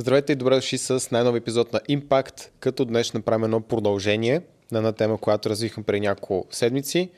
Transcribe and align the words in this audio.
Здравейте 0.00 0.32
и 0.32 0.36
добре 0.36 0.54
дошли 0.54 0.78
с 0.78 1.10
най-нов 1.10 1.36
епизод 1.36 1.72
на 1.72 1.80
Impact, 1.80 2.48
като 2.60 2.84
днес 2.84 3.14
направим 3.14 3.44
едно 3.44 3.60
продължение 3.60 4.42
на 4.72 4.78
една 4.78 4.92
тема, 4.92 5.18
която 5.18 5.50
развихме 5.50 5.82
преди 5.82 6.00
няколко 6.00 6.46
седмици, 6.50 7.10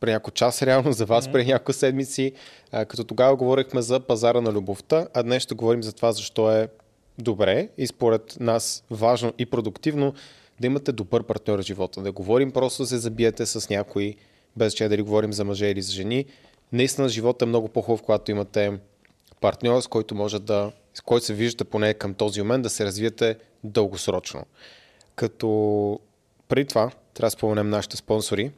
преди 0.00 0.12
няколко 0.12 0.30
часа 0.30 0.66
реално 0.66 0.92
за 0.92 1.06
вас, 1.06 1.32
преди 1.32 1.52
няколко 1.52 1.72
седмици, 1.72 2.32
а, 2.72 2.84
като 2.84 3.04
тогава 3.04 3.36
говорихме 3.36 3.82
за 3.82 4.00
пазара 4.00 4.40
на 4.40 4.52
любовта, 4.52 5.08
а 5.14 5.22
днес 5.22 5.42
ще 5.42 5.54
говорим 5.54 5.82
за 5.82 5.92
това 5.92 6.12
защо 6.12 6.52
е 6.52 6.68
добре 7.18 7.68
и 7.78 7.86
според 7.86 8.36
нас 8.40 8.84
важно 8.90 9.32
и 9.38 9.46
продуктивно 9.46 10.14
да 10.60 10.66
имате 10.66 10.92
добър 10.92 11.22
партньор 11.22 11.58
в 11.58 11.62
живота. 11.62 12.02
Да 12.02 12.12
говорим 12.12 12.52
просто 12.52 12.82
да 12.82 12.86
се 12.86 12.98
забиете 12.98 13.46
с 13.46 13.70
някой, 13.70 14.16
без 14.56 14.74
че 14.74 14.88
дали 14.88 15.02
говорим 15.02 15.32
за 15.32 15.44
мъже 15.44 15.66
или 15.66 15.82
за 15.82 15.92
жени. 15.92 16.24
Наистина 16.72 17.08
живота 17.08 17.44
е 17.44 17.48
много 17.48 17.68
по-хубав, 17.68 18.02
когато 18.02 18.30
имате 18.30 18.78
партньор, 19.40 19.80
с 19.80 19.86
който 19.86 20.14
може 20.14 20.38
да, 20.38 20.72
с 20.94 21.00
който 21.00 21.26
се 21.26 21.34
виждате 21.34 21.64
поне 21.64 21.94
към 21.94 22.14
този 22.14 22.42
момент 22.42 22.62
да 22.62 22.70
се 22.70 22.84
развиете 22.84 23.36
дългосрочно. 23.64 24.46
Като 25.14 26.00
преди 26.48 26.68
това 26.68 26.90
трябва 27.14 27.26
да 27.26 27.30
споменем 27.30 27.70
нашите 27.70 27.96
спонсори. 27.96 28.50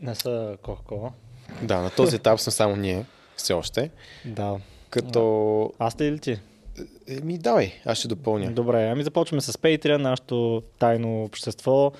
Не 0.00 0.14
са 0.14 0.56
Coca-Cola. 0.62 1.10
Да, 1.62 1.80
на 1.80 1.90
този 1.90 2.16
етап 2.16 2.40
сме 2.40 2.52
само 2.52 2.76
ние, 2.76 3.04
все 3.36 3.52
още. 3.52 3.90
Да. 4.24 4.56
Като... 4.90 5.72
Аз 5.78 6.00
ли 6.00 6.04
или 6.04 6.18
ти? 6.18 6.40
Еми, 7.08 7.38
давай, 7.38 7.72
аз 7.84 7.98
ще 7.98 8.08
допълня. 8.08 8.52
Добре, 8.52 8.88
ами 8.88 9.04
започваме 9.04 9.40
с 9.40 9.52
Patreon, 9.52 9.96
нашето 9.96 10.62
тайно 10.78 11.24
общество, 11.24 11.92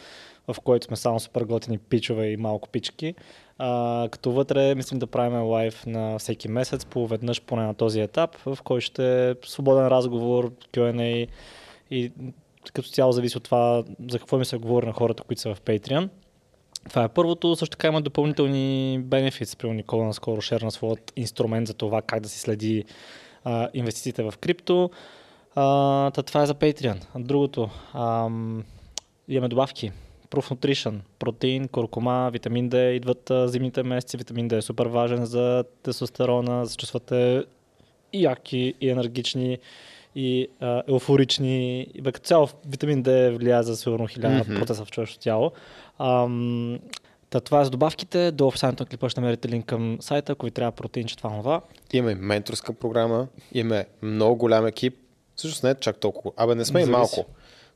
в 0.48 0.56
което 0.64 0.86
сме 0.86 0.96
само 0.96 1.20
супер 1.20 1.44
готини 1.44 1.78
пичове 1.78 2.26
и 2.26 2.36
малко 2.36 2.68
пички. 2.68 3.14
А, 3.58 4.08
като 4.10 4.32
вътре 4.32 4.74
мислим 4.74 4.98
да 4.98 5.06
правим 5.06 5.42
лайв 5.42 5.86
на 5.86 6.18
всеки 6.18 6.48
месец, 6.48 6.84
по 6.84 7.06
веднъж 7.06 7.42
поне 7.42 7.62
на 7.62 7.74
този 7.74 8.00
етап, 8.00 8.36
в 8.36 8.58
който 8.64 8.80
ще 8.80 9.30
е 9.30 9.34
свободен 9.44 9.88
разговор, 9.88 10.52
Q&A 10.72 11.28
и 11.90 12.12
като 12.72 12.88
цяло 12.88 13.12
зависи 13.12 13.36
от 13.36 13.44
това 13.44 13.84
за 14.10 14.18
какво 14.18 14.38
ми 14.38 14.44
се 14.44 14.56
говори 14.56 14.86
на 14.86 14.92
хората, 14.92 15.22
които 15.22 15.42
са 15.42 15.54
в 15.54 15.60
Patreon. 15.60 16.08
Това 16.88 17.04
е 17.04 17.08
първото. 17.08 17.56
Също 17.56 17.76
така 17.76 17.88
има 17.88 18.02
допълнителни 18.02 18.98
бенефити. 19.04 19.56
При 19.56 19.70
Никола 19.70 20.04
наскоро 20.04 20.40
шерна 20.40 20.70
своят 20.70 21.12
инструмент 21.16 21.68
за 21.68 21.74
това 21.74 22.02
как 22.02 22.20
да 22.20 22.28
си 22.28 22.38
следи 22.38 22.84
а, 23.44 23.68
инвестициите 23.74 24.22
в 24.22 24.34
крипто. 24.40 24.90
А, 25.54 26.10
та 26.10 26.22
това 26.22 26.42
е 26.42 26.46
за 26.46 26.54
Patreon. 26.54 27.18
Другото, 27.18 27.70
ам, 27.94 28.64
имаме 29.28 29.48
добавки. 29.48 29.92
Proof 30.30 30.54
Nutrition, 30.54 30.98
протеин, 31.18 31.68
куркума, 31.68 32.30
витамин 32.32 32.70
D 32.70 32.90
идват 32.90 33.50
зимните 33.50 33.82
месеци. 33.82 34.16
Витамин 34.16 34.48
D 34.48 34.56
е 34.56 34.62
супер 34.62 34.86
важен 34.86 35.24
за 35.24 35.64
тестостерона, 35.82 36.66
за 36.66 36.72
да 36.72 36.76
чувствате 36.76 37.44
и 38.12 38.22
яки, 38.22 38.74
и 38.80 38.90
енергични, 38.90 39.58
и 40.14 40.48
а, 40.60 40.82
еуфорични. 40.88 41.86
И 41.94 42.00
бе, 42.02 42.12
като 42.12 42.26
цяло 42.26 42.48
витамин 42.68 43.02
D 43.02 43.36
влияе 43.36 43.62
за 43.62 43.76
сигурно 43.76 44.08
1000% 44.08 44.44
mm-hmm. 44.44 44.84
в 44.84 44.90
човешкото 44.90 45.20
тяло. 45.20 45.52
Ам, 45.98 46.78
Та, 47.34 47.40
това 47.40 47.60
е 47.60 47.64
за 47.64 47.70
добавките. 47.70 48.30
До 48.30 48.46
описанието 48.46 48.82
на 48.82 48.86
клипа 48.86 49.08
ще 49.08 49.20
намерите 49.20 49.48
линк 49.48 49.66
към 49.66 49.98
сайта, 50.00 50.32
ако 50.32 50.46
ви 50.46 50.50
трябва 50.50 50.72
протеин, 50.72 51.06
че 51.06 51.16
това 51.16 51.30
това. 51.30 51.60
Имаме 51.92 52.14
менторска 52.14 52.72
програма, 52.72 53.26
имаме 53.52 53.86
много 54.02 54.36
голям 54.36 54.66
екип. 54.66 54.96
Всъщност 55.36 55.64
не 55.64 55.70
е 55.70 55.74
чак 55.74 55.96
толкова. 55.96 56.32
Абе, 56.36 56.54
не 56.54 56.64
сме 56.64 56.82
и 56.82 56.84
малко. 56.84 57.24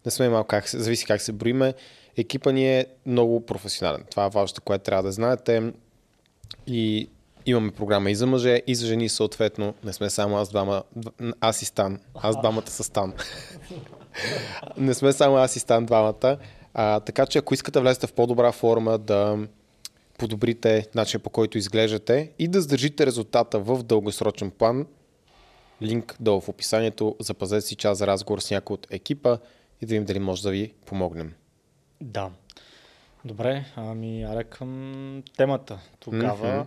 Не 0.04 0.10
сме 0.10 0.26
и 0.26 0.28
малко, 0.28 0.48
как, 0.48 0.68
зависи 0.68 1.06
как 1.06 1.20
се 1.20 1.32
броиме. 1.32 1.74
Екипа 2.18 2.52
ни 2.52 2.78
е 2.78 2.86
много 3.06 3.46
професионален. 3.46 4.04
Това 4.10 4.26
е 4.26 4.30
важното, 4.30 4.62
което 4.62 4.84
трябва 4.84 5.02
да 5.02 5.12
знаете. 5.12 5.72
И 6.66 7.08
имаме 7.46 7.70
програма 7.70 8.10
и 8.10 8.14
за 8.14 8.26
мъже, 8.26 8.62
и 8.66 8.74
за 8.74 8.86
жени 8.86 9.08
съответно. 9.08 9.74
Не 9.84 9.92
сме 9.92 10.10
само 10.10 10.36
аз 10.36 10.48
двама, 10.48 10.82
аз 11.40 11.62
и 11.62 11.64
Стан. 11.64 11.98
Аз 12.14 12.40
двамата 12.40 12.66
са 12.66 12.84
Стан. 12.84 13.14
не 14.76 14.94
сме 14.94 15.12
само 15.12 15.36
аз 15.36 15.56
и 15.56 15.58
Стан 15.58 15.86
двамата. 15.86 16.38
А, 16.74 17.00
така 17.00 17.26
че 17.26 17.38
ако 17.38 17.54
искате 17.54 17.72
да 17.72 17.80
влезете 17.80 18.06
в 18.06 18.12
по-добра 18.12 18.52
форма, 18.52 18.98
да 18.98 19.38
подобрите 20.18 20.86
начина 20.94 21.22
по 21.22 21.30
който 21.30 21.58
изглеждате 21.58 22.32
и 22.38 22.48
да 22.48 22.60
сдържите 22.60 23.06
резултата 23.06 23.58
в 23.58 23.82
дългосрочен 23.82 24.50
план, 24.50 24.86
линк 25.82 26.16
долу 26.20 26.40
в 26.40 26.48
описанието, 26.48 27.16
запазете 27.20 27.66
си 27.66 27.76
час 27.76 27.98
за 27.98 28.06
разговор 28.06 28.40
с 28.40 28.50
някой 28.50 28.74
от 28.74 28.86
екипа 28.90 29.38
и 29.82 29.86
да 29.86 29.90
видим 29.90 30.04
дали 30.04 30.18
може 30.18 30.42
да 30.42 30.50
ви 30.50 30.72
помогнем. 30.86 31.32
Да. 32.00 32.30
Добре, 33.24 33.64
ами 33.76 34.22
аре 34.22 34.44
към 34.44 35.22
темата 35.36 35.78
тогава. 36.00 36.46
Mm-hmm. 36.46 36.66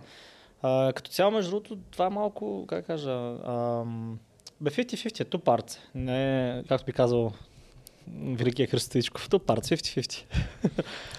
А, 0.62 0.92
като 0.92 1.10
цяло, 1.10 1.30
между 1.30 1.50
другото, 1.50 1.78
това 1.90 2.06
е 2.06 2.10
малко, 2.10 2.64
как 2.68 2.86
кажа, 2.86 3.36
ам, 3.44 4.18
бе 4.60 4.70
50-50 4.70 5.20
е 5.20 5.24
тупарце. 5.24 5.78
Не, 5.94 6.62
както 6.68 6.84
би 6.84 6.92
казал 6.92 7.32
Великия 8.08 8.66
Христо 8.66 8.98
Ичков. 8.98 9.28
То 9.28 9.38
парт 9.38 9.64
50-50. 9.64 10.24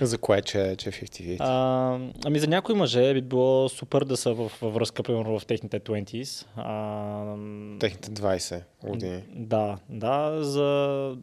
за 0.02 0.18
кое, 0.18 0.42
че, 0.42 0.76
че 0.78 0.92
50-50? 0.92 1.38
А, 1.40 2.00
ами 2.26 2.40
за 2.40 2.48
някои 2.48 2.76
мъже 2.76 3.14
би 3.14 3.22
било 3.22 3.70
супер 3.70 4.02
да 4.02 4.18
са 4.18 4.34
в, 4.34 4.52
във 4.62 4.74
връзка, 4.74 5.04
примерно 5.04 5.40
в 5.40 5.46
техните 5.46 5.80
20s. 5.80 6.46
А, 6.56 7.80
техните 7.80 8.12
20 8.12 8.62
години. 8.84 9.24
Да, 9.36 9.78
да. 9.90 10.44
За 10.44 11.18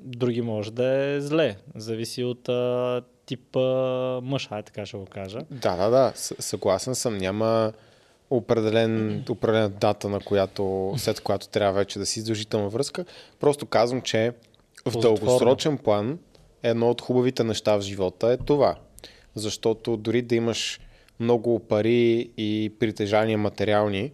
други 0.00 0.42
може 0.42 0.72
да 0.72 1.04
е 1.04 1.20
зле. 1.20 1.56
Зависи 1.74 2.24
от 2.24 2.48
а, 2.48 3.02
типа 3.26 3.60
мъж, 4.20 4.48
ай 4.50 4.62
така 4.62 4.86
ще 4.86 4.96
го 4.96 5.06
кажа. 5.06 5.38
Да, 5.50 5.76
да, 5.76 5.90
да. 5.90 6.12
Съгласен 6.14 6.94
съм. 6.94 7.18
Няма 7.18 7.72
определен, 8.30 9.24
определена 9.28 9.68
дата, 9.68 10.08
на 10.08 10.20
която, 10.20 10.94
след 10.96 11.20
която 11.20 11.48
трябва 11.48 11.72
вече 11.72 11.98
да 11.98 12.06
си 12.06 12.18
издължителна 12.18 12.68
връзка. 12.68 13.04
Просто 13.40 13.66
казвам, 13.66 14.02
че 14.02 14.32
в 14.86 15.00
дългосрочен 15.00 15.78
план 15.78 16.18
едно 16.62 16.90
от 16.90 17.00
хубавите 17.00 17.44
неща 17.44 17.76
в 17.76 17.80
живота 17.80 18.32
е 18.32 18.36
това. 18.36 18.76
Защото 19.34 19.96
дори 19.96 20.22
да 20.22 20.34
имаш 20.34 20.80
много 21.20 21.58
пари 21.58 22.30
и 22.36 22.72
притежания 22.80 23.38
материални, 23.38 24.12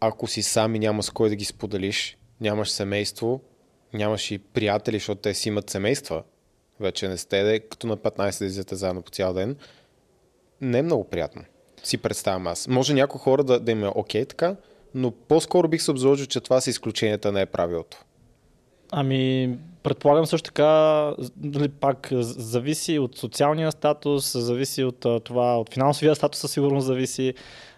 ако 0.00 0.26
си 0.26 0.42
сам 0.42 0.74
и 0.74 0.78
няма 0.78 1.02
с 1.02 1.10
кой 1.10 1.28
да 1.28 1.36
ги 1.36 1.44
споделиш, 1.44 2.16
нямаш 2.40 2.70
семейство, 2.70 3.40
нямаш 3.96 4.30
и 4.30 4.38
приятели, 4.38 4.96
защото 4.96 5.20
те 5.20 5.34
си 5.34 5.48
имат 5.48 5.70
семейства, 5.70 6.22
вече 6.80 7.08
не 7.08 7.16
сте, 7.16 7.60
като 7.70 7.86
на 7.86 7.96
15 7.96 8.16
да 8.38 8.44
излезете 8.44 8.74
заедно 8.74 9.02
по 9.02 9.10
цял 9.10 9.34
ден, 9.34 9.56
не 10.60 10.78
е 10.78 10.82
много 10.82 11.04
приятно. 11.04 11.44
Си 11.82 11.98
представям 11.98 12.46
аз. 12.46 12.68
Може 12.68 12.94
някои 12.94 13.20
хора 13.20 13.44
да, 13.44 13.60
да 13.60 13.72
им 13.72 13.84
е 13.84 13.92
окей 13.94 14.22
okay, 14.22 14.28
така, 14.28 14.56
но 14.94 15.10
по-скоро 15.10 15.68
бих 15.68 15.82
се 15.82 15.90
обзложил, 15.90 16.26
че 16.26 16.40
това 16.40 16.60
са 16.60 16.70
изключенията, 16.70 17.32
не 17.32 17.40
е 17.40 17.46
правилото. 17.46 17.98
Ами, 18.90 19.56
предполагам 19.82 20.26
също 20.26 20.50
така, 20.50 21.14
дали 21.36 21.68
пак 21.68 22.08
зависи 22.20 22.98
от 22.98 23.16
социалния 23.16 23.72
статус, 23.72 24.32
зависи 24.38 24.84
от 24.84 25.06
това, 25.24 25.60
от 25.60 25.74
финансовия 25.74 26.14
статус 26.14 26.40
със 26.40 26.52
сигурност 26.52 26.86
зависи, 26.86 27.34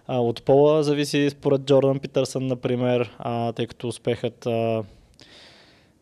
от 0.08 0.42
пола 0.42 0.82
зависи 0.82 1.30
според 1.30 1.60
Джордан 1.60 1.98
Питърсън, 1.98 2.46
например, 2.46 3.16
тъй 3.54 3.66
като 3.66 3.88
успехът 3.88 4.46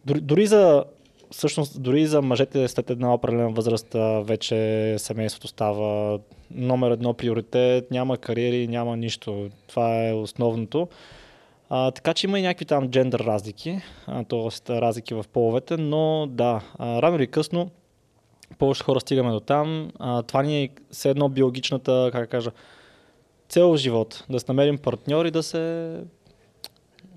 дори, 0.06 0.21
дори 0.21 0.47
за 0.47 0.84
всъщност 1.31 1.83
дори 1.83 2.06
за 2.06 2.22
мъжете 2.22 2.69
след 2.69 2.91
една 2.91 3.15
определена 3.15 3.50
възраст 3.50 3.97
вече 4.22 4.94
семейството 4.99 5.49
става 5.49 6.19
номер 6.50 6.91
едно 6.91 7.15
приоритет, 7.15 7.91
няма 7.91 8.17
кариери, 8.17 8.69
няма 8.69 8.97
нищо. 8.97 9.50
Това 9.67 10.09
е 10.09 10.12
основното. 10.12 10.89
А, 11.71 11.91
така 11.91 12.15
че 12.15 12.27
има 12.27 12.39
и 12.39 12.43
някакви 12.43 12.65
там 12.65 12.91
джендър 12.91 13.21
разлики, 13.21 13.81
т.е. 14.28 14.81
разлики 14.81 15.15
в 15.15 15.25
половете, 15.33 15.77
но 15.77 16.27
да, 16.31 16.61
рано 16.81 17.17
или 17.17 17.27
късно 17.27 17.71
повече 18.59 18.84
хора 18.84 19.00
стигаме 19.00 19.31
до 19.31 19.41
там. 19.41 19.91
А, 19.99 20.23
това 20.23 20.43
ни 20.43 20.62
е 20.62 20.69
все 20.91 21.11
едно 21.11 21.28
биологичната, 21.28 22.09
как 22.12 22.31
кажа, 22.31 22.50
цел 23.49 23.77
живот. 23.77 24.25
Да 24.31 24.41
се 24.41 24.47
намерим 24.49 24.78
партньори, 24.78 25.31
да 25.31 25.43
се 25.43 25.94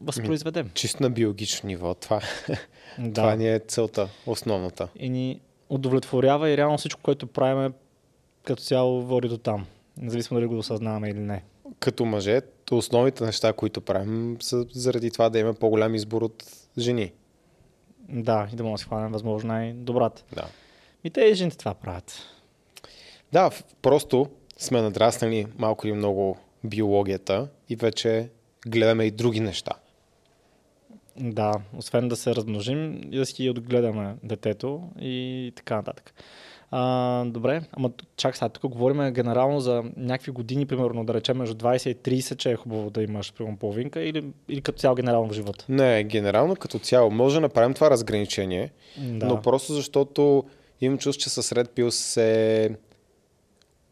възпроизведем. 0.01 0.69
Чисто 0.73 1.03
на 1.03 1.09
биологично 1.09 1.67
ниво. 1.67 1.93
Това, 1.93 2.21
да. 2.99 3.13
това 3.13 3.35
ни 3.35 3.49
е 3.49 3.59
целта, 3.59 4.09
основната. 4.25 4.87
И 4.95 5.09
ни 5.09 5.41
удовлетворява 5.69 6.49
и 6.49 6.57
реално 6.57 6.77
всичко, 6.77 7.01
което 7.01 7.27
правиме 7.27 7.71
като 8.43 8.63
цяло 8.63 9.01
води 9.01 9.27
до 9.27 9.37
там. 9.37 9.65
Независимо 9.97 10.39
дали 10.39 10.47
го 10.47 10.57
осъзнаваме 10.57 11.09
или 11.09 11.19
не 11.19 11.43
като 11.79 12.05
мъже, 12.05 12.41
основните 12.71 13.25
неща, 13.25 13.53
които 13.53 13.81
правим, 13.81 14.37
са 14.39 14.65
заради 14.71 15.11
това 15.11 15.29
да 15.29 15.39
имаме 15.39 15.55
по-голям 15.55 15.95
избор 15.95 16.21
от 16.21 16.43
жени. 16.77 17.11
Да, 18.09 18.47
и 18.53 18.55
да 18.55 18.63
може 18.63 18.73
да 18.73 18.77
си 18.77 18.85
хванем 18.85 19.11
възможно 19.11 19.47
най-добрата. 19.47 20.23
Да. 20.33 20.47
И 21.03 21.09
те 21.09 21.21
и 21.21 21.33
жените 21.33 21.57
това 21.57 21.73
правят. 21.73 22.21
Да, 23.31 23.49
просто 23.81 24.27
сме 24.57 24.81
надраснали 24.81 25.47
малко 25.57 25.87
или 25.87 25.93
много 25.93 26.37
биологията 26.63 27.47
и 27.69 27.75
вече 27.75 28.29
гледаме 28.67 29.03
и 29.03 29.11
други 29.11 29.39
неща. 29.39 29.71
Да, 31.17 31.53
освен 31.77 32.07
да 32.07 32.15
се 32.15 32.35
размножим 32.35 33.01
и 33.11 33.17
да 33.17 33.25
си 33.25 33.49
отгледаме 33.49 34.15
детето 34.23 34.81
и 34.99 35.51
така 35.55 35.75
нататък. 35.75 36.13
А, 36.71 37.25
добре, 37.25 37.61
ама 37.71 37.91
чак 38.17 38.37
сега, 38.37 38.49
тук 38.49 38.71
говорим 38.71 39.13
генерално 39.13 39.59
за 39.59 39.83
някакви 39.97 40.31
години, 40.31 40.65
примерно 40.65 41.05
да 41.05 41.13
речем 41.13 41.37
между 41.37 41.55
20 41.55 42.09
и 42.09 42.21
30, 42.21 42.37
че 42.37 42.51
е 42.51 42.55
хубаво 42.55 42.89
да 42.89 43.03
имаш 43.03 43.33
примерно 43.33 43.57
половинка 43.57 44.01
или, 44.01 44.25
или 44.49 44.61
като 44.61 44.79
цяло 44.79 44.95
генерално 44.95 45.29
в 45.29 45.33
живота? 45.33 45.65
Не, 45.69 46.03
генерално 46.03 46.55
като 46.55 46.79
цяло. 46.79 47.11
Може 47.11 47.35
да 47.35 47.41
направим 47.41 47.73
това 47.73 47.89
разграничение, 47.89 48.71
да. 48.97 49.25
но 49.25 49.41
просто 49.41 49.73
защото 49.73 50.43
имам 50.81 50.97
чувство, 50.97 51.23
че 51.23 51.29
със 51.29 51.49
Red 51.49 51.67
Pill 51.67 51.89
се 51.89 52.69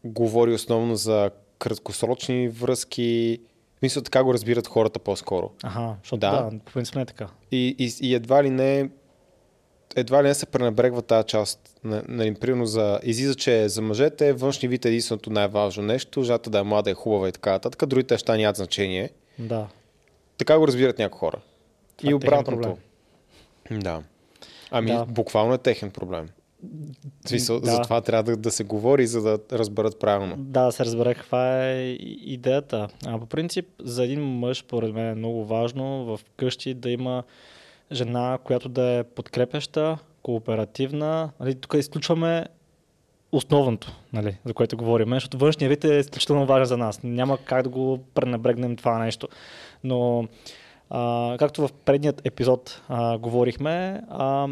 говори 0.04 0.52
основно 0.52 0.96
за 0.96 1.30
краткосрочни 1.58 2.48
връзки. 2.48 3.40
Мисля, 3.82 4.02
така 4.02 4.24
го 4.24 4.34
разбират 4.34 4.66
хората 4.66 4.98
по-скоро. 4.98 5.50
Ага, 5.62 5.94
защото 6.02 6.20
да, 6.20 6.42
да 6.42 6.58
по 6.58 6.72
принцип 6.72 6.94
не 6.94 7.02
е 7.02 7.06
така. 7.06 7.28
И, 7.50 7.76
и, 7.78 8.08
и 8.08 8.14
едва 8.14 8.44
ли 8.44 8.50
не 8.50 8.90
едва 9.96 10.22
ли 10.22 10.28
не 10.28 10.34
се 10.34 10.46
пренебрегва 10.46 11.02
тази 11.02 11.26
част. 11.26 11.80
Нали, 11.84 12.34
примерно 12.34 12.66
за, 12.66 13.00
излиза, 13.02 13.34
че 13.34 13.68
за 13.68 13.82
мъжете 13.82 14.32
външни 14.32 14.68
вид 14.68 14.84
е 14.84 14.88
единственото 14.88 15.30
най-важно 15.30 15.82
нещо, 15.82 16.22
жата 16.22 16.50
да 16.50 16.58
е 16.58 16.62
млада, 16.62 16.90
е 16.90 16.94
хубава 16.94 17.28
и 17.28 17.32
така 17.32 17.50
нататък, 17.50 17.86
другите 17.86 18.14
неща 18.14 18.36
нямат 18.36 18.56
значение. 18.56 19.10
Да. 19.38 19.66
Така 20.38 20.58
го 20.58 20.66
разбират 20.66 20.98
някои 20.98 21.18
хора. 21.18 21.40
Това 21.96 22.10
и 22.10 22.12
е 22.12 22.14
обратното. 22.14 22.78
Да. 23.70 24.02
Ами, 24.70 24.90
да. 24.90 25.04
буквално 25.04 25.54
е 25.54 25.58
техен 25.58 25.90
проблем. 25.90 26.28
Смисъл, 27.26 27.60
да. 27.60 27.70
за 27.70 27.82
това 27.82 28.00
трябва 28.00 28.22
да, 28.22 28.36
да 28.36 28.50
се 28.50 28.64
говори, 28.64 29.06
за 29.06 29.22
да 29.22 29.38
разберат 29.52 29.98
правилно. 29.98 30.36
Да, 30.38 30.64
да 30.64 30.72
се 30.72 30.84
разбере 30.84 31.14
каква 31.14 31.68
е 31.68 31.96
идеята. 32.24 32.88
А 33.06 33.18
по 33.18 33.26
принцип, 33.26 33.66
за 33.82 34.04
един 34.04 34.22
мъж, 34.22 34.64
поред 34.64 34.94
мен 34.94 35.08
е 35.08 35.14
много 35.14 35.44
важно 35.44 36.04
в 36.04 36.20
къщи 36.36 36.74
да 36.74 36.90
има 36.90 37.22
жена, 37.92 38.38
която 38.44 38.68
да 38.68 38.90
е 38.90 39.04
подкрепяща, 39.04 39.98
кооперативна. 40.22 41.30
Нали, 41.40 41.54
тук 41.54 41.74
изключваме 41.78 42.46
основното, 43.32 43.92
нали, 44.12 44.38
за 44.44 44.54
което 44.54 44.76
говорим, 44.76 45.10
защото 45.10 45.38
външният 45.38 45.70
вид 45.70 45.84
е 45.84 45.94
изключително 45.94 46.46
важен 46.46 46.64
за 46.64 46.76
нас. 46.76 47.02
Няма 47.02 47.38
как 47.44 47.62
да 47.62 47.68
го 47.68 47.98
пренебрегнем 48.14 48.76
това 48.76 48.98
нещо. 48.98 49.28
Но, 49.84 50.28
а, 50.90 51.36
както 51.38 51.68
в 51.68 51.72
предният 51.72 52.26
епизод 52.26 52.82
а, 52.88 53.18
говорихме, 53.18 54.00
а, 54.08 54.48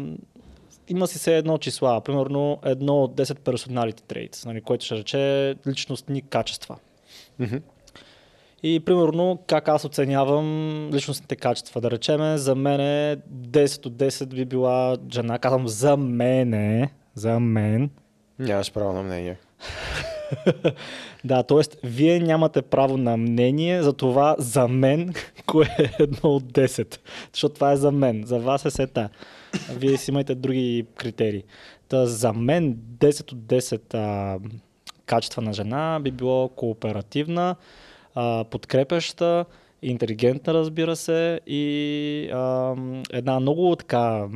има 0.87 1.07
си 1.07 1.19
се 1.19 1.37
едно 1.37 1.57
числа, 1.57 2.01
примерно 2.01 2.59
едно 2.65 3.03
от 3.03 3.15
10 3.15 3.23
personality 3.23 4.01
traits, 4.01 4.45
нали, 4.45 4.61
което 4.61 4.85
ще 4.85 4.95
рече 4.95 5.55
личностни 5.67 6.21
качества. 6.21 6.77
Mm-hmm. 7.41 7.61
И 8.63 8.79
примерно 8.79 9.39
как 9.47 9.67
аз 9.67 9.85
оценявам 9.85 10.89
личностните 10.93 11.35
качества. 11.35 11.81
Да 11.81 11.91
речеме, 11.91 12.37
за 12.37 12.55
мен 12.55 12.79
10 12.79 13.85
от 13.85 13.93
10 13.93 14.25
би 14.25 14.45
била 14.45 14.97
жена. 15.13 15.39
Казвам 15.39 15.67
за 15.67 15.97
мене, 15.97 16.91
за 17.15 17.39
мен. 17.39 17.89
Нямаш 18.39 18.71
право 18.71 18.93
на 18.93 19.03
мнение. 19.03 19.37
да, 21.25 21.43
т.е. 21.43 21.87
вие 21.87 22.19
нямате 22.19 22.61
право 22.61 22.97
на 22.97 23.17
мнение 23.17 23.83
за 23.83 23.93
това 23.93 24.35
за 24.39 24.67
мен, 24.67 25.13
кое 25.45 25.75
е 25.79 26.03
едно 26.03 26.29
от 26.29 26.43
10. 26.43 26.97
Защото 27.33 27.55
това 27.55 27.71
е 27.71 27.77
за 27.77 27.91
мен, 27.91 28.23
за 28.25 28.39
вас 28.39 28.65
е 28.65 28.71
сета. 28.71 29.09
Вие 29.69 29.97
си 29.97 30.11
имате 30.11 30.35
други 30.35 30.85
критерии. 30.95 31.43
Та 31.89 32.05
за 32.05 32.33
мен 32.33 32.75
10 32.75 33.33
от 33.33 33.39
10 33.39 33.93
а, 33.93 34.39
качества 35.05 35.41
на 35.41 35.53
жена 35.53 35.99
би 36.03 36.11
било 36.11 36.49
кооперативна, 36.49 37.55
а, 38.15 38.43
подкрепяща, 38.43 39.45
интелигентна, 39.81 40.53
разбира 40.53 40.95
се, 40.95 41.39
и 41.47 42.29
а, 42.33 42.75
една 43.11 43.39
много 43.39 43.75
така, 43.75 44.27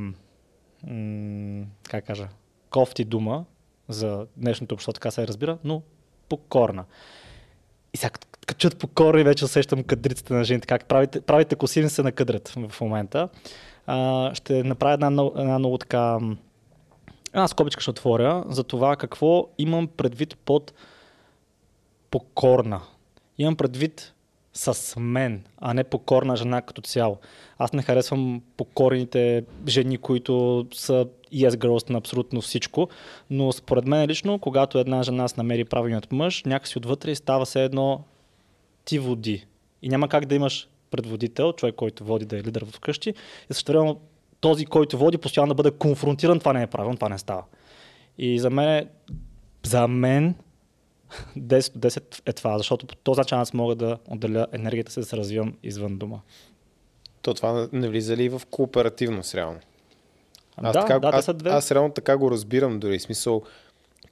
м- 0.87 1.65
как 1.89 2.05
кажа, 2.05 2.27
кофти 2.69 3.03
дума 3.03 3.45
за 3.89 4.25
днешното 4.37 4.75
общество, 4.75 4.93
така 4.93 5.11
се 5.11 5.27
разбира, 5.27 5.57
но 5.63 5.81
покорна. 6.29 6.85
И 7.93 7.97
сега 7.97 8.09
като 8.47 8.59
чуят 8.59 8.77
покорни, 8.77 9.23
вече 9.23 9.45
усещам 9.45 9.83
кадриците 9.83 10.33
на 10.33 10.43
жените, 10.43 10.67
как 10.67 10.85
правите, 10.85 11.21
правите 11.21 11.55
се 11.89 12.03
накъдрят 12.03 12.49
в 12.49 12.81
момента. 12.81 13.29
А, 13.87 14.31
ще 14.35 14.63
направя 14.63 14.93
една, 14.93 15.29
една 15.35 15.59
много 15.59 15.77
така 15.77 16.19
една 17.33 17.47
скобичка 17.47 17.81
ще 17.81 17.89
отворя 17.89 18.43
за 18.47 18.63
това 18.63 18.95
какво 18.95 19.47
имам 19.57 19.87
предвид 19.87 20.37
под 20.45 20.73
покорна. 22.11 22.81
Имам 23.37 23.55
предвид 23.55 24.13
с 24.53 24.99
мен, 24.99 25.43
а 25.57 25.73
не 25.73 25.83
покорна 25.83 26.35
жена 26.35 26.61
като 26.61 26.81
цяло. 26.81 27.17
Аз 27.57 27.73
не 27.73 27.81
харесвам 27.81 28.41
покорните 28.57 29.43
жени, 29.67 29.97
които 29.97 30.65
са 30.73 31.05
yes 31.33 31.49
girls 31.49 31.89
на 31.89 31.97
абсолютно 31.97 32.41
всичко, 32.41 32.89
но 33.29 33.51
според 33.51 33.85
мен 33.85 34.09
лично, 34.09 34.39
когато 34.39 34.79
една 34.79 35.03
жена 35.03 35.27
се 35.27 35.35
намери 35.37 35.65
правилният 35.65 36.11
мъж, 36.11 36.43
някакси 36.43 36.77
отвътре 36.77 37.15
става 37.15 37.45
се 37.45 37.63
едно 37.63 38.03
ти 38.85 38.99
води. 38.99 39.45
И 39.81 39.89
няма 39.89 40.07
как 40.07 40.25
да 40.25 40.35
имаш 40.35 40.67
предводител, 40.91 41.53
човек, 41.53 41.75
който 41.75 42.03
води 42.03 42.25
да 42.25 42.37
е 42.37 42.43
лидер 42.43 42.65
в 42.65 42.79
къщи, 42.79 43.09
и 43.49 43.53
също 43.53 43.97
този, 44.39 44.65
който 44.65 44.97
води, 44.97 45.17
постоянно 45.17 45.53
да 45.53 45.63
бъде 45.63 45.77
конфронтиран, 45.77 46.39
това 46.39 46.53
не 46.53 46.63
е 46.63 46.67
правилно, 46.67 46.95
това 46.95 47.09
не 47.09 47.17
става. 47.17 47.43
И 48.17 48.39
за 48.39 48.49
мен, 48.49 48.89
за 49.63 49.87
мен 49.87 50.35
10 51.37 51.77
до 51.77 51.87
10 51.89 52.21
е 52.25 52.33
това, 52.33 52.57
защото 52.57 52.87
по 52.87 52.95
този 52.95 53.17
начин 53.17 53.37
аз 53.37 53.53
мога 53.53 53.75
да 53.75 53.97
отделя 54.09 54.47
енергията 54.51 54.91
си 54.91 54.99
да 54.99 55.05
се 55.05 55.17
развивам 55.17 55.53
извън 55.63 55.97
дома. 55.97 56.19
То 57.21 57.33
това 57.33 57.69
не 57.71 57.89
влиза 57.89 58.17
ли 58.17 58.29
в 58.29 58.41
кооперативност 58.51 59.35
реално? 59.35 59.59
Аз, 60.57 60.73
да, 60.73 60.81
така, 60.81 60.99
да, 60.99 61.07
аз, 61.13 61.29
две. 61.33 61.49
аз 61.49 61.71
реално 61.71 61.93
така 61.93 62.17
го 62.17 62.31
разбирам 62.31 62.79
дори. 62.79 62.99
Смисъл, 62.99 63.43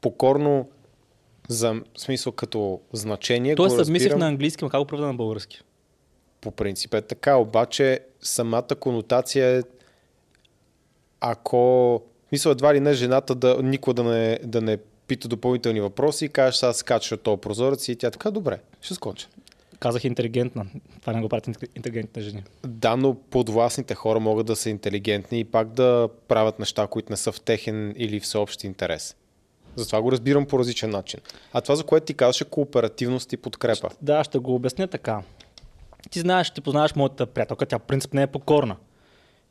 покорно 0.02 0.70
за 1.48 1.82
смисъл 1.98 2.34
като 2.34 2.82
значение. 2.94 3.56
Тоест, 3.56 3.76
го 3.76 3.80
разбирам... 3.80 4.20
на 4.20 4.28
английски, 4.28 4.66
как 4.70 4.82
го 4.82 4.86
правда 4.86 5.08
на 5.08 5.14
български? 5.14 5.62
По 6.42 6.52
принцип 6.52 6.94
е 6.94 7.02
така, 7.02 7.36
обаче 7.36 8.00
самата 8.22 8.76
конотация 8.80 9.58
е 9.58 9.62
ако 11.22 12.02
мисля 12.32 12.52
едва 12.52 12.74
ли 12.74 12.80
не 12.80 12.94
жената 12.94 13.36
да 13.36 13.64
никога 13.64 13.94
да 13.94 14.04
не, 14.04 14.40
да 14.44 14.62
не 14.62 14.78
пита 15.08 15.28
допълнителни 15.28 15.82
въпроси 15.82 16.26
и 16.26 16.30
кажеш, 16.30 16.64
аз 16.64 16.78
скача 16.78 17.16
от 17.16 17.22
този 17.22 17.42
прозорец 17.42 17.88
и 17.88 17.96
тя 17.96 18.12
така, 18.12 18.32
добре, 18.32 18.60
ще 18.82 18.94
скоча. 18.94 19.28
Казах 19.80 20.04
интелигентна. 20.04 20.66
Това 21.02 21.14
не 21.14 21.22
го 21.22 21.30
правят 21.30 21.48
интелигентните 21.76 22.22
жени. 22.22 22.44
Да, 22.68 22.96
но 22.96 23.16
подвластните 23.16 23.96
хора 23.96 24.20
могат 24.20 24.46
да 24.48 24.56
са 24.56 24.70
интелигентни 24.70 25.40
и 25.40 25.44
пак 25.44 25.68
да 25.68 26.10
правят 26.28 26.60
неща, 26.60 26.88
които 26.88 27.12
не 27.12 27.18
са 27.18 27.32
в 27.32 27.42
техен 27.42 27.94
или 27.98 28.20
всеобщ 28.20 28.64
интерес. 28.64 29.16
Затова 29.76 30.02
го 30.02 30.12
разбирам 30.12 30.46
по 30.46 30.60
различен 30.60 30.90
начин. 30.90 31.20
А 31.54 31.62
това, 31.62 31.76
за 31.76 31.84
което 31.84 32.06
ти 32.06 32.14
казваш, 32.14 32.42
е 32.42 32.46
кооперативност 32.46 33.34
и 33.34 33.38
подкрепа. 33.38 33.90
Да, 34.02 34.24
ще 34.24 34.40
го 34.40 34.56
обясня 34.56 34.88
така. 34.88 35.22
Ти 36.10 36.20
знаеш, 36.20 36.52
ти 36.52 36.62
познаваш 36.62 36.96
моята 36.96 37.26
приятелка, 37.26 37.66
тя 37.66 37.80
принцип 37.80 38.14
не 38.14 38.22
е 38.22 38.28
покорна. 38.28 38.76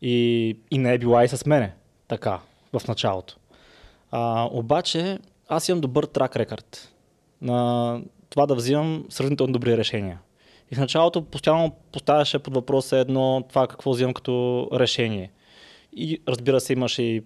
И, 0.03 0.57
и 0.71 0.79
не 0.79 0.95
е 0.95 0.99
била 0.99 1.25
и 1.25 1.29
с 1.29 1.47
мене. 1.47 1.75
Така, 2.09 2.41
в 2.73 2.89
началото. 2.89 3.37
А, 4.11 4.49
обаче, 4.53 5.19
аз 5.49 5.69
имам 5.69 5.81
добър 5.81 6.05
трак 6.05 6.37
рекорд 6.37 6.93
на 7.43 8.01
това 8.31 8.47
да 8.47 8.55
взимам 8.55 9.05
сравнително 9.09 9.53
добри 9.53 9.77
решения. 9.77 10.19
И 10.71 10.75
в 10.75 10.79
началото 10.79 11.25
постоянно 11.25 11.77
поставяше 11.93 12.39
под 12.39 12.55
въпрос 12.55 12.93
едно 12.93 13.45
това 13.49 13.67
какво 13.67 13.91
взимам 13.91 14.15
като 14.15 14.69
решение. 14.73 15.31
И 15.93 16.23
разбира 16.29 16.61
се, 16.61 16.73
имаше 16.73 17.03
и 17.03 17.25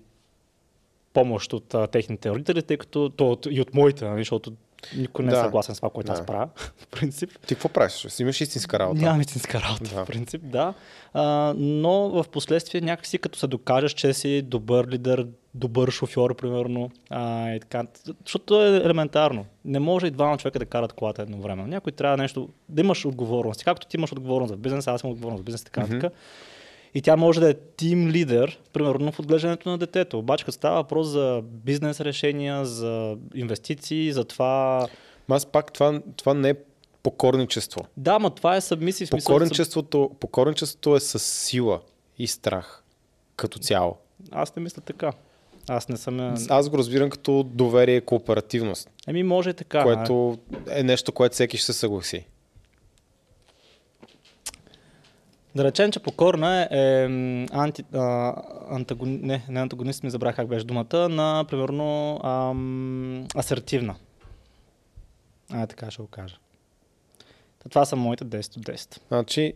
помощ 1.12 1.52
от 1.52 1.75
а, 1.75 1.87
техните 1.87 2.31
родители, 2.31 2.62
тъй 2.62 2.76
като 2.76 3.09
то, 3.09 3.38
и 3.50 3.61
от 3.61 3.75
моите, 3.75 4.05
нали, 4.05 4.21
защото 4.21 4.52
никой 4.97 5.25
не 5.25 5.33
е 5.33 5.37
съгласен 5.37 5.75
с 5.75 5.79
това, 5.79 5.91
което 5.91 6.07
да. 6.07 6.12
аз 6.12 6.27
правя, 6.27 6.49
в 6.57 6.87
принцип. 6.87 7.31
Ти 7.47 7.55
какво 7.55 7.69
правиш? 7.69 7.93
Си 7.93 8.23
имаш 8.23 8.41
истинска 8.41 8.79
работа? 8.79 9.01
Нямам 9.01 9.21
истинска 9.21 9.61
работа, 9.61 9.95
да. 9.95 10.05
в 10.05 10.07
принцип, 10.07 10.43
да. 10.45 10.75
А, 11.15 11.55
но 11.57 12.09
в 12.09 12.25
последствие 12.33 12.81
някакси 12.81 13.19
като 13.19 13.39
се 13.39 13.47
докажеш, 13.47 13.93
че 13.93 14.15
си 14.15 14.43
добър 14.43 14.89
лидер, 14.89 15.27
добър 15.55 15.91
шофьор, 15.91 16.37
примерно, 16.37 16.91
а, 17.11 17.51
и 17.51 17.61
така. 17.61 17.85
Защото 18.25 18.62
е 18.62 18.77
елементарно. 18.77 19.47
Не 19.65 19.79
може 19.79 20.07
и 20.07 20.11
двама 20.11 20.39
човека 20.39 20.59
да 20.59 20.67
карат 20.67 20.93
колата 20.93 21.23
едновременно. 21.23 21.69
Някой 21.69 21.93
трябва 21.93 22.17
нещо, 22.17 22.49
да 22.69 22.81
имаш 22.81 23.05
отговорност. 23.05 23.65
Както 23.65 23.87
ти 23.87 23.97
имаш 23.97 24.12
отговорност 24.12 24.51
за 24.51 24.57
бизнес, 24.57 24.87
аз 24.87 25.03
имам 25.03 25.12
отговорност 25.12 25.41
за 25.41 25.45
бизнес, 25.45 25.65
така, 25.65 25.81
mm-hmm. 25.81 26.01
така. 26.01 26.15
И 26.95 27.03
тя 27.03 27.17
може 27.17 27.41
да 27.41 27.51
е 27.51 27.55
тим 27.55 28.09
лидер, 28.09 28.61
примерно 28.73 29.13
в 29.13 29.19
отглеждането 29.19 29.69
на 29.69 29.79
детето. 29.79 30.19
Обаче, 30.19 30.45
като 30.45 30.53
става 30.53 30.77
въпрос 30.77 31.07
за 31.07 31.43
бизнес 31.45 32.01
решения, 32.01 32.65
за 32.65 33.17
инвестиции, 33.35 34.13
за 34.13 34.25
това. 34.25 34.87
Аз 35.29 35.47
пак 35.47 35.73
това, 35.73 36.01
това 36.17 36.35
не 36.35 36.51
е 36.51 36.55
покорничество. 37.03 37.81
Да, 37.97 38.19
но 38.19 38.31
това 38.31 38.57
е 38.57 38.61
събмисив 38.61 39.11
покорничеството, 39.11 40.11
покорничеството 40.21 40.97
е 40.97 41.01
с 41.01 41.19
сила 41.19 41.81
и 42.19 42.27
страх 42.27 42.83
като 43.37 43.59
цяло. 43.59 43.97
Аз 44.31 44.57
не 44.57 44.63
мисля 44.63 44.83
така. 44.83 45.13
Аз 45.69 45.89
не 45.89 45.97
съм. 45.97 46.35
Аз 46.49 46.69
го 46.69 46.79
разбирам 46.79 47.11
като 47.11 47.43
доверие 47.43 47.97
и 47.97 48.01
кооперативност. 48.01 48.91
Еми, 49.09 49.23
може 49.23 49.51
и 49.51 49.55
така. 49.55 49.83
Което 49.83 50.39
е 50.71 50.83
нещо, 50.83 51.13
което 51.13 51.33
всеки 51.33 51.57
ще 51.57 51.67
се 51.67 51.73
съгласи. 51.73 52.25
Да 55.54 55.64
речем, 55.64 55.92
че 55.92 56.00
покорна 56.00 56.61
е, 56.61 56.68
е 56.71 57.04
анти, 57.52 57.85
а, 57.94 58.35
антагони, 58.71 59.18
не, 59.23 59.44
не 59.49 59.61
антагонист, 59.61 60.02
ми 60.02 60.11
забрах 60.11 60.37
как 60.37 60.49
беше 60.49 60.64
думата, 60.64 61.09
на, 61.09 61.44
примерно, 61.50 62.21
ам, 62.25 63.26
асертивна. 63.37 63.94
А, 65.52 65.66
така 65.66 65.90
ще 65.90 66.02
го 66.02 66.09
кажа. 66.09 66.37
Та, 67.62 67.68
това 67.68 67.85
са 67.85 67.97
моите 67.97 68.25
10 68.25 68.56
от 68.56 68.66
10. 68.66 68.99
Значи, 69.09 69.52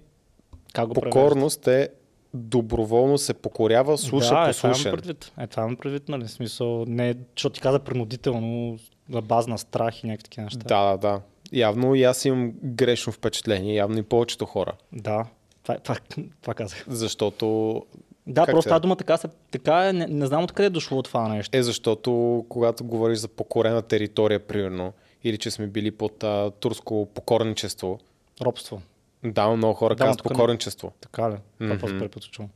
Как 0.73 0.89
го 0.89 0.95
покорност 0.95 1.67
е 1.67 1.89
доброволно 2.35 3.19
се 3.19 3.35
покорява, 3.35 3.99
слуша, 3.99 4.35
да, 4.35 4.47
послушен. 4.47 4.71
Е, 4.71 4.75
това 4.75 4.89
имам 4.89 4.99
предвид. 4.99 5.33
Е, 5.39 5.47
това 5.47 5.63
имам 5.63 5.77
предвид, 5.77 6.09
нали? 6.09 6.29
Смисъл, 6.29 6.85
не, 6.89 7.15
защото 7.37 7.55
ти 7.55 7.61
каза 7.61 7.79
принудително, 7.79 8.79
на 9.09 9.23
база 9.23 9.51
на 9.51 9.59
страх 9.59 10.05
и 10.05 10.07
някакви 10.07 10.25
такива 10.25 10.45
неща. 10.45 10.59
Да, 10.59 10.91
да, 10.91 10.97
да. 10.97 11.21
Явно 11.53 11.95
и 11.95 12.03
аз 12.03 12.25
имам 12.25 12.53
грешно 12.63 13.13
впечатление, 13.13 13.75
явно 13.75 13.99
и 13.99 14.03
повечето 14.03 14.47
хора. 14.47 14.73
Да, 14.93 15.27
това, 15.67 15.97
това, 15.97 15.97
това 16.43 16.55
казах. 16.55 16.85
Защото 16.89 17.83
Да, 18.27 18.41
Как 18.41 18.53
просто 18.53 18.69
тази 18.69 18.81
дума 18.81 18.97
така, 18.97 19.17
се, 19.17 19.29
така 19.51 19.89
е, 19.89 19.93
не, 19.93 20.07
не 20.07 20.27
знам 20.27 20.45
откъде 20.45 20.67
е 20.67 20.71
дошло 20.71 21.03
това 21.03 21.29
нещо. 21.29 21.57
е 21.57 21.63
защото 21.63 22.11
когато 22.49 22.85
говориш 22.85 23.19
за 23.19 23.29
покорена 23.29 23.83
територия, 23.83 24.41
примерно, 24.41 24.93
или 25.25 25.39
че 25.39 25.51
сме 25.51 25.67
били 25.67 25.91
под 25.91 26.25
а, 26.25 26.51
турско 26.51 27.07
покорничество, 27.07 27.99
Робство. 28.43 28.83
да, 29.25 29.49
много 29.49 29.75
хора 29.75 29.95
Да, 29.95 29.99
казват 29.99 30.19
тук 30.19 30.25
не- 30.25 30.33
покорничество. 30.33 30.93
Така 31.01 31.31
ли? 31.31 31.37
Това 31.55 31.67
Мгм. 31.67 31.79
просто 31.79 31.99
препът 31.99 32.23
чувам. 32.25 32.51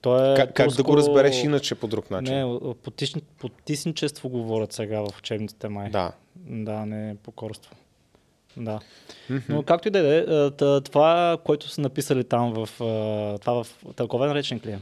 То 0.00 0.32
е 0.32 0.36
Как, 0.36 0.54
как 0.54 0.68
да 0.68 0.82
го 0.82 0.92
турско- 0.92 0.96
разбереш 0.96 1.42
иначе 1.44 1.74
по 1.74 1.86
друг 1.86 2.10
начин? 2.10 2.34
Не, 2.36 2.60
потисн... 2.74 3.18
потисничество 3.38 4.28
говорят 4.28 4.72
сега 4.72 5.00
в 5.00 5.18
учебниците 5.18 5.68
май. 5.68 5.90
Да. 5.90 6.12
Да, 6.36 6.86
не 6.86 7.16
покорство. 7.16 7.74
Да. 8.56 8.80
Мгм. 9.30 9.42
Но 9.48 9.62
както 9.62 9.88
и 9.88 9.90
да 9.90 10.16
е, 10.16 10.24
та- 10.50 10.80
това, 10.80 11.38
което 11.44 11.68
са 11.68 11.80
написали 11.80 12.24
там 12.24 12.52
в... 12.54 12.80
а, 12.80 12.84
Това 13.38 13.64
в 13.64 13.66
тълковен 13.96 14.32
речник 14.32 14.66
ли 14.66 14.70
е? 14.70 14.78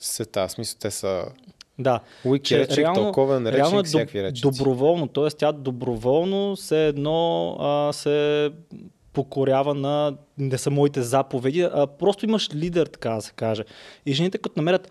Сета, 0.00 0.48
смисъл, 0.48 0.78
те 0.80 0.90
са 0.90 1.24
Да. 1.78 2.00
Wiki 2.24 2.42
Че 2.42 2.58
речник, 2.58 2.86
тълковен 2.94 3.46
реално 3.46 3.54
е 3.68 3.78
речник, 3.78 3.86
всякакви 3.86 4.22
речници. 4.22 4.58
доброволно, 4.58 5.08
т.е. 5.08 5.28
тя 5.28 5.52
доброволно 5.52 6.56
се 6.56 6.86
едно 6.86 7.50
а, 7.60 7.92
се 7.92 8.50
покорява 9.12 9.74
на 9.74 10.14
не 10.38 10.58
са 10.58 10.70
моите 10.70 11.02
заповеди, 11.02 11.62
а 11.62 11.86
просто 11.88 12.24
имаш 12.24 12.54
лидер, 12.54 12.86
така 12.86 13.10
да 13.10 13.22
се 13.22 13.32
каже. 13.32 13.64
И 14.06 14.12
жените 14.12 14.38
като 14.38 14.52
намерят 14.56 14.90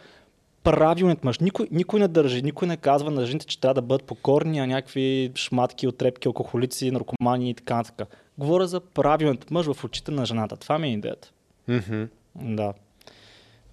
правилният 0.65 1.23
мъж, 1.23 1.39
никой, 1.39 1.67
никой 1.71 1.99
не 1.99 2.07
държи, 2.07 2.41
никой 2.41 2.67
не 2.67 2.77
казва 2.77 3.11
на 3.11 3.25
жените, 3.25 3.45
че 3.45 3.59
трябва 3.59 3.73
да 3.73 3.81
бъдат 3.81 4.03
покорни, 4.03 4.59
а 4.59 4.67
някакви 4.67 5.31
шматки, 5.35 5.87
отрепки, 5.87 6.27
алкохолици, 6.27 6.91
наркомани 6.91 7.49
и 7.49 7.53
така 7.53 7.75
нататък. 7.75 8.17
Говоря 8.37 8.67
за 8.67 8.79
правилният 8.79 9.51
мъж 9.51 9.65
в 9.73 9.83
очите 9.83 10.11
на 10.11 10.25
жената. 10.25 10.57
Това 10.57 10.79
ми 10.79 10.87
е 10.87 10.93
идеята. 10.93 11.31
Мгм. 11.67 12.03
Да. 12.35 12.73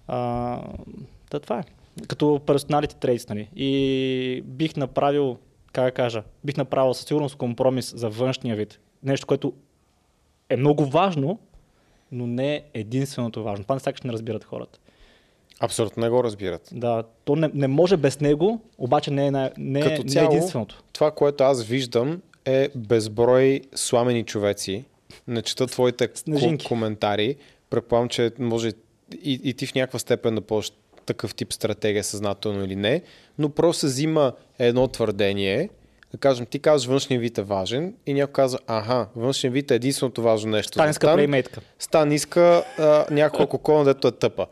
А, 0.07 0.59
да, 1.31 1.39
това 1.39 1.59
е. 1.59 1.63
Като 2.07 2.41
персоналите 2.45 2.95
трейдс, 2.95 3.29
нали. 3.29 3.49
И 3.55 4.43
бих 4.45 4.75
направил, 4.75 5.37
как 5.71 5.85
да 5.85 5.91
кажа, 5.91 6.23
бих 6.43 6.57
направил 6.57 6.93
със 6.93 7.05
сигурност 7.05 7.35
компромис 7.35 7.93
за 7.95 8.09
външния 8.09 8.55
вид. 8.55 8.79
Нещо, 9.03 9.27
което 9.27 9.53
е 10.49 10.57
много 10.57 10.85
важно, 10.85 11.39
но 12.11 12.27
не 12.27 12.55
е 12.55 12.63
единственото 12.73 13.43
важно. 13.43 13.63
Това 13.65 13.75
не 13.75 13.79
сякаш 13.79 14.01
не 14.01 14.13
разбират 14.13 14.43
хората. 14.43 14.79
Абсолютно 15.63 16.03
не 16.03 16.09
го 16.09 16.23
разбират. 16.23 16.69
Да, 16.71 17.03
то 17.25 17.35
не, 17.35 17.49
не 17.53 17.67
може 17.67 17.97
без 17.97 18.19
него, 18.19 18.61
обаче 18.77 19.11
не 19.11 19.27
е, 19.27 19.31
не, 19.31 19.45
е- 19.79 19.81
Като 19.81 19.89
не 19.93 19.99
е 20.01 20.03
цяло- 20.05 20.31
единственото. 20.31 20.83
Това, 20.93 21.11
което 21.11 21.43
аз 21.43 21.63
виждам 21.63 22.21
е 22.45 22.69
безброй 22.75 23.61
сламени 23.75 24.23
човеци. 24.23 24.83
Не 25.27 25.41
чета 25.41 25.67
твоите 25.67 26.09
Снежинки. 26.13 26.65
ко- 26.65 26.69
коментари. 26.69 27.35
Предполагам, 27.69 28.09
че 28.09 28.31
може 28.39 28.71
и, 29.13 29.39
и 29.43 29.53
ти 29.53 29.65
в 29.65 29.75
някаква 29.75 29.99
степен 29.99 30.35
да 30.35 30.41
ползваш 30.41 30.71
такъв 31.05 31.35
тип 31.35 31.53
стратегия, 31.53 32.03
съзнателно 32.03 32.63
или 32.63 32.75
не, 32.75 33.01
но 33.39 33.49
просто 33.49 33.79
се 33.79 33.87
взима 33.87 34.33
едно 34.59 34.87
твърдение, 34.87 35.69
да 36.11 36.17
кажем, 36.17 36.45
ти 36.45 36.59
казваш 36.59 36.87
външния 36.87 37.19
вид 37.19 37.37
е 37.37 37.41
важен 37.41 37.93
и 38.05 38.13
някой 38.13 38.33
казва, 38.33 38.59
аха, 38.67 39.07
външния 39.15 39.51
вид 39.51 39.71
е 39.71 39.75
единственото 39.75 40.21
важно 40.21 40.51
нещо. 40.51 40.71
Стан. 40.91 41.15
плеймейтка. 41.15 41.61
Стан 41.79 42.11
иска 42.11 42.41
а, 42.79 43.05
някаква 43.11 43.47
кокона, 43.47 43.83
дето 43.83 44.07
е 44.07 44.11
тъпа. 44.11 44.47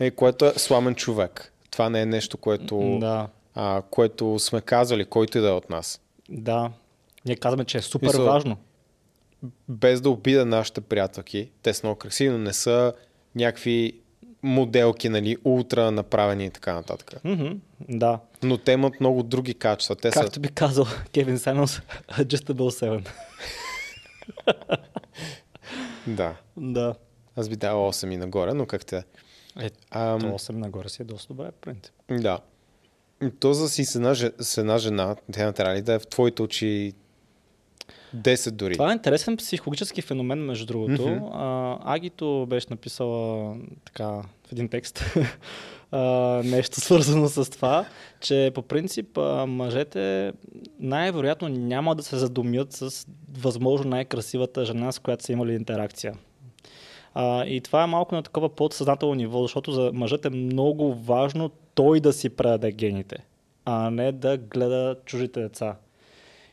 Е, 0.00 0.10
което 0.10 0.44
е 0.46 0.52
сламен 0.52 0.94
човек. 0.94 1.52
Това 1.70 1.90
не 1.90 2.00
е 2.00 2.06
нещо, 2.06 2.36
което, 2.36 2.96
Да, 3.00 3.28
а, 3.54 3.82
което 3.82 4.38
сме 4.38 4.60
казали, 4.60 5.04
който 5.04 5.38
и 5.38 5.40
да 5.40 5.48
е 5.48 5.52
от 5.52 5.70
нас. 5.70 6.00
да. 6.28 6.70
Ние 7.26 7.36
казваме, 7.36 7.64
че 7.64 7.78
е 7.78 7.82
супер 7.82 8.06
Мисъл- 8.08 8.24
важно. 8.24 8.56
без 9.68 10.00
да 10.00 10.10
обида 10.10 10.44
нашите 10.46 10.80
приятелки, 10.80 11.50
те 11.62 11.74
са 11.74 11.86
много 11.86 11.98
красиви, 11.98 12.30
но 12.30 12.38
не 12.38 12.52
са 12.52 12.92
някакви 13.34 13.92
моделки, 14.42 15.08
нали, 15.08 15.36
ултра 15.44 15.90
направени 15.90 16.44
и 16.44 16.50
така 16.50 16.74
нататък. 16.74 17.20
Мгм, 17.24 17.46
да. 17.80 18.18
Но 18.42 18.58
те 18.58 18.72
имат 18.72 19.00
много 19.00 19.22
други 19.22 19.54
качества. 19.54 19.96
Те 19.96 20.10
Както 20.10 20.34
са... 20.34 20.40
би 20.40 20.48
казал 20.48 20.84
Кевин 21.14 21.38
Саймонс, 21.38 21.80
Adjustable 22.10 23.02
7. 24.46 24.68
Да. 26.06 26.34
Да. 26.56 26.94
Аз 27.36 27.48
би 27.48 27.56
дал 27.56 27.78
8 27.82 28.12
и 28.12 28.16
нагоре, 28.16 28.54
но 28.54 28.66
как 28.66 28.86
те... 28.86 29.02
Е, 29.60 29.70
то 29.70 29.98
8 29.98 30.52
нагоре 30.52 30.88
си 30.88 31.02
е 31.02 31.04
доста 31.04 31.34
добре, 31.34 31.50
в 31.50 31.60
принцип. 31.60 31.94
Да. 32.10 32.38
То 33.40 33.52
за 33.52 33.68
си 33.68 33.84
с 33.84 33.94
една, 33.94 34.14
с 34.40 34.58
една 34.58 34.78
жена, 34.78 35.16
тя 35.32 35.46
не 35.46 35.52
трябва 35.52 35.74
ли 35.74 35.82
да 35.82 35.94
е 35.94 35.98
в 35.98 36.06
твоите 36.06 36.42
очи 36.42 36.92
10 38.16 38.50
дори. 38.50 38.72
Това 38.72 38.90
е 38.90 38.92
интересен 38.92 39.36
психологически 39.36 40.02
феномен, 40.02 40.38
между 40.44 40.66
другото. 40.66 41.30
А, 41.32 41.78
Агито 41.94 42.46
беше 42.48 42.66
написала 42.70 43.56
така 43.84 44.08
в 44.46 44.52
един 44.52 44.68
текст 44.68 45.04
а, 45.90 46.00
нещо 46.44 46.80
свързано 46.80 47.28
с 47.28 47.50
това, 47.50 47.86
че 48.20 48.50
по 48.54 48.62
принцип 48.62 49.18
а, 49.18 49.46
мъжете 49.46 50.32
най-вероятно 50.80 51.48
няма 51.48 51.94
да 51.94 52.02
се 52.02 52.16
задумят 52.16 52.72
с 52.72 53.06
възможно 53.38 53.90
най-красивата 53.90 54.64
жена, 54.64 54.92
с 54.92 54.98
която 54.98 55.24
са 55.24 55.32
имали 55.32 55.54
интеракция. 55.54 56.14
А, 57.14 57.44
и 57.44 57.60
това 57.60 57.82
е 57.82 57.86
малко 57.86 58.14
на 58.14 58.22
такова 58.22 58.48
подсъзнателно 58.48 59.14
ниво, 59.14 59.42
защото 59.42 59.72
за 59.72 59.90
мъжът 59.94 60.24
е 60.24 60.30
много 60.30 60.94
важно 60.94 61.50
той 61.74 62.00
да 62.00 62.12
си 62.12 62.30
предаде 62.30 62.72
гените, 62.72 63.16
а 63.64 63.90
не 63.90 64.12
да 64.12 64.36
гледа 64.36 64.96
чужите 65.04 65.40
деца. 65.40 65.76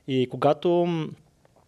И 0.07 0.27
когато 0.31 0.87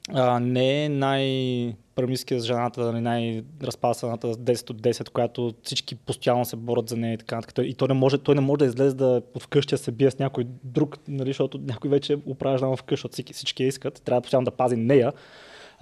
а, 0.10 0.40
не 0.40 0.86
е 0.86 0.90
най-премиския 0.90 2.40
с 2.40 2.46
жената, 2.46 2.82
нали, 2.82 3.02
най-разпасаната 3.02 4.34
с 4.34 4.38
10 4.38 4.70
от 4.70 4.82
10, 4.82 5.10
която 5.10 5.54
всички 5.64 5.96
постоянно 5.96 6.46
се 6.46 6.56
борят 6.56 6.90
за 6.90 6.98
нея 6.98 7.14
и 7.14 7.18
така 7.18 7.36
нататък. 7.36 7.66
И 7.68 7.74
той 7.74 7.88
не 7.88 7.94
може, 7.94 8.18
той 8.18 8.36
не 8.36 8.42
може 8.42 8.60
да 8.60 8.66
излезе 8.66 8.96
да 8.96 9.22
от 9.36 9.44
вкъщи 9.44 9.78
се 9.78 9.92
бие 9.92 10.12
с 10.12 10.20
някой 10.20 10.44
друг, 10.64 10.98
нали, 11.08 11.30
защото 11.30 11.58
някой 11.58 11.90
вече 11.90 12.18
упражнява 12.28 12.78
вкъщи, 12.78 12.94
защото 12.94 13.14
всички, 13.14 13.34
всички 13.34 13.64
искат. 13.64 14.02
Трябва 14.06 14.22
постоянно 14.22 14.46
да 14.46 14.52
пази 14.52 14.76
нея. 14.76 15.14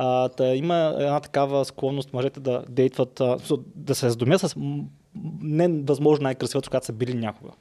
А, 0.03 0.29
та, 0.29 0.55
има 0.55 0.96
една 1.00 1.20
такава 1.20 1.65
склонност 1.65 2.13
мъжете 2.13 2.39
да 2.39 2.63
дейтват, 2.70 3.22
а, 3.22 3.38
да 3.75 3.96
се 3.96 4.05
раздумят 4.05 4.41
с 4.41 4.55
невъзможно 5.41 6.24
най-красивата, 6.24 6.65
с 6.65 6.70
която 6.70 6.86
са 6.86 6.93
били 6.93 7.13
някога. 7.13 7.51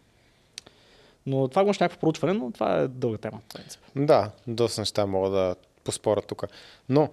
Но 1.27 1.49
това 1.49 1.65
го 1.65 1.69
някакво 1.69 1.99
проучване, 1.99 2.33
но 2.33 2.51
това 2.51 2.77
е 2.77 2.89
дълга 2.89 3.19
тема. 3.19 3.41
в 3.49 3.55
принцип. 3.55 3.81
Да, 3.97 4.31
доста 4.47 4.81
неща 4.81 5.07
мога 5.07 5.31
да 5.31 5.57
поспоря 5.85 6.23
тук. 6.23 6.45
Но 6.89 7.09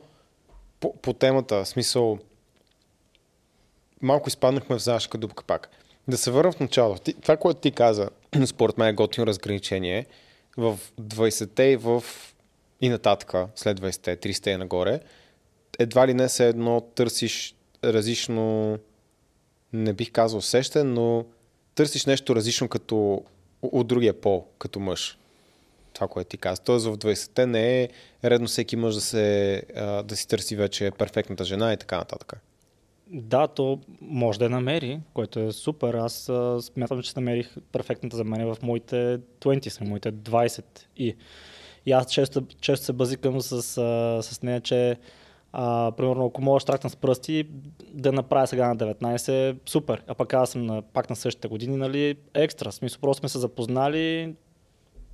по, 0.79 0.93
по 0.93 1.13
темата, 1.13 1.65
смисъл, 1.65 2.19
малко 4.01 4.29
изпаднахме 4.29 4.75
в 4.77 4.83
заешка 4.83 5.17
дупка 5.17 5.43
пак. 5.43 5.69
Да 6.07 6.17
се 6.17 6.31
върна 6.31 6.51
в 6.51 6.59
началото. 6.59 7.11
Това, 7.21 7.37
което 7.37 7.59
ти 7.59 7.71
каза, 7.71 8.09
според 8.45 8.77
мен 8.77 8.87
е 8.87 8.93
готино 8.93 9.27
разграничение 9.27 10.05
в 10.57 10.79
20-те 11.01 11.63
и 11.63 11.77
в 11.77 12.03
и 12.81 12.89
нататък, 12.89 13.33
след 13.55 13.79
20-те, 13.79 14.17
30-те 14.17 14.49
и 14.49 14.57
нагоре, 14.57 14.99
едва 15.79 16.07
ли 16.07 16.13
не 16.13 16.29
се 16.29 16.47
едно 16.47 16.81
търсиш 16.81 17.55
различно, 17.83 18.77
не 19.73 19.93
бих 19.93 20.11
казал 20.11 20.37
усещане, 20.37 20.91
но 20.91 21.25
търсиш 21.75 22.05
нещо 22.05 22.35
различно 22.35 22.67
като 22.67 23.23
от 23.61 23.87
другия 23.87 24.21
пол, 24.21 24.45
като 24.59 24.79
мъж 24.79 25.17
това, 25.93 26.07
което 26.07 26.29
ти 26.29 26.37
каза. 26.37 26.61
Тоест 26.61 26.85
в 26.85 26.97
20-те 26.97 27.45
не 27.45 27.83
е 27.83 27.89
редно 28.23 28.47
всеки 28.47 28.75
мъж 28.75 28.95
да, 28.95 29.01
се, 29.01 29.63
да 30.05 30.15
си 30.15 30.27
търси 30.27 30.55
вече 30.55 30.91
перфектната 30.91 31.43
жена 31.43 31.73
и 31.73 31.77
така 31.77 31.97
нататък. 31.97 32.33
Да, 33.07 33.47
то 33.47 33.79
може 34.01 34.39
да 34.39 34.45
я 34.45 34.49
намери, 34.49 34.99
което 35.13 35.39
е 35.39 35.51
супер. 35.51 35.93
Аз 35.93 36.29
а, 36.29 36.61
смятам, 36.61 37.01
че 37.01 37.13
намерих 37.15 37.55
перфектната 37.71 38.17
за 38.17 38.23
мен 38.23 38.53
в 38.53 38.57
моите 38.61 39.19
20, 39.41 39.77
в 39.77 39.81
моите 39.81 40.13
20 40.13 40.63
и. 40.97 41.15
И 41.87 41.91
аз 41.91 42.11
често, 42.11 42.41
често 42.61 42.85
се 42.85 42.93
базикам 42.93 43.41
с, 43.41 43.77
а, 43.77 44.23
с 44.23 44.41
нея, 44.43 44.61
че 44.61 44.97
а, 45.53 45.91
примерно 45.91 46.25
ако 46.25 46.41
мога 46.41 46.55
да 46.55 46.59
штракна 46.59 46.89
с 46.89 46.95
пръсти, 46.95 47.47
да 47.93 48.11
направя 48.11 48.47
сега 48.47 48.67
на 48.67 48.77
19, 48.77 49.57
супер. 49.65 50.03
А 50.07 50.13
пък 50.13 50.33
аз 50.33 50.49
съм 50.49 50.65
на, 50.65 50.81
пак 50.81 51.09
на 51.09 51.15
същите 51.15 51.47
години, 51.47 51.77
нали, 51.77 52.17
екстра. 52.33 52.71
В 52.71 52.73
смисъл, 52.73 52.99
просто 53.01 53.19
сме 53.19 53.29
се 53.29 53.39
запознали, 53.39 54.33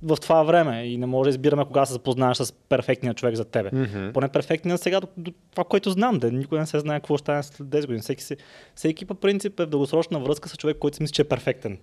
в 0.02 0.16
това 0.16 0.42
време 0.42 0.84
и 0.84 0.98
не 0.98 1.06
може 1.06 1.28
да 1.28 1.30
избираме 1.30 1.64
кога 1.64 1.86
се 1.86 1.92
запознаеш 1.92 2.36
с 2.36 2.52
перфектния 2.52 3.14
човек 3.14 3.34
за 3.34 3.44
тебе. 3.44 3.70
Мгм. 3.72 4.12
Поне 4.12 4.28
перфектният 4.28 4.80
сега, 4.80 5.00
до, 5.00 5.08
до 5.16 5.32
това, 5.50 5.64
което 5.64 5.90
знам, 5.90 6.18
да 6.18 6.32
никой 6.32 6.58
не 6.58 6.66
се 6.66 6.78
знае 6.78 7.00
какво 7.00 7.16
ще 7.16 7.24
стане 7.24 7.42
след 7.42 7.68
10 7.68 7.80
години. 7.80 8.00
Всеки, 8.00 8.22
си, 8.22 8.36
всеки 8.74 9.04
по 9.04 9.14
принцип 9.14 9.60
е 9.60 9.64
в 9.64 9.68
дългосрочна 9.68 10.20
връзка 10.20 10.48
с 10.48 10.56
човек, 10.56 10.78
който 10.78 10.96
си 10.96 11.02
мисли, 11.02 11.14
че 11.14 11.22
е 11.22 11.28
перфектен. 11.28 11.78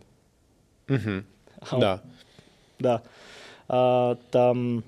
Мгм. 0.90 1.18
А, 1.72 1.78
Да. 1.78 2.00
Да. 2.82 3.00
А, 3.74 4.16
там, 4.16 4.84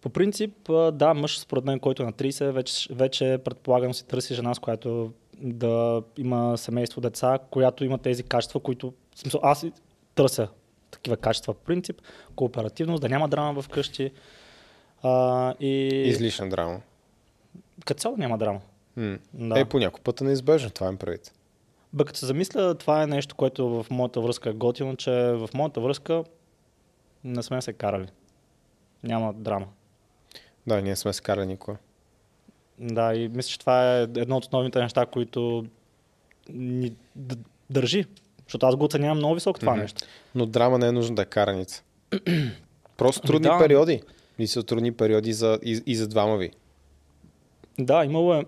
по 0.00 0.08
принцип, 0.08 0.70
да, 0.92 1.14
мъж 1.14 1.38
според 1.38 1.64
мен, 1.64 1.80
който 1.80 2.02
е 2.02 2.06
на 2.06 2.12
30, 2.12 2.50
вече, 2.50 2.94
вече 2.94 3.38
предполагам 3.44 3.94
си 3.94 4.06
търси 4.06 4.34
жена, 4.34 4.54
с 4.54 4.58
която 4.58 5.12
да 5.40 6.02
има 6.16 6.58
семейство, 6.58 7.00
деца, 7.00 7.38
която 7.50 7.84
има 7.84 7.98
тези 7.98 8.22
качества, 8.22 8.60
които... 8.60 8.92
Смисъл, 9.14 9.40
аз 9.42 9.66
търся 10.14 10.48
такива 10.90 11.16
качества 11.16 11.54
по 11.54 11.60
принцип. 11.64 12.00
Кооперативност, 12.36 13.00
да 13.00 13.08
няма 13.08 13.28
драма 13.28 13.62
вкъщи. 13.62 14.10
А, 15.02 15.54
и 15.60 15.86
Излишна 16.06 16.48
драма. 16.48 16.80
като 17.84 18.00
цяло 18.00 18.16
няма 18.16 18.38
драма. 18.38 18.60
М. 18.96 19.18
Да. 19.34 19.60
Е, 19.60 19.64
по 19.64 19.78
някой 19.78 20.00
път 20.04 20.20
е 20.20 20.24
неизбежно, 20.24 20.70
това 20.70 20.88
им 20.88 20.96
правите. 20.96 21.32
Бе, 21.92 22.04
като 22.04 22.18
се 22.18 22.26
замисля, 22.26 22.74
това 22.74 23.02
е 23.02 23.06
нещо, 23.06 23.34
което 23.34 23.68
в 23.68 23.86
моята 23.90 24.20
връзка 24.20 24.50
е 24.50 24.52
готино, 24.52 24.96
че 24.96 25.10
в 25.12 25.48
моята 25.54 25.80
връзка 25.80 26.24
не 27.24 27.42
сме 27.42 27.62
се 27.62 27.72
карали. 27.72 28.06
Няма 29.02 29.32
драма. 29.32 29.66
Да, 30.66 30.82
ние 30.82 30.96
сме 30.96 31.12
се 31.12 31.22
карали 31.22 31.46
никога. 31.46 31.76
Да, 32.78 33.14
и 33.14 33.28
мисля, 33.28 33.48
че 33.48 33.58
това 33.58 33.98
е 33.98 34.02
едно 34.02 34.36
от 34.36 34.44
основните 34.44 34.80
неща, 34.80 35.06
които 35.06 35.66
ни 36.48 36.96
държи. 37.70 38.04
Защото 38.46 38.66
аз 38.66 38.76
го 38.76 38.84
оценявам 38.84 39.18
много 39.18 39.34
високо 39.34 39.60
това 39.60 39.72
Мгм. 39.72 39.80
нещо. 39.82 40.02
Но 40.34 40.46
драма 40.46 40.78
не 40.78 40.86
е 40.86 40.92
нужно 40.92 41.16
да 41.16 41.22
е 41.22 41.26
караница. 41.26 41.82
Просто 42.96 43.20
Ами 43.24 43.26
трудни 43.28 43.48
да. 43.48 43.58
периоди. 43.58 44.02
И 44.38 44.46
са 44.46 44.62
трудни 44.62 44.92
периоди 44.92 45.32
за, 45.32 45.58
и, 45.62 45.82
и 45.86 45.96
за 45.96 46.08
двама 46.08 46.36
ви. 46.36 46.50
Да, 47.78 48.04
имало 48.04 48.34
е 48.34 48.44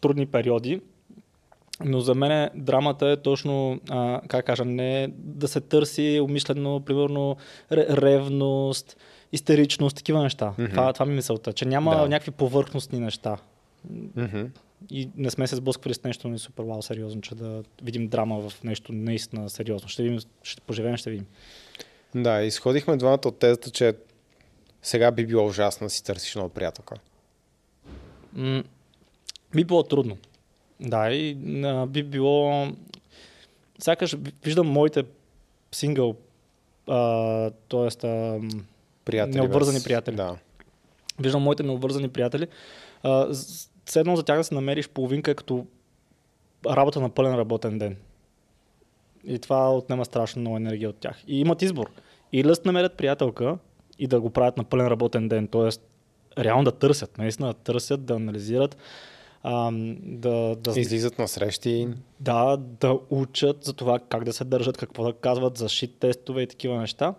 трудни 0.00 0.26
периоди, 0.26 0.80
но 1.80 2.00
за 2.00 2.14
мен 2.14 2.50
драмата 2.54 3.08
е 3.08 3.16
точно, 3.16 3.80
а, 3.90 4.20
как 4.28 4.46
кажа, 4.46 4.64
не 4.64 5.08
да 5.12 5.48
се 5.48 5.60
търси 5.60 6.20
умишлено, 6.22 6.80
примерно, 6.80 7.36
ре- 7.72 7.96
ревност, 7.96 8.96
истеричност, 9.32 9.96
такива 9.96 10.22
неща. 10.22 10.54
Мгм. 10.58 10.70
Това, 10.70 10.92
това 10.92 11.06
ми 11.06 11.12
е 11.12 11.16
мисълта, 11.16 11.52
че 11.52 11.64
няма 11.64 11.96
Да. 11.96 12.08
някакви 12.08 12.30
повърхностни 12.30 13.00
неща. 13.00 13.36
Мгм. 14.16 14.42
И 14.90 15.08
не 15.16 15.30
сме 15.30 15.46
се 15.46 15.56
сблъсквали 15.56 15.94
с 15.94 16.04
нещо 16.04 16.28
не 16.28 16.38
супер 16.38 16.64
вау 16.64 16.82
сериозно, 16.82 17.20
че 17.20 17.34
да 17.34 17.62
видим 17.82 18.08
драма 18.08 18.40
в 18.40 18.64
нещо 18.64 18.92
наистина 18.92 19.50
сериозно. 19.50 19.88
Ще 19.88 20.02
видим, 20.02 20.18
ще 20.42 20.60
поживеем, 20.60 20.96
ще 20.96 21.10
видим. 21.10 21.26
Да, 22.14 22.42
изходихме 22.42 22.96
двамата 22.96 23.20
от 23.24 23.38
тезата, 23.38 23.70
че 23.70 23.94
сега 24.82 25.10
би 25.10 25.26
било 25.26 25.46
ужасно 25.46 25.84
да 25.86 25.90
си 25.90 26.04
търсиш 26.04 26.34
нова 26.34 26.48
приятелка. 26.48 26.94
М- 28.32 28.62
би 29.54 29.64
било 29.64 29.82
трудно. 29.82 30.16
Да, 30.80 31.10
и 31.10 31.36
а, 31.64 31.86
би 31.86 32.02
било... 32.02 32.66
Сякаш 33.78 34.12
ви- 34.12 34.32
виждам 34.44 34.66
моите 34.66 35.04
сингъл, 35.72 36.14
а, 36.88 36.96
т.е. 37.50 38.06
А, 38.06 38.40
Приятели. 39.04 39.34
Необвързани 39.34 39.76
без- 39.76 39.84
приятели. 39.84 40.16
Да. 40.16 40.36
виждам 41.20 41.42
моите 41.42 41.62
необвързани 41.62 42.08
приятели. 42.08 42.46
А, 43.02 43.34
с- 43.34 43.70
все 43.84 44.00
едно 44.00 44.16
за 44.16 44.22
тях 44.22 44.36
да 44.38 44.44
се 44.44 44.54
намериш 44.54 44.88
половинка 44.88 45.34
като 45.34 45.66
работа 46.66 47.00
на 47.00 47.10
пълен 47.10 47.34
работен 47.34 47.78
ден. 47.78 47.96
И 49.24 49.38
това 49.38 49.74
отнема 49.74 50.04
страшно 50.04 50.40
много 50.40 50.56
енергия 50.56 50.90
от 50.90 50.96
тях. 50.96 51.22
И 51.26 51.40
имат 51.40 51.62
избор. 51.62 51.90
Или 52.32 52.48
да 52.48 52.54
си 52.54 52.60
намерят 52.64 52.96
приятелка 52.96 53.58
и 53.98 54.06
да 54.06 54.20
го 54.20 54.30
правят 54.30 54.56
на 54.56 54.64
пълен 54.64 54.86
работен 54.86 55.28
ден, 55.28 55.48
т.е. 55.48 55.68
реално 56.44 56.64
да 56.64 56.72
търсят, 56.72 57.18
наистина 57.18 57.48
да 57.48 57.54
търсят, 57.54 58.04
да 58.04 58.14
анализират, 58.14 58.76
да, 59.44 60.56
да, 60.56 60.80
Излизат 60.80 61.18
на 61.18 61.28
срещи. 61.28 61.88
да, 62.20 62.56
да 62.56 62.98
учат 63.10 63.64
за 63.64 63.72
това 63.72 63.98
как 63.98 64.24
да 64.24 64.32
се 64.32 64.44
държат, 64.44 64.76
какво 64.76 65.04
да 65.04 65.12
казват, 65.12 65.58
за 65.58 65.68
шит 65.68 65.94
тестове 65.94 66.42
и 66.42 66.46
такива 66.46 66.76
неща. 66.76 67.14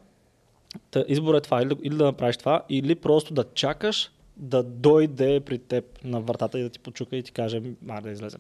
Та, 0.92 1.04
избор 1.08 1.36
е 1.36 1.42
това, 1.42 1.62
или, 1.62 1.68
да- 1.68 1.82
или 1.84 1.96
да 1.96 2.04
направиш 2.04 2.38
това, 2.38 2.64
или 2.70 2.96
просто 2.96 3.34
да 3.34 3.44
чакаш 3.46 4.12
да 4.38 4.64
дойде 4.64 5.40
при 5.40 5.58
теб 5.58 5.86
на 6.04 6.22
вратата 6.22 6.60
и 6.60 6.64
да 6.64 6.70
ти 6.70 6.80
почука 6.80 7.16
и 7.16 7.24
ти 7.24 7.32
каже, 7.32 7.62
ма 7.82 8.02
да 8.02 8.10
излезем. 8.12 8.40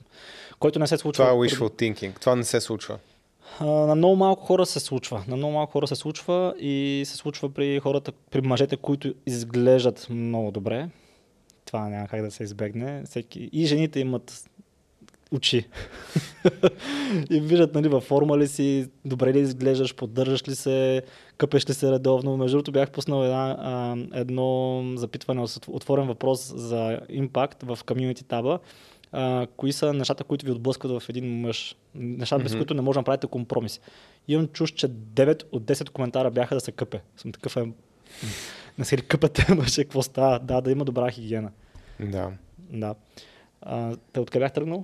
Който 0.59 0.79
не 0.79 0.87
се 0.87 0.97
случва. 0.97 1.23
Това 1.23 1.35
е 1.35 1.39
wishful 1.39 1.69
thinking. 1.71 2.19
Това 2.19 2.35
не 2.35 2.43
се 2.43 2.61
случва. 2.61 2.97
а, 3.59 3.65
на 3.65 3.95
много 3.95 4.15
малко 4.15 4.45
хора 4.45 4.65
се 4.65 4.79
случва. 4.79 5.23
На 5.27 5.35
много 5.35 5.53
малко 5.53 5.71
хора 5.71 5.87
се 5.87 5.95
случва 5.95 6.53
и 6.59 7.03
се 7.05 7.17
случва 7.17 7.49
при 7.49 7.79
хората, 7.79 8.11
при 8.31 8.41
мъжете, 8.41 8.77
които 8.77 9.13
изглеждат 9.25 10.07
много 10.09 10.51
добре. 10.51 10.89
Това 11.69 11.89
няма 11.89 12.07
как 12.07 12.21
да 12.21 12.31
се 12.31 12.43
избегне. 12.43 13.03
Всеки... 13.05 13.49
И 13.53 13.65
жените 13.65 13.99
имат 13.99 14.49
очи. 15.31 15.67
и 17.29 17.39
виждат 17.39 17.73
нали, 17.73 17.87
във 17.87 18.03
форма 18.03 18.37
ли 18.37 18.47
си, 18.47 18.89
добре 19.05 19.33
ли 19.33 19.39
изглеждаш, 19.39 19.95
поддържаш 19.95 20.47
ли 20.47 20.55
се, 20.55 21.03
къпеш 21.37 21.69
ли 21.69 21.73
се 21.73 21.91
редовно. 21.91 22.37
Между 22.37 22.57
другото 22.57 22.71
бях 22.71 22.91
пуснал 22.91 23.23
една, 23.23 23.57
а, 23.59 23.97
едно 24.13 24.83
запитване, 24.95 25.45
отворен 25.67 26.07
въпрос 26.07 26.53
за 26.55 26.99
импакт 27.09 27.63
в 27.63 27.79
комьюнити 27.85 28.23
таба. 28.23 28.59
А, 29.11 29.47
кои 29.57 29.71
са 29.71 29.93
нещата, 29.93 30.23
които 30.23 30.45
ви 30.45 30.51
отблъскват 30.51 31.03
в 31.03 31.09
един 31.09 31.41
мъж? 31.41 31.75
Неща, 31.95 32.39
без 32.39 32.51
Мгм. 32.51 32.59
които 32.59 32.73
не 32.73 32.81
може 32.81 32.95
да 32.95 32.99
направите 32.99 33.27
компромис. 33.27 33.81
Имам 34.27 34.47
чуш, 34.47 34.71
че 34.71 34.87
9 34.87 35.43
от 35.51 35.63
10 35.63 35.89
коментара 35.89 36.31
бяха 36.31 36.55
да 36.55 36.61
се 36.61 36.71
къпе. 36.71 37.01
Съм 37.17 37.31
такъв 37.31 37.57
е... 37.57 37.71
Не 38.79 38.85
се 38.85 38.97
ли 38.97 39.01
къпете, 39.01 39.53
мъже, 39.55 39.83
какво 39.83 40.01
става? 40.01 40.39
Да, 40.39 40.61
да 40.61 40.71
има 40.71 40.85
добра 40.85 41.11
хигиена. 41.11 41.51
Да. 41.99 42.31
Да. 42.59 42.95
А, 43.61 43.95
те 44.13 44.19
откъде 44.19 44.43
бях 44.45 44.53
тръгнал? 44.53 44.83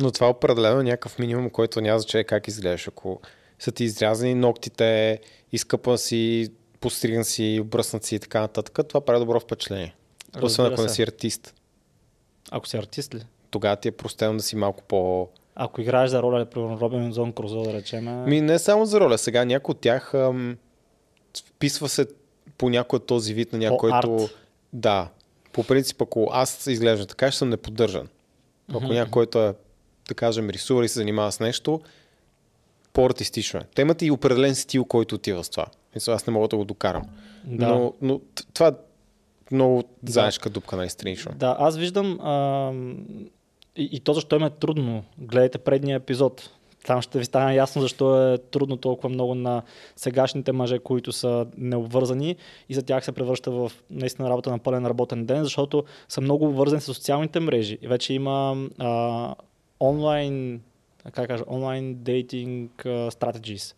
Но 0.00 0.10
това 0.10 0.30
определено 0.30 0.80
е 0.80 0.84
някакъв 0.84 1.18
минимум, 1.18 1.50
който 1.50 1.80
няма 1.80 1.98
значение 1.98 2.24
как 2.24 2.48
изглеждаш. 2.48 2.88
Ако 2.88 3.20
са 3.58 3.72
ти 3.72 3.84
изрязани 3.84 4.34
ногтите, 4.34 5.20
изкъпан 5.52 5.98
си, 5.98 6.48
постриган 6.80 7.24
си, 7.24 7.58
обръснат 7.62 8.04
си 8.04 8.14
и 8.14 8.18
така 8.18 8.40
нататък, 8.40 8.88
това 8.88 9.00
прави 9.00 9.18
добро 9.18 9.40
впечатление. 9.40 9.94
Освен 10.42 10.64
Разбира 10.64 10.74
ако 10.74 10.82
не 10.82 10.88
си 10.88 11.02
артист. 11.02 11.54
Ако 12.50 12.68
си 12.68 12.76
артист 12.76 13.14
ли? 13.14 13.22
Тогава 13.50 13.76
ти 13.76 13.88
е 13.88 13.92
простено 13.92 14.36
да 14.36 14.42
си 14.42 14.56
малко 14.56 14.82
по... 14.82 15.28
Ако 15.54 15.80
играеш 15.80 16.10
за 16.10 16.22
роля, 16.22 16.46
примерно 16.46 16.80
Робинзон 16.80 17.32
Крузо, 17.32 17.62
да 17.62 17.72
речем. 17.72 18.24
Ми 18.24 18.40
не 18.40 18.58
само 18.58 18.86
за 18.86 19.00
роля. 19.00 19.18
Сега 19.18 19.44
някой 19.44 19.72
от 19.72 19.80
тях 19.80 20.14
ам, 20.14 20.56
вписва 21.44 21.88
се 21.88 22.06
по 22.58 22.70
някой 22.70 22.96
от 22.96 23.06
този 23.06 23.34
вид 23.34 23.52
на 23.52 23.58
някой, 23.58 23.90
който... 23.90 24.28
Да. 24.72 25.08
По 25.52 25.64
принцип, 25.64 26.02
ако 26.02 26.28
аз 26.32 26.66
изглеждам 26.66 27.06
така, 27.06 27.30
ще 27.30 27.38
съм 27.38 27.48
неподдържан. 27.48 28.08
Ако 28.70 28.84
Мгм. 28.84 28.92
някой, 28.92 29.10
който 29.10 29.38
е, 29.38 29.54
да 30.08 30.14
кажем, 30.14 30.50
рисува 30.50 30.84
и 30.84 30.88
се 30.88 30.98
занимава 30.98 31.32
с 31.32 31.40
нещо, 31.40 31.80
по-артистично 32.92 33.60
е. 33.60 33.62
Те 33.74 33.82
имат 33.82 34.02
и 34.02 34.10
определен 34.10 34.54
стил, 34.54 34.84
който 34.84 35.14
отива 35.14 35.44
с 35.44 35.48
това. 35.48 35.66
Мисля, 35.94 36.12
аз 36.12 36.26
не 36.26 36.32
мога 36.32 36.48
да 36.48 36.56
го 36.56 36.64
докарам. 36.64 37.02
Да. 37.44 37.68
Но, 37.68 37.94
но 38.02 38.20
това 38.54 38.72
много 39.52 39.84
заешка 40.08 40.50
дупка, 40.50 40.76
нали, 40.76 40.90
странично. 40.90 41.32
Да, 41.34 41.56
аз 41.58 41.76
виждам 41.76 42.20
а, 42.20 42.72
и, 43.76 43.88
и 43.92 44.00
то 44.00 44.12
защо 44.12 44.36
им 44.36 44.44
е 44.44 44.50
трудно. 44.50 45.04
Гледайте 45.18 45.58
предния 45.58 45.96
епизод. 45.96 46.50
Там 46.86 47.02
ще 47.02 47.18
ви 47.18 47.24
стане 47.24 47.54
ясно 47.54 47.82
защо 47.82 48.32
е 48.32 48.38
трудно 48.38 48.76
толкова 48.76 49.08
много 49.08 49.34
на 49.34 49.62
сегашните 49.96 50.52
мъже, 50.52 50.78
които 50.78 51.12
са 51.12 51.46
необвързани 51.56 52.36
и 52.68 52.74
за 52.74 52.82
тях 52.82 53.04
се 53.04 53.12
превръща 53.12 53.50
в 53.50 53.72
наистина 53.90 54.30
работа 54.30 54.50
на 54.50 54.58
пълен 54.58 54.86
работен 54.86 55.26
ден, 55.26 55.44
защото 55.44 55.84
са 56.08 56.20
много 56.20 56.48
обвързани 56.48 56.80
с 56.80 56.94
социалните 56.94 57.40
мрежи. 57.40 57.78
И 57.82 57.88
вече 57.88 58.12
има 58.14 58.68
а, 58.78 59.34
онлайн, 59.80 60.60
как 61.12 61.26
кажа, 61.28 61.44
онлайн 61.48 61.94
дейтинг 61.94 62.82
strategies, 62.84 63.74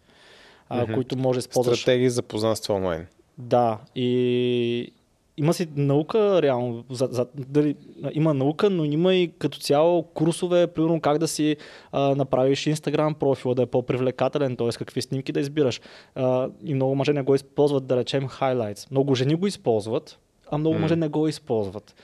а, 0.68 0.94
които 0.94 1.18
може 1.18 1.37
да 1.37 1.40
използваш. 1.40 1.81
Стратегии 1.81 2.11
за 2.11 2.23
познанство 2.23 2.75
онлайн. 2.75 3.07
Да, 3.38 3.79
и 3.94 4.92
има 5.38 5.55
си 5.55 5.68
наука 5.77 6.42
реално, 6.42 6.85
за, 6.90 7.09
за, 7.11 7.27
дали, 7.35 7.77
има 8.12 8.35
наука, 8.35 8.70
но 8.70 8.85
има 8.85 9.14
и 9.14 9.33
като 9.38 9.59
цяло 9.59 10.03
курсове, 10.03 10.66
примерно 10.66 11.01
как 11.01 11.18
да 11.18 11.29
си 11.29 11.57
а, 11.92 12.14
направиш 12.14 12.64
Instagram 12.64 13.14
профила, 13.14 13.55
да 13.55 13.62
е 13.62 13.66
по-привлекателен, 13.66 14.57
т.е. 14.57 14.68
какви 14.68 15.03
снимки 15.03 15.33
да 15.33 15.40
избираш. 15.40 15.81
А, 16.14 16.48
и 16.64 16.74
много 16.74 16.94
мъже 16.94 17.12
не 17.12 17.22
го 17.22 17.35
използват, 17.35 17.87
да 17.87 17.96
речем, 17.96 18.29
highlights. 18.29 18.90
Много 18.90 19.14
жени 19.14 19.35
го 19.35 19.46
използват, 19.46 20.18
а 20.51 20.59
много 20.59 20.74
М. 20.74 20.81
мъже 20.81 20.96
не 20.96 21.09
го 21.09 21.29
използват. 21.29 21.94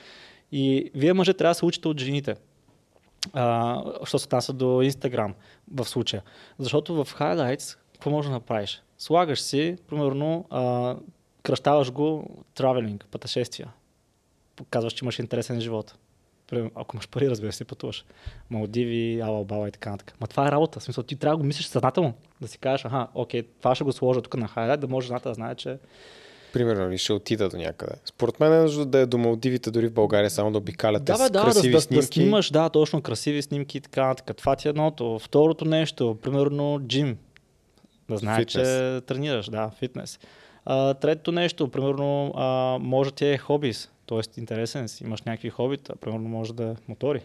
И 0.51 0.91
вие 0.95 1.13
мъже 1.13 1.33
трябва 1.33 1.51
да 1.51 1.55
се 1.55 1.65
учите 1.65 1.87
от 1.87 1.99
жените. 1.99 2.35
А, 3.33 3.83
що 4.03 4.19
се 4.19 4.25
отнася 4.25 4.53
до 4.53 4.65
Instagram 4.65 5.33
в 5.73 5.85
случая. 5.85 6.23
Защото 6.59 7.03
в 7.03 7.13
highlights 7.19 7.77
какво 7.93 8.09
можеш 8.09 8.29
да 8.29 8.33
направиш? 8.33 8.81
Слагаш 8.97 9.41
си, 9.41 9.77
примерно, 9.89 10.45
а, 10.49 10.95
кръщаваш 11.45 11.91
го 11.91 12.35
травелинг, 12.55 13.05
пътешествия. 13.11 13.67
Показваш, 14.55 14.93
че 14.93 15.05
имаш 15.05 15.19
интересен 15.19 15.61
живот. 15.61 15.95
ако 16.75 16.95
имаш 16.95 17.09
пари, 17.09 17.29
разбира 17.29 17.51
се, 17.51 17.65
пътуваш. 17.65 18.05
Малдиви, 18.49 19.19
Ала 19.19 19.45
Бала 19.45 19.67
и 19.67 19.71
така 19.71 19.91
нататък. 19.91 20.17
Ма 20.21 20.27
това 20.27 20.47
е 20.47 20.51
работа. 20.51 20.79
В 20.79 20.83
смисъл, 20.83 21.03
ти 21.03 21.15
трябва 21.15 21.37
да 21.37 21.41
го 21.41 21.47
мислиш 21.47 21.65
съзнателно. 21.65 22.13
Да 22.41 22.47
си 22.47 22.57
кажеш, 22.57 22.85
аха, 22.85 23.07
окей, 23.13 23.43
това 23.43 23.75
ще 23.75 23.83
го 23.83 23.91
сложа 23.91 24.21
тук 24.21 24.37
на 24.37 24.47
хайлайт, 24.47 24.79
да 24.79 24.87
може 24.87 25.07
жената 25.07 25.29
да 25.29 25.35
знае, 25.35 25.55
че 25.55 25.77
примерно, 26.53 26.89
ли 26.89 26.97
ще 26.97 27.13
отида 27.13 27.49
до 27.49 27.57
някъде. 27.57 27.93
Според 28.05 28.39
мен 28.39 28.53
е 28.53 28.61
нужда 28.61 28.85
да 28.85 28.99
е 28.99 29.05
до 29.05 29.17
Малдивите, 29.17 29.71
дори 29.71 29.87
в 29.87 29.93
България, 29.93 30.29
само 30.29 30.51
да 30.51 30.57
обикаляте 30.57 31.03
да, 31.03 31.17
бе, 31.17 31.23
с 31.23 31.31
да, 31.31 31.41
красиви 31.41 31.73
да, 31.73 31.81
снимки. 31.81 32.05
Да, 32.05 32.13
снимаш, 32.13 32.51
да, 32.51 32.69
точно 32.69 33.01
красиви 33.01 33.41
снимки 33.41 33.77
и 33.77 33.81
така 33.81 34.07
нататък. 34.07 34.37
Това 34.37 34.55
ти 34.55 34.67
е 34.67 34.69
едното. 34.69 35.19
Второто 35.19 35.65
нещо, 35.65 36.17
примерно 36.21 36.79
джим. 36.87 37.17
Да 38.09 38.17
знаеш, 38.17 38.45
че 38.45 38.61
тренираш, 39.05 39.49
да, 39.49 39.71
фитнес. 39.79 40.19
А, 40.65 40.93
третото 40.93 41.31
нещо, 41.31 41.67
примерно, 41.67 42.33
а, 42.35 42.77
може 42.81 43.11
ти 43.11 43.25
е 43.25 43.37
хобис. 43.37 43.89
Тоест 44.05 44.37
интересен 44.37 44.87
си, 44.87 45.03
имаш 45.03 45.21
някакви 45.21 45.49
хобита. 45.49 45.95
Примерно 45.95 46.29
може 46.29 46.53
да 46.53 46.63
е 46.63 46.75
мотори, 46.87 47.21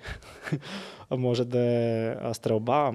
може 1.10 1.44
да 1.44 1.60
е 1.60 2.16
стрелба. 2.34 2.92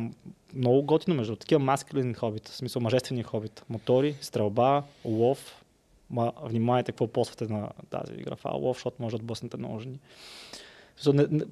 Много 0.55 0.83
готино 0.83 1.15
между 1.15 1.35
такива 1.35 1.59
маскулини 1.59 2.13
хобита, 2.13 2.51
в 2.51 2.55
смисъл 2.55 2.81
мъжествени 2.81 3.23
хобита. 3.23 3.63
Мотори, 3.69 4.15
стрелба, 4.21 4.83
лов. 5.05 5.63
Ма, 6.09 6.31
внимайте 6.43 6.91
какво 6.91 7.07
посвате 7.07 7.53
на 7.53 7.69
тази 7.89 8.13
е 8.13 8.25
лов, 8.53 8.77
защото 8.77 8.95
може 8.99 9.11
да 9.11 9.15
отблъснете 9.15 9.57
много 9.57 9.79
жени. 9.79 9.99
Смисъл, 10.95 11.13
не, 11.13 11.25
не, 11.31 11.43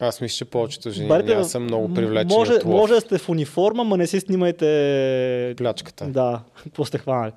Аз 0.00 0.20
мисля, 0.20 0.36
че 0.36 0.44
повечето 0.44 0.90
жени 0.90 1.08
Барите, 1.08 1.32
няма 1.32 1.44
са 1.44 1.60
много 1.60 1.94
привлечени 1.94 2.38
може, 2.38 2.52
от 2.52 2.64
лов. 2.64 2.74
може 2.74 2.94
да 2.94 3.00
сте 3.00 3.18
в 3.18 3.28
униформа, 3.28 3.84
ма 3.84 3.96
не 3.96 4.06
си 4.06 4.20
снимайте 4.20 5.54
Плячката. 5.56 6.06
да, 6.06 6.42
какво 6.64 6.84
сте 6.84 6.98
хванали. 6.98 7.32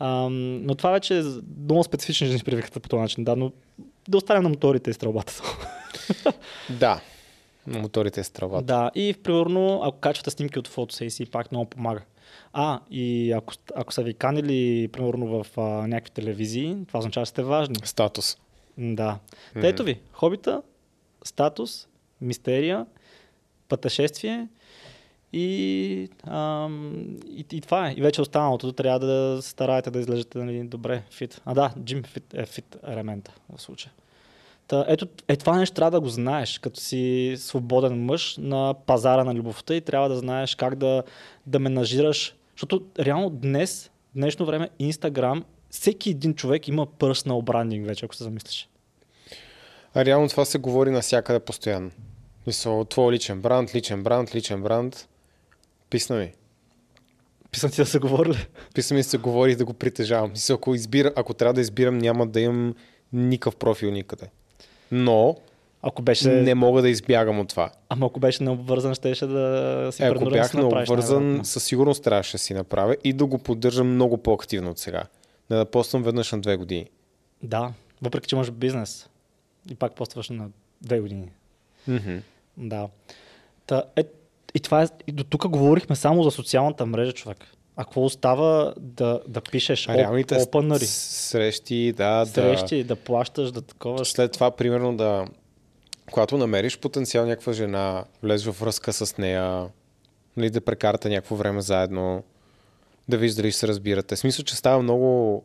Ам, 0.00 0.62
но 0.66 0.74
това 0.74 0.90
вече 0.90 1.18
е 1.18 1.22
много 1.64 1.84
специфични 1.84 2.26
жени 2.26 2.40
привикат 2.44 2.82
по 2.82 2.88
този 2.88 3.00
начин, 3.00 3.24
да, 3.24 3.36
но 3.36 3.52
да 4.08 4.16
оставим 4.16 4.42
на 4.42 4.48
моторите 4.48 4.90
и 4.90 4.94
стрелбата. 4.94 5.42
Да. 6.70 7.00
На 7.66 7.78
моторите 7.78 8.20
е 8.20 8.24
стравата. 8.24 8.64
да, 8.64 8.90
и 8.94 9.14
примерно, 9.22 9.80
ако 9.84 9.98
качвате 9.98 10.30
снимки 10.30 10.58
от 10.58 10.68
фотосесии, 10.68 11.26
пак 11.26 11.52
много 11.52 11.70
помага. 11.70 12.02
А, 12.52 12.80
и 12.90 13.32
ако, 13.32 13.54
ако 13.74 13.92
са 13.92 14.02
ви 14.02 14.14
канили, 14.14 14.88
примерно 14.88 15.26
в 15.26 15.46
а, 15.56 15.60
някакви 15.60 16.10
телевизии, 16.10 16.76
това 16.88 16.98
означава, 16.98 17.26
че 17.26 17.30
сте 17.30 17.42
важни. 17.42 17.76
Статус. 17.84 18.36
Да. 18.78 19.18
Та 19.52 19.68
ето 19.68 19.84
ви, 19.84 20.00
хобита, 20.12 20.62
статус, 21.24 21.88
мистерия, 22.20 22.86
пътешествие 23.68 24.48
и, 25.32 26.08
ам, 26.26 27.06
и, 27.30 27.44
и 27.52 27.60
това 27.60 27.88
е. 27.88 27.94
И 27.96 28.00
вече 28.00 28.22
останалото 28.22 28.72
трябва 28.72 28.98
да 28.98 29.42
стараете 29.42 29.90
да 29.90 29.98
изглеждате 30.00 30.38
нали, 30.38 30.64
добре, 30.64 31.02
фит. 31.10 31.40
А 31.44 31.54
да, 31.54 31.74
джим 31.84 32.02
фит 32.02 32.34
е 32.34 32.46
фит 32.46 32.76
елемента 32.86 33.32
в 33.56 33.62
случая. 33.62 33.92
Та, 34.68 34.84
ето, 34.88 35.08
е 35.28 35.36
това 35.36 35.56
нещо 35.56 35.74
трябва 35.74 35.90
да 35.90 36.00
го 36.00 36.08
знаеш, 36.08 36.58
като 36.58 36.80
си 36.80 37.34
свободен 37.38 38.04
мъж 38.04 38.36
на 38.36 38.74
пазара 38.86 39.24
на 39.24 39.34
любовта 39.34 39.74
и 39.74 39.80
трябва 39.80 40.08
да 40.08 40.16
знаеш 40.16 40.54
как 40.54 40.74
да, 40.74 41.02
да 41.46 41.58
менажираш. 41.58 42.34
Защото 42.54 42.84
реално 42.98 43.30
днес, 43.30 43.90
днешно 44.14 44.46
време, 44.46 44.70
Инстаграм, 44.78 45.44
всеки 45.70 46.10
един 46.10 46.34
човек 46.34 46.68
има 46.68 46.86
personal 46.86 47.42
брандинг 47.42 47.86
вече, 47.86 48.04
ако 48.04 48.14
се 48.14 48.24
замислиш. 48.24 48.68
А 49.94 50.04
реално 50.04 50.28
това 50.28 50.44
се 50.44 50.58
говори 50.58 50.90
навсякъде 50.90 51.40
постоянно. 51.40 51.90
Мисъл, 52.46 52.84
твой 52.84 53.12
личен 53.12 53.40
бранд, 53.40 53.74
личен 53.74 54.02
бранд, 54.02 54.34
личен 54.34 54.62
бранд. 54.62 55.07
Писна 55.90 56.16
ми. 56.16 56.32
Писам 57.50 57.70
ти 57.70 57.76
да 57.76 57.86
са 57.86 58.00
говорили. 58.00 58.46
Писна 58.74 58.94
ми 58.94 59.00
да 59.00 59.08
се 59.08 59.18
говори 59.18 59.52
и 59.52 59.56
да 59.56 59.64
го 59.64 59.72
притежавам. 59.72 60.30
Мисъл, 60.30 60.54
ако, 60.54 60.74
избира, 60.74 61.12
ако 61.16 61.34
трябва 61.34 61.54
да 61.54 61.60
избирам, 61.60 61.98
няма 61.98 62.26
да 62.26 62.40
имам 62.40 62.74
никакъв 63.12 63.56
профил 63.56 63.90
никъде. 63.90 64.30
Но 64.92 65.36
Ако 65.82 66.02
беше, 66.02 66.28
не 66.28 66.54
мога 66.54 66.82
да 66.82 66.88
избягам 66.88 67.40
от 67.40 67.48
това. 67.48 67.70
ама 67.88 68.06
ако 68.06 68.20
беше 68.20 68.42
необвързан, 68.42 68.94
щеше 68.94 69.26
да 69.26 69.88
си 69.92 70.02
Е, 70.02 70.06
ако 70.06 70.24
да 70.24 70.30
бях 70.30 70.54
направиш 70.54 70.88
необвързан, 70.88 71.40
със 71.44 71.64
сигурност 71.64 72.04
трябваше 72.04 72.32
да 72.32 72.38
си 72.38 72.54
направя 72.54 72.96
и 73.04 73.12
да 73.12 73.26
го 73.26 73.38
поддържам 73.38 73.94
много 73.94 74.18
по-активно 74.18 74.70
от 74.70 74.78
сега. 74.78 75.02
Не 75.50 75.56
да 75.56 75.64
поствам 75.64 76.02
веднъж 76.02 76.32
на 76.32 76.40
две 76.40 76.56
години. 76.56 76.86
Да, 77.42 77.72
въпреки 78.02 78.28
че 78.28 78.36
имаш 78.36 78.50
бизнес. 78.50 79.08
И 79.70 79.74
пак 79.74 79.94
постваш 79.94 80.28
на 80.28 80.48
две 80.82 81.00
години. 81.00 81.30
Мгм. 81.88 82.16
Да. 82.56 82.88
Та, 83.66 83.82
е, 83.96 84.04
и 84.54 84.60
това 84.60 84.82
е, 84.82 84.86
и 85.06 85.12
до 85.12 85.24
тук 85.24 85.48
говорихме 85.48 85.96
само 85.96 86.22
за 86.22 86.30
социалната 86.30 86.86
мрежа, 86.86 87.12
човек. 87.12 87.38
А 87.76 87.84
какво 87.84 88.04
остава 88.04 88.74
да, 88.80 89.20
да 89.28 89.40
пишеш 89.40 89.88
реалните 89.88 90.34
оп, 90.34 90.42
опънари, 90.42 90.84
с- 90.86 90.90
срещи, 91.28 91.92
да, 91.96 92.26
срещи, 92.26 92.84
да 92.84 92.96
плащаш, 92.96 93.52
да 93.52 93.62
такова. 93.62 93.98
да. 93.98 94.04
След 94.04 94.32
това, 94.32 94.50
примерно, 94.50 94.96
да. 94.96 95.26
Когато 96.12 96.38
намериш 96.38 96.78
потенциал 96.78 97.26
някаква 97.26 97.52
жена, 97.52 98.04
влезеш 98.22 98.46
в 98.46 98.60
връзка 98.60 98.92
с 98.92 99.18
нея, 99.18 99.66
нали, 100.36 100.50
да 100.50 100.60
прекарате 100.60 101.08
някакво 101.08 101.36
време 101.36 101.60
заедно, 101.60 102.22
да 103.08 103.16
виж 103.16 103.34
дали 103.34 103.50
ще 103.50 103.60
се 103.60 103.68
разбирате. 103.68 104.16
В 104.16 104.18
смисъл, 104.18 104.44
че 104.44 104.56
става 104.56 104.82
много, 104.82 105.42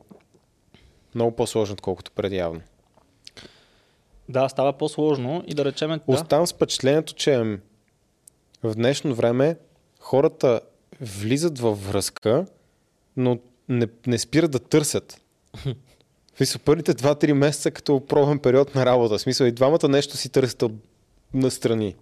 много 1.15 1.35
по-сложно, 1.35 1.73
отколкото 1.73 2.11
преди 2.11 2.35
явно. 2.35 2.61
Да, 4.29 4.49
става 4.49 4.73
по-сложно 4.73 5.43
и 5.47 5.53
да 5.53 5.65
речем, 5.65 5.89
да, 5.89 5.99
Оставам 6.07 6.47
с 6.47 6.53
впечатлението, 6.53 7.13
че 7.13 7.57
в 8.63 8.75
днешно 8.75 9.15
време 9.15 9.57
хората 9.99 10.61
влизат 11.01 11.59
във 11.59 11.87
връзка, 11.87 12.45
но 13.17 13.39
не, 13.69 13.87
не 14.07 14.17
спират 14.17 14.51
да 14.51 14.59
търсят. 14.59 15.21
В 16.45 16.59
първите 16.59 16.93
2-3 16.93 17.33
месеца 17.33 17.71
като 17.71 18.05
пробен 18.05 18.39
период 18.39 18.75
на 18.75 18.85
работа. 18.85 19.17
В 19.17 19.21
смисъл, 19.21 19.45
и 19.45 19.51
двамата 19.51 19.89
нещо 19.89 20.17
си 20.17 20.29
търсят 20.29 20.71
настрани. 21.33 21.95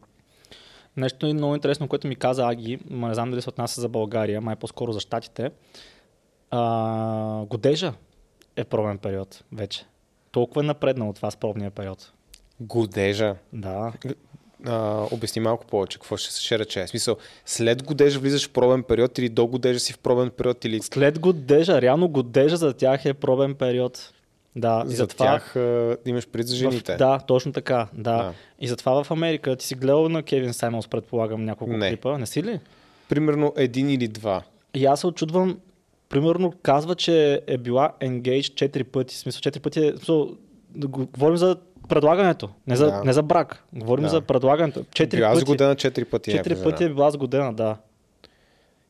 Нещо 0.98 1.28
и 1.28 1.34
много 1.34 1.56
интересно, 1.56 1.88
което 1.88 2.08
ми 2.08 2.16
каза 2.16 2.48
Аги, 2.48 2.80
ма 2.90 3.08
не 3.08 3.14
знам 3.14 3.32
дали 3.32 3.42
се 3.42 3.50
отнася 3.50 3.82
за 3.82 3.90
България, 3.90 4.42
май 4.42 4.56
по-скоро 4.56 4.92
за 4.92 5.00
Штатите. 5.00 5.52
А, 6.52 7.46
годежа 7.46 7.94
е 8.56 8.64
пробен 8.64 8.98
период 8.98 9.44
вече. 9.52 9.86
Толкова 10.32 10.62
е 10.62 10.68
напреднал 10.68 11.10
от 11.10 11.16
това 11.16 11.32
с 11.32 11.36
пробния 11.36 11.72
период. 11.72 12.12
Годежа. 12.60 13.36
Да. 13.54 13.94
А, 14.66 15.06
обясни 15.12 15.42
малко 15.42 15.66
повече, 15.66 15.98
какво 16.00 16.18
ще, 16.18 16.42
ще 16.42 16.60
рече. 16.60 16.86
В 16.86 16.90
смисъл, 16.90 17.16
след 17.46 17.84
годежа 17.84 18.20
влизаш 18.20 18.48
в 18.48 18.50
пробен 18.50 18.84
период 18.84 19.18
или 19.18 19.30
до 19.30 19.48
годежа 19.48 19.80
си 19.80 19.94
в 19.94 20.00
пробен 20.00 20.30
период 20.30 20.66
или 20.66 20.80
След 20.82 21.20
годежа, 21.20 21.82
реално 21.82 22.08
годежа 22.10 22.58
за 22.58 22.74
тях 22.74 23.06
е 23.06 23.14
пробен 23.14 23.56
период. 23.56 24.14
Да, 24.56 24.84
и 24.86 24.90
за 24.90 24.96
затова... 24.96 25.26
тях 25.26 25.56
а, 25.56 25.98
имаш 26.06 26.28
пред 26.28 26.48
за 26.48 26.56
жените. 26.56 26.94
В, 26.96 26.98
да, 26.98 27.20
точно 27.28 27.54
така. 27.54 27.88
Да. 27.94 28.12
Да. 28.18 28.34
И 28.60 28.68
затова 28.68 29.04
в 29.04 29.12
Америка 29.12 29.56
ти 29.56 29.66
си 29.66 29.76
гледал 29.76 30.10
на 30.10 30.24
Кевин 30.24 30.54
Саймонс, 30.54 30.88
предполагам, 30.88 31.46
няколко 31.46 31.74
Не. 31.74 31.90
клипа. 31.90 32.18
Не 32.18 32.26
си 32.26 32.44
ли? 32.44 32.60
Примерно 33.10 33.54
един 33.58 33.90
или 33.90 34.08
два. 34.08 34.44
И 34.74 34.86
аз 34.86 35.00
се 35.00 35.08
очудвам, 35.08 35.60
примерно 36.10 36.54
казва, 36.64 36.96
че 36.96 37.42
е 37.48 37.58
била 37.58 37.94
engaged 38.02 38.70
4 38.70 38.84
пъти. 38.84 39.16
В 39.16 39.18
смисъл, 39.18 39.40
4 39.52 39.60
пъти 39.60 39.86
е... 39.86 39.92
В 39.92 39.96
смисъл, 39.96 40.30
да 40.70 40.88
го- 40.88 41.06
говорим 41.06 41.38
за 41.38 41.58
предлагането, 41.96 42.50
не 42.68 42.76
за, 42.76 42.86
Да. 42.86 43.04
не 43.04 43.14
за 43.14 43.24
брак. 43.24 43.64
Говорим 43.74 44.04
Да. 44.04 44.10
за 44.10 44.22
предлагането. 44.22 44.80
4 44.84 45.16
Била 45.16 45.30
пъти, 45.30 45.40
сгодена 45.42 45.76
4 45.76 46.06
пъти. 46.06 46.32
4 46.32 46.36
някаква 46.36 46.64
пъти 46.64 46.84
е 46.84 46.90
била 46.90 47.12
сгодена, 47.12 47.54
да. 47.54 47.78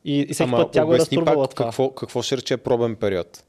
И, 0.04 0.20
и 0.20 0.32
всеки 0.34 0.48
Ама 0.48 0.56
път 0.56 0.72
тя 0.72 0.84
го 0.84 0.94
е 0.94 0.98
разтурвала 0.98 1.44
пак 1.46 1.54
това. 1.54 1.66
какво, 1.66 1.90
какво 1.90 2.22
ще 2.22 2.36
рече 2.36 2.56
пробен 2.56 2.96
период. 2.96 3.44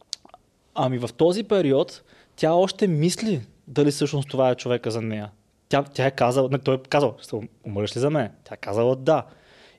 Ами 0.75 0.97
в 0.97 1.09
този 1.17 1.43
период 1.43 2.03
тя 2.35 2.53
още 2.53 2.87
мисли 2.87 3.41
дали 3.67 3.91
всъщност 3.91 4.29
това 4.29 4.49
е 4.49 4.55
човека 4.55 4.91
за 4.91 5.01
нея. 5.01 5.31
Тя, 5.69 5.83
тя 5.83 6.05
е 6.05 6.11
казала, 6.11 6.49
не, 6.51 6.59
той 6.59 6.75
е 6.75 6.79
казал, 6.89 7.15
умреш 7.67 7.95
ли 7.95 7.99
за 7.99 8.09
мен? 8.09 8.29
Тя 8.43 8.53
е 8.53 8.57
казала 8.57 8.95
да. 8.95 9.25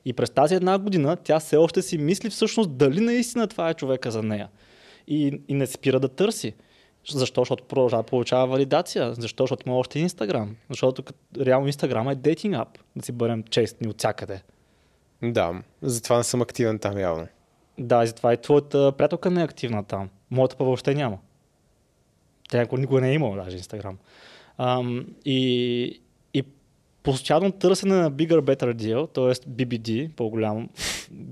И 0.05 0.13
през 0.13 0.29
тази 0.29 0.55
една 0.55 0.77
година 0.79 1.15
тя 1.23 1.39
все 1.39 1.57
още 1.57 1.81
си 1.81 1.97
мисли 1.97 2.29
всъщност 2.29 2.77
дали 2.77 2.99
наистина 2.99 3.47
това 3.47 3.69
е 3.69 3.73
човека 3.73 4.11
за 4.11 4.23
нея. 4.23 4.49
И, 5.07 5.41
и 5.47 5.53
не 5.53 5.67
спира 5.67 5.99
да 5.99 6.07
търси. 6.07 6.53
Защо? 7.09 7.41
Защото 7.41 7.63
продължава 7.63 8.03
да 8.03 8.07
получава 8.07 8.47
валидация. 8.47 9.13
Защо? 9.13 9.43
Защото 9.43 9.63
има 9.65 9.77
още 9.77 9.99
Инстаграм. 9.99 10.55
Защото 10.69 11.03
реално 11.39 11.67
Инстаграм 11.67 12.09
е 12.09 12.15
дейтинг 12.15 12.55
ап. 12.55 12.67
Да 12.95 13.05
си 13.05 13.11
бъдем 13.11 13.43
честни 13.43 13.87
от 13.87 13.97
всякъде. 13.97 14.41
Да, 15.23 15.51
затова 15.81 16.17
не 16.17 16.23
съм 16.23 16.41
активен 16.41 16.79
там 16.79 16.97
явно. 16.97 17.27
Да, 17.77 18.03
и 18.03 18.07
затова 18.07 18.33
и 18.33 18.37
твоята 18.37 18.91
приятелка 18.91 19.31
не 19.31 19.41
е 19.41 19.45
активна 19.45 19.83
там. 19.83 20.09
Моята 20.31 20.55
па 20.55 20.63
въобще 20.63 20.95
няма. 20.95 21.17
Тя 22.49 22.65
никога- 22.71 23.01
не 23.01 23.09
е 23.09 23.13
имала 23.13 23.35
даже 23.35 23.57
Инстаграм. 23.57 23.97
Ам, 24.57 25.05
и, 25.25 26.01
и 26.33 26.43
постоянно 27.03 27.51
търсене 27.51 27.95
на 27.95 28.11
bigger 28.11 28.39
better 28.39 28.73
deal, 28.73 29.13
т.е. 29.13 29.49
BBD, 29.49 30.09
по-голямо, 30.09 30.69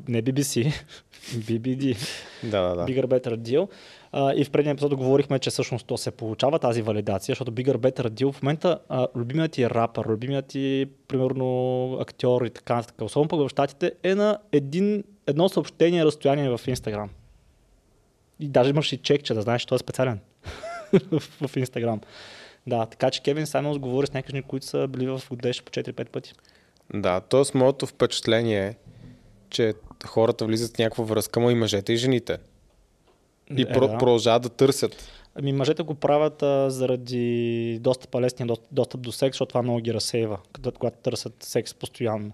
не 0.08 0.24
BBC, 0.24 0.74
BBD, 1.30 1.98
Да, 2.44 2.62
да, 2.62 2.76
да. 2.76 2.86
bigger 2.86 3.06
better 3.06 3.38
deal. 3.38 3.70
А, 4.16 4.34
и 4.36 4.44
в 4.44 4.50
предния 4.52 4.72
епизод 4.72 4.96
говорихме, 4.96 5.40
че 5.40 5.50
всъщност 5.50 5.88
то 5.88 5.98
се 5.98 6.12
получава 6.12 6.60
тази 6.60 6.82
валидация, 6.82 7.34
защото 7.34 7.52
bigger 7.52 7.78
better 7.78 8.10
deal 8.10 8.32
в 8.32 8.42
момента 8.42 8.80
а, 8.90 9.08
любимият 9.16 9.52
ти 9.52 9.70
рапър, 9.70 10.06
любимият 10.08 10.46
ти, 10.46 10.86
примерно, 11.08 11.98
актьор 12.02 12.46
и 12.46 12.50
така 12.50 12.76
нататък, 12.76 13.02
особено 13.02 13.28
пък 13.28 13.40
в 13.40 13.50
Штатите, 13.50 13.92
е 14.04 14.16
на 14.16 14.38
един, 14.52 15.04
едно 15.28 15.50
съобщение 15.50 16.06
разстояние 16.06 16.50
в 16.50 16.62
Инстаграм. 16.68 17.10
И 18.40 18.48
даже 18.48 18.70
имаш 18.70 18.94
и 18.94 18.98
чекче, 18.98 19.34
да 19.34 19.42
знаеш, 19.42 19.62
че 19.62 19.68
той 19.68 19.76
е 19.76 19.80
специален 19.80 20.20
в, 21.48 21.58
Инстаграм. 21.58 22.02
Да, 22.68 22.86
така 22.86 23.12
че 23.12 23.22
Кевин 23.22 23.46
Саймонс 23.46 23.78
говори 23.78 24.08
с 24.08 24.14
някакви 24.14 24.42
които 24.42 24.66
са 24.66 24.88
били 24.88 25.08
в 25.08 25.22
годеш 25.30 25.64
по 25.64 25.72
4-5 25.72 26.10
пъти. 26.10 26.34
Да, 26.94 27.22
т.е. 27.22 27.58
моето 27.58 27.86
впечатление 27.86 28.68
е, 28.68 28.76
че 29.50 29.74
хората 30.06 30.46
влизат 30.46 30.76
в 30.76 30.80
някаква 30.80 31.04
връзка, 31.04 31.40
му 31.40 31.50
и 31.50 31.56
мъжете 31.56 31.94
и 31.94 31.98
жените. 31.98 32.38
И 33.50 33.62
Е, 33.62 33.66
про- 33.66 33.88
да. 33.88 33.98
продължават 33.98 34.42
да 34.44 34.50
търсят. 34.50 35.10
Ами 35.36 35.54
мъжете 35.54 35.84
го 35.84 35.96
правят 35.96 36.44
а, 36.44 36.70
заради 36.70 37.78
достъп, 37.82 38.16
лесния 38.16 38.48
достъп, 38.48 38.68
достъп 38.72 39.02
до 39.02 39.12
секс, 39.12 39.36
защото 39.36 39.50
това 39.50 39.62
много 39.62 39.80
ги 39.80 39.94
разсейва, 39.94 40.40
когато, 40.54 40.80
когато 40.80 40.98
търсят 40.98 41.44
секс 41.44 41.74
постоянно. 41.74 42.32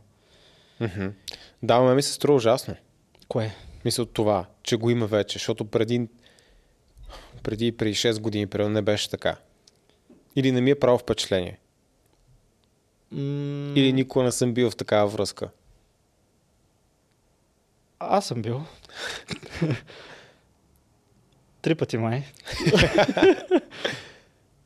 Мгм. 0.79 1.07
Да, 1.63 1.79
ме 1.79 1.95
ми 1.95 2.01
се 2.01 2.13
струва 2.13 2.35
ужасно. 2.35 2.75
Кое? 3.27 3.55
Мисля 3.85 4.03
от 4.03 4.13
това, 4.13 4.45
че 4.63 4.75
го 4.75 4.89
има 4.89 5.07
вече, 5.07 5.33
защото 5.35 5.65
преди, 5.65 6.07
преди, 7.43 7.71
преди 7.71 7.93
6 7.93 8.19
години 8.19 8.47
примерно 8.47 8.73
не 8.73 8.81
беше 8.81 9.09
така. 9.09 9.35
Или 10.35 10.51
не 10.51 10.61
ми 10.61 10.69
е 10.69 10.79
право 10.79 10.97
впечатление. 10.97 11.59
М- 13.11 13.73
Или 13.75 13.93
никога 13.93 14.25
не 14.25 14.31
съм 14.31 14.53
бил 14.53 14.69
в 14.69 14.75
такава 14.75 15.07
връзка. 15.07 15.49
Аз 17.99 18.27
съм 18.27 18.41
бил. 18.41 18.61
Три 21.61 21.75
пъти 21.75 21.97
май. 21.97 22.23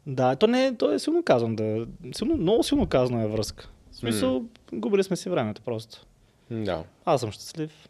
да, 0.07 0.35
то 0.35 0.47
не 0.47 0.77
то 0.77 0.91
е 0.91 0.99
силно 0.99 1.23
казано. 1.23 1.55
Да, 1.55 1.85
силно, 2.15 2.37
много 2.37 2.63
силно 2.63 2.87
казано 2.87 3.21
е 3.21 3.27
връзка. 3.27 3.69
В 3.91 3.95
смисъл, 3.95 4.45
губили 4.73 5.03
сме 5.03 5.15
си 5.15 5.29
времето 5.29 5.61
просто. 5.61 6.05
Да. 6.51 6.83
Аз 7.05 7.21
съм 7.21 7.31
щастлив. 7.31 7.89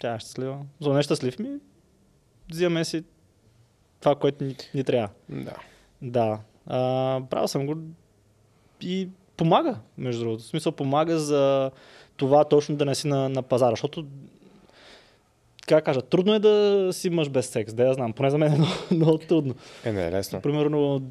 Тя 0.00 0.14
е 0.14 0.18
щастлива. 0.18 0.58
За 0.80 0.92
не 0.92 1.02
щастлив 1.02 1.38
ми, 1.38 1.50
взимаме 2.50 2.84
си 2.84 3.04
това, 4.00 4.14
което 4.14 4.44
ни, 4.44 4.56
ни 4.74 4.84
трябва. 4.84 5.08
Да. 5.28 5.54
Да. 6.02 6.40
А, 6.66 7.20
правил 7.30 7.48
съм 7.48 7.66
го 7.66 7.74
и 8.80 9.08
помага, 9.36 9.78
между 9.98 10.24
другото. 10.24 10.42
В 10.42 10.46
смисъл 10.46 10.72
помага 10.72 11.18
за 11.18 11.70
това 12.16 12.44
точно 12.44 12.76
да 12.76 12.84
не 12.84 12.94
си 12.94 13.06
на, 13.06 13.28
на 13.28 13.42
пазара, 13.42 13.70
защото 13.70 14.06
как 15.66 15.84
кажа, 15.84 16.02
трудно 16.02 16.34
е 16.34 16.38
да 16.38 16.88
си 16.92 17.10
мъж 17.10 17.28
без 17.28 17.46
секс, 17.46 17.74
да 17.74 17.84
я 17.84 17.94
знам, 17.94 18.12
поне 18.12 18.30
за 18.30 18.38
мен 18.38 18.52
е 18.52 18.56
много, 18.58 18.72
много 18.90 19.18
трудно. 19.18 19.54
Е, 19.84 19.92
не 19.92 20.06
е 20.06 20.12
лесно. 20.12 20.40
Примерно 20.40 21.02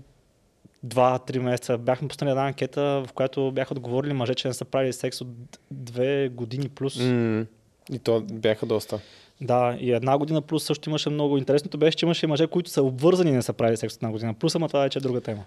два-три 0.84 1.40
месеца 1.40 1.78
бяхме 1.78 2.08
пуснали 2.08 2.32
една 2.32 2.48
анкета, 2.48 2.82
в 3.08 3.14
която 3.14 3.52
бяха 3.52 3.74
отговорили 3.74 4.14
мъже, 4.14 4.36
че 4.36 4.48
не 4.48 4.54
са 4.54 4.66
правили 4.66 4.94
секс 4.94 5.22
от 5.22 5.28
две 5.72 6.30
години 6.30 6.70
плюс. 6.70 7.00
М- 7.00 7.46
И 7.92 8.00
то 8.00 8.22
бяха 8.22 8.66
доста. 8.66 9.00
Да, 9.42 9.78
и 9.80 9.92
една 9.92 10.18
година 10.18 10.42
плюс 10.42 10.64
също 10.64 10.90
имаше 10.90 11.10
много. 11.10 11.38
Интересното 11.38 11.78
беше, 11.78 11.98
че 11.98 12.06
имаше 12.06 12.28
мъже, 12.28 12.48
които 12.48 12.70
са 12.70 12.84
обвързани 12.84 13.30
и 13.30 13.34
не 13.34 13.42
са 13.42 13.54
правили 13.54 13.78
секс 13.78 13.96
от 13.96 14.04
една 14.04 14.12
година 14.12 14.34
плюс, 14.34 14.56
ама 14.56 14.68
това 14.68 14.80
вече 14.80 15.00
е 15.00 15.02
друга 15.02 15.22
тема. 15.22 15.44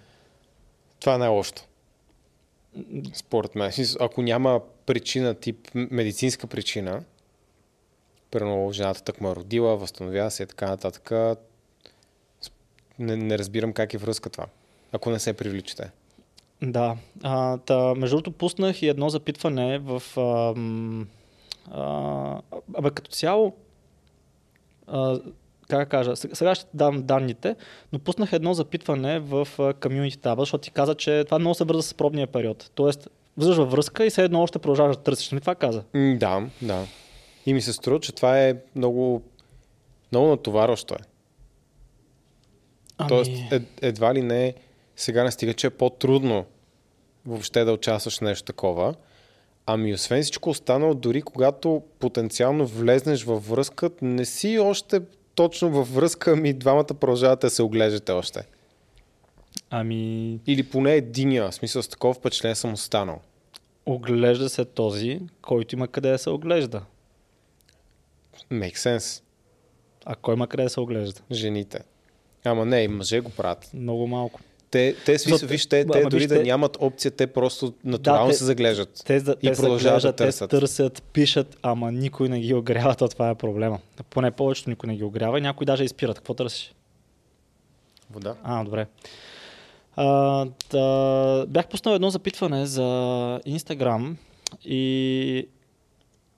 Това 1.01 1.15
е 1.15 1.19
най-лошото. 1.19 1.63
Според 3.13 3.55
мен. 3.55 3.71
Ако 4.01 4.23
няма 4.23 4.61
причина, 4.87 5.35
тип 5.35 5.57
медицинска 5.75 6.47
причина, 6.47 7.03
примерно 8.39 8.73
жената 8.73 9.03
так 9.03 9.21
му 9.21 9.31
е 9.31 9.37
родила, 9.37 9.77
възстановява 9.77 10.31
се 10.31 10.43
и 10.43 10.47
така 10.47 10.69
нататък, 10.69 11.13
не, 12.99 13.17
не 13.17 13.39
разбирам 13.39 13.73
как 13.73 13.95
е 13.95 13.99
връзка 13.99 14.31
това. 14.31 14.47
Ако 14.93 15.11
не 15.11 15.19
се 15.19 15.33
привличате. 15.33 15.91
Да. 16.63 16.97
А, 17.23 17.59
та, 17.59 17.95
между 17.95 18.17
другото, 18.17 18.33
пуснах 18.33 18.83
и 18.83 18.89
едно 18.89 19.09
запитване 19.09 19.79
в... 19.79 20.03
А, 20.17 20.55
а, 21.71 22.41
абе, 22.75 22.91
като 22.91 23.11
цяло, 23.11 23.57
а, 24.87 25.21
как 25.69 25.89
кажа, 25.89 26.17
сега- 26.17 26.55
ще 26.55 26.67
дам 26.75 27.03
данните, 27.03 27.57
но 27.93 27.99
пуснах 27.99 28.33
едно 28.33 28.55
запитване 28.55 29.19
в 29.19 29.49
комьюнити 29.83 30.19
таба, 30.19 30.43
защото 30.43 30.63
ти 30.63 30.71
каза, 30.71 30.95
че 30.95 31.25
това 31.25 31.39
много 31.39 31.55
се 31.55 31.65
върза 31.65 31.83
с 31.83 31.95
пробния 31.95 32.27
период. 32.27 32.71
Тоест, 32.75 33.09
влизаш 33.37 33.57
във 33.57 33.71
връзка 33.71 34.07
и 34.07 34.11
все 34.11 34.25
едно 34.25 34.43
още 34.43 34.59
продължаваш 34.59 34.97
да 34.97 35.03
търсиш. 35.03 35.31
Нали 35.31 35.41
това 35.41 35.55
каза? 35.55 35.85
Да, 35.95 36.47
да. 36.63 36.87
И 37.47 37.55
ми 37.55 37.63
се 37.63 37.73
струва, 37.73 38.01
че 38.01 38.13
това 38.13 38.41
е 38.41 38.57
много, 38.77 39.23
много 40.13 40.27
натоварващо 40.27 40.95
е. 40.95 40.99
Ами... 42.99 43.09
Тоест, 43.09 43.31
ед, 43.53 43.63
едва 43.83 44.15
ли 44.15 44.23
не, 44.23 44.55
сега 44.97 45.25
не 45.25 45.31
стига, 45.31 45.55
че 45.55 45.67
е 45.67 45.71
по-трудно 45.71 46.45
въобще 47.27 47.65
да 47.65 47.73
участваш 47.73 48.19
в 48.19 48.21
нещо 48.21 48.45
такова. 48.45 48.95
Ами 49.67 49.95
освен 49.95 50.23
всичко 50.23 50.51
останало, 50.51 50.95
дори 50.95 51.23
когато 51.23 51.83
потенциално 51.99 52.67
влезнеш 52.67 53.25
във 53.25 53.49
връзка, 53.49 53.91
не 54.03 54.25
си 54.25 54.59
още 54.59 55.01
точно 55.35 55.71
във 55.71 55.95
връзка, 55.95 56.33
ами 56.33 56.53
двамата 56.53 56.85
продължавате 56.85 57.47
да 57.47 57.51
се 57.51 57.63
оглеждате 57.63 58.13
още. 58.13 58.43
ами, 59.71 60.41
Или 60.47 60.63
поне 60.63 60.95
единия, 60.95 61.51
в 61.51 61.55
смисъл 61.55 61.83
с 61.83 61.89
такова 61.89 62.15
впечатление 62.15 62.55
съм 62.55 62.73
останал. 62.73 63.21
оглежда 63.87 64.49
се 64.49 64.65
този, 64.65 65.21
който 65.43 65.75
има 65.75 65.89
къде 65.89 66.11
да 66.11 66.19
се 66.19 66.31
оглежда. 66.31 66.83
Make 68.53 68.77
sense. 68.77 69.23
А 70.05 70.15
кой 70.15 70.37
къде 70.49 70.63
да 70.63 70.71
се 70.71 70.81
оглежда? 70.81 71.21
Жените. 71.33 71.79
Ама 72.45 72.65
не, 72.65 72.81
и 72.81 72.89
мъже 72.89 73.21
го 73.21 73.31
правят. 73.31 73.71
Много 73.75 74.07
малко. 74.07 74.41
Те, 74.71 74.97
те, 75.07 75.19
смисъл, 75.19 75.39
Зато- 75.39 75.51
виж, 75.51 75.67
те, 75.67 75.87
те 75.87 76.03
дори 76.03 76.17
виж, 76.19 76.27
да 76.27 76.35
те- 76.35 76.43
нямат 76.43 76.77
опция, 76.81 77.11
те 77.11 77.27
просто 77.27 77.75
натурално 77.85 78.31
те- 78.31 78.37
се 78.37 78.45
заглеждат. 78.45 79.03
Те, 79.07 79.21
за, 79.21 79.37
И 79.43 79.47
те 79.47 79.53
продължават 79.53 79.83
да 79.83 79.91
глеждат, 79.95 80.17
те 80.17 80.25
търсят. 80.25 80.51
търсят, 80.51 81.03
пишат, 81.03 81.57
ама 81.63 81.93
никой 81.93 82.29
не 82.29 82.41
ги 82.41 82.55
огрява, 82.55 82.95
то 82.95 83.09
това 83.09 83.31
е 83.31 83.35
проблема. 83.35 83.79
Поне 84.11 84.31
повечето 84.31 84.71
никой 84.71 84.87
не 84.87 84.97
ги 84.97 85.05
огрява 85.05 85.39
и 85.39 85.43
някой 85.43 85.65
даже 85.65 85.85
изпират. 85.85 86.17
Какво 86.17 86.35
търсиш? 86.35 86.75
Вода. 88.11 88.35
А, 88.43 88.65
добре. 88.65 88.87
А, 89.97 90.47
та, 90.69 91.47
бях 91.47 91.69
пуснал 91.69 91.95
едно 91.95 92.11
запитване 92.11 92.67
за 92.67 92.83
Instagram 93.47 94.15
и 94.65 95.49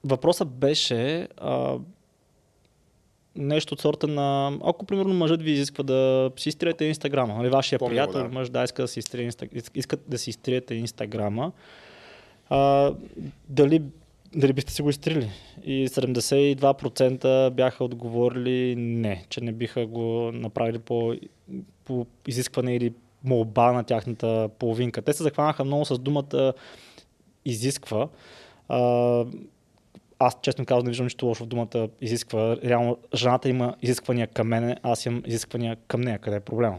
въпросът 0.05 0.49
беше 0.49 1.29
а, 1.37 1.79
нещо 3.37 3.75
от 3.75 3.81
сорта 3.81 4.07
на, 4.07 4.59
ако 4.65 4.87
примерно 4.87 5.15
мъжът 5.15 5.43
ви 5.43 5.51
изисква 5.51 5.85
да 5.85 6.31
си 6.37 6.49
изтриете 6.49 6.85
Инстаграма, 6.85 7.35
нали, 7.35 7.49
вашия 7.49 7.79
Помня 7.79 7.91
приятел 7.91 8.23
да. 8.23 8.29
мъж 8.29 8.49
да 8.49 8.65
иска 8.65 8.83
да 8.83 8.89
си 8.89 8.99
изтрие, 8.99 9.31
искат 9.75 10.01
да 10.09 10.19
си 10.19 10.31
изтриете 10.31 10.75
Инстаграма, 10.75 11.53
а, 12.51 12.93
дали, 13.49 13.83
дали 14.35 14.53
бихте 14.53 14.73
си 14.73 14.83
го 14.83 14.91
изтрили? 14.91 15.31
И 15.65 15.89
72% 15.89 17.51
бяха 17.51 17.85
отговорили 17.85 18.75
не, 18.77 19.25
че 19.29 19.41
не 19.41 19.53
биха 19.53 19.87
го 19.87 20.31
направили 20.33 20.79
по, 20.79 21.15
по 21.85 22.07
изискване 22.27 22.77
или 22.77 22.93
молба 23.25 23.73
на 23.73 23.85
тяхната 23.85 24.49
половинка. 24.59 25.03
Те 25.03 25.13
се 25.13 25.23
захванаха 25.23 25.65
много 25.65 25.85
с 25.85 25.99
думата 25.99 26.53
изисква. 27.45 28.09
А, 28.69 29.25
аз 30.19 30.37
честно 30.43 30.67
казвам 30.67 30.85
не 30.85 30.91
виждам 30.91 31.07
нищо 31.07 31.27
лошо 31.27 31.45
в 31.45 31.47
думата 31.47 31.89
изисква. 32.01 32.57
Реално 32.65 32.99
жената 33.15 33.49
има 33.49 33.75
изисквания 33.83 34.27
към 34.27 34.49
мене, 34.49 34.77
аз 34.83 35.07
имам 35.07 35.23
изисквания 35.27 35.77
към 35.77 36.01
нея. 36.01 36.19
Къде 36.19 36.37
е 36.37 36.41
проблема? 36.41 36.79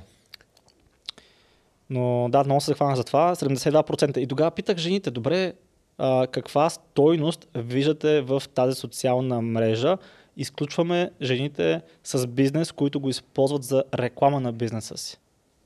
Но 1.90 2.28
да, 2.30 2.44
много 2.44 2.62
се 2.62 2.72
захванах 2.72 2.96
за 2.96 3.04
това. 3.04 3.36
72%. 3.36 4.18
И 4.18 4.28
тогава 4.28 4.52
питах 4.52 4.78
жените, 4.78 5.12
добре, 5.12 5.54
а, 5.98 6.28
каква 6.28 6.70
стойност 6.70 7.48
виждате 7.56 8.22
в 8.22 8.44
тази 8.56 8.76
социална 8.76 9.42
мрежа? 9.42 9.98
Изключваме 10.38 11.12
жените 11.22 11.82
с 12.04 12.28
бизнес, 12.28 12.72
които 12.72 13.00
го 13.00 13.10
използват 13.10 13.64
за 13.64 13.84
реклама 13.94 14.40
на 14.40 14.54
бизнеса 14.54 14.98
си. 14.98 15.18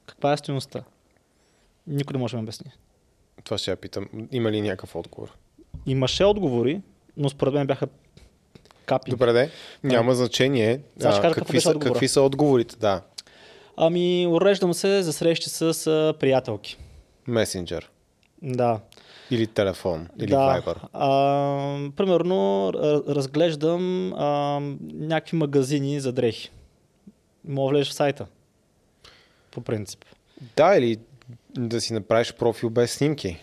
Каква 0.05 0.33
е 0.33 0.37
стойността? 0.37 0.83
Никой 1.87 2.13
не 2.13 2.19
може 2.19 2.31
да 2.31 2.37
ми 2.37 2.43
обясни. 2.43 2.71
Това 3.43 3.57
ще 3.57 3.71
я 3.71 3.77
питам. 3.77 4.07
Има 4.31 4.51
ли 4.51 4.61
някакъв 4.61 4.95
отговор? 4.95 5.37
Имаше 5.85 6.23
отговори, 6.23 6.81
но 7.17 7.29
според 7.29 7.53
мен 7.53 7.67
бяха 7.67 7.87
капи. 8.85 9.11
Добре, 9.11 9.33
де. 9.33 9.49
Няма 9.83 10.15
значение. 10.15 10.79
Ще 10.99 11.07
А, 11.07 11.09
кажа 11.09 11.21
какво 11.21 11.39
какви, 11.39 11.53
беше 11.53 11.63
са, 11.63 11.69
отговора. 11.69 11.93
какви 11.93 12.07
са 12.07 12.21
отговорите? 12.21 12.75
Да. 12.79 13.01
Ами, 13.77 14.27
уреждам 14.29 14.73
се 14.73 15.03
за 15.03 15.13
срещи 15.13 15.49
с 15.49 15.61
а, 15.87 16.13
приятелки. 16.19 16.77
Месенджер. 17.27 17.89
Да. 18.41 18.79
Или 19.31 19.47
телефон. 19.47 20.07
Или 20.19 20.27
да. 20.29 20.37
Viber. 20.61 20.75
А, 20.93 21.91
примерно, 21.95 22.71
разглеждам 23.07 24.13
а, 24.13 24.59
някакви 24.93 25.37
магазини 25.37 25.99
за 25.99 26.11
дрехи. 26.13 26.51
Мога 27.47 27.69
влезеш 27.69 27.89
в 27.89 27.93
сайта. 27.93 28.25
По 29.51 29.61
принцип. 29.61 30.05
Да, 30.55 30.75
или 30.77 30.99
да 31.57 31.81
си 31.81 31.93
направиш 31.93 32.33
профил 32.33 32.69
без 32.69 32.91
снимки. 32.93 33.37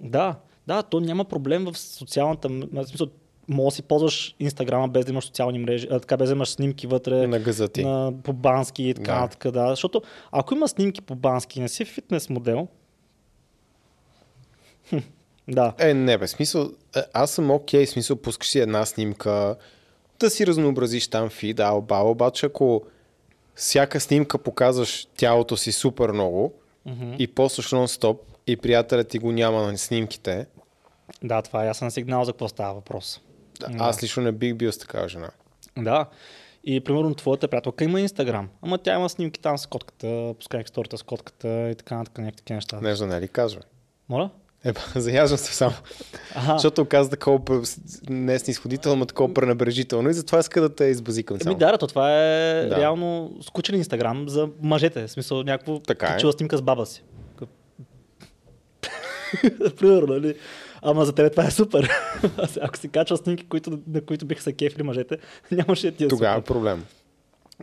Да, 0.00 0.34
да, 0.66 0.82
то 0.82 1.00
няма 1.00 1.24
проблем 1.24 1.64
в 1.64 1.78
социалната... 1.78 2.48
В 2.48 2.86
смисъл, 2.86 3.06
може 3.48 3.64
да 3.66 3.70
си 3.70 3.82
ползваш 3.82 4.34
Инстаграма 4.40 4.88
без 4.88 5.04
да 5.04 5.12
имаш 5.12 5.24
социални 5.24 5.58
мрежи, 5.58 5.88
а, 5.90 6.00
така 6.00 6.16
без 6.16 6.28
да 6.28 6.34
имаш 6.34 6.48
снимки 6.48 6.86
вътре 6.86 7.26
На 7.26 7.38
гъза 7.38 7.68
ти. 7.68 7.84
на, 7.84 8.12
по 8.24 8.32
бански 8.32 8.82
и 8.82 8.94
така 8.94 9.12
Да. 9.12 9.20
нататък. 9.20 9.52
Да. 9.52 9.70
Защото 9.70 10.02
ако 10.32 10.54
има 10.54 10.68
снимки 10.68 11.02
по 11.02 11.14
бански 11.14 11.58
и 11.58 11.62
не 11.62 11.68
си 11.68 11.84
фитнес 11.84 12.30
модел, 12.30 12.68
хм, 14.88 14.96
да, 15.48 15.72
Е, 15.78 15.94
не 15.94 16.18
бе, 16.18 16.28
смисъл, 16.28 16.62
е, 16.96 17.00
аз 17.12 17.30
съм 17.30 17.50
окей, 17.50 17.86
смисъл, 17.86 18.16
пускаш 18.16 18.48
си 18.48 18.58
една 18.58 18.86
снимка, 18.86 19.56
да 20.20 20.30
си 20.30 20.46
разнообразиш 20.46 21.08
там 21.08 21.30
фид, 21.30 21.60
а 21.60 21.72
оба, 21.72 21.96
обаче 21.98 22.46
ако 22.46 22.82
всяка 23.54 24.00
снимка 24.00 24.38
показваш 24.38 25.08
тялото 25.16 25.56
си 25.56 25.72
супер 25.72 26.10
много 26.10 26.52
Мгм. 26.86 27.12
и 27.18 27.26
постваш 27.26 27.66
нон-стоп 27.66 28.16
и 28.46 28.56
приятелят 28.56 29.08
ти 29.08 29.18
го 29.18 29.32
няма 29.32 29.62
на 29.62 29.78
снимките, 29.78 30.46
Да, 31.22 31.42
това 31.42 31.64
е 31.64 31.66
ясен 31.66 31.90
сигнал 31.90 32.24
за 32.24 32.32
какво 32.32 32.48
става 32.48 32.74
въпрос. 32.74 33.20
да. 33.60 33.68
Да. 33.68 33.84
аз 33.84 34.02
лично 34.02 34.22
не 34.22 34.32
бих 34.32 34.54
бил 34.54 34.72
с 34.72 34.78
такава 34.78 35.08
жена. 35.08 35.30
Да. 35.78 36.06
И 36.64 36.80
примерно 36.80 37.14
твоята 37.14 37.48
приятелка 37.48 37.84
има 37.84 38.00
Инстаграм, 38.00 38.48
ама 38.62 38.78
тя 38.78 38.94
има 38.94 39.08
снимки 39.08 39.40
там 39.40 39.58
с 39.58 39.66
котката, 39.66 40.34
пускай 40.38 40.62
сторията 40.66 40.98
с 40.98 41.02
котката 41.02 41.70
и 41.70 41.74
така 41.74 41.96
нататък, 41.96 42.18
някакви 42.18 42.36
такива 42.36 42.54
неща. 42.54 42.80
Не 42.80 42.94
знам, 42.94 43.08
не 43.08 43.20
ли 43.20 43.28
казва? 43.28 43.60
Моля? 44.08 44.30
Е, 44.64 44.72
заяждам 45.00 45.38
се 45.38 45.54
само. 45.54 45.74
Ага. 46.34 46.52
Защото 46.52 46.82
оказа 46.82 47.10
такова 47.10 47.62
не 48.08 48.38
снисходително, 48.38 48.96
но 48.96 49.06
такова 49.06 49.34
пренебрежително 49.34 50.10
и 50.10 50.14
затова 50.14 50.38
иска 50.38 50.60
да 50.60 50.74
те 50.74 50.84
избазикам. 50.84 51.38
Еми 51.46 51.54
да, 51.54 51.78
то 51.78 51.86
това 51.86 52.12
е 52.12 52.66
Да. 52.66 52.76
реално 52.76 53.32
скучен 53.42 53.74
Инстаграм 53.74 54.28
за 54.28 54.48
мъжете. 54.62 55.06
В 55.06 55.10
смисъл 55.10 55.42
някакво 55.42 55.78
Така 55.78 56.16
е. 56.24 56.32
снимка 56.32 56.56
с 56.56 56.62
баба 56.62 56.86
си. 56.86 57.02
Примерно, 59.78 60.06
нали? 60.06 60.34
Ама 60.84 61.04
за 61.04 61.12
тебе 61.14 61.30
това 61.30 61.46
е 61.46 61.50
супер. 61.50 61.90
Ако 62.60 62.78
си 62.78 62.88
качвал 62.88 63.16
снимки, 63.16 63.46
които, 63.46 63.78
на 63.88 64.00
които 64.00 64.26
биха 64.26 64.42
се 64.42 64.52
кефили 64.52 64.82
мъжете, 64.82 65.18
нямаше 65.50 65.90
да 65.90 65.96
ти 65.96 66.04
е 66.04 66.08
Тогава 66.08 66.34
е 66.34 66.38
супер. 66.38 66.46
проблем. 66.46 66.84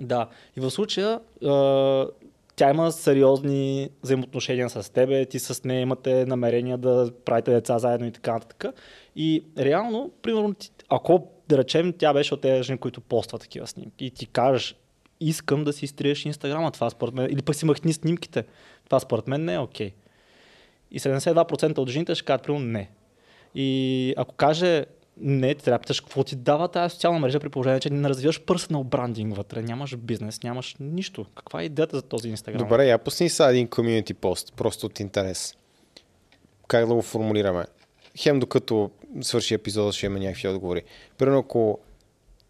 Да. 0.02 0.28
И 0.58 0.60
в 0.60 0.72
случая 0.72 1.20
тя 2.56 2.70
има 2.70 2.92
сериозни 2.92 3.90
взаимоотношения 4.04 4.70
с 4.70 4.94
тебе, 4.94 5.26
ти 5.26 5.40
с 5.40 5.64
нея 5.64 5.82
имате 5.82 6.26
намерения 6.26 6.78
да 6.78 7.12
правите 7.26 7.52
деца 7.52 7.80
заедно 7.80 8.08
и 8.08 8.12
така 8.12 8.34
нататък. 8.34 8.66
И 9.16 9.46
реално, 9.58 10.12
примерно, 10.22 10.56
ако 10.90 11.28
да 11.50 11.58
речем, 11.58 11.94
тя 11.98 12.14
беше 12.14 12.34
от 12.34 12.42
тези 12.42 12.64
жени, 12.64 12.78
които 12.80 13.02
поства 13.02 13.40
такива 13.40 13.68
снимки 13.68 14.06
и 14.06 14.12
ти 14.12 14.26
кажеш, 14.26 14.76
искам 15.20 15.64
да 15.64 15.74
си 15.74 15.86
изтриеш 15.86 16.26
инстаграма, 16.26 16.72
това 16.72 16.90
според 16.90 17.14
мен, 17.14 17.28
или 17.32 17.42
пък 17.42 17.56
си 17.56 17.66
махни 17.66 17.94
снимките, 17.94 18.44
това 18.86 19.00
според 19.00 19.28
мен 19.28 19.46
не 19.46 19.54
е 19.54 19.60
окей. 19.60 19.92
И 20.92 21.00
72% 21.00 21.78
от 21.78 21.90
жените 21.90 22.16
ще 22.16 22.26
кажат, 22.26 22.44
примерно, 22.44 22.66
не. 22.66 22.90
И 23.56 24.14
ако 24.18 24.36
каже 24.36 24.86
не, 25.18 25.56
ти 25.56 25.64
трябва 25.64 25.78
да 25.78 25.82
питаш 25.82 26.02
какво 26.02 26.24
ти 26.24 26.36
дава 26.36 26.68
тази 26.68 26.94
социална 26.94 27.20
мрежа 27.20 27.40
при 27.40 27.50
положение, 27.50 27.80
че 27.80 27.90
не 27.90 28.10
развиваш 28.10 28.42
personal 28.42 28.84
брандинг 28.84 29.36
вътре, 29.36 29.62
нямаш 29.62 29.96
бизнес, 29.96 30.44
нямаш 30.44 30.76
нищо. 30.80 31.26
Каква 31.36 31.62
е 31.62 31.66
идеята 31.66 31.96
за 31.96 32.02
този 32.02 32.30
инстаграм? 32.30 32.64
Добре, 32.64 32.86
я 32.86 32.98
пусни 32.98 33.30
сега 33.30 33.50
един 33.50 33.68
комьюнити 33.68 34.14
пост, 34.14 34.54
просто 34.58 34.86
от 34.86 35.00
интерес. 35.00 35.56
Как 36.68 36.88
да 36.88 36.94
го 36.94 37.02
формулираме? 37.02 37.66
Хем 38.18 38.40
докато 38.40 38.92
свърши 39.22 39.54
епизода 39.54 39.92
ще 39.92 40.06
има 40.06 40.20
някакви 40.20 40.48
отговори. 40.48 40.82
Примерно 41.18 41.40
ако 41.40 41.80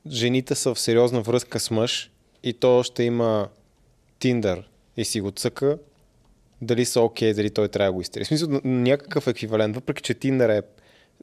жените 0.07 0.55
са 0.55 0.73
в 0.73 0.79
сериозна 0.79 1.21
връзка 1.21 1.59
с 1.59 1.71
мъж 1.71 2.11
и 2.43 2.53
то 2.53 2.83
ще 2.83 3.03
има 3.03 3.47
Тиндър 4.19 4.69
и 4.97 5.05
си 5.05 5.21
го 5.21 5.31
цъка, 5.31 5.77
дали 6.61 6.85
са 6.85 7.01
окей, 7.01 7.33
дали 7.33 7.49
той 7.49 7.67
трябва 7.67 7.87
да 7.87 7.93
го 7.93 8.01
изтери. 8.01 8.23
В 8.23 8.27
смисъл 8.27 8.61
някакъв 8.63 9.27
еквивалент, 9.27 9.75
въпреки 9.75 10.01
че 10.01 10.13
Тиндър 10.13 10.49
е 10.49 10.61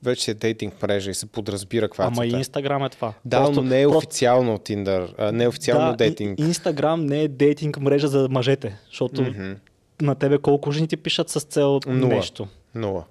вече 0.02 0.30
е 0.30 0.34
дейтинг 0.34 0.82
мрежа 0.82 1.10
и 1.10 1.14
се 1.14 1.26
подразбира 1.26 1.88
каква 1.88 2.04
Ама 2.04 2.26
и 2.26 2.34
е. 2.34 2.38
инстаграм 2.38 2.84
е 2.84 2.88
това. 2.88 3.12
Да, 3.24 3.50
но 3.50 3.62
не 3.62 3.82
е 3.82 3.86
официално 3.86 4.58
Тиндър, 4.58 5.14
а, 5.18 5.32
не 5.32 5.44
е 5.44 5.48
официално 5.48 5.90
да, 5.90 5.96
дейтинг. 5.96 6.38
Инстаграм 6.38 7.06
не 7.06 7.22
е 7.22 7.28
дейтинг 7.28 7.80
мрежа 7.80 8.08
за 8.08 8.28
мъжете, 8.30 8.78
защото 8.86 9.22
Мгм. 9.22 9.52
на 10.00 10.14
тебе 10.14 10.38
колко 10.38 10.72
жени 10.72 10.88
ти 10.88 10.96
пишат 10.96 11.28
с 11.28 11.40
цел 11.40 11.80
Нула. 11.86 12.14
нещо. 12.14 12.48
Нула. 12.74 13.04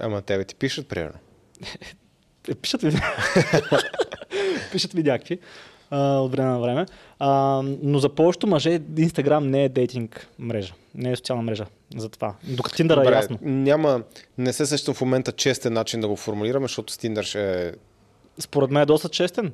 Ама 0.00 0.22
тебе 0.22 0.44
ти 0.44 0.54
пишат, 0.54 0.88
примерно. 0.88 1.18
Е, 2.48 2.54
Пишат 2.54 2.82
ми, 2.82 2.92
пишат 4.72 4.94
ми 4.94 5.02
някакви 5.02 5.38
а, 5.90 6.18
от 6.18 6.32
време 6.32 6.48
на 6.50 6.60
време. 6.60 6.86
А, 7.18 7.62
но 7.82 7.98
за 7.98 8.08
повечето 8.08 8.46
мъже 8.46 8.80
Инстаграм 8.98 9.50
не 9.50 9.64
е 9.64 9.68
дейтинг 9.68 10.28
мрежа. 10.38 10.74
Не 10.94 11.12
е 11.12 11.16
социална 11.16 11.42
мрежа. 11.42 11.66
Затова. 11.96 12.34
Докато 12.44 12.76
Тиндър 12.76 13.06
е 13.06 13.10
ясно. 13.10 13.38
няма, 13.42 14.02
не 14.38 14.52
се 14.52 14.66
сещам 14.66 14.94
в 14.94 15.00
момента 15.00 15.32
честен 15.32 15.72
начин 15.72 16.00
да 16.00 16.08
го 16.08 16.16
формулираме, 16.16 16.64
защото 16.64 16.92
с 16.92 16.96
Tinder 16.96 17.22
ще 17.22 17.68
е... 17.68 17.72
Според 18.38 18.70
мен 18.70 18.82
е 18.82 18.86
доста 18.86 19.08
честен. 19.08 19.52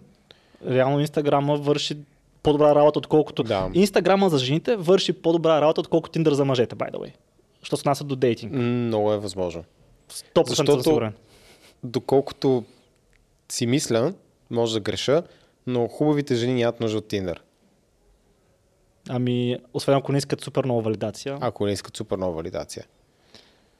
Реално 0.69 1.01
Инстаграма 1.01 1.57
върши 1.57 1.97
по-добра 2.43 2.75
работа, 2.75 2.99
отколкото... 2.99 3.43
Да. 3.43 3.71
Инстаграма 3.75 4.29
за 4.29 4.39
жените 4.39 4.77
върши 4.77 5.13
по-добра 5.13 5.61
работа, 5.61 5.81
отколкото 5.81 6.13
Тиндър 6.13 6.33
за 6.33 6.45
мъжете, 6.45 6.77
by 6.77 6.93
the 6.93 6.97
way. 6.97 7.13
Що 7.63 7.77
се 7.77 7.81
отнася 7.81 8.05
до 8.05 8.17
дейтинг. 8.17 8.53
Много 8.53 9.13
е 9.13 9.19
възможно. 9.19 9.65
100% 10.11 10.49
Защото- 10.49 10.73
съм 10.73 10.83
сигурен. 10.83 11.13
Доколкото 11.85 12.65
си 13.53 13.67
мисля, 13.67 14.13
може 14.51 14.75
да 14.75 14.81
греша, 14.81 15.23
но 15.67 15.89
хубавите 15.89 16.35
жени 16.35 16.55
нямат 16.55 16.81
нужда 16.81 16.99
от 16.99 17.07
Tinder. 17.07 17.37
Ами, 19.09 19.59
освен 19.75 19.95
ако 19.95 20.13
не 20.13 20.19
искат 20.19 20.41
супер 20.41 20.65
много 20.65 20.83
валидация. 20.83 21.39
Ако 21.41 21.67
не 21.67 21.73
искат 21.73 21.97
супер 21.97 22.17
нова 22.19 22.33
валидация. 22.33 22.85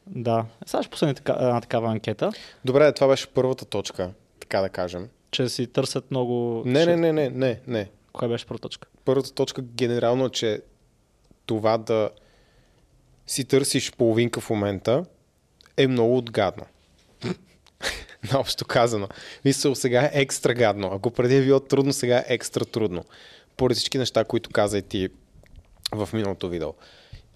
Да. 0.07 0.45
Сега 0.67 0.83
ще 0.83 0.91
последне 0.91 1.15
така, 1.15 1.33
една 1.33 1.61
такава 1.61 1.91
анкета, 1.91 2.33
Добре, 2.65 2.93
това 2.93 3.09
беше 3.09 3.27
първата 3.27 3.65
точка, 3.65 4.11
така 4.41 4.61
да 4.61 4.69
кажем. 4.69 5.09
че 5.31 5.49
си 5.49 5.67
търсят 5.67 6.11
много... 6.11 6.63
Не, 6.67 6.83
ще- 6.83 6.97
не, 6.97 7.13
не, 7.13 7.29
не, 7.29 7.31
не, 7.31 7.61
не. 7.67 7.91
Коя 8.13 8.29
беше 8.29 8.47
първа 8.47 8.59
точка? 8.59 8.89
Първата 9.05 9.33
точка 9.35 9.63
генерално 9.63 10.25
е, 10.25 10.31
че 10.31 10.63
това 11.47 11.79
да 11.79 12.11
си 13.27 13.45
търсиш 13.45 13.93
половинка 13.93 14.41
в 14.41 14.51
момента 14.51 15.05
е 15.77 15.87
много 15.87 16.17
отгадно. 16.17 16.65
Наобщо 18.33 18.65
казано. 18.65 19.09
Мисъл, 19.45 19.75
сега 19.75 20.11
е 20.13 20.21
екстра 20.21 20.55
гадно. 20.55 20.91
Ако 20.93 21.11
преди 21.11 21.37
е 21.37 21.43
било 21.43 21.61
трудно, 21.61 21.93
сега 21.93 22.19
е 22.19 22.35
екстра 22.35 22.65
трудно. 22.65 23.05
Поради 23.57 23.75
всички 23.75 23.99
неща, 23.99 24.25
които 24.25 24.51
каза 24.51 24.79
и 24.79 24.83
ти 24.83 25.09
в 25.93 26.09
миналото 26.13 26.49
видео. 26.49 26.75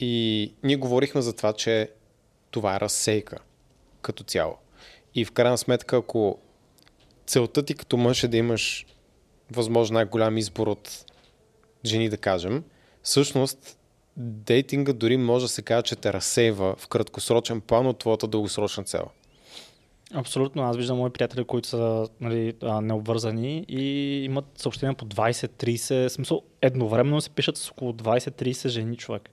И 0.00 0.54
ние 0.62 0.76
говорихме 0.76 1.22
за 1.22 1.36
това, 1.36 1.52
че 1.52 1.90
това 2.50 2.76
е 2.76 2.80
разсейка 2.80 3.38
като 4.02 4.24
цяло. 4.24 4.56
И 5.14 5.24
в 5.24 5.32
крайна 5.32 5.58
сметка, 5.58 5.96
ако 5.96 6.38
целта 7.26 7.62
ти 7.62 7.74
като 7.74 7.96
мъж 7.96 8.24
е 8.24 8.28
да 8.28 8.36
имаш 8.36 8.86
възможно 9.52 9.94
най-голям 9.94 10.38
избор 10.38 10.66
от 10.66 11.04
жени, 11.84 12.08
да 12.08 12.16
кажем, 12.16 12.64
всъщност 13.02 13.78
дейтинга 14.16 14.92
дори 14.92 15.16
може 15.16 15.44
да 15.44 15.48
се 15.48 15.62
каже, 15.62 15.82
че 15.82 15.96
те 15.96 16.12
разсейва 16.12 16.76
в 16.78 16.88
краткосрочен 16.88 17.60
план 17.60 17.86
от 17.86 17.98
твоята 17.98 18.26
дългосрочна 18.26 18.84
цел. 18.84 19.04
Абсолютно. 20.14 20.62
Аз 20.62 20.76
виждам 20.76 20.98
мои 20.98 21.10
приятели, 21.10 21.44
които 21.44 21.68
са 21.68 22.08
нали, 22.20 22.54
необвързани 22.82 23.64
и 23.68 23.84
имат 24.24 24.44
съобщения 24.56 24.94
по 24.94 25.04
20-30, 25.04 26.08
в 26.08 26.12
смисъл 26.12 26.42
едновременно 26.62 27.20
се 27.20 27.30
пишат 27.30 27.56
с 27.56 27.70
около 27.70 27.92
20-30 27.92 28.68
жени 28.68 28.96
човек. 28.96 29.30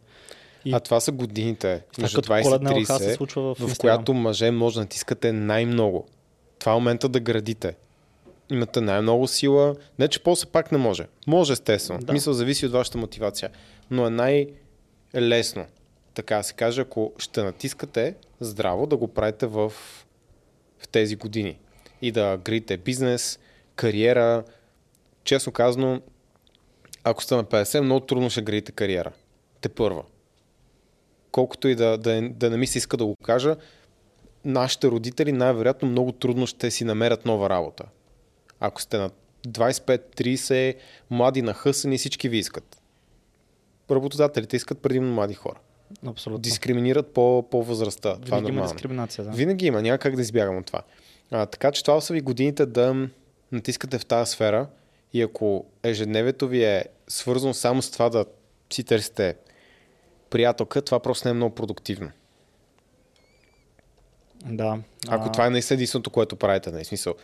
И 0.66 0.74
А 0.74 0.80
това 0.80 1.00
са 1.00 1.12
годините 1.12 1.84
между 2.00 2.18
като 2.18 2.34
20 2.34 2.44
коледна 2.44 2.72
и 2.72 2.80
лъха 2.80 3.00
се 3.00 3.13
30, 3.13 3.16
случва 3.16 3.56
в, 3.56 3.58
в 3.60 3.78
която 3.78 4.13
мъже 4.13 4.52
може 4.52 4.76
да 4.76 4.82
натискате 4.82 5.32
най-много. 5.32 6.08
Това 6.60 6.72
е 6.72 6.76
момента 6.76 7.10
да 7.10 7.20
градите. 7.20 7.76
Имате 8.52 8.82
най-много 8.82 9.28
сила. 9.28 9.76
Не, 10.00 10.08
че 10.08 10.24
после 10.24 10.50
пак 10.50 10.72
не 10.72 10.78
може. 10.78 11.08
Може 11.28 11.54
естествено. 11.54 12.00
Да. 12.00 12.13
Мисъл, 12.13 12.34
зависи 12.34 12.66
от 12.66 12.72
вашата 12.72 12.98
мотивация. 12.98 13.50
Но 13.92 14.08
е 14.08 14.10
най-лесно, 14.10 15.66
така 16.13 16.44
се 16.44 16.54
каже, 16.54 16.82
ако 16.82 17.13
ще 17.18 17.44
натискате 17.44 18.16
здраво, 18.40 18.88
да 18.88 18.98
го 18.98 19.08
правите 19.08 19.46
в, 19.46 19.74
в 20.80 20.88
тези 20.88 21.16
години. 21.16 21.60
И 22.02 22.12
да 22.12 22.38
градите 22.38 22.78
бизнес, 22.78 23.40
кариера. 23.76 24.44
Честно 25.24 25.52
казано, 25.52 26.02
ако 27.04 27.24
сте 27.24 27.36
на 27.36 27.44
50, 27.44 27.80
много 27.80 28.06
трудно 28.06 28.30
ще 28.30 28.42
градите 28.42 28.72
кариера. 28.72 29.12
Те 29.62 29.70
първа 29.70 30.04
колкото 31.38 31.68
и 31.68 31.76
да, 31.76 31.98
да, 31.98 32.30
да 32.30 32.50
не 32.50 32.58
ми 32.58 32.68
се 32.68 32.78
иска 32.78 32.98
да 32.98 33.06
го 33.06 33.16
кажа, 33.24 33.56
нашите 34.46 34.88
родители 34.88 35.32
най-вероятно 35.32 35.88
много 35.88 36.12
трудно 36.12 36.48
ще 36.48 36.72
си 36.72 36.84
намерят 36.84 37.26
нова 37.26 37.50
работа. 37.50 37.84
Ако 38.60 38.82
сте 38.82 38.98
на 38.98 39.10
25-30, 39.48 40.76
млади 41.10 41.42
нахъсани, 41.42 41.98
всички 41.98 42.30
ви 42.30 42.38
искат. 42.38 42.82
Работодателите 43.92 44.56
искат 44.56 44.82
предимно 44.82 45.13
млади 45.13 45.34
хора. 45.34 45.60
Абсолютно. 46.08 46.41
Дискриминират 46.41 47.13
по, 47.13 47.45
по 47.52 47.63
възрастта. 47.63 48.17
Това 48.17 48.38
е 48.38 48.39
Винаги 48.39 48.58
има 48.58 48.67
дискриминация. 48.67 49.26
Да. 49.26 49.32
Винаги 49.32 49.65
има, 49.65 49.82
няма 49.82 49.97
как 49.97 50.15
да 50.15 50.21
избягам 50.21 50.58
от 50.58 50.65
това. 50.65 50.82
А, 51.32 51.45
така 51.45 51.71
че 51.71 51.84
това 51.84 52.02
са 52.02 52.13
ви 52.13 52.21
годините 52.21 52.65
да 52.65 53.08
натискате 53.52 54.00
в 54.00 54.06
тази 54.06 54.32
сфера 54.32 54.67
и 55.13 55.21
ако 55.21 55.65
ежедневието 55.84 56.47
ви 56.47 56.63
е 56.63 56.86
свързано 57.08 57.54
само 57.54 57.82
с 57.82 57.91
това 57.91 58.10
да 58.10 58.26
си 58.73 58.84
търсите 58.84 59.36
приятелка, 60.30 60.82
това 60.82 61.00
просто 61.00 61.28
не 61.28 61.32
е 61.32 61.34
много 61.34 61.56
продуктивно. 61.56 62.12
Да. 64.45 64.80
Ако 65.08 65.32
това 65.32 65.45
е 65.45 65.50
наистина 65.50 65.76
единственото, 65.76 66.10
което 66.10 66.36
правите, 66.36 66.71
не 66.71 66.84
смисъл. 66.84 67.15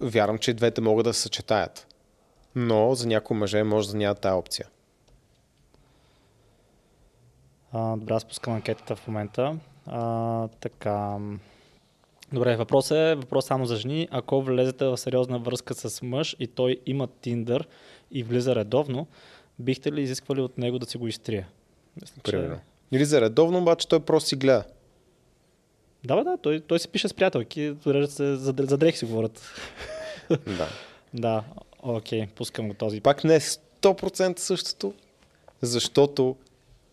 Вярвам, 0.00 0.38
че 0.38 0.54
двете 0.54 0.80
могат 0.80 1.04
да 1.04 1.14
се 1.14 1.20
съчетаят. 1.20 1.86
Но 2.54 2.94
за 2.94 3.06
някои 3.06 3.36
мъже 3.36 3.62
може 3.62 3.90
да 3.90 3.96
няма 3.96 4.14
тази 4.14 4.32
опция. 4.32 4.66
А, 7.78 7.96
добре, 7.96 8.14
аз 8.14 8.24
пускам 8.24 8.54
анкетата 8.54 8.96
в 8.96 9.06
момента. 9.06 9.58
А, 9.86 10.48
така. 10.48 11.18
Добре, 12.32 12.56
въпрос 12.56 12.90
е, 12.90 13.14
въпрос 13.14 13.46
само 13.46 13.66
за 13.66 13.76
жени. 13.76 14.08
Ако 14.10 14.42
влезете 14.42 14.84
в 14.84 14.96
сериозна 14.96 15.38
връзка 15.38 15.74
с 15.74 16.02
мъж 16.02 16.36
и 16.38 16.46
той 16.46 16.80
има 16.86 17.06
Тиндър 17.06 17.68
и 18.10 18.22
влиза 18.22 18.54
редовно, 18.54 19.06
бихте 19.58 19.92
ли 19.92 20.02
изисквали 20.02 20.40
от 20.40 20.58
него 20.58 20.78
да 20.78 20.86
си 20.86 20.98
го 20.98 21.08
изтрие? 21.08 21.46
Мисля, 22.02 22.14
че 22.24 22.32
Примерно. 22.32 22.60
Или 22.92 23.04
за 23.04 23.20
редовно, 23.20 23.58
обаче 23.58 23.88
той 23.88 24.00
просто 24.00 24.28
си 24.28 24.36
гледа. 24.36 24.64
Да, 26.04 26.16
бе, 26.16 26.24
да, 26.24 26.36
той, 26.36 26.60
той 26.60 26.78
си 26.78 26.88
пише 26.88 27.08
с 27.08 27.14
приятелки, 27.14 27.74
режат 27.86 28.10
се, 28.10 28.36
за, 28.36 28.54
за 28.58 28.78
дрехи 28.78 28.98
си 28.98 29.04
говорят. 29.04 29.42
Да. 30.30 30.68
да, 31.14 31.44
окей, 31.82 32.26
пускам 32.26 32.68
го 32.68 32.74
този. 32.74 33.00
Пак 33.00 33.24
не 33.24 33.34
е 33.34 33.40
100% 33.40 34.38
същото, 34.38 34.94
защото 35.62 36.36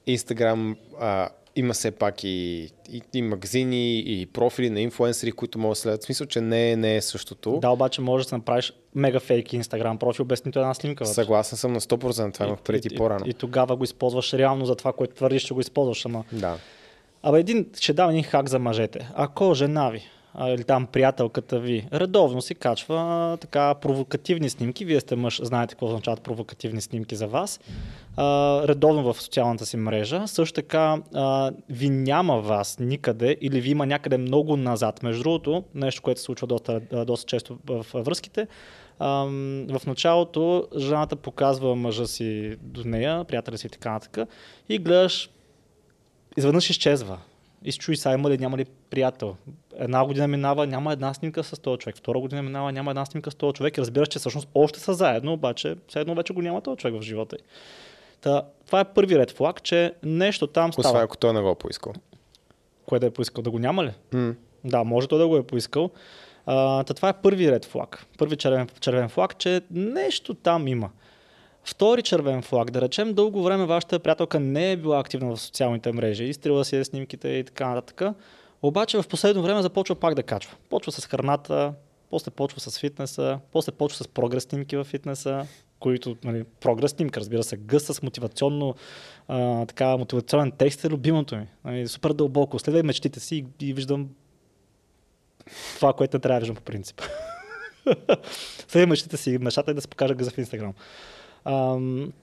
Instagram 0.08 0.76
а, 1.00 1.30
има 1.56 1.74
все 1.74 1.92
пак 1.92 2.24
и, 2.24 2.70
и, 2.92 3.02
и 3.14 3.22
магазини, 3.22 4.00
и 4.00 4.26
профили 4.26 4.70
на 4.70 4.82
инфуенсери, 4.82 5.32
които 5.32 5.60
могат 5.60 5.72
да 5.72 5.76
следят. 5.76 6.02
В 6.02 6.06
смисъл, 6.06 6.28
че 6.28 6.42
не, 6.42 6.76
не 6.76 6.96
е 6.96 7.02
същото. 7.02 7.60
Да, 7.62 7.70
обаче 7.70 8.02
можеш 8.02 8.28
да 8.28 8.38
направиш 8.38 8.74
мега 8.96 9.20
фейк 9.20 9.54
Инстаграм 9.54 9.98
профил 9.98 10.26
без 10.26 10.46
нито 10.46 10.60
една 10.60 10.74
снимка. 10.74 11.04
Вътре. 11.04 11.14
Съгласен 11.14 11.58
съм 11.58 11.74
на 11.74 11.82
100%, 11.82 12.34
това 12.34 12.48
имах 12.48 12.62
преди 12.62 12.90
и, 12.92 12.98
по-рано. 12.98 13.26
И, 13.26 13.30
и, 13.30 13.34
тогава 13.34 13.76
го 13.76 13.84
използваш 13.84 14.34
реално 14.34 14.66
за 14.66 14.76
това, 14.76 14.94
което 14.94 15.16
твърдиш, 15.16 15.44
че 15.44 15.54
го 15.54 15.62
използваш. 15.62 16.06
Ама... 16.06 16.24
Да. 16.32 16.58
Абе, 17.24 17.40
един, 17.40 17.66
ще 17.80 17.94
дам 17.94 18.10
един 18.10 18.24
хак 18.24 18.50
за 18.50 18.60
мъжете. 18.60 19.10
Ако 19.16 19.54
жена 19.54 19.90
ви 19.90 20.02
а, 20.34 20.50
или 20.50 20.64
там 20.64 20.88
приятелката 20.88 21.60
ви 21.60 21.88
редовно 21.94 22.42
си 22.42 22.56
качва 22.56 23.38
така 23.42 23.76
провокативни 23.76 24.50
снимки, 24.50 24.86
вие 24.86 25.00
сте 25.00 25.16
мъж, 25.16 25.42
знаете 25.44 25.74
какво 25.74 25.86
означават 25.86 26.22
провокативни 26.22 26.82
снимки 26.82 27.16
за 27.16 27.28
вас, 27.28 27.60
а, 28.18 28.62
редовно 28.68 29.14
в 29.14 29.22
социалната 29.22 29.66
си 29.66 29.78
мрежа, 29.78 30.24
също 30.28 30.54
така 30.54 30.98
а, 31.14 31.52
ви 31.70 31.90
няма 31.90 32.42
вас 32.42 32.80
никъде 32.80 33.38
или 33.42 33.62
ви 33.62 33.72
има 33.72 33.86
някъде 33.86 34.18
много 34.18 34.58
назад. 34.58 35.04
Между 35.04 35.24
другото, 35.24 35.64
нещо, 35.76 36.02
което 36.02 36.20
се 36.20 36.26
случва 36.26 36.48
доста, 36.48 36.80
доста 37.06 37.26
често 37.26 37.58
в 37.68 37.86
връзките, 37.94 38.48
в 39.00 39.82
началото 39.88 40.68
жената 40.78 41.16
показва 41.16 41.76
мъжа 41.76 42.08
си 42.08 42.56
до 42.62 42.88
нея, 42.88 43.24
приятеля 43.24 43.58
си 43.58 43.68
и 43.68 43.70
така 43.70 43.92
нататък, 43.92 44.30
и 44.70 44.80
гледаш 44.80 45.30
изведнъж 46.38 46.70
изчезва. 46.70 47.20
Изчуй 47.64 47.98
са 47.98 48.12
има 48.12 48.30
ли, 48.30 48.38
няма 48.38 48.58
ли 48.58 48.66
приятел. 48.90 49.36
Една 49.76 50.06
година 50.06 50.28
минава, 50.28 50.68
няма 50.68 50.94
една 50.94 51.14
снимка 51.14 51.44
с 51.44 51.60
този 51.62 51.78
човек. 51.78 51.98
Втора 51.98 52.20
година 52.20 52.44
минава, 52.44 52.72
няма 52.72 52.92
една 52.92 53.06
снимка 53.06 53.32
с 53.32 53.36
този 53.36 53.54
човек. 53.54 53.78
И 53.78 53.82
разбираш, 53.82 54.08
че 54.08 54.20
всъщност 54.20 54.48
още 54.54 54.80
са 54.80 54.94
заедно, 54.94 55.34
обаче 55.34 55.76
все 55.88 56.00
едно 56.00 56.16
вече 56.16 56.34
го 56.34 56.42
няма 56.42 56.62
този 56.62 56.78
човек 56.78 57.02
в 57.02 57.04
живота. 57.04 57.38
Та, 58.22 58.44
това 58.66 58.80
е 58.80 58.94
първи 58.94 59.20
ред 59.20 59.32
флаг, 59.32 59.64
че 59.64 59.94
нещо 60.04 60.48
там 60.48 60.74
става. 60.74 60.90
Освен 60.90 61.02
ако 61.02 61.18
той 61.18 61.34
не 61.34 61.42
го 61.42 61.50
е 61.50 61.56
поискал. 61.56 61.94
Кое 62.86 63.00
да 63.00 63.06
е 63.06 63.10
поискал? 63.10 63.44
Да 63.44 63.52
го 63.52 63.60
няма 63.60 63.84
ли? 63.84 63.92
Mm. 64.14 64.36
Да, 64.64 64.84
може 64.84 65.08
той 65.08 65.20
да 65.20 65.28
го 65.28 65.38
е 65.38 65.44
поискал. 65.44 65.90
А, 66.46 66.84
та 66.84 66.94
това 66.94 67.10
е 67.10 67.22
първи 67.22 67.52
ред 67.52 67.66
флаг. 67.66 68.06
Първи 68.18 68.36
червен, 68.36 68.70
червен 68.80 69.10
флаг, 69.10 69.38
че 69.38 69.62
нещо 69.72 70.34
там 70.34 70.68
има. 70.68 70.90
Втори 71.66 72.02
червен 72.02 72.42
флаг, 72.42 72.72
да 72.72 72.82
речем, 72.82 73.14
дълго 73.14 73.44
време 73.44 73.66
вашата 73.66 74.00
приятелка 74.00 74.40
не 74.40 74.72
е 74.72 74.78
била 74.78 75.00
активна 75.00 75.36
в 75.36 75.42
социалните 75.42 75.92
мрежи, 75.92 76.24
изтрила 76.24 76.66
си 76.66 76.76
е 76.76 76.86
снимките 76.86 77.30
и 77.30 77.44
така 77.44 77.70
нататък. 77.70 78.16
Обаче 78.62 79.02
в 79.02 79.08
последно 79.08 79.44
време 79.44 79.62
започва 79.62 79.96
пак 79.96 80.16
да 80.16 80.24
качва. 80.24 80.56
Почва 80.70 80.92
с 80.92 81.06
храната, 81.06 81.74
после 82.10 82.32
почва 82.32 82.60
с 82.60 82.80
фитнеса, 82.80 83.40
после 83.52 83.72
почва 83.72 84.04
с 84.04 84.08
прогрес 84.08 84.44
снимки 84.44 84.78
в 84.78 84.84
фитнеса, 84.84 85.48
които, 85.80 86.18
нали, 86.24 86.44
прогрес 86.44 86.92
снимка, 86.92 87.20
разбира 87.20 87.44
се, 87.44 87.58
гъс 87.58 87.84
с 87.86 88.02
мотивационно, 88.02 88.76
а, 89.28 89.66
така, 89.66 89.98
мотивационен 89.98 90.52
текст 90.52 90.86
е 90.86 90.90
любимото 90.90 91.36
ми. 91.36 91.48
Нали, 91.66 91.88
супер 91.88 92.14
дълбоко. 92.14 92.60
Следвай 92.60 92.84
мечтите 92.84 93.20
си 93.20 93.46
и, 93.62 93.66
и 93.70 93.74
виждам 93.74 94.10
това, 95.76 95.94
което 95.94 96.18
не 96.18 96.22
трябва 96.22 96.40
да 96.40 96.40
виждам 96.40 96.56
по 96.56 96.62
принцип. 96.62 97.02
Следвай 98.68 98.86
мечтите 98.86 99.18
си, 99.18 99.38
мечтата 99.38 99.72
е 99.72 99.74
да 99.74 99.82
се 99.82 99.88
покажа 99.88 100.16
гъза 100.16 100.32
в 100.32 100.38
Инстаграм. 100.38 100.74
Ам, 101.46 102.14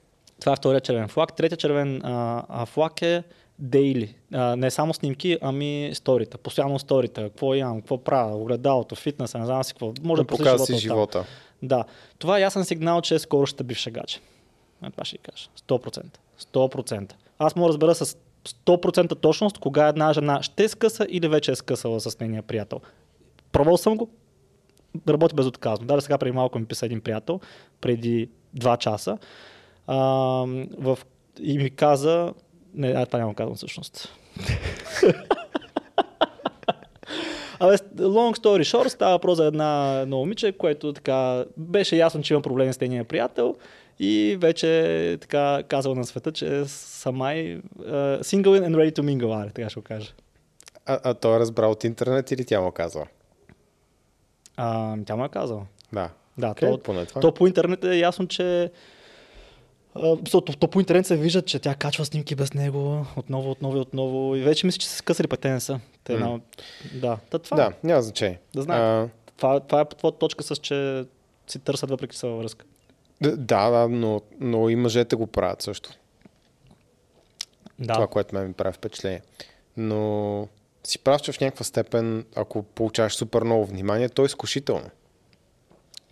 това 0.41 0.53
е 0.53 0.57
втория 0.57 0.81
червен 0.81 1.09
флаг. 1.09 1.37
Третия 1.37 1.59
червен 1.59 2.01
а, 2.05 2.45
а, 2.49 2.67
флаг 2.67 3.03
е 3.03 3.23
дейли. 3.59 4.15
Не 4.33 4.71
само 4.71 4.95
снимки, 4.95 5.39
ами 5.41 5.91
сторита. 5.95 6.39
Постоянно 6.39 6.79
сторита. 6.79 7.23
Какво 7.23 7.55
имам, 7.55 7.81
какво 7.81 7.99
правя, 7.99 8.37
огледалото, 8.37 8.95
фитнеса, 8.95 9.39
не 9.39 9.47
знам 9.47 9.65
си 9.65 9.73
какво. 9.73 9.93
Може 10.03 10.23
да 10.23 10.27
покажа 10.27 10.59
си 10.59 10.77
живота. 10.77 11.25
Да. 11.63 11.85
Това 12.19 12.39
е 12.39 12.41
ясен 12.41 12.65
сигнал, 12.65 13.01
че 13.01 13.19
скоро 13.19 13.47
ще 13.47 13.65
бивша 13.65 13.91
гаче. 13.91 14.21
Е, 14.85 14.91
това 14.91 15.05
ще 15.05 15.19
кажа. 15.19 15.49
100%. 15.69 16.05
100%. 16.41 17.13
Аз 17.39 17.57
мога 17.57 17.69
да 17.69 17.73
разбера 17.73 17.95
с 17.95 18.17
100% 18.67 19.21
точност 19.21 19.59
кога 19.59 19.89
една 19.89 20.13
жена 20.13 20.43
ще 20.43 20.69
скъса 20.69 21.07
или 21.11 21.29
вече 21.29 21.53
е 21.53 21.57
скъсала 21.57 22.01
с 22.01 22.21
нейния 22.21 22.43
приятел. 22.43 22.81
Пробвал 23.53 23.77
съм 23.77 23.97
го, 23.97 24.11
работи 25.09 25.35
безотказно. 25.35 25.87
Даже 25.87 26.03
сега 26.03 26.19
преди 26.19 26.33
малко 26.33 26.59
ми 26.59 26.65
писа 26.65 26.87
един 26.87 27.01
приятел, 27.01 27.41
преди 27.81 28.29
два 28.55 28.77
часа, 28.77 29.19
а, 29.87 29.97
в, 30.79 30.99
и 31.43 31.59
ми 31.59 31.71
каза, 31.71 32.33
не, 32.75 32.89
а, 32.89 33.07
това 33.07 33.19
няма 33.19 33.35
казвам 33.35 33.57
всъщност. 33.57 34.09
Абе, 37.63 37.77
long 37.97 38.37
story 38.37 38.61
short, 38.61 38.89
става 38.89 39.13
въпрос 39.13 39.37
за 39.37 39.47
една, 39.47 40.01
едно 40.03 40.17
момиче, 40.17 40.53
което 40.53 40.93
така 40.93 41.45
беше 41.57 41.97
ясно, 41.97 42.23
че 42.23 42.35
има 42.35 42.43
проблеми 42.43 42.73
с 42.73 42.81
нейния 42.81 43.05
приятел 43.05 43.57
и 43.99 44.37
вече 44.41 45.19
така 45.21 45.63
казал 45.69 45.95
на 45.95 46.05
света, 46.05 46.33
че 46.33 46.65
са 46.65 47.13
май 47.13 47.61
uh, 47.79 48.21
single 48.21 48.69
and 48.69 48.77
ready 48.77 48.99
to 48.99 49.01
mingle, 49.01 49.43
аре, 49.43 49.51
така 49.51 49.69
ще 49.69 49.81
го 49.81 49.85
кажа. 49.85 50.13
А, 50.87 51.01
а 51.05 51.15
той 51.15 51.37
е 51.37 51.39
разбрал 51.39 51.71
от 51.71 51.85
интернет 51.85 52.31
или 52.31 52.45
тя 52.45 52.61
му 52.61 52.73
казва? 52.73 53.07
А, 54.57 54.97
тя 55.07 55.17
му 55.17 55.25
е 55.25 55.29
казала. 55.29 55.67
Да. 55.93 56.11
Да, 56.41 56.55
okay, 56.55 56.71
то, 56.71 56.79
поне 56.79 57.07
това. 57.07 57.21
то 57.21 57.35
по 57.35 57.47
интернет 57.47 57.85
е 57.85 57.99
ясно, 57.99 58.27
че 58.27 58.71
то, 59.95 60.19
то, 60.31 60.41
то 60.41 60.69
по 60.69 60.81
интернет 60.81 61.07
се 61.07 61.17
вижда, 61.17 61.43
че 61.43 61.59
тя 61.59 61.75
качва 61.75 62.05
снимки 62.05 62.35
без 62.35 62.55
него 62.55 63.07
отново, 63.17 63.51
отново 63.51 63.77
и 63.77 63.81
отново. 63.81 64.37
И 64.37 64.43
вече 64.43 64.67
мисля, 64.67 64.79
че 64.79 64.89
се 64.89 64.97
скъсали 64.97 65.27
пък 65.27 65.41
те 65.41 65.51
не 65.51 65.61
са. 65.61 65.81
Те 66.05 66.13
mm. 66.13 66.19
на... 66.19 66.41
Да, 66.95 67.19
Та, 67.31 67.39
това, 67.39 67.57
да, 67.57 67.73
няма 67.83 68.03
значение. 68.03 68.39
Да 68.55 68.63
знаете. 68.63 68.85
А... 68.85 69.09
Това, 69.37 69.61
това 69.61 69.81
е 69.81 69.85
твоя 69.85 70.13
точка 70.13 70.45
с, 70.45 70.57
че 70.57 71.05
си 71.47 71.59
търсят 71.59 71.91
въпреки 71.91 72.17
са 72.17 72.29
във 72.29 72.39
връзка. 72.39 72.67
Да, 73.21 73.37
да, 73.37 73.89
но, 73.89 74.21
но 74.41 74.69
и 74.69 74.77
мъжете 74.77 75.17
го 75.17 75.27
правят 75.27 75.63
също. 75.63 75.91
Да. 77.79 77.95
Това, 77.95 78.07
което 78.07 78.35
ме 78.35 78.45
ми 78.45 78.53
прави 78.53 78.73
впечатление. 78.73 79.23
Но 79.77 80.49
си 80.85 80.99
прав, 80.99 81.23
че 81.23 81.33
в 81.33 81.41
някаква 81.41 81.65
степен, 81.65 82.25
ако 82.37 82.63
получаваш 82.63 83.15
супер 83.15 83.43
много 83.43 83.67
внимание, 83.67 84.09
то 84.09 84.23
е 84.23 84.27
изкушително. 84.27 84.91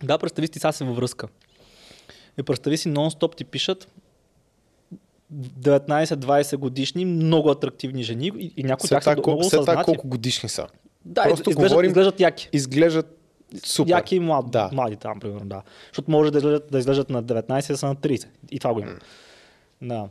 Да, 0.03 0.19
представи 0.19 0.47
си, 0.47 0.53
сега 0.59 0.73
си 0.73 0.85
във 0.85 0.97
връзка. 0.97 1.29
И 2.39 2.43
представи 2.43 2.77
си, 2.77 2.89
нон-стоп 2.89 3.37
ти 3.37 3.45
пишат 3.45 3.89
19-20 5.35 6.57
годишни, 6.57 7.05
много 7.05 7.51
атрактивни 7.51 8.03
жени 8.03 8.33
и, 8.39 8.53
и 8.57 8.63
някои 8.63 8.89
тях 8.89 9.05
са 9.05 9.13
много 9.13 9.39
осъзнати. 9.39 9.85
колко 9.85 10.09
годишни 10.09 10.49
са. 10.49 10.67
Да, 11.05 11.23
Просто 11.23 11.51
изглеждат, 11.51 11.71
говорим, 11.71 11.89
изглеждат 11.91 12.21
яки. 12.21 12.49
Изглеждат 12.53 13.19
супер. 13.65 13.91
Яки 13.91 14.17
и 14.17 14.21
млад, 14.21 14.51
да. 14.51 14.71
млади 14.73 14.97
там, 14.97 15.21
примерно, 15.21 15.47
да. 15.47 15.63
Защото 15.87 16.11
може 16.11 16.31
да 16.31 16.39
изглеждат, 16.39 16.71
да 16.71 16.79
изглеждат 16.79 17.11
на 17.11 17.25
19 17.25 17.71
и 17.71 17.73
да 17.73 17.79
са 17.79 17.87
на 17.87 17.97
30. 17.97 18.27
И 18.51 18.59
това 18.59 18.75
го 18.75 18.81
има. 18.81 18.91
Mm. 18.91 18.99
Да. 19.83 20.09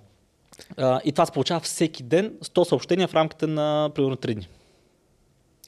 А, 0.78 1.02
и 1.06 1.12
това 1.12 1.26
се 1.26 1.32
получава 1.32 1.60
всеки 1.60 2.04
ден 2.04 2.34
100 2.44 2.64
съобщения 2.64 3.08
в 3.08 3.14
рамките 3.14 3.48
на 3.48 3.92
примерно 3.96 4.16
3 4.16 4.34
дни. 4.34 4.48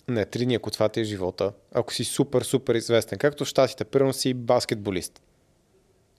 Не, 0.10 0.26
три 0.26 0.46
дни, 0.46 0.56
ако 0.56 0.72
това 0.72 0.90
ти 0.90 1.00
е 1.00 1.04
живота, 1.04 1.52
ако 1.72 1.94
си 1.94 2.04
супер, 2.04 2.42
супер 2.42 2.76
известен, 2.76 3.20
както 3.20 3.46
в 3.46 3.48
Штатите, 3.48 3.86
примерно 3.86 4.14
си 4.14 4.34
баскетболист 4.34 5.22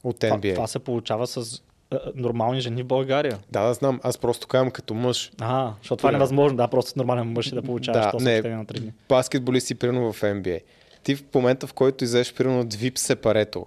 от 0.04 0.20
NBA. 0.20 0.40
Това, 0.42 0.54
това 0.54 0.66
се 0.66 0.78
получава 0.78 1.26
с 1.26 1.62
а, 1.90 1.98
нормални 2.14 2.60
жени 2.60 2.82
в 2.82 2.86
България. 2.86 3.38
Да, 3.50 3.66
да 3.66 3.74
знам. 3.74 4.00
Аз 4.02 4.18
просто 4.18 4.46
казвам 4.46 4.70
като 4.70 4.94
мъж. 4.94 5.32
А, 5.40 5.72
защото 5.78 5.96
това 5.96 6.08
е 6.08 6.12
невъзможно. 6.12 6.56
Да, 6.56 6.68
просто 6.68 6.98
нормален 6.98 7.32
мъж 7.32 7.46
и 7.46 7.54
да 7.54 7.62
получаваш 7.62 8.06
да, 8.12 8.24
не, 8.24 8.40
на 8.40 8.64
3 8.64 8.80
дни. 8.80 8.92
Баскетболист 9.08 9.66
си 9.66 9.74
примерно 9.74 10.12
в 10.12 10.20
NBA. 10.20 10.60
Ти 11.02 11.16
в 11.16 11.24
момента, 11.34 11.66
в 11.66 11.72
който 11.72 12.04
излезеш 12.04 12.34
примерно 12.34 12.60
от 12.60 12.74
VIP 12.74 12.98
сепарето, 12.98 13.66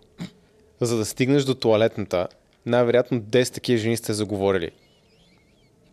за 0.82 0.97
да 0.97 1.05
стигнеш 1.05 1.43
до 1.43 1.55
туалетната, 1.55 2.28
най-вероятно 2.65 3.21
10 3.21 3.53
такива 3.53 3.78
жени 3.78 3.97
сте 3.97 4.13
заговорили. 4.13 4.71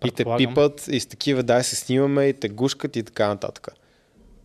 И 0.05 0.11
те 0.11 0.24
пипат, 0.37 0.89
и 0.89 1.01
с 1.01 1.07
такива 1.07 1.43
дай 1.43 1.64
се 1.64 1.76
снимаме, 1.76 2.24
и 2.24 2.33
те 2.33 2.49
гушкат 2.49 2.97
и 2.97 3.03
така 3.03 3.28
нататък. 3.28 3.68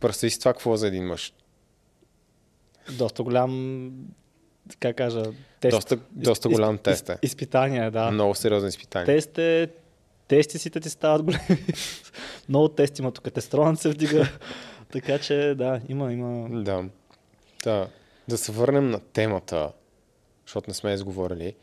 Представи 0.06 0.32
си 0.32 0.40
това 0.40 0.54
какво 0.54 0.76
за 0.76 0.88
един 0.88 1.06
мъж. 1.06 1.34
Доста 2.92 3.24
голям, 3.24 3.92
как 4.80 4.98
кажа, 4.98 5.24
тест. 5.60 5.78
Доста, 5.78 6.00
доста 6.12 6.50
голям 6.50 6.78
тест 6.78 7.10
е. 7.10 7.18
Изпитание, 7.22 7.92
да. 7.92 8.12
Много 8.12 8.36
сериозно 8.36 8.70
изпитание. 8.70 9.06
Тест 9.06 9.38
е, 9.38 9.70
тестисите 10.28 10.80
ти 10.80 10.90
стават 10.90 11.24
големи. 11.24 11.44
Много 12.50 12.68
тести 12.70 13.02
има 13.02 13.12
тук, 13.12 13.34
тестронът 13.34 13.80
се 13.80 13.90
вдига. 13.90 14.30
така 14.92 15.20
че 15.20 15.56
да, 15.58 15.82
има, 15.90 16.14
има. 16.14 16.64
Да. 16.64 16.84
да. 17.64 17.88
Да 18.28 18.38
се 18.38 18.52
върнем 18.52 18.90
на 18.90 19.00
темата, 19.00 19.72
защото 20.46 20.70
не 20.70 20.74
сме 20.74 20.94
изговорили 20.94 21.54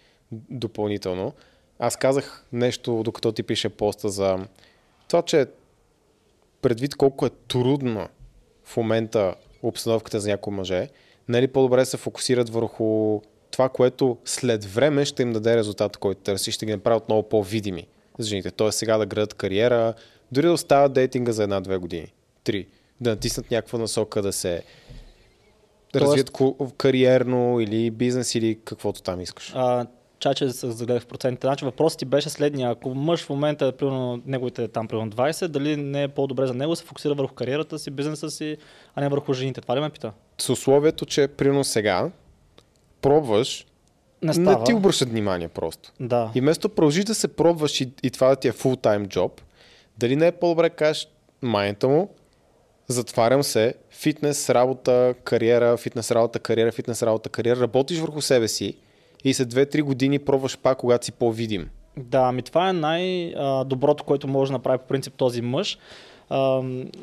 допълнително. 0.50 1.32
Аз 1.78 1.96
казах 1.96 2.46
нещо, 2.52 3.02
докато 3.04 3.32
ти 3.32 3.42
пише 3.42 3.68
поста 3.68 4.08
за 4.08 4.38
това, 5.08 5.22
че 5.22 5.46
предвид 6.62 6.94
колко 6.94 7.26
е 7.26 7.30
трудно 7.30 8.08
в 8.72 8.76
момента 8.76 9.34
обстановката 9.62 10.20
за 10.20 10.28
някои 10.28 10.52
мъже, 10.54 10.88
нали 11.28 11.48
по-добре 11.48 11.84
се 11.84 11.96
фокусират 11.96 12.48
върху 12.50 13.20
това, 13.50 13.68
което 13.68 14.16
след 14.24 14.64
време 14.64 15.04
ще 15.04 15.22
им 15.22 15.32
даде 15.32 15.56
резултата, 15.56 15.98
който 15.98 16.20
търси, 16.20 16.52
ще 16.52 16.66
ги 16.66 16.72
направи 16.72 16.96
отново 16.96 17.22
по-видими. 17.22 17.86
за 18.18 18.28
жените. 18.28 18.50
Тоест 18.50 18.78
сега 18.78 18.98
да 18.98 19.06
градат 19.06 19.34
кариера, 19.34 19.94
дори 20.32 20.46
да 20.46 20.52
оставят 20.52 20.92
дейтинга 20.92 21.32
за 21.32 21.42
една-две 21.42 21.76
години. 21.76 22.12
Три. 22.44 22.66
Да 23.00 23.10
натиснат 23.10 23.50
някаква 23.50 23.78
насока, 23.78 24.22
да 24.22 24.32
се 24.32 24.62
да 25.92 25.98
Тоест- 25.98 26.02
развият 26.06 26.30
кариерно 26.76 27.60
или 27.60 27.90
бизнес 27.90 28.34
или 28.34 28.58
каквото 28.64 29.02
там 29.02 29.20
искаш. 29.20 29.52
А, 29.54 29.86
чаче 30.22 30.50
се 30.50 30.70
загледах 30.70 31.02
в 31.02 31.06
процентите. 31.06 31.46
Значи 31.46 31.64
въпросът 31.64 31.98
ти 31.98 32.04
беше 32.04 32.28
следния. 32.28 32.70
Ако 32.70 32.94
мъж 32.94 33.24
в 33.24 33.30
момента 33.30 33.66
е 33.66 33.72
примерно 33.72 34.22
неговите 34.26 34.68
там 34.68 34.88
примерно 34.88 35.10
20, 35.10 35.48
дали 35.48 35.76
не 35.76 36.02
е 36.02 36.08
по-добре 36.08 36.46
за 36.46 36.54
него 36.54 36.76
се 36.76 36.84
фокусира 36.84 37.14
върху 37.14 37.34
кариерата 37.34 37.78
си, 37.78 37.90
бизнеса 37.90 38.30
си, 38.30 38.56
а 38.94 39.00
не 39.00 39.08
върху 39.08 39.32
жените? 39.32 39.60
Това 39.60 39.76
ли 39.76 39.80
ме 39.80 39.90
пита? 39.90 40.12
С 40.38 40.48
условието, 40.48 41.06
че 41.06 41.28
примерно 41.28 41.64
сега 41.64 42.10
пробваш, 43.00 43.66
Не 44.22 44.32
става. 44.34 44.58
не 44.58 44.64
ти 44.64 44.74
обръщат 44.74 45.08
внимание 45.08 45.48
просто. 45.48 45.92
Да. 46.00 46.30
И 46.34 46.40
вместо 46.40 46.68
продължиш 46.68 47.04
да 47.04 47.14
се 47.14 47.28
пробваш 47.28 47.80
и, 47.80 47.92
и 48.02 48.10
това 48.10 48.28
да 48.28 48.36
ти 48.36 48.48
е 48.48 48.52
full-time 48.52 49.06
job, 49.06 49.30
дали 49.98 50.16
не 50.16 50.26
е 50.26 50.32
по-добре 50.32 50.70
кажеш 50.70 51.08
майната 51.42 51.88
му, 51.88 52.14
затварям 52.88 53.42
се, 53.42 53.74
фитнес, 53.90 54.50
работа, 54.50 55.14
кариера, 55.24 55.76
фитнес, 55.76 56.10
работа, 56.10 56.38
кариера, 56.38 56.72
фитнес, 56.72 57.02
работа, 57.02 57.28
кариера, 57.28 57.60
работиш 57.60 57.98
върху 57.98 58.20
себе 58.20 58.48
си 58.48 58.76
и 59.24 59.34
след 59.34 59.54
2-3 59.54 59.82
години 59.82 60.18
пробваш 60.18 60.58
пак, 60.58 60.78
когато 60.78 61.04
си 61.04 61.12
по-видим. 61.12 61.68
Да, 61.96 62.20
ами 62.20 62.42
това 62.42 62.68
е 62.68 62.72
най-доброто, 62.72 64.04
което 64.04 64.28
може 64.28 64.48
да 64.48 64.52
направи 64.52 64.78
по 64.78 64.86
принцип 64.86 65.14
този 65.14 65.42
мъж. 65.42 65.78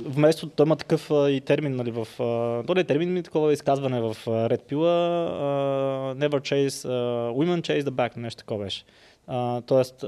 Вместо 0.05 0.49
той 0.49 0.65
има 0.65 0.75
такъв 0.75 1.11
и 1.11 1.41
термин, 1.45 1.75
нали, 1.75 1.91
в... 1.91 2.07
а, 2.19 2.63
То 2.67 2.73
не 2.73 2.81
е 2.81 2.83
термин, 2.83 3.13
ми 3.13 3.23
такова 3.23 3.53
изказване 3.53 4.01
в 4.01 4.17
Red 4.25 4.71
Pill, 4.71 4.83
never 6.13 6.39
chase, 6.39 6.87
women 7.31 7.61
chase 7.61 7.81
the 7.81 7.89
back, 7.89 8.17
нещо 8.17 8.39
такова 8.39 8.63
беше. 8.63 8.83
Тоест, 9.65 10.05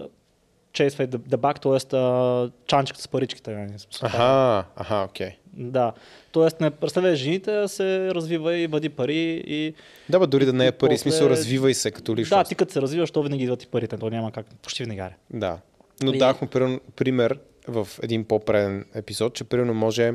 chase 0.73 1.07
the, 1.07 1.17
back, 1.37 1.61
т.е. 1.61 2.49
чанчиката 2.67 3.03
с 3.03 3.07
паричките. 3.07 3.51
нали, 3.51 3.71
Аха, 4.01 4.65
аха, 4.75 5.05
окей. 5.09 5.29
Да. 5.53 5.93
Тоест, 6.31 6.61
не 6.61 6.69
представяй 6.71 7.15
жените, 7.15 7.51
а 7.53 7.67
се 7.67 8.13
развива 8.13 8.55
и 8.55 8.67
бъди 8.67 8.89
пари 8.89 9.15
и... 9.47 9.73
Да, 10.09 10.19
бе, 10.19 10.27
дори 10.27 10.45
да 10.45 10.53
не 10.53 10.67
е 10.67 10.71
пари, 10.71 10.89
после- 10.89 10.97
смисъл 10.97 11.27
развивай 11.27 11.73
се 11.73 11.91
като 11.91 12.15
Да, 12.15 12.21
личност. 12.21 12.49
ти 12.49 12.55
като 12.55 12.73
се 12.73 12.81
развиваш, 12.81 13.11
то 13.11 13.23
винаги 13.23 13.43
идват 13.43 13.63
и 13.63 13.67
парите. 13.67 13.97
То 13.97 14.09
няма 14.09 14.31
как, 14.31 14.45
почти 14.55 14.83
винаги. 14.83 14.99
аре. 14.99 15.15
Да. 15.29 15.57
Но 16.03 16.13
И- 16.13 16.17
дахме 16.17 16.47
пример 16.95 17.39
в 17.67 17.87
един 18.03 18.25
по-преден 18.25 18.85
епизод, 18.95 19.33
че 19.33 19.43
примерно 19.43 19.73
може 19.73 20.13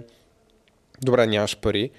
добре, 1.02 1.26
нямаш 1.26 1.56
пари, 1.56 1.90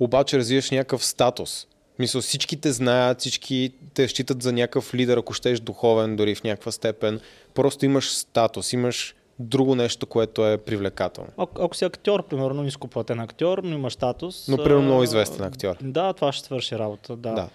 обаче 0.00 0.38
развиваш 0.38 0.70
някакъв 0.70 1.04
статус. 1.04 1.66
Мисля, 2.00 2.20
всички 2.20 2.56
те 2.56 2.72
знаят, 2.72 3.20
всички 3.20 3.72
те 3.94 4.08
считат 4.08 4.42
за 4.42 4.52
някакъв 4.52 4.94
лидер, 4.94 5.16
ако 5.16 5.32
щеш 5.32 5.60
духовен, 5.60 6.16
дори 6.16 6.34
в 6.34 6.44
някаква 6.44 6.72
степен. 6.72 7.20
Просто 7.54 7.84
имаш 7.84 8.10
статус, 8.10 8.72
имаш 8.72 9.14
друго 9.38 9.74
нещо, 9.74 10.06
което 10.06 10.46
е 10.46 10.58
привлекателно. 10.58 11.30
Ако, 11.36 11.62
ако 11.62 11.76
си 11.76 11.84
актьор, 11.84 12.22
примерно 12.28 12.62
нископлатен 12.62 13.20
актьор, 13.20 13.58
но 13.64 13.74
имаш 13.74 13.92
статус. 13.92 14.48
Но 14.48 14.56
примерно 14.56 14.80
а, 14.80 14.84
много 14.84 15.02
известен 15.02 15.44
актьор. 15.44 15.76
Да, 15.80 16.12
това 16.12 16.32
ще 16.32 16.46
свърши 16.46 16.78
работа. 16.78 17.16
Да. 17.16 17.32
Да. 17.32 17.48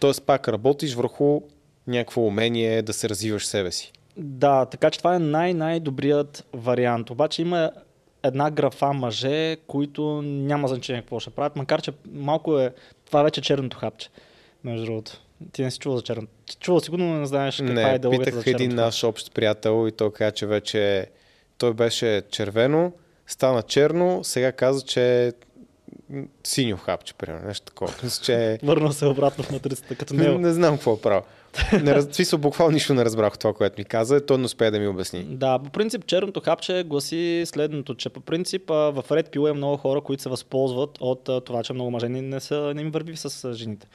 Тоест 0.00 0.22
пак 0.22 0.48
работиш 0.48 0.94
върху 0.94 1.40
някакво 1.86 2.20
умение 2.20 2.82
да 2.82 2.92
се 2.92 3.08
развиваш 3.08 3.46
себе 3.46 3.72
си. 3.72 3.92
да, 4.16 4.64
така 4.64 4.90
че 4.90 4.98
това 4.98 5.14
е 5.14 5.18
най-най-добрият 5.18 6.46
вариант. 6.52 7.10
Обаче 7.10 7.42
има 7.42 7.70
една 8.22 8.50
графа 8.50 8.92
мъже, 8.92 9.56
които 9.66 10.22
няма 10.22 10.68
значение 10.68 11.02
какво 11.02 11.20
ще 11.20 11.30
правят, 11.30 11.56
макар 11.56 11.82
че 11.82 11.92
малко 12.12 12.58
е. 12.58 12.74
Това 13.12 13.22
вече 13.22 13.40
е 13.40 13.44
черното 13.44 13.76
хапче. 13.76 14.08
Между 14.64 14.84
другото. 14.86 15.20
Ти 15.52 15.62
не 15.62 15.70
си 15.70 15.78
чувал 15.78 15.96
за 15.98 16.04
черното. 16.04 16.32
Чувал 16.60 16.80
сигурно, 16.80 17.04
но 17.06 17.20
не 17.20 17.26
знаеш 17.26 17.56
каква 17.56 17.72
е 17.72 17.84
Не, 17.84 17.94
идеологията 17.94 18.04
за 18.30 18.40
питах 18.40 18.44
черното 18.44 18.62
един 18.62 18.70
хапче. 18.70 18.84
наш 18.84 19.04
общ 19.04 19.34
приятел 19.34 19.88
и 19.88 19.92
той 19.92 20.12
каза, 20.12 20.30
че 20.32 20.46
вече 20.46 21.06
той 21.58 21.72
беше 21.74 22.22
червено, 22.30 22.92
стана 23.26 23.62
черно, 23.62 24.24
сега 24.24 24.52
каза, 24.52 24.82
че 24.82 25.26
е 25.26 25.32
синьо 26.44 26.76
хапче, 26.76 27.14
примерно, 27.14 27.46
нещо 27.46 27.66
такова. 27.66 27.92
Че... 28.22 28.58
Върна 28.62 28.92
се 28.92 29.06
обратно 29.06 29.44
в 29.44 29.50
матрицата, 29.50 29.94
като 29.94 30.14
Не, 30.14 30.24
него. 30.24 30.38
не 30.38 30.52
знам 30.52 30.74
какво 30.74 30.94
е 30.94 31.00
правил. 31.00 31.22
Не, 31.82 31.94
раз... 31.94 32.04
смисъл, 32.04 32.38
буквално 32.38 32.72
нищо 32.72 32.94
не 32.94 33.04
разбрах 33.04 33.38
това, 33.38 33.52
което 33.52 33.74
ми 33.78 33.84
каза. 33.84 34.26
Той 34.26 34.38
не 34.38 34.44
успее 34.44 34.70
да 34.70 34.78
ми 34.78 34.88
обясни. 34.88 35.24
Да, 35.24 35.58
по 35.58 35.70
принцип 35.70 36.06
черното 36.06 36.40
хапче 36.40 36.84
гласи 36.86 37.42
следното, 37.46 37.94
че 37.94 38.08
по 38.08 38.20
принцип 38.20 38.68
в 38.68 39.04
Red 39.10 39.36
Pill 39.36 39.50
е 39.50 39.52
много 39.52 39.76
хора, 39.76 40.00
които 40.00 40.22
се 40.22 40.28
възползват 40.28 40.98
от 41.00 41.44
това, 41.44 41.62
че 41.62 41.72
много 41.72 41.90
мъже 41.90 42.08
не, 42.08 42.40
са, 42.40 42.72
не 42.74 42.82
им 42.82 42.90
върви 42.90 43.16
с 43.16 43.54
жените. 43.54 43.86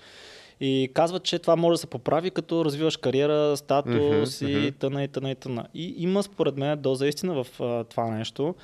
И 0.60 0.90
казват, 0.94 1.24
че 1.24 1.40
това 1.40 1.56
може 1.56 1.74
да 1.74 1.78
се 1.78 1.88
поправи, 1.88 2.32
като 2.32 2.66
развиваш 2.66 2.98
кариера, 2.98 3.58
статус 3.58 4.42
Мгм, 4.42 4.52
и 4.52 4.72
тъна 4.72 5.04
и 5.04 5.08
тъна 5.08 5.32
и 5.32 5.36
тъна. 5.36 5.66
И 5.74 5.96
има 5.98 6.24
според 6.24 6.58
мен 6.58 6.82
доза 6.82 7.08
истина 7.08 7.44
в 7.44 7.62
а, 7.62 7.84
това 7.84 8.12
нещо, 8.12 8.56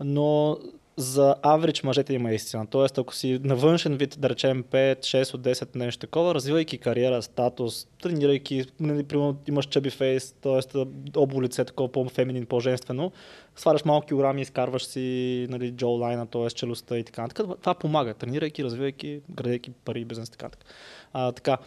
но 0.00 0.58
за 1.00 1.34
аврич 1.42 1.82
мъжете 1.82 2.14
има 2.14 2.32
истина. 2.32 2.66
Тоест, 2.66 2.98
ако 2.98 3.14
си 3.14 3.40
на 3.44 3.56
външен 3.56 3.96
вид, 3.96 4.16
да 4.18 4.30
речем 4.30 4.64
5, 4.64 4.98
6 4.98 5.34
от 5.34 5.40
10 5.40 5.76
нещо 5.76 6.00
такова, 6.00 6.34
развивайки 6.34 6.78
кариера, 6.78 7.22
статус, 7.22 7.86
тренирайки, 8.02 8.64
нали, 8.80 9.02
примерно 9.02 9.36
имаш 9.48 9.66
чеби 9.66 9.90
фейс, 9.90 10.32
т.е. 10.32 10.78
обо 11.16 11.42
лице, 11.42 11.64
такова 11.64 11.92
по-феминин, 11.92 12.46
по-женствено, 12.46 13.12
сваляш 13.56 13.84
малко 13.84 14.06
килограми, 14.06 14.42
изкарваш 14.42 14.84
си 14.84 15.46
нали, 15.50 15.70
джоу 15.70 15.98
лайна, 15.98 16.26
т.е. 16.26 16.50
челюстта 16.50 16.98
и 16.98 17.04
така. 17.04 17.22
нататък. 17.22 17.46
Това 17.60 17.74
помага, 17.74 18.14
тренирайки, 18.14 18.64
развивайки, 18.64 19.20
градейки 19.30 19.70
пари, 19.70 20.04
бизнес 20.04 20.30
така. 20.30 20.46
нататък. 20.46 20.64
А, 21.12 21.32
така. 21.32 21.58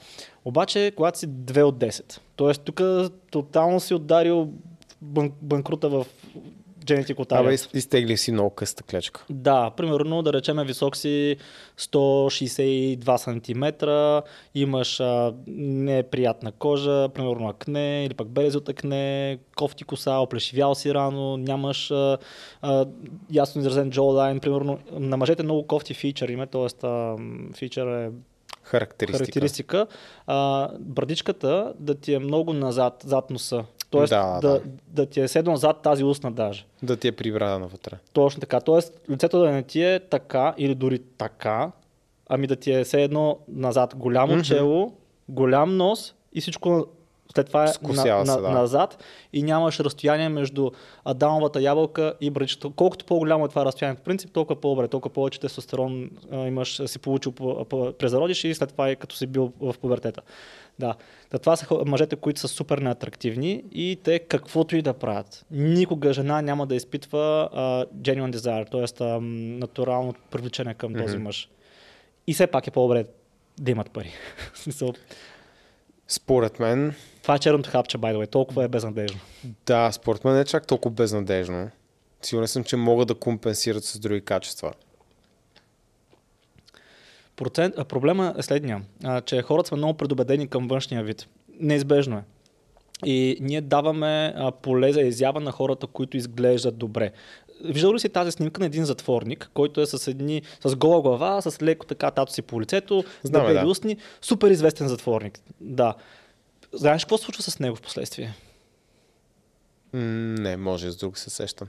Обаче, 0.46 0.92
когато 0.96 1.20
си 1.20 1.28
2 1.28 1.64
от 1.64 1.76
10, 1.76 2.20
т.е. 2.38 2.54
тук 2.54 2.82
тотално 3.32 3.80
си 3.80 3.94
ударил 3.94 4.50
бан- 5.02 5.32
банкрута 5.42 5.90
в 5.90 6.06
Genetic 6.84 7.12
Абе, 7.14 7.24
Otaria. 7.24 7.54
из- 7.54 7.70
изтегли 7.74 8.18
си 8.18 8.32
много 8.32 8.50
къста 8.50 8.84
клечка. 8.84 9.26
Да, 9.30 9.70
примерно 9.70 10.22
да 10.22 10.34
речем 10.34 10.58
висок 10.60 10.96
си 10.96 11.38
162 11.78 13.18
см, 13.18 13.88
имаш 14.56 15.00
а, 15.00 15.34
неприятна 15.48 16.52
кожа, 16.52 17.10
примерно 17.10 17.48
акне 17.48 18.06
или 18.06 18.14
пък 18.14 18.30
белези 18.30 18.58
от 18.58 18.70
акне, 18.70 19.38
кофти 19.56 19.84
коса, 19.84 20.18
оплешивял 20.18 20.76
си 20.76 20.94
рано, 20.94 21.38
нямаш 21.38 21.92
а, 21.92 22.18
а, 22.62 22.86
ясно 23.32 23.62
изразен 23.62 23.92
джоулайн, 23.92 24.40
примерно 24.40 24.80
на 24.92 25.18
мъжете 25.18 25.44
много 25.44 25.68
кофти 25.68 25.94
фичър 25.94 26.30
има, 26.30 26.48
т.е. 26.48 26.68
фичър 27.54 27.88
е 28.00 28.12
Характеристика. 28.64 29.18
характеристика, 29.18 29.88
а, 30.28 30.70
брадичката 30.80 31.74
да 31.80 31.96
ти 31.96 32.14
е 32.14 32.20
много 32.20 32.54
назад, 32.54 33.04
зад 33.06 33.30
носа. 33.30 33.66
Тоест 33.98 34.10
Да, 34.10 34.40
да, 34.42 34.50
да. 34.50 34.62
да. 34.88 35.06
ти 35.06 35.20
е 35.22 35.28
седнал 35.28 35.56
зад 35.56 35.82
тази 35.82 36.04
устна 36.04 36.32
даже. 36.32 36.66
Да 36.84 36.98
ти 36.98 37.08
е 37.08 37.12
прибрана 37.12 37.68
вътре. 37.68 37.98
Точно 38.14 38.40
така. 38.40 38.62
Тоест, 38.62 39.02
лицето 39.10 39.40
да 39.40 39.52
не 39.52 39.64
ти 39.64 39.84
е 39.84 40.00
така 40.00 40.54
или 40.58 40.76
дори 40.76 41.00
така, 41.00 41.72
ами 42.30 42.48
да 42.48 42.56
ти 42.56 42.72
е 42.74 42.84
все 42.84 43.04
едно 43.04 43.38
назад. 43.48 43.94
Голямо 43.96 44.34
Мгм. 44.34 44.42
чело, 44.44 44.94
голям 45.30 45.78
нос 45.78 46.16
и 46.34 46.42
всичко 46.42 46.86
след 47.36 47.48
това 47.48 47.64
е 47.64 47.66
на, 47.66 47.96
се, 47.96 48.14
на, 48.14 48.42
да. 48.42 48.50
назад 48.50 49.04
и 49.34 49.44
нямаш 49.44 49.80
разстояние 49.80 50.30
между 50.30 50.72
адамовата 51.06 51.62
ябълка 51.62 52.14
и 52.22 52.30
бръчето. 52.30 52.72
Колкото 52.72 53.06
по-голямо 53.06 53.46
е 53.46 53.50
това 53.50 53.66
разстояние, 53.66 53.96
в 53.96 54.02
принцип, 54.02 54.32
толкова 54.32 54.62
по-добре, 54.62 54.88
толкова 54.88 55.14
повече 55.14 55.40
тестостерон 55.40 56.10
а, 56.32 56.48
имаш, 56.48 56.82
си 56.86 57.00
получил 57.00 57.32
по, 57.32 57.66
по, 57.66 57.94
през 57.94 58.12
зародиш 58.12 58.44
и 58.44 58.54
след 58.54 58.70
това 58.70 58.90
е 58.90 58.96
като 58.96 59.16
си 59.16 59.28
бил 59.28 59.52
в 59.60 59.76
пубертета. 59.82 60.22
Да. 60.80 60.96
Та 61.30 61.38
това 61.40 61.56
са 61.56 61.68
мъжете, 61.86 62.16
които 62.16 62.40
са 62.40 62.48
супер 62.48 62.78
неатрактивни 62.78 63.64
и 63.72 64.00
те 64.04 64.20
каквото 64.20 64.76
и 64.76 64.82
да 64.82 64.94
правят. 64.94 65.46
Никога 65.52 66.14
жена 66.14 66.42
няма 66.42 66.68
да 66.68 66.76
изпитва 66.76 67.50
а, 67.54 67.86
genuine 67.86 68.36
desire, 68.36 68.72
т.е. 68.72 69.20
натурално 69.60 70.14
привличане 70.32 70.74
към 70.74 70.94
този 70.94 71.16
Мгм. 71.16 71.24
мъж. 71.24 71.50
И 72.28 72.34
все 72.34 72.48
пак 72.48 72.68
е 72.68 72.72
по-добре 72.72 73.06
да 73.60 73.72
имат 73.72 73.92
пари. 73.92 74.12
Според 76.08 76.60
мен, 76.60 76.96
това 77.22 77.36
е 77.36 77.40
черното 77.40 77.70
хапче, 77.70 77.98
by 77.98 78.16
the 78.16 78.18
way. 78.18 78.30
Толкова 78.32 78.64
е 78.64 78.68
безнадежно. 78.68 79.20
да, 79.66 79.92
според 79.92 80.24
мен 80.26 80.34
не 80.34 80.40
е 80.40 80.46
чак 80.46 80.68
толкова 80.68 80.96
безнадежно. 80.96 81.70
Сигурен 82.22 82.48
съм, 82.48 82.64
че 82.64 82.76
могат 82.76 83.08
да 83.08 83.16
компенсират 83.16 83.84
с 83.84 84.00
други 84.00 84.22
качества. 84.22 84.74
Процент, 87.36 87.76
а, 87.78 87.86
проблема 87.86 88.34
е 88.38 88.42
следния, 88.42 88.82
а, 89.04 89.22
че 89.22 89.42
хората 89.42 89.68
сме 89.68 89.78
много 89.78 89.94
предубедени 89.94 90.48
към 90.48 90.68
външния 90.68 91.04
вид. 91.04 91.28
Неизбежно 91.60 92.18
е. 92.18 92.24
И 93.06 93.38
ние 93.42 93.62
даваме 93.62 94.34
а, 94.38 94.52
поле 94.52 94.94
за 94.94 95.02
изява 95.02 95.40
на 95.40 95.52
хората, 95.52 95.88
които 95.88 96.18
изглеждат 96.18 96.78
добре. 96.78 97.12
Виждал 97.64 97.94
ли 97.94 98.00
си 98.00 98.10
тази 98.10 98.32
снимка 98.32 98.60
на 98.60 98.66
един 98.66 98.86
затворник, 98.86 99.50
който 99.54 99.82
е 99.82 99.86
с 99.86 100.08
едни, 100.08 100.42
с 100.66 100.76
гола 100.76 101.02
глава, 101.02 101.42
с 101.42 101.62
леко 101.62 101.86
така 101.86 102.12
тато 102.12 102.34
си 102.34 102.42
по 102.42 102.62
лицето, 102.62 103.04
с 103.24 103.30
дебели 103.30 103.60
да. 103.60 103.68
устни, 103.68 103.98
супер 104.22 104.50
известен 104.50 104.88
затворник. 104.88 105.40
Да. 105.62 105.96
Знаеш 106.74 107.04
какво 107.04 107.18
се 107.18 107.24
случва 107.24 107.44
с 107.44 107.60
него 107.60 107.76
в 107.76 107.82
последствие? 107.82 108.34
Не, 109.94 110.58
може 110.58 110.92
с 110.92 110.96
друг 110.96 111.18
се 111.18 111.30
сещам. 111.30 111.68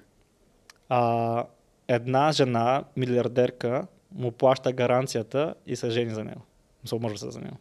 А, 0.88 1.44
една 1.88 2.32
жена, 2.32 2.84
милиардерка, 2.96 3.86
му 4.14 4.32
плаща 4.32 4.72
гаранцията 4.72 5.54
и 5.66 5.76
се 5.76 5.90
жени 5.90 6.14
за 6.14 6.24
него. 6.24 6.40
Се 6.84 6.94
омъжва 6.94 7.18
се 7.18 7.30
за 7.30 7.40
него. 7.40 7.56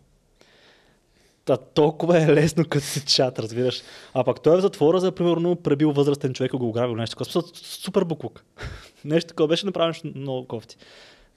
Та, 1.45 1.57
толкова 1.57 2.21
е 2.21 2.27
лесно, 2.27 2.65
като 2.69 2.85
си 2.85 3.05
чат, 3.05 3.39
разбираш. 3.39 3.81
А 4.13 4.23
пък 4.23 4.41
той 4.41 4.53
е 4.53 4.57
в 4.57 4.61
затвора, 4.61 4.99
за 4.99 5.11
примерно 5.11 5.55
пребил 5.55 5.91
възрастен 5.91 6.33
човек 6.33 6.53
и 6.53 6.57
го 6.57 6.69
ограбил 6.69 6.95
нещо 6.95 7.23
такова. 7.23 7.47
Супер 7.55 8.03
буклук. 8.03 8.43
нещо 9.05 9.27
такова 9.27 9.47
беше 9.47 9.65
направено 9.65 9.95
много 10.15 10.47
кофти. 10.47 10.77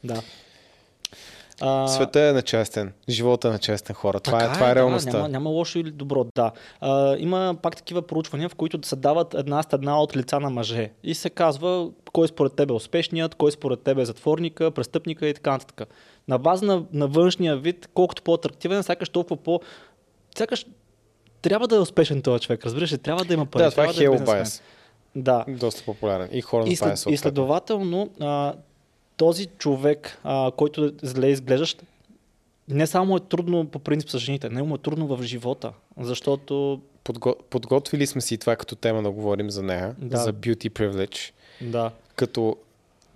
Да. 0.04 0.22
А... 1.60 1.88
Света 1.88 2.20
е 2.20 2.32
нечестен. 2.32 2.92
Живота 3.08 3.48
е 3.48 3.50
нечестен 3.50 3.94
хора. 3.94 4.20
Това 4.20 4.44
е, 4.44 4.52
това 4.52 4.68
е, 4.68 4.70
е 4.70 4.74
реалността. 4.74 5.10
Да, 5.10 5.16
няма, 5.16 5.28
няма 5.28 5.50
лошо 5.50 5.78
или 5.78 5.90
добро, 5.90 6.26
да. 6.36 6.52
А, 6.80 7.16
има 7.18 7.56
пак 7.62 7.76
такива 7.76 8.02
проучвания, 8.02 8.48
в 8.48 8.54
които 8.54 8.88
се 8.88 8.96
дават 8.96 9.34
една 9.34 9.62
една 9.72 10.02
от 10.02 10.16
лица 10.16 10.40
на 10.40 10.50
мъже. 10.50 10.90
И 11.02 11.14
се 11.14 11.30
казва 11.30 11.88
кой 12.12 12.28
според 12.28 12.52
тебе 12.52 12.72
е 12.72 12.76
успешният, 12.76 13.34
кой 13.34 13.52
според 13.52 13.80
тебе 13.80 14.02
е 14.02 14.04
затворника, 14.04 14.70
престъпника 14.70 15.26
и 15.26 15.34
така 15.34 15.50
нататък. 15.50 15.88
На 16.28 16.38
база 16.38 16.66
на, 16.66 16.82
на 16.92 17.06
външния 17.06 17.56
вид, 17.56 17.88
колкото 17.94 18.22
по-атрактивен, 18.22 18.82
сякаш 18.82 19.08
толкова 19.08 19.36
по... 19.36 19.60
Сякаш 20.38 20.66
трябва 21.42 21.68
да 21.68 21.76
е 21.76 21.78
успешен 21.78 22.22
този 22.22 22.40
човек, 22.40 22.64
разбираш 22.64 22.92
ли? 22.92 22.98
Трябва 22.98 23.24
да 23.24 23.34
има 23.34 23.46
пари. 23.46 23.62
Да, 23.62 23.70
това 23.70 23.84
е 23.84 23.92
хейл 23.92 24.18
байс. 24.18 24.62
Да. 25.16 25.44
Доста 25.48 25.84
популярен. 25.84 26.28
И 26.32 26.40
хора 26.40 26.64
и, 26.66 26.76
след, 26.76 27.04
и 27.08 27.16
следователно, 27.16 28.10
а, 28.20 28.54
този 29.16 29.46
човек, 29.46 30.18
а, 30.24 30.50
който 30.56 30.92
зле 31.02 31.28
изглеждащ, 31.28 31.82
не 32.68 32.86
само 32.86 33.16
е 33.16 33.20
трудно 33.20 33.66
по 33.66 33.78
принцип 33.78 34.10
с 34.10 34.18
жените, 34.18 34.48
не 34.48 34.62
му 34.62 34.74
е 34.74 34.78
трудно 34.78 35.16
в 35.16 35.22
живота, 35.22 35.72
защото... 36.00 36.80
Подго... 37.04 37.36
Подготвили 37.50 38.06
сме 38.06 38.20
си 38.20 38.38
това 38.38 38.56
като 38.56 38.76
тема 38.76 39.02
да 39.02 39.10
говорим 39.10 39.50
за 39.50 39.62
нея, 39.62 39.94
да. 39.98 40.16
за 40.16 40.32
beauty 40.32 40.70
privilege. 40.70 41.32
Да. 41.60 41.90
Като 42.16 42.56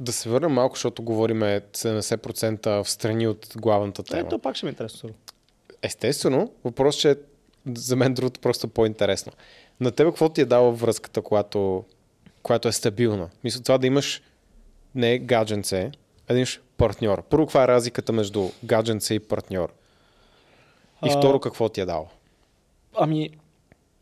да 0.01 0.13
се 0.13 0.29
върнем 0.29 0.53
малко, 0.53 0.77
защото 0.77 1.03
говориме 1.03 1.61
70% 1.73 2.83
в 2.83 2.91
страни 2.91 3.29
от 3.29 3.53
главната 3.57 4.03
тема. 4.03 4.21
Ето 4.21 4.39
пак 4.39 4.57
ще 4.57 4.67
ми 4.67 4.69
е 4.69 4.73
интересно. 4.73 5.11
Естествено, 5.83 6.53
въпрос, 6.65 6.97
че 6.97 7.17
за 7.75 7.97
мен 7.97 8.15
другото 8.15 8.41
просто 8.41 8.69
по-интересно. 8.69 9.33
На 9.81 9.91
тебе 9.91 10.11
какво 10.11 10.29
ти 10.29 10.41
е 10.41 10.45
дала 10.45 10.73
връзката, 10.73 11.23
която, 11.23 11.85
която 12.43 12.69
е 12.69 12.73
стабилна? 12.73 13.29
Мисля, 13.45 13.63
това 13.63 13.79
да 13.79 13.87
имаш 13.87 14.23
не 14.95 15.19
гадженце, 15.19 15.93
а 16.29 16.35
имаш 16.35 16.61
партньор. 16.77 17.23
Първо, 17.23 17.47
каква 17.47 17.65
е 17.65 17.69
разликата 17.69 18.13
между 18.13 18.49
гадженце 18.65 19.15
и 19.15 19.21
партньор? 19.21 19.73
И 21.07 21.09
а... 21.09 21.19
второ, 21.19 21.41
какво 21.41 21.69
ти 21.69 21.81
е 21.81 21.85
дало? 21.85 22.09
Ами, 22.97 23.31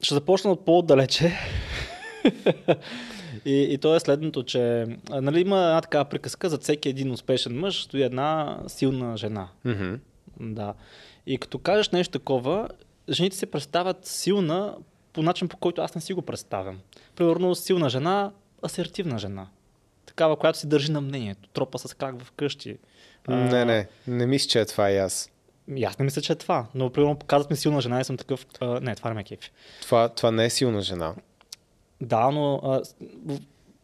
ще 0.01 0.15
започна 0.15 0.51
от 0.51 0.65
по-далече. 0.65 1.33
и, 3.45 3.63
и 3.63 3.79
то 3.79 3.95
е 3.95 4.01
следното, 4.01 4.43
че 4.43 4.87
нали, 5.11 5.41
има 5.41 5.57
една 5.57 5.81
такава 5.81 6.05
приказка, 6.05 6.49
за 6.49 6.59
всеки 6.59 6.89
един 6.89 7.13
успешен 7.13 7.59
мъж 7.59 7.83
стои 7.83 8.03
една 8.03 8.59
силна 8.67 9.17
жена. 9.17 9.49
Mm-hmm. 9.67 9.99
Да. 10.41 10.75
И 11.27 11.39
като 11.39 11.59
кажеш 11.59 11.91
нещо 11.91 12.19
такова, 12.19 12.69
жените 13.11 13.37
се 13.37 13.47
представят 13.47 14.07
силна 14.07 14.75
по 15.13 15.23
начин, 15.23 15.49
по 15.49 15.57
който 15.57 15.83
аз 15.83 15.95
не 15.95 16.01
си 16.01 16.13
го 16.13 16.23
представям. 16.23 16.81
Примерно 17.17 17.55
силна 17.55 17.89
жена, 17.89 18.33
асертивна 18.63 19.19
жена 19.19 19.47
такава, 20.19 20.37
която 20.37 20.59
си 20.59 20.67
държи 20.67 20.93
на 20.93 21.01
мнението. 21.01 21.49
Тропа 21.49 21.79
с 21.79 21.95
крак 21.95 22.23
в 22.23 22.33
къщи. 22.33 22.79
Не, 23.29 23.65
не, 23.65 23.87
не 24.07 24.27
мисля, 24.27 24.49
че 24.49 24.61
е 24.61 24.65
това 24.65 24.91
и 24.91 24.99
аз. 24.99 25.31
И 25.77 25.85
аз 25.85 25.99
не 25.99 26.05
мисля, 26.05 26.23
че 26.23 26.33
е 26.33 26.37
това. 26.37 26.67
Но, 26.75 26.91
примерно, 26.91 27.17
показват 27.17 27.51
ми 27.51 27.57
силна 27.57 27.81
жена 27.81 28.01
и 28.01 28.05
съм 28.05 28.17
такъв. 28.17 28.47
А, 28.61 28.81
не, 28.81 28.95
това 28.95 29.11
не 29.11 29.15
ме 29.15 29.25
кефи. 29.25 29.51
Това, 29.83 30.09
това 30.09 30.31
не 30.31 30.45
е 30.45 30.51
силна 30.51 30.81
жена. 30.81 31.15
Да, 32.01 32.31
но 32.31 32.61
а, 32.65 32.83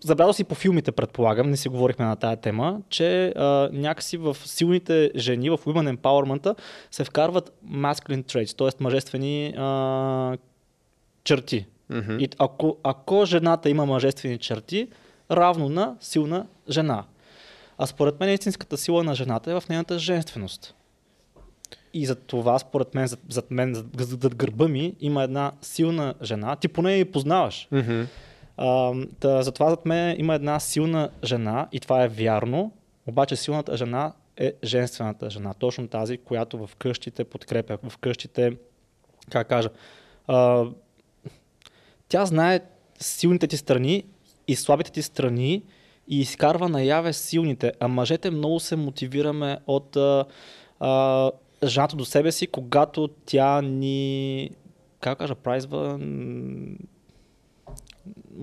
забелязал 0.04 0.32
си 0.32 0.44
по 0.44 0.54
филмите, 0.54 0.92
предполагам, 0.92 1.50
не 1.50 1.56
си 1.56 1.68
говорихме 1.68 2.04
на 2.04 2.16
тая 2.16 2.36
тема, 2.36 2.80
че 2.88 3.32
а, 3.36 3.68
някакси 3.72 4.16
в 4.16 4.36
силните 4.44 5.10
жени, 5.16 5.50
в 5.50 5.58
Women 5.58 5.96
Empowerment 5.96 6.56
се 6.90 7.04
вкарват 7.04 7.52
masculine 7.70 8.24
traits, 8.24 8.58
т.е. 8.58 8.82
мъжествени 8.82 9.54
а, 9.58 10.36
черти. 11.24 11.66
Mm-hmm. 11.92 12.18
И 12.18 12.28
ако, 12.38 12.76
ако 12.82 13.24
жената 13.24 13.70
има 13.70 13.86
мъжествени 13.86 14.38
черти, 14.38 14.88
равно 15.30 15.68
на 15.68 15.96
силна 16.00 16.46
жена. 16.68 17.04
А 17.78 17.86
според 17.86 18.20
мен 18.20 18.34
истинската 18.34 18.76
сила 18.76 19.04
на 19.04 19.14
жената 19.14 19.50
е 19.50 19.60
в 19.60 19.68
нейната 19.68 19.98
женственост. 19.98 20.74
И 21.94 22.06
за 22.06 22.14
това, 22.14 22.58
според 22.58 22.94
мен, 22.94 23.06
зад, 23.06 23.20
зад 23.28 23.50
мен, 23.50 23.74
зад, 23.74 24.20
зад 24.20 24.34
гърба 24.34 24.68
ми, 24.68 24.94
има 25.00 25.22
една 25.22 25.52
силна 25.62 26.14
жена. 26.22 26.56
Ти 26.56 26.68
поне 26.68 26.96
я 26.96 27.12
познаваш. 27.12 27.68
Mm-hmm. 27.72 28.06
А, 28.56 28.94
да, 29.20 29.42
затова 29.42 29.70
зад 29.70 29.86
мен 29.86 30.16
има 30.20 30.34
една 30.34 30.60
силна 30.60 31.10
жена 31.24 31.68
и 31.72 31.80
това 31.80 32.04
е 32.04 32.08
вярно. 32.08 32.72
Обаче 33.06 33.36
силната 33.36 33.76
жена 33.76 34.12
е 34.36 34.52
женствената 34.64 35.30
жена. 35.30 35.54
Точно 35.54 35.88
тази, 35.88 36.18
която 36.18 36.66
в 36.66 36.76
къщите 36.76 37.24
подкрепя, 37.24 37.78
в 37.88 37.98
къщите, 37.98 38.56
как 39.30 39.48
кажа, 39.48 39.68
а, 40.26 40.66
тя 42.08 42.26
знае 42.26 42.60
силните 43.00 43.46
ти 43.46 43.56
страни 43.56 44.04
и 44.48 44.56
слабите 44.56 44.92
ти 44.92 45.02
страни 45.02 45.62
и 46.08 46.20
изкарва 46.20 46.68
наяве 46.68 47.12
силните. 47.12 47.72
А 47.80 47.88
мъжете 47.88 48.30
много 48.30 48.60
се 48.60 48.76
мотивираме 48.76 49.58
от 49.66 49.96
а, 49.96 50.24
а, 50.80 51.30
жената 51.64 51.96
до 51.96 52.04
себе 52.04 52.32
си, 52.32 52.46
когато 52.46 53.08
тя 53.08 53.62
ни, 53.62 54.50
как 55.00 55.18
кажа, 55.18 55.34
прайзва, 55.34 56.00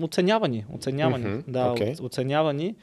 оценява 0.02 0.48
ни, 0.48 0.64
оценява 0.74 1.18
ни, 1.18 1.24
mm-hmm, 1.24 1.44
да, 1.48 1.74
okay. 1.74 2.04
оценява 2.04 2.52
ни. 2.52 2.74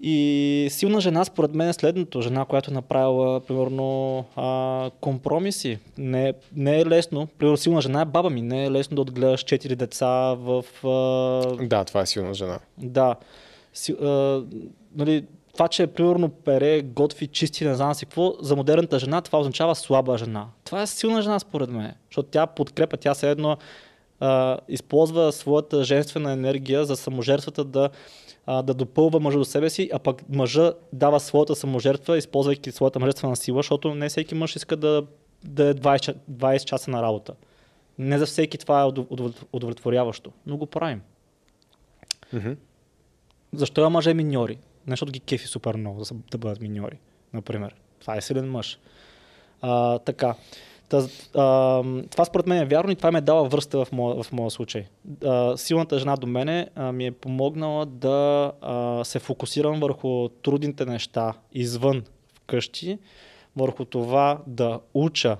И 0.00 0.68
силна 0.70 1.00
жена, 1.00 1.24
според 1.24 1.54
мен, 1.54 1.68
е 1.68 1.72
следното. 1.72 2.22
Жена, 2.22 2.44
която 2.44 2.70
е 2.70 2.74
направила, 2.74 3.40
примерно, 3.40 4.18
а, 4.36 4.90
компромиси. 5.00 5.78
Не, 5.98 6.32
не 6.56 6.80
е 6.80 6.86
лесно. 6.86 7.28
Примерно, 7.38 7.56
силна 7.56 7.80
жена 7.80 8.00
е 8.00 8.04
баба 8.04 8.30
ми. 8.30 8.42
Не 8.42 8.64
е 8.64 8.70
лесно 8.70 8.94
да 8.94 9.02
отгледаш 9.02 9.40
четири 9.40 9.76
деца 9.76 10.34
в... 10.38 10.64
А... 10.84 11.66
Да, 11.66 11.84
това 11.84 12.00
е 12.00 12.06
силна 12.06 12.34
жена. 12.34 12.58
Да. 12.78 13.14
Си, 13.74 13.92
а, 13.92 14.42
нали, 14.96 15.24
това, 15.54 15.68
че 15.68 15.86
примерно 15.86 16.28
пере, 16.28 16.82
готви, 16.82 17.26
чисти, 17.26 17.64
не 17.64 17.74
знам 17.74 17.94
си 17.94 18.06
какво, 18.06 18.34
за 18.40 18.56
модерната 18.56 18.98
жена 18.98 19.20
това 19.20 19.38
означава 19.38 19.74
слаба 19.74 20.18
жена. 20.18 20.46
Това 20.64 20.82
е 20.82 20.86
силна 20.86 21.22
жена 21.22 21.38
според 21.38 21.70
мен, 21.70 21.92
защото 22.10 22.28
тя 22.28 22.46
подкрепя, 22.46 22.96
тя 22.96 23.14
се 23.14 23.30
едно 23.30 23.56
а, 24.20 24.58
използва 24.68 25.32
своята 25.32 25.84
женствена 25.84 26.32
енергия 26.32 26.84
за 26.84 26.96
саможертвата 26.96 27.64
да 27.64 27.90
а, 28.46 28.62
да 28.62 28.74
допълва 28.74 29.20
мъжа 29.20 29.38
до 29.38 29.44
себе 29.44 29.70
си, 29.70 29.90
а 29.92 29.98
пък 29.98 30.28
мъжа 30.28 30.72
дава 30.92 31.20
своята 31.20 31.56
саможертва, 31.56 32.18
използвайки 32.18 32.72
своята 32.72 33.00
мъжествена 33.00 33.36
сила, 33.36 33.58
защото 33.58 33.94
не 33.94 34.08
всеки 34.08 34.34
мъж 34.34 34.56
иска 34.56 34.76
да, 34.76 35.06
да 35.44 35.68
е 35.68 35.74
20, 35.74 36.16
20 36.30 36.64
часа 36.64 36.90
на 36.90 37.02
работа. 37.02 37.34
Не 37.98 38.18
за 38.18 38.26
всеки 38.26 38.58
това 38.58 38.82
е 38.82 39.02
удовлетворяващо, 39.52 40.32
но 40.46 40.56
го 40.56 40.66
правим. 40.66 41.02
Mm-hmm. 42.34 42.56
Защо 43.52 43.86
е 43.86 43.88
мъже 43.88 44.14
миньори? 44.14 44.58
Не 44.86 44.92
защото 44.92 45.12
ги 45.12 45.20
кефи 45.20 45.46
супер 45.46 45.74
много 45.74 46.04
да, 46.04 46.14
да 46.30 46.38
бъдат 46.38 46.60
миньори, 46.60 46.98
например. 47.32 47.74
Това 48.00 48.16
е 48.16 48.20
силен 48.20 48.50
мъж. 48.50 48.78
А, 49.60 49.98
така. 49.98 50.34
Та, 50.94 51.08
а, 51.40 51.82
това 52.10 52.24
според 52.24 52.46
мен 52.46 52.62
е 52.62 52.64
вярно 52.64 52.90
и 52.90 52.96
това 52.96 53.10
ме 53.10 53.18
е 53.18 53.22
дава 53.22 53.44
връзка 53.44 53.84
в 53.84 53.92
моя, 53.92 54.22
в 54.22 54.32
моя 54.32 54.50
случай. 54.50 54.84
А, 55.24 55.56
силната 55.56 55.98
жена 55.98 56.16
до 56.16 56.26
мене 56.26 56.68
а, 56.74 56.92
ми 56.92 57.06
е 57.06 57.10
помогнала 57.10 57.86
да 57.86 58.52
а, 58.60 59.04
се 59.04 59.18
фокусирам 59.18 59.80
върху 59.80 60.28
трудните 60.28 60.84
неща 60.84 61.32
извън 61.52 62.02
вкъщи, 62.34 62.98
върху 63.56 63.84
това 63.84 64.38
да 64.46 64.80
уча 64.94 65.36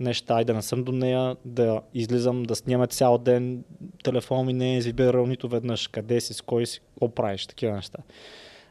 неща 0.00 0.40
и 0.40 0.44
да 0.44 0.54
не 0.54 0.62
съм 0.62 0.84
до 0.84 0.92
нея, 0.92 1.36
да 1.44 1.80
излизам, 1.94 2.42
да 2.42 2.56
снимам 2.56 2.86
цял 2.86 3.18
ден, 3.18 3.64
телефон 4.02 4.46
ми 4.46 4.52
не 4.52 4.74
е 4.74 4.76
извибирал 4.76 5.26
нито 5.26 5.48
веднъж, 5.48 5.88
къде 5.88 6.20
си, 6.20 6.34
с 6.34 6.42
кой 6.42 6.66
си, 6.66 6.80
какво 6.80 7.08
правиш, 7.08 7.46
такива 7.46 7.74
неща. 7.74 7.98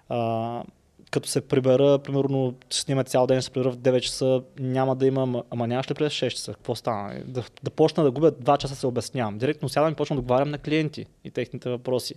А, 0.10 0.64
като 1.12 1.30
се 1.30 1.41
прибера, 1.41 1.99
примерно 1.99 2.55
ще 2.70 2.82
снима 2.82 3.03
цял 3.03 3.28
ден, 3.28 3.41
ще 3.41 3.45
се 3.45 3.51
прибера 3.51 3.72
в 3.72 3.78
9 3.78 3.99
часа, 3.99 4.41
няма 4.60 4.95
да 4.95 5.05
има, 5.05 5.43
ама 5.49 5.68
нямаш 5.68 5.89
ли 5.91 5.93
през 5.93 6.14
6 6.14 6.30
часа? 6.30 6.53
Какво 6.53 6.76
стана? 6.76 7.22
Да, 7.26 7.43
да 7.64 7.70
почна 7.70 8.03
да 8.03 8.12
губя 8.12 8.32
2 8.32 8.57
часа 8.57 8.76
се 8.76 8.88
обяснявам. 8.88 9.38
Директно 9.38 9.70
сядам 9.70 9.91
и 9.91 9.95
почвам 9.95 10.16
да 10.16 10.20
отговарям 10.20 10.49
на 10.49 10.57
клиенти 10.57 11.05
и 11.24 11.32
техните 11.32 11.70
въпроси. 11.70 12.16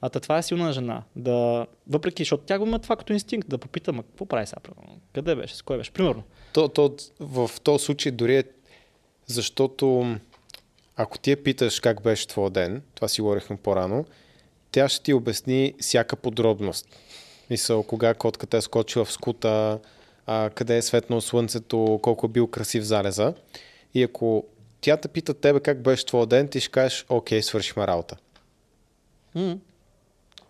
А 0.00 0.10
това 0.10 0.38
е 0.38 0.42
силна 0.42 0.72
жена. 0.72 1.02
Да, 1.16 1.66
въпреки, 1.88 2.22
защото 2.22 2.44
тя 2.46 2.58
го 2.58 2.66
има 2.66 2.78
това 2.78 2.96
като 2.96 3.12
инстинкт, 3.12 3.48
да 3.48 3.58
попитам, 3.58 3.96
какво 3.96 4.26
прави 4.26 4.46
сега? 4.46 4.60
Къде 5.12 5.34
беше? 5.34 5.56
С 5.56 5.62
кой 5.62 5.78
беше? 5.78 5.92
Примерно. 5.92 6.22
То, 6.52 6.68
то, 6.68 6.96
в 7.20 7.50
този 7.62 7.84
случай 7.84 8.12
дори 8.12 8.36
е 8.36 8.44
защото 9.26 10.16
ако 10.96 11.18
ти 11.18 11.30
я 11.30 11.42
питаш 11.42 11.80
как 11.80 12.02
беше 12.02 12.28
твой 12.28 12.50
ден, 12.50 12.82
това 12.94 13.08
си 13.08 13.20
говорихме 13.20 13.56
по-рано, 13.56 14.04
тя 14.70 14.88
ще 14.88 15.02
ти 15.02 15.14
обясни 15.14 15.74
всяка 15.80 16.16
подробност. 16.16 16.88
Мисъл, 17.50 17.82
кога 17.82 18.14
котката 18.14 18.56
е 18.56 18.60
скочила 18.60 19.04
в 19.04 19.12
скута, 19.12 19.78
а, 20.26 20.50
къде 20.50 20.76
е 20.76 20.82
светнало 20.82 21.20
слънцето, 21.20 21.98
колко 22.02 22.26
е 22.26 22.28
бил 22.28 22.46
красив 22.46 22.84
залеза. 22.84 23.34
И 23.94 24.02
ако 24.02 24.44
тя 24.80 24.96
те 24.96 25.08
пита 25.08 25.34
тебе 25.34 25.60
как 25.60 25.82
беше 25.82 26.06
твой 26.06 26.26
ден, 26.26 26.48
ти 26.48 26.60
ще 26.60 26.70
кажеш, 26.70 27.06
окей, 27.08 27.42
свършихме 27.42 27.86
работа. 27.86 28.16
Mm. 29.36 29.58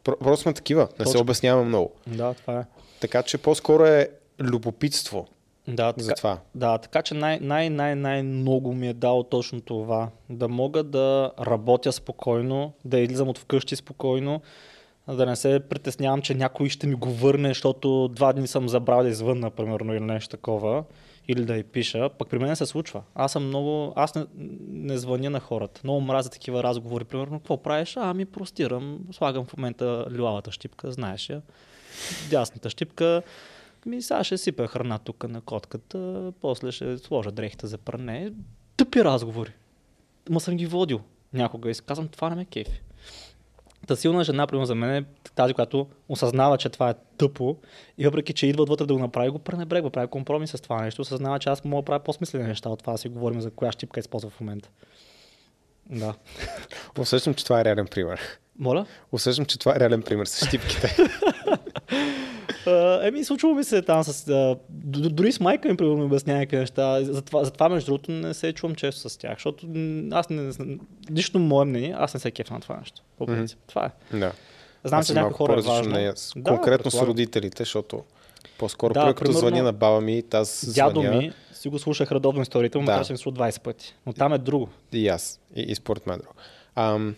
Просто 0.04 0.36
сме 0.42 0.52
такива, 0.52 0.82
не 0.82 0.96
Точно. 0.96 1.12
се 1.12 1.18
обясняваме 1.18 1.68
много. 1.68 1.92
Да, 2.06 2.34
това 2.34 2.60
е. 2.60 2.64
Така 3.00 3.22
че 3.22 3.38
по-скоро 3.38 3.84
е 3.84 4.08
любопитство. 4.40 5.26
Да, 5.68 5.92
така, 5.92 6.02
за 6.02 6.14
това. 6.14 6.38
Да, 6.54 6.78
така 6.78 7.02
че 7.02 7.14
най- 7.14 7.38
най- 7.40 7.70
най- 7.70 7.94
най-много 7.94 8.72
ми 8.74 8.88
е 8.88 8.92
дало 8.92 9.22
точно 9.22 9.60
това. 9.60 10.08
Да 10.30 10.48
мога 10.48 10.82
да 10.82 11.32
работя 11.40 11.92
спокойно, 11.92 12.72
да 12.84 12.98
излизам 12.98 13.28
от 13.28 13.38
вкъщи 13.38 13.76
спокойно, 13.76 14.40
да 15.08 15.26
не 15.26 15.36
се 15.36 15.60
притеснявам, 15.68 16.22
че 16.22 16.34
някой 16.34 16.68
ще 16.68 16.86
ми 16.86 16.94
го 16.94 17.10
върне, 17.10 17.48
защото 17.48 18.08
два 18.08 18.32
дни 18.32 18.46
съм 18.46 18.68
забрал 18.68 19.02
да 19.02 19.08
извънна, 19.08 19.50
примерно, 19.50 19.94
или 19.94 20.04
нещо 20.04 20.30
такова, 20.30 20.84
или 21.28 21.44
да 21.44 21.56
й 21.56 21.62
пиша. 21.62 22.10
Пък 22.18 22.28
при 22.28 22.38
мен 22.38 22.56
се 22.56 22.66
случва. 22.66 23.02
Аз 23.14 23.32
съм 23.32 23.46
много... 23.46 23.92
Аз 23.96 24.14
не, 24.14 24.26
не 24.68 24.98
звъня 24.98 25.30
на 25.30 25.40
хората. 25.40 25.80
Много 25.84 26.00
мразя 26.00 26.30
такива 26.30 26.62
разговори. 26.62 27.04
Примерно, 27.04 27.38
какво 27.38 27.62
правиш? 27.62 27.96
Ами 27.96 28.24
простирам. 28.24 28.98
Слагам 29.12 29.44
в 29.44 29.56
момента 29.56 30.06
лилавата 30.10 30.52
щипка, 30.52 30.92
знаеш 30.92 31.30
я. 31.30 31.42
Дясната 32.30 32.70
щипка. 32.70 33.22
Ми 33.86 34.02
сега 34.02 34.24
ще 34.24 34.38
сипя 34.38 34.66
храна 34.66 34.98
тук 34.98 35.28
на 35.28 35.40
котката, 35.40 36.32
после 36.40 36.72
ще 36.72 36.98
сложа 36.98 37.32
дрехите 37.32 37.66
за 37.66 37.78
пране. 37.78 38.32
Тъпи 38.76 39.04
разговори. 39.04 39.52
Ма 40.30 40.40
съм 40.40 40.56
ги 40.56 40.66
водил 40.66 41.00
някога 41.32 41.70
и 41.70 41.74
казвам, 41.74 42.08
това 42.08 42.30
не 42.30 42.36
ме 42.36 42.44
кефи. 42.44 42.82
Та 43.86 43.96
силна 43.96 44.24
жена, 44.24 44.46
примерно 44.46 44.66
за 44.66 44.74
мен 44.74 44.90
е 44.90 45.04
тази, 45.34 45.54
която 45.54 45.86
осъзнава, 46.08 46.58
че 46.58 46.68
това 46.68 46.90
е 46.90 46.94
тъпо 47.18 47.56
и 47.98 48.04
въпреки, 48.04 48.32
че 48.32 48.46
идва 48.46 48.62
отвътре 48.62 48.86
да 48.86 48.94
го 48.94 49.00
направи, 49.00 49.30
го 49.30 49.38
пренебрегва, 49.38 49.90
прави 49.90 50.08
компромис 50.08 50.50
с 50.50 50.60
това 50.60 50.82
нещо, 50.82 51.02
осъзнава, 51.02 51.38
че 51.38 51.48
аз 51.48 51.64
мога 51.64 51.82
да 51.82 51.86
правя 51.86 52.00
по-смислени 52.00 52.44
неща 52.44 52.68
от 52.68 52.80
това, 52.80 52.92
да 52.92 52.98
си 52.98 53.08
говорим 53.08 53.40
за 53.40 53.50
коя 53.50 53.72
щипка 53.72 54.00
използва 54.00 54.30
в 54.30 54.40
момента. 54.40 54.68
Да. 55.90 56.14
Усещам, 56.98 57.34
че 57.34 57.44
това 57.44 57.60
е 57.60 57.64
реален 57.64 57.86
пример. 57.86 58.20
Моля? 58.58 58.86
Усещам, 59.12 59.46
че 59.46 59.58
това 59.58 59.76
е 59.76 59.80
реален 59.80 60.02
пример 60.02 60.26
с 60.26 60.46
щипките. 60.46 60.96
Uh, 62.66 63.08
еми, 63.08 63.24
случва 63.24 63.54
ми 63.54 63.64
се 63.64 63.82
там 63.82 64.04
с... 64.04 64.24
Uh, 64.24 64.58
дори 65.08 65.32
с 65.32 65.40
майка 65.40 65.68
ми, 65.68 65.76
примерно, 65.76 65.98
ми 65.98 66.04
обяснява 66.04 66.38
някакви 66.38 66.56
неща. 66.56 67.04
Затова, 67.04 67.44
затова, 67.44 67.68
между 67.68 67.86
другото, 67.86 68.10
не 68.10 68.34
се 68.34 68.52
чувам 68.52 68.74
често 68.74 69.08
с 69.08 69.18
тях, 69.18 69.34
защото 69.34 69.66
аз 70.12 70.30
не... 70.30 70.52
Лично 71.10 71.40
мое 71.40 71.64
мнение, 71.64 71.94
аз 71.98 72.14
не 72.14 72.20
се 72.20 72.30
кефа 72.30 72.54
на 72.54 72.60
това 72.60 72.76
нещо. 72.76 73.02
По 73.18 73.26
принцип. 73.26 73.58
Mm-hmm. 73.58 73.68
Това 73.68 73.90
е. 74.12 74.16
Да. 74.16 74.32
Знам, 74.84 75.04
че 75.04 75.14
някои 75.14 75.32
хора 75.32 75.52
е 75.52 75.62
важно. 75.62 75.92
Не, 75.92 76.12
да, 76.36 76.50
конкретно 76.50 76.90
с 76.90 77.02
родителите, 77.02 77.62
защото 77.62 78.02
по-скоро 78.58 78.94
да, 78.94 79.14
като 79.14 79.32
звъня 79.32 79.62
на 79.62 79.72
баба 79.72 80.00
ми, 80.00 80.22
тази 80.22 80.72
Дядо 80.72 81.00
звъня... 81.00 81.16
ми 81.16 81.32
си 81.64 81.68
го 81.68 81.78
слушах 81.78 82.12
редовно 82.12 82.42
историята, 82.42 82.78
му 82.78 82.84
да. 82.84 83.04
съм 83.04 83.16
слушал 83.16 83.32
20 83.32 83.60
пъти. 83.60 83.94
Но 84.06 84.12
там 84.12 84.32
е 84.32 84.38
друго. 84.38 84.68
И 84.92 85.08
аз. 85.08 85.40
И, 85.56 85.62
и 85.62 85.74
според 85.74 86.06
мен 86.06 86.16
е 86.16 86.18
друго. 86.18 86.34
Ам, 86.76 87.14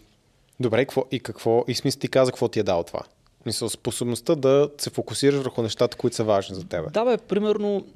добре, 0.60 0.84
какво, 0.84 1.04
и 1.10 1.20
какво? 1.20 1.64
И 1.68 1.74
смисъл 1.74 2.00
ти 2.00 2.08
каза 2.08 2.32
какво 2.32 2.48
ти 2.48 2.60
е 2.60 2.62
дал 2.62 2.82
това? 2.82 3.00
Мисъл, 3.46 3.68
способността 3.68 4.34
да 4.34 4.70
се 4.78 4.90
фокусираш 4.90 5.36
върху 5.36 5.62
нещата, 5.62 5.96
които 5.96 6.16
са 6.16 6.24
важни 6.24 6.54
за 6.54 6.68
теб. 6.68 6.92
Да, 6.92 7.04
бе, 7.04 7.16
примерно, 7.16 7.86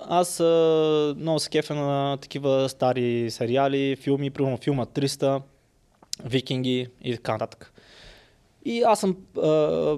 аз 0.00 0.40
много 1.16 1.38
се 1.38 1.50
кефя 1.50 1.74
на 1.74 2.16
такива 2.16 2.68
стари 2.68 3.30
сериали, 3.30 3.96
филми, 3.96 4.30
примерно 4.30 4.56
филма 4.56 4.84
300, 4.84 5.42
Викинги 6.24 6.86
и 7.04 7.16
така 7.16 7.32
нататък. 7.32 7.72
И 8.64 8.82
аз 8.82 9.00
съм, 9.00 9.16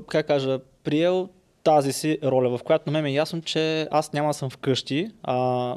как 0.09 0.27
кажа, 0.27 0.61
приел 0.85 1.29
тази 1.65 1.93
си 1.93 2.19
роля, 2.25 2.59
в 2.59 2.63
която 2.63 2.91
на 2.91 2.93
мен 2.93 3.07
е 3.07 3.13
ясно, 3.13 3.43
че 3.43 3.89
аз 3.91 4.13
няма 4.13 4.35
съм 4.35 4.51
вкъщи, 4.51 5.11
а 5.23 5.77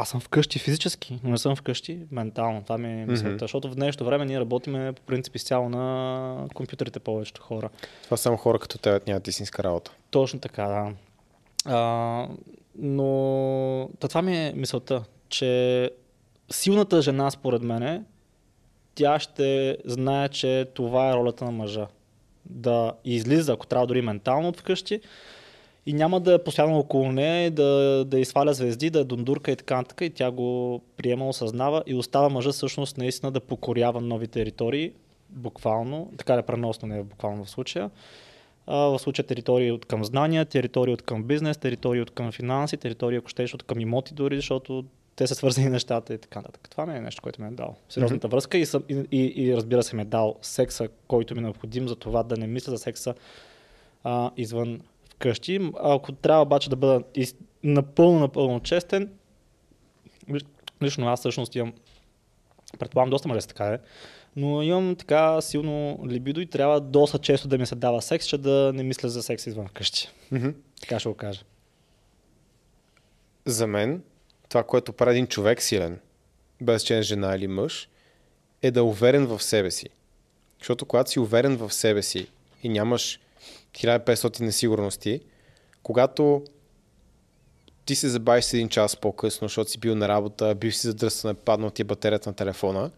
аз 0.00 0.08
съм 0.08 0.20
вкъщи 0.20 0.58
физически, 0.58 1.18
но 1.24 1.30
не 1.30 1.38
съм 1.38 1.56
вкъщи 1.56 1.98
ментално. 2.10 2.62
Това 2.62 2.78
ми 2.78 3.02
е 3.02 3.06
мисълта. 3.06 3.36
Mm-hmm. 3.36 3.40
Защото 3.40 3.70
в 3.70 3.74
днешното 3.74 4.04
време 4.04 4.24
ние 4.24 4.40
работиме 4.40 4.92
по 4.92 5.02
принцип 5.02 5.36
изцяло 5.36 5.68
на 5.68 6.46
компютрите 6.54 7.00
повечето 7.00 7.42
хора. 7.42 7.70
Това 8.04 8.16
само 8.16 8.36
хора 8.36 8.58
като 8.58 8.78
теб 8.78 9.06
нямат 9.06 9.28
истинска 9.28 9.62
работа. 9.62 9.92
Точно 10.10 10.40
така, 10.40 10.66
да. 10.66 10.92
А, 11.64 12.28
но 12.78 13.90
това 14.00 14.22
ми 14.22 14.36
е 14.36 14.52
мисълта, 14.56 15.04
че 15.28 15.90
силната 16.50 17.02
жена, 17.02 17.30
според 17.30 17.62
мен, 17.62 18.04
тя 18.94 19.18
ще 19.18 19.78
знае, 19.84 20.28
че 20.28 20.66
това 20.74 21.10
е 21.10 21.14
ролята 21.14 21.44
на 21.44 21.50
мъжа. 21.50 21.86
Да 22.44 22.92
излиза, 23.04 23.52
ако 23.52 23.66
трябва 23.66 23.86
дори 23.86 24.02
ментално 24.02 24.48
от 24.48 24.60
вкъщи, 24.60 25.00
и 25.88 25.92
няма 25.92 26.20
да 26.20 26.34
е 26.34 26.38
постоянно 26.38 26.78
около 26.78 27.12
нея, 27.12 27.50
да, 27.50 28.04
да 28.04 28.20
изсваля 28.20 28.54
звезди, 28.54 28.90
да 28.90 29.00
е 29.00 29.04
дундурка 29.04 29.50
и 29.50 29.56
така 29.56 29.76
нататък. 29.76 30.00
И 30.00 30.10
тя 30.10 30.30
го 30.30 30.80
приема, 30.96 31.28
осъзнава 31.28 31.82
и 31.86 31.94
остава 31.94 32.28
мъжа 32.28 32.52
всъщност 32.52 32.98
наистина 32.98 33.32
да 33.32 33.40
покорява 33.40 34.00
нови 34.00 34.28
територии, 34.28 34.92
буквално, 35.30 36.12
така 36.18 36.36
да 36.36 36.42
преносно 36.42 36.88
не 36.88 36.98
е 36.98 37.02
буквално 37.02 37.44
в 37.44 37.50
случая. 37.50 37.90
А, 38.66 38.76
в 38.76 38.98
случая 38.98 39.26
територии 39.26 39.72
от 39.72 39.84
към 39.84 40.04
знания, 40.04 40.44
територии 40.44 40.94
от 40.94 41.02
към 41.02 41.24
бизнес, 41.24 41.56
територии 41.56 42.02
от 42.02 42.10
към 42.10 42.32
финанси, 42.32 42.76
територии, 42.76 43.18
ако 43.18 43.28
щеш, 43.28 43.54
от 43.54 43.62
към 43.62 43.80
имоти 43.80 44.14
дори, 44.14 44.36
защото 44.36 44.84
те 45.16 45.26
са 45.26 45.34
свързани 45.34 45.68
нещата 45.70 46.14
и 46.14 46.18
така 46.18 46.38
нататък. 46.38 46.68
Това 46.70 46.86
ми 46.86 46.96
е 46.96 47.00
нещо, 47.00 47.22
което 47.22 47.42
ми 47.42 47.48
е 47.48 47.50
дал. 47.50 47.76
Сериозната 47.88 48.28
mm-hmm. 48.28 48.30
връзка 48.30 48.58
и, 48.58 48.66
съм, 48.66 48.82
и, 48.88 49.04
и, 49.12 49.44
и, 49.46 49.56
разбира 49.56 49.82
се 49.82 49.96
ми 49.96 50.02
е 50.02 50.04
дал 50.04 50.36
секса, 50.42 50.88
който 51.06 51.34
ми 51.34 51.38
е 51.38 51.42
необходим 51.42 51.88
за 51.88 51.96
това 51.96 52.22
да 52.22 52.36
не 52.36 52.46
мисля 52.46 52.70
за 52.70 52.78
секса 52.78 53.14
а, 54.04 54.30
извън 54.36 54.80
вкъщи. 55.18 55.70
Ако 55.82 56.12
трябва 56.12 56.42
обаче 56.42 56.70
да 56.70 56.76
бъда 56.76 57.02
из... 57.14 57.34
напълно, 57.62 58.20
напълно 58.20 58.60
честен, 58.60 59.12
лично 60.82 61.08
аз 61.08 61.20
всъщност 61.20 61.54
имам, 61.54 61.72
предполагам 62.78 63.10
доста 63.10 63.28
мъже 63.28 63.46
така 63.46 63.66
е, 63.66 63.78
но 64.36 64.62
имам 64.62 64.96
така 64.96 65.40
силно 65.40 66.00
либидо 66.06 66.40
и 66.40 66.46
трябва 66.46 66.80
доста 66.80 67.18
често 67.18 67.48
да 67.48 67.58
ми 67.58 67.66
се 67.66 67.74
дава 67.74 68.02
секс, 68.02 68.26
че 68.26 68.38
да 68.38 68.72
не 68.74 68.82
мисля 68.82 69.08
за 69.08 69.22
секс 69.22 69.46
извън 69.46 69.68
вкъщи. 69.68 70.08
Mm-hmm. 70.32 70.54
Така 70.80 70.98
ще 70.98 71.08
го 71.08 71.14
кажа. 71.14 71.40
За 73.44 73.66
мен, 73.66 74.02
това, 74.48 74.62
което 74.62 74.92
прави 74.92 75.10
един 75.10 75.26
човек 75.26 75.62
силен, 75.62 76.00
без 76.60 76.82
че 76.82 76.98
е 76.98 77.02
жена 77.02 77.36
или 77.36 77.46
мъж, 77.46 77.88
е 78.62 78.70
да 78.70 78.80
е 78.80 78.82
уверен 78.82 79.26
в 79.26 79.42
себе 79.42 79.70
си. 79.70 79.88
Защото 80.58 80.86
когато 80.86 81.10
си 81.10 81.20
уверен 81.20 81.56
в 81.56 81.72
себе 81.72 82.02
си 82.02 82.28
и 82.62 82.68
нямаш 82.68 83.20
1500 83.78 84.40
несигурности, 84.40 85.20
когато 85.82 86.42
ти 87.84 87.94
се 87.94 88.08
забавиш 88.08 88.44
с 88.44 88.54
един 88.54 88.68
час 88.68 88.96
по-късно, 88.96 89.48
защото 89.48 89.70
си 89.70 89.78
бил 89.78 89.94
на 89.94 90.08
работа, 90.08 90.54
бил 90.54 90.72
си 90.72 90.86
задръстан, 90.86 91.36
паднал 91.36 91.70
ти 91.70 91.82
е 91.82 91.84
батерията 91.84 92.30
на 92.30 92.34
телефона, 92.34 92.90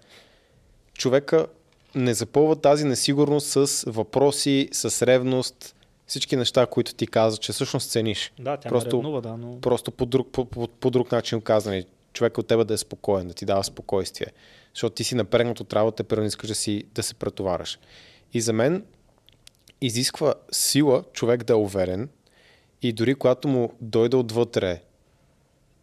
човека 0.94 1.46
не 1.94 2.14
запълва 2.14 2.56
тази 2.56 2.84
несигурност 2.84 3.46
с 3.46 3.84
въпроси, 3.90 4.68
с 4.72 5.06
ревност, 5.06 5.76
всички 6.06 6.36
неща, 6.36 6.66
които 6.66 6.94
ти 6.94 7.06
каза, 7.06 7.36
че 7.36 7.52
всъщност 7.52 7.90
цениш. 7.90 8.32
Да, 8.38 8.56
тя 8.56 8.68
просто, 8.68 8.96
ревнува, 8.96 9.20
да, 9.20 9.36
но... 9.36 9.60
Просто 9.60 9.90
по 9.90 10.06
друг, 10.06 10.28
по, 10.32 10.44
по, 10.44 10.68
по 10.68 10.90
друг 10.90 11.12
начин 11.12 11.40
казани. 11.40 11.84
Човек 12.12 12.38
от 12.38 12.46
тебе 12.46 12.64
да 12.64 12.74
е 12.74 12.76
спокоен, 12.76 13.28
да 13.28 13.34
ти 13.34 13.44
дава 13.44 13.64
спокойствие. 13.64 14.26
Защото 14.74 14.94
ти 14.94 15.04
си 15.04 15.14
напрегнат 15.14 15.60
от 15.60 15.72
работа, 15.72 16.04
първо 16.04 16.26
искаш 16.26 16.48
да, 16.48 16.54
си, 16.54 16.84
да 16.94 17.02
се 17.02 17.14
претовараш. 17.14 17.78
И 18.32 18.40
за 18.40 18.52
мен 18.52 18.84
изисква 19.80 20.34
сила 20.52 21.04
човек 21.12 21.44
да 21.44 21.52
е 21.52 21.56
уверен 21.56 22.08
и 22.82 22.92
дори 22.92 23.14
когато 23.14 23.48
му 23.48 23.72
дойде 23.80 24.16
отвътре 24.16 24.82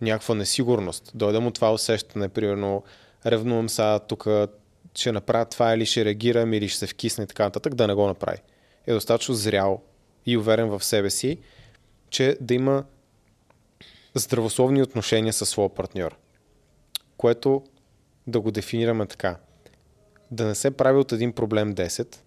някаква 0.01 0.35
несигурност, 0.35 1.11
дойде 1.15 1.39
му 1.39 1.51
това 1.51 1.73
усещане, 1.73 2.29
примерно 2.29 2.83
ревнувам 3.25 3.69
сега 3.69 3.99
тук, 3.99 4.27
ще 4.95 5.11
направя 5.11 5.45
това 5.45 5.73
или 5.73 5.85
ще 5.85 6.05
реагирам 6.05 6.53
или 6.53 6.69
ще 6.69 6.79
се 6.79 6.87
вкисне 6.87 7.23
и 7.23 7.27
така 7.27 7.43
нататък, 7.43 7.75
да 7.75 7.87
не 7.87 7.93
го 7.93 8.07
направи. 8.07 8.37
Е 8.87 8.93
достатъчно 8.93 9.35
зрял 9.35 9.81
и 10.25 10.37
уверен 10.37 10.69
в 10.69 10.83
себе 10.83 11.09
си, 11.09 11.37
че 12.09 12.37
да 12.41 12.53
има 12.53 12.83
здравословни 14.15 14.81
отношения 14.81 15.33
със 15.33 15.49
своя 15.49 15.69
партньор. 15.69 16.17
Което 17.17 17.63
да 18.27 18.39
го 18.39 18.51
дефинираме 18.51 19.05
така. 19.05 19.37
Да 20.31 20.45
не 20.45 20.55
се 20.55 20.71
прави 20.71 20.99
от 20.99 21.11
един 21.11 21.33
проблем 21.33 21.75
10, 21.75 22.17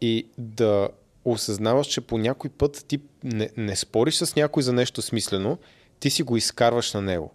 и 0.00 0.26
да 0.38 0.88
осъзнаваш, 1.24 1.86
че 1.86 2.00
по 2.00 2.18
някой 2.18 2.50
път 2.50 2.84
ти 2.88 3.00
не, 3.24 3.50
не 3.56 3.76
спориш 3.76 4.14
с 4.14 4.36
някой 4.36 4.62
за 4.62 4.72
нещо 4.72 5.02
смислено, 5.02 5.58
ти 6.00 6.10
си 6.10 6.22
го 6.22 6.36
изкарваш 6.36 6.92
на 6.92 7.02
него. 7.02 7.30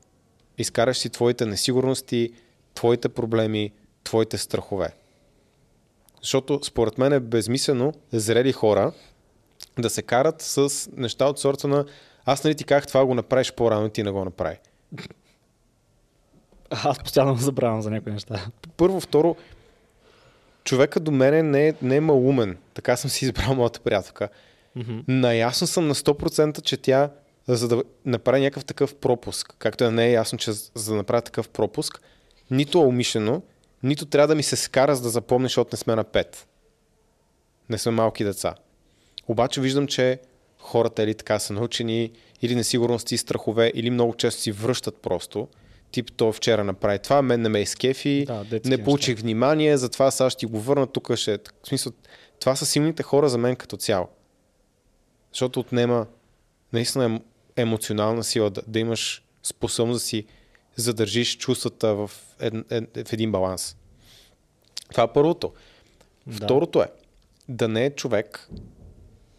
Изкараш 0.58 0.98
си 0.98 1.10
твоите 1.10 1.46
несигурности, 1.46 2.30
твоите 2.74 3.10
проблеми, 3.10 3.72
твоите 4.04 4.38
страхове. 4.38 4.94
Защото 6.22 6.60
според 6.64 6.98
мен 6.98 7.14
е 7.14 7.20
безмислено 7.20 7.94
зрели 8.12 8.52
хора 8.52 8.94
да 9.80 9.90
се 9.90 10.02
карат 10.02 10.42
с 10.42 10.90
неща 10.98 11.26
от 11.26 11.40
сорта 11.40 11.68
на 11.68 11.86
аз 12.26 12.44
нали 12.44 12.56
ти 12.56 12.64
казах 12.64 12.88
това 12.88 13.06
го 13.06 13.14
направиш 13.14 13.54
по-рано, 13.54 13.90
ти 13.90 14.04
не 14.04 14.12
го 14.12 14.26
направи. 14.26 14.58
Аз 16.70 17.00
постоянно 17.00 17.36
забравям 17.36 17.82
за 17.82 17.92
някои 17.92 18.12
неща. 18.12 18.46
Първо, 18.78 19.00
второ, 19.00 19.36
човека 20.64 21.00
до 21.00 21.12
мене 21.12 21.44
не 21.44 21.68
е, 21.68 21.74
не 21.82 21.96
е 21.96 22.02
малумен. 22.02 22.58
Така 22.74 22.98
съм 22.98 23.10
си 23.10 23.26
избрал 23.26 23.56
моята 23.56 23.80
приятелка. 23.80 24.30
Mm-hmm. 24.78 25.04
Наясно 25.08 25.68
съм 25.68 25.88
на 25.88 25.96
100%, 25.96 26.62
че 26.62 26.78
тя, 26.78 27.10
за 27.48 27.68
да 27.68 27.84
направи 28.06 28.42
някакъв 28.42 28.66
такъв 28.66 28.96
пропуск, 28.96 29.56
както 29.60 29.92
не 29.92 30.06
е 30.06 30.12
ясно, 30.12 30.38
че 30.38 30.52
за 30.52 30.92
да 30.92 30.96
направи 30.96 31.22
такъв 31.22 31.50
пропуск, 31.50 32.02
нито 32.52 32.78
е 32.78 32.86
умишлено, 32.86 33.42
нито 33.84 34.06
трябва 34.06 34.28
да 34.28 34.36
ми 34.36 34.44
се 34.44 34.56
скара, 34.56 34.96
за 34.96 35.02
да 35.02 35.10
запомня, 35.10 35.46
защото 35.46 35.70
не 35.74 35.78
сме 35.78 35.96
на 35.96 36.04
5. 36.04 36.38
Не 37.70 37.78
сме 37.78 37.92
малки 37.92 38.24
деца. 38.24 38.56
Обаче 39.28 39.62
виждам, 39.62 39.88
че 39.88 40.20
хората 40.60 41.04
или 41.04 41.14
така 41.14 41.40
са 41.40 41.54
научени, 41.54 42.12
или 42.42 42.56
несигурности, 42.56 43.18
страхове, 43.18 43.72
или 43.76 43.90
много 43.90 44.14
често 44.14 44.42
си 44.42 44.52
връщат 44.52 44.98
просто. 45.02 45.48
Тип, 45.94 46.12
то 46.12 46.34
вчера 46.34 46.64
направи 46.64 47.00
това, 47.00 47.22
мен 47.22 47.42
не 47.42 47.50
ме 47.50 47.60
изкефи, 47.60 48.26
Да, 48.28 48.46
не 48.66 48.84
получих 48.84 49.20
внимание, 49.20 49.78
затова 49.78 50.12
сега 50.12 50.30
ще 50.30 50.40
ти 50.40 50.46
го 50.46 50.60
върна, 50.60 50.88
тук 50.88 51.16
ще... 51.16 51.38
В 51.64 51.68
смисъл, 51.68 51.94
това 52.40 52.56
са 52.56 52.66
силните 52.66 53.04
хора 53.04 53.30
за 53.30 53.38
мен 53.38 53.56
като 53.56 53.78
цяло. 53.78 54.08
Защото 55.32 55.60
отнема 55.60 56.06
наистина 56.74 57.06
ем, 57.06 57.20
емоционална 57.56 58.24
сила, 58.24 58.50
да, 58.50 58.62
да 58.68 58.80
имаш 58.80 59.24
способност 59.44 59.96
да 59.96 60.00
си 60.00 60.26
задържиш 60.76 61.38
чувствата 61.38 61.96
в, 61.96 62.12
ед, 62.40 62.54
ед, 62.70 63.08
в 63.08 63.14
един 63.14 63.32
баланс. 63.32 63.76
Това 64.92 65.04
е 65.04 65.14
първото. 65.14 65.54
Да. 66.28 66.46
Второто 66.46 66.82
е 66.82 66.88
да 67.50 67.68
не 67.68 67.86
е 67.86 67.90
човек, 67.90 68.50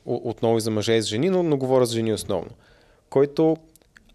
отново 0.05 0.59
и 0.59 0.61
за 0.61 0.71
мъже 0.71 0.93
и 0.93 1.03
за 1.03 1.09
жени, 1.09 1.31
но, 1.31 1.43
но 1.43 1.57
говоря 1.57 1.87
за 1.87 1.95
жени 1.95 2.13
основно, 2.13 2.51
който 3.11 3.57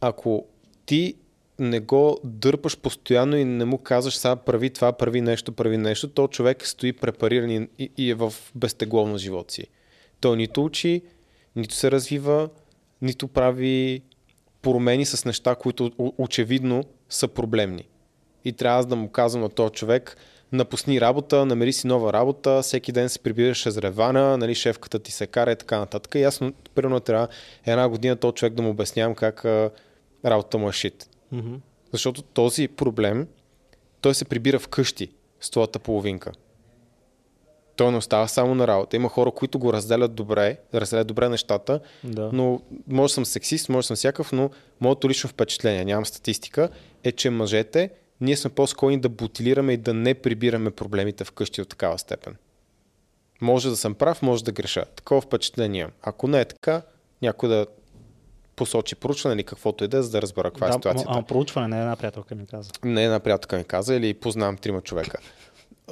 ако 0.02 0.46
ти 0.86 1.16
не 1.60 1.80
го 1.80 2.20
дърпаш 2.24 2.78
постоянно 2.78 3.38
и 3.38 3.45
не 3.45 3.66
му 3.66 3.78
казваш 3.78 4.18
сега 4.18 4.36
прави 4.36 4.70
това, 4.70 4.91
прави 4.91 5.22
нещо, 5.22 5.51
прави 5.51 5.78
нещо, 5.78 6.10
то 6.10 6.28
човек 6.28 6.68
стои 6.68 6.93
препариран 6.93 7.49
и, 7.51 7.91
и, 7.97 8.10
е 8.10 8.14
в 8.14 8.34
безтегловно 8.55 9.18
живот 9.18 9.51
си. 9.51 9.68
Той 10.22 10.38
нито 10.38 10.66
учи, 10.66 11.01
нито 11.55 11.76
се 11.76 11.91
развива, 11.91 12.49
нито 13.01 13.28
прави 13.28 14.01
промени 14.62 15.05
с 15.05 15.26
неща, 15.26 15.55
които 15.55 15.91
очевидно 16.18 16.84
са 17.10 17.28
проблемни. 17.28 17.84
И 18.45 18.53
трябва 18.53 18.80
аз 18.80 18.86
да 18.86 18.95
му 18.95 19.10
казвам 19.10 19.41
на 19.41 19.49
този 19.49 19.74
човек, 19.74 20.18
напусни 20.51 21.01
работа, 21.01 21.45
намери 21.45 21.74
си 21.74 21.88
нова 21.88 22.14
работа, 22.14 22.62
всеки 22.62 22.91
ден 22.91 23.10
се 23.10 23.20
прибираш 23.20 23.64
с 23.64 23.78
ревана, 23.78 24.38
нали, 24.38 24.55
шефката 24.55 24.99
ти 24.99 25.12
се 25.12 25.28
кара 25.28 25.51
и 25.51 25.55
така 25.55 25.80
нататък. 25.80 26.16
И 26.16 26.20
ясно, 26.20 26.53
примерно 26.76 26.99
трябва 26.99 27.28
една 27.66 27.89
година 27.89 28.16
този 28.16 28.34
човек 28.34 28.53
да 28.53 28.62
му 28.62 28.70
обяснявам 28.70 29.16
как 29.16 29.45
а, 29.45 29.72
работата 30.26 30.57
му 30.57 30.70
е 30.70 30.72
шит. 30.72 31.10
Мгм. 31.32 31.56
Защото 31.92 32.22
този 32.22 32.68
проблем, 32.68 33.28
той 34.02 34.16
се 34.16 34.26
прибира 34.26 34.60
вкъщи 34.60 35.12
с 35.40 35.50
твоята 35.50 35.80
половинка. 35.80 36.32
Той 37.76 37.92
не 37.92 37.98
остава 37.98 38.28
само 38.28 38.56
на 38.56 38.68
работа. 38.68 38.96
Има 38.96 39.10
хора, 39.10 39.32
които 39.32 39.60
го 39.60 39.74
разделят 39.74 40.16
добре, 40.16 40.58
разделят 40.74 41.08
добре 41.08 41.30
нещата, 41.30 41.80
Да. 42.04 42.30
но 42.34 42.62
може 42.88 43.14
съм 43.14 43.26
сексист, 43.26 43.70
може 43.70 43.88
съм 43.88 43.96
всякакъв, 43.96 44.32
но 44.32 44.50
моето 44.82 45.10
лично 45.10 45.30
впечатление, 45.30 45.86
нямам 45.86 46.06
статистика, 46.06 46.70
е, 47.04 47.12
че 47.12 47.30
мъжете, 47.30 47.90
ние 48.22 48.38
сме 48.38 48.50
по-склонни 48.50 49.00
да 49.00 49.10
бутилираме 49.10 49.74
и 49.74 49.78
да 49.78 49.94
не 49.94 50.14
прибираме 50.14 50.72
проблемите 50.72 51.24
вкъщи 51.24 51.62
от 51.62 51.70
такава 51.70 51.98
степен. 52.00 52.36
Може 53.42 53.70
да 53.70 53.76
съм 53.76 53.96
прав, 53.96 54.22
може 54.22 54.44
да 54.44 54.52
греша. 54.52 54.86
Такова 54.96 55.22
впечатление. 55.22 55.88
Ако 56.02 56.28
не 56.28 56.42
е 56.42 56.46
така, 56.46 56.82
някой 57.22 57.50
да 57.50 57.66
посочи 58.60 58.95
проучване 58.95 59.36
или 59.36 59.43
каквото 59.43 59.84
и 59.84 59.88
да 59.88 59.97
е, 59.97 60.01
за 60.01 60.12
да 60.12 60.22
разбера 60.22 60.51
каква 60.51 60.68
е 60.68 60.70
да, 60.70 60.74
ситуацията. 60.74 61.12
ама 61.12 61.24
проучване, 61.24 61.68
не 61.68 61.80
една 61.80 61.95
приятелка 61.95 62.36
ми 62.36 62.45
каза. 62.45 62.72
Не 62.84 63.05
една 63.05 63.20
приятелка 63.20 63.57
ми 63.57 63.64
каза 63.64 63.95
или 63.95 64.14
познавам 64.14 64.57
трима 64.57 64.82
човека. 64.82 65.18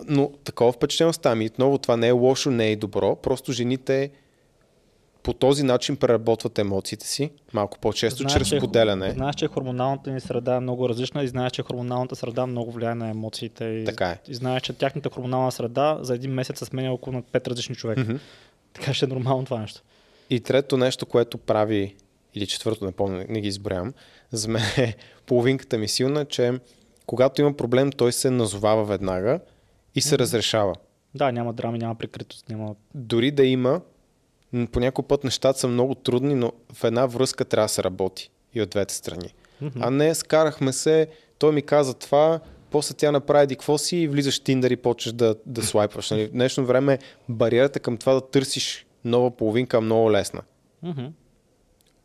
Но 0.08 0.32
такова 0.44 0.72
впечатление 0.72 1.10
остава 1.10 1.36
ми. 1.36 1.46
Отново 1.46 1.78
това 1.78 1.98
не 1.98 2.08
е 2.08 2.12
лошо, 2.12 2.52
не 2.52 2.72
е 2.72 2.76
добро. 2.76 3.16
Просто 3.16 3.52
жените 3.52 4.12
по 5.24 5.34
този 5.34 5.64
начин 5.64 5.96
преработват 5.96 6.60
емоциите 6.60 7.08
си 7.08 7.32
малко 7.54 7.80
по-често, 7.80 8.18
Знаеш, 8.18 8.34
чрез 8.34 8.48
че- 8.50 8.60
поделяне. 8.60 9.12
Знаеш, 9.12 9.36
че 9.36 9.48
хормоналната 9.48 10.12
ни 10.12 10.20
среда 10.22 10.56
е 10.56 10.60
много 10.60 10.90
различна 10.90 11.24
и 11.24 11.28
знаеш, 11.28 11.52
че 11.52 11.64
хормоналната 11.64 12.16
среда 12.16 12.46
много 12.46 12.72
влияе 12.72 12.96
на 12.96 13.10
емоциите. 13.10 13.66
И, 13.66 13.86
Така 13.86 14.10
е. 14.10 14.20
и 14.28 14.36
знаеш, 14.36 14.62
че 14.62 14.74
тяхната 14.74 15.10
хормонална 15.10 15.52
среда 15.52 15.98
за 16.02 16.16
един 16.16 16.32
месец 16.32 16.60
се 16.60 16.66
сменя 16.66 16.94
около 16.94 17.16
на 17.16 17.22
5 17.24 17.48
различни 17.48 17.76
човека. 17.76 18.02
Мгм. 18.02 18.16
Така 18.74 18.94
ще 18.94 19.06
е 19.06 19.10
нормално 19.10 19.46
това 19.46 19.60
нещо. 19.60 19.82
И 20.30 20.40
трето 20.40 20.78
нещо, 20.78 21.06
което 21.06 21.38
прави, 21.38 21.96
или 22.34 22.48
четвърто, 22.48 22.86
не 22.86 22.92
помня, 22.92 23.26
не 23.30 23.42
ги 23.42 23.48
изброявам, 23.48 23.94
за 24.32 24.48
мен 24.48 24.64
е 24.78 24.96
половинката 25.26 25.78
ми 25.78 25.88
силна, 25.88 26.26
че 26.26 26.60
когато 27.06 27.42
има 27.42 27.54
проблем, 27.54 27.92
той 27.92 28.12
се 28.12 28.30
назовава 28.30 28.86
веднага 28.86 29.40
и 29.96 30.02
се 30.02 30.18
разрешава. 30.18 30.76
Да, 31.16 31.32
няма 31.32 31.54
драми, 31.54 31.78
няма 31.78 31.96
прикритост, 31.96 32.50
няма... 32.50 32.76
дори 32.96 33.32
да 33.32 33.46
има, 33.46 33.82
по 34.72 34.80
някой 34.80 35.06
път 35.06 35.24
нещата 35.24 35.60
са 35.60 35.68
много 35.68 35.96
трудни, 35.96 36.36
но 36.36 36.52
в 36.74 36.84
една 36.84 37.06
връзка 37.06 37.46
трябва 37.46 37.66
да 37.66 37.70
се 37.70 37.84
работи 37.84 38.30
и 38.54 38.62
от 38.62 38.70
двете 38.70 38.94
страни. 38.94 39.34
Мгм. 39.62 39.80
А 39.82 39.92
не, 39.92 40.16
скарахме 40.16 40.74
се, 40.74 41.08
той 41.40 41.52
ми 41.52 41.62
каза 41.62 41.94
това, 41.94 42.40
после 42.72 42.96
тя 42.96 43.12
направи 43.12 43.56
какво 43.56 43.78
си 43.78 43.98
и 43.98 44.08
влизаш 44.08 44.40
в 44.40 44.44
Тиндър 44.44 44.72
и 44.72 44.76
почваш 44.76 45.14
да, 45.14 45.36
да 45.46 45.64
слайпваш. 45.64 46.12
Нали? 46.12 46.26
В 46.26 46.32
днешно 46.32 46.66
време 46.66 47.00
бариерата 47.30 47.80
към 47.80 47.98
това 47.98 48.14
да 48.14 48.22
търсиш 48.22 48.86
нова 49.06 49.32
половинка 49.32 49.78
е 49.78 49.82
много 49.82 50.12
лесна. 50.12 50.42
Мгм. 50.84 51.06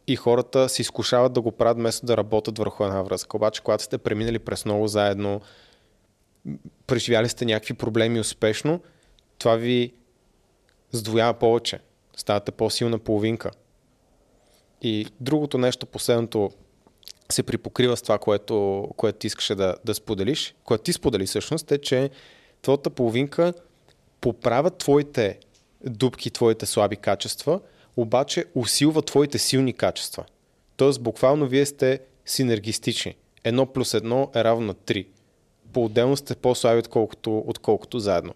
И 0.07 0.17
хората 0.17 0.69
се 0.69 0.83
изкушават 0.83 1.33
да 1.33 1.41
го 1.41 1.53
правят 1.53 1.77
вместо 1.77 2.07
да 2.07 2.17
работят 2.17 2.59
върху 2.59 2.85
една 2.85 3.03
връзка. 3.03 3.37
Обаче, 3.37 3.63
когато 3.63 3.85
сте 3.85 3.99
преминали 3.99 4.39
през 4.39 4.65
много 4.65 4.89
заедно, 4.89 5.41
преживяли 6.87 7.29
сте 7.29 7.45
някакви 7.45 7.75
проблеми 7.75 8.21
успешно, 8.21 8.81
това 9.39 9.57
ви 9.57 9.93
сдвоява 10.93 11.35
повече. 11.35 11.81
Ставате 12.17 12.53
по-силна 12.53 12.99
половинка. 12.99 13.51
И 14.83 15.07
другото 15.21 15.59
нещо, 15.59 15.87
последното, 15.87 16.51
се 17.33 17.43
припокрива 17.43 17.97
с 17.97 18.03
това, 18.03 18.19
което, 18.19 18.89
което 18.97 19.19
ти 19.19 19.27
искаше 19.27 19.55
да, 19.55 19.75
да 19.85 19.95
споделиш, 19.95 20.55
което 20.65 20.85
ти 20.85 20.93
сподели 20.93 21.27
всъщност, 21.27 21.73
е, 21.73 21.79
че 21.79 22.11
твоята 22.63 22.91
половинка 22.91 23.53
поправя 24.21 24.71
твоите 24.71 25.39
дупки, 25.85 26.31
твоите 26.31 26.67
слаби 26.67 26.97
качества, 26.97 27.61
обаче 27.97 28.45
усилва 28.55 29.03
твоите 29.03 29.39
силни 29.39 29.73
качества. 29.73 30.25
Тоест, 30.77 31.03
буквално 31.03 31.47
вие 31.47 31.67
сте 31.67 32.01
синергистични. 32.27 33.17
Едно 33.45 33.67
плюс 33.67 33.95
едно 33.95 34.31
е 34.35 34.45
равно 34.45 34.67
на 34.67 34.75
3. 34.75 35.07
По-отделно 35.73 36.17
сте 36.17 36.35
по-слаби, 36.35 36.79
отколкото, 36.79 37.45
отколкото 37.47 37.99
заедно. 37.99 38.35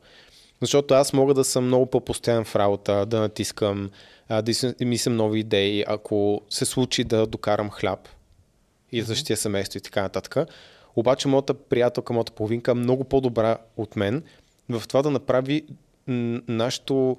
Защото 0.60 0.94
аз 0.94 1.12
мога 1.12 1.34
да 1.34 1.44
съм 1.44 1.66
много 1.66 1.86
по-постоянен 1.86 2.44
в 2.44 2.56
работа, 2.56 3.06
да 3.06 3.20
натискам, 3.20 3.90
да 4.28 4.74
мислям 4.80 5.16
нови 5.16 5.40
идеи, 5.40 5.84
ако 5.86 6.40
се 6.50 6.64
случи 6.64 7.04
да 7.04 7.26
докарам 7.26 7.70
хляб 7.70 8.08
и 8.92 9.00
да 9.00 9.06
защитя 9.06 9.36
семейство 9.36 9.78
и 9.78 9.80
така 9.80 10.02
нататък. 10.02 10.48
Обаче 10.96 11.28
моята 11.28 11.54
приятелка, 11.54 12.12
моята 12.12 12.32
половинка 12.32 12.70
е 12.70 12.74
много 12.74 13.04
по-добра 13.04 13.58
от 13.76 13.96
мен 13.96 14.22
в 14.68 14.82
това 14.88 15.02
да 15.02 15.10
направи 15.10 15.64
нашето 16.48 17.16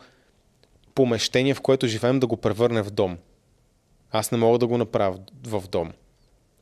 помещение, 0.97 1.53
в 1.53 1.61
което 1.61 1.87
живеем, 1.87 2.19
да 2.19 2.27
го 2.27 2.37
превърне 2.37 2.81
в 2.81 2.91
дом. 2.91 3.17
Аз 4.11 4.31
не 4.31 4.37
мога 4.37 4.57
да 4.57 4.67
го 4.67 4.77
направя 4.77 5.19
в 5.43 5.63
дом. 5.71 5.91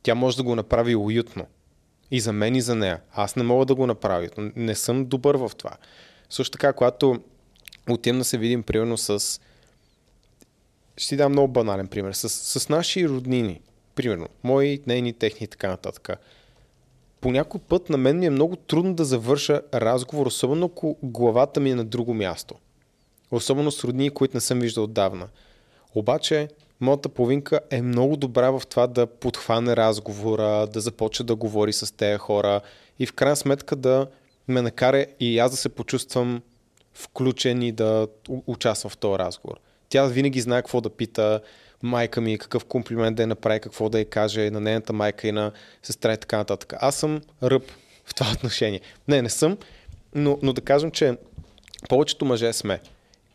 Тя 0.02 0.14
може 0.14 0.36
да 0.36 0.42
го 0.42 0.54
направи 0.54 0.96
уютно. 0.96 1.46
И 2.10 2.20
за 2.20 2.32
мен, 2.32 2.54
и 2.56 2.60
за 2.60 2.74
нея. 2.74 3.00
Аз 3.12 3.36
не 3.36 3.42
мога 3.42 3.66
да 3.66 3.74
го 3.74 3.86
направя. 3.86 4.28
Не 4.56 4.74
съм 4.74 5.04
добър 5.04 5.34
в 5.34 5.50
това. 5.58 5.76
Също 6.30 6.52
така, 6.52 6.72
когато 6.72 7.20
отидем 7.88 8.18
да 8.18 8.24
се 8.24 8.38
видим, 8.38 8.62
примерно 8.62 8.98
с... 8.98 9.40
Ще 10.96 11.08
ти 11.08 11.16
дам 11.16 11.32
много 11.32 11.48
банален 11.48 11.88
пример. 11.88 12.12
С, 12.12 12.28
с 12.28 12.68
наши 12.68 13.08
роднини. 13.08 13.60
Примерно. 13.94 14.28
Мои, 14.42 14.82
нейни, 14.86 15.12
техни 15.12 15.44
и 15.44 15.48
така 15.48 15.68
нататък. 15.68 16.10
По 17.20 17.30
някой 17.30 17.60
път 17.60 17.90
на 17.90 17.96
мен 17.96 18.18
ми 18.18 18.26
е 18.26 18.30
много 18.30 18.56
трудно 18.56 18.94
да 18.94 19.04
завърша 19.04 19.62
разговор, 19.74 20.26
особено 20.26 20.66
ако 20.66 20.98
главата 21.02 21.60
ми 21.60 21.70
е 21.70 21.74
на 21.74 21.84
друго 21.84 22.14
място. 22.14 22.54
Особено 23.36 23.70
с 23.70 23.84
роднини, 23.84 24.10
които 24.10 24.36
не 24.36 24.40
съм 24.40 24.60
виждал 24.60 24.84
отдавна. 24.84 25.28
Обаче, 25.94 26.48
моята 26.80 27.08
половинка 27.08 27.60
е 27.70 27.82
много 27.82 28.16
добра 28.16 28.50
в 28.50 28.62
това 28.70 28.86
да 28.86 29.06
подхване 29.06 29.76
разговора, 29.76 30.66
да 30.66 30.80
започне 30.80 31.26
да 31.26 31.36
говори 31.36 31.72
с 31.72 31.96
тези 31.96 32.18
хора 32.18 32.60
и 32.98 33.06
в 33.06 33.12
крайна 33.12 33.36
сметка 33.36 33.76
да 33.76 34.06
ме 34.48 34.62
накара 34.62 35.06
и 35.20 35.38
аз 35.38 35.50
да 35.50 35.56
се 35.56 35.68
почувствам 35.68 36.42
включен 36.94 37.62
и 37.62 37.72
да 37.72 38.08
участвам 38.46 38.90
в 38.90 38.96
този 38.96 39.18
разговор. 39.18 39.56
Тя 39.88 40.06
винаги 40.06 40.40
знае 40.40 40.62
какво 40.62 40.80
да 40.80 40.90
пита 40.90 41.40
майка 41.82 42.20
ми, 42.20 42.38
какъв 42.38 42.64
комплимент 42.64 43.16
да 43.16 43.22
я 43.22 43.26
направи, 43.26 43.60
какво 43.60 43.88
да 43.88 43.98
я 43.98 44.04
каже 44.04 44.50
на 44.50 44.60
нейната 44.60 44.92
майка 44.92 45.28
и 45.28 45.32
на 45.32 45.52
сестра 45.82 46.12
и 46.12 46.16
така 46.16 46.36
нататък. 46.36 46.74
Аз 46.80 46.96
съм 46.96 47.20
ръб 47.42 47.62
в 48.04 48.14
това 48.14 48.32
отношение. 48.32 48.80
Не, 49.08 49.22
не 49.22 49.30
съм, 49.30 49.58
но, 50.14 50.38
но 50.42 50.52
да 50.52 50.60
кажем, 50.60 50.90
че 50.90 51.16
повечето 51.88 52.24
мъже 52.24 52.52
сме. 52.52 52.80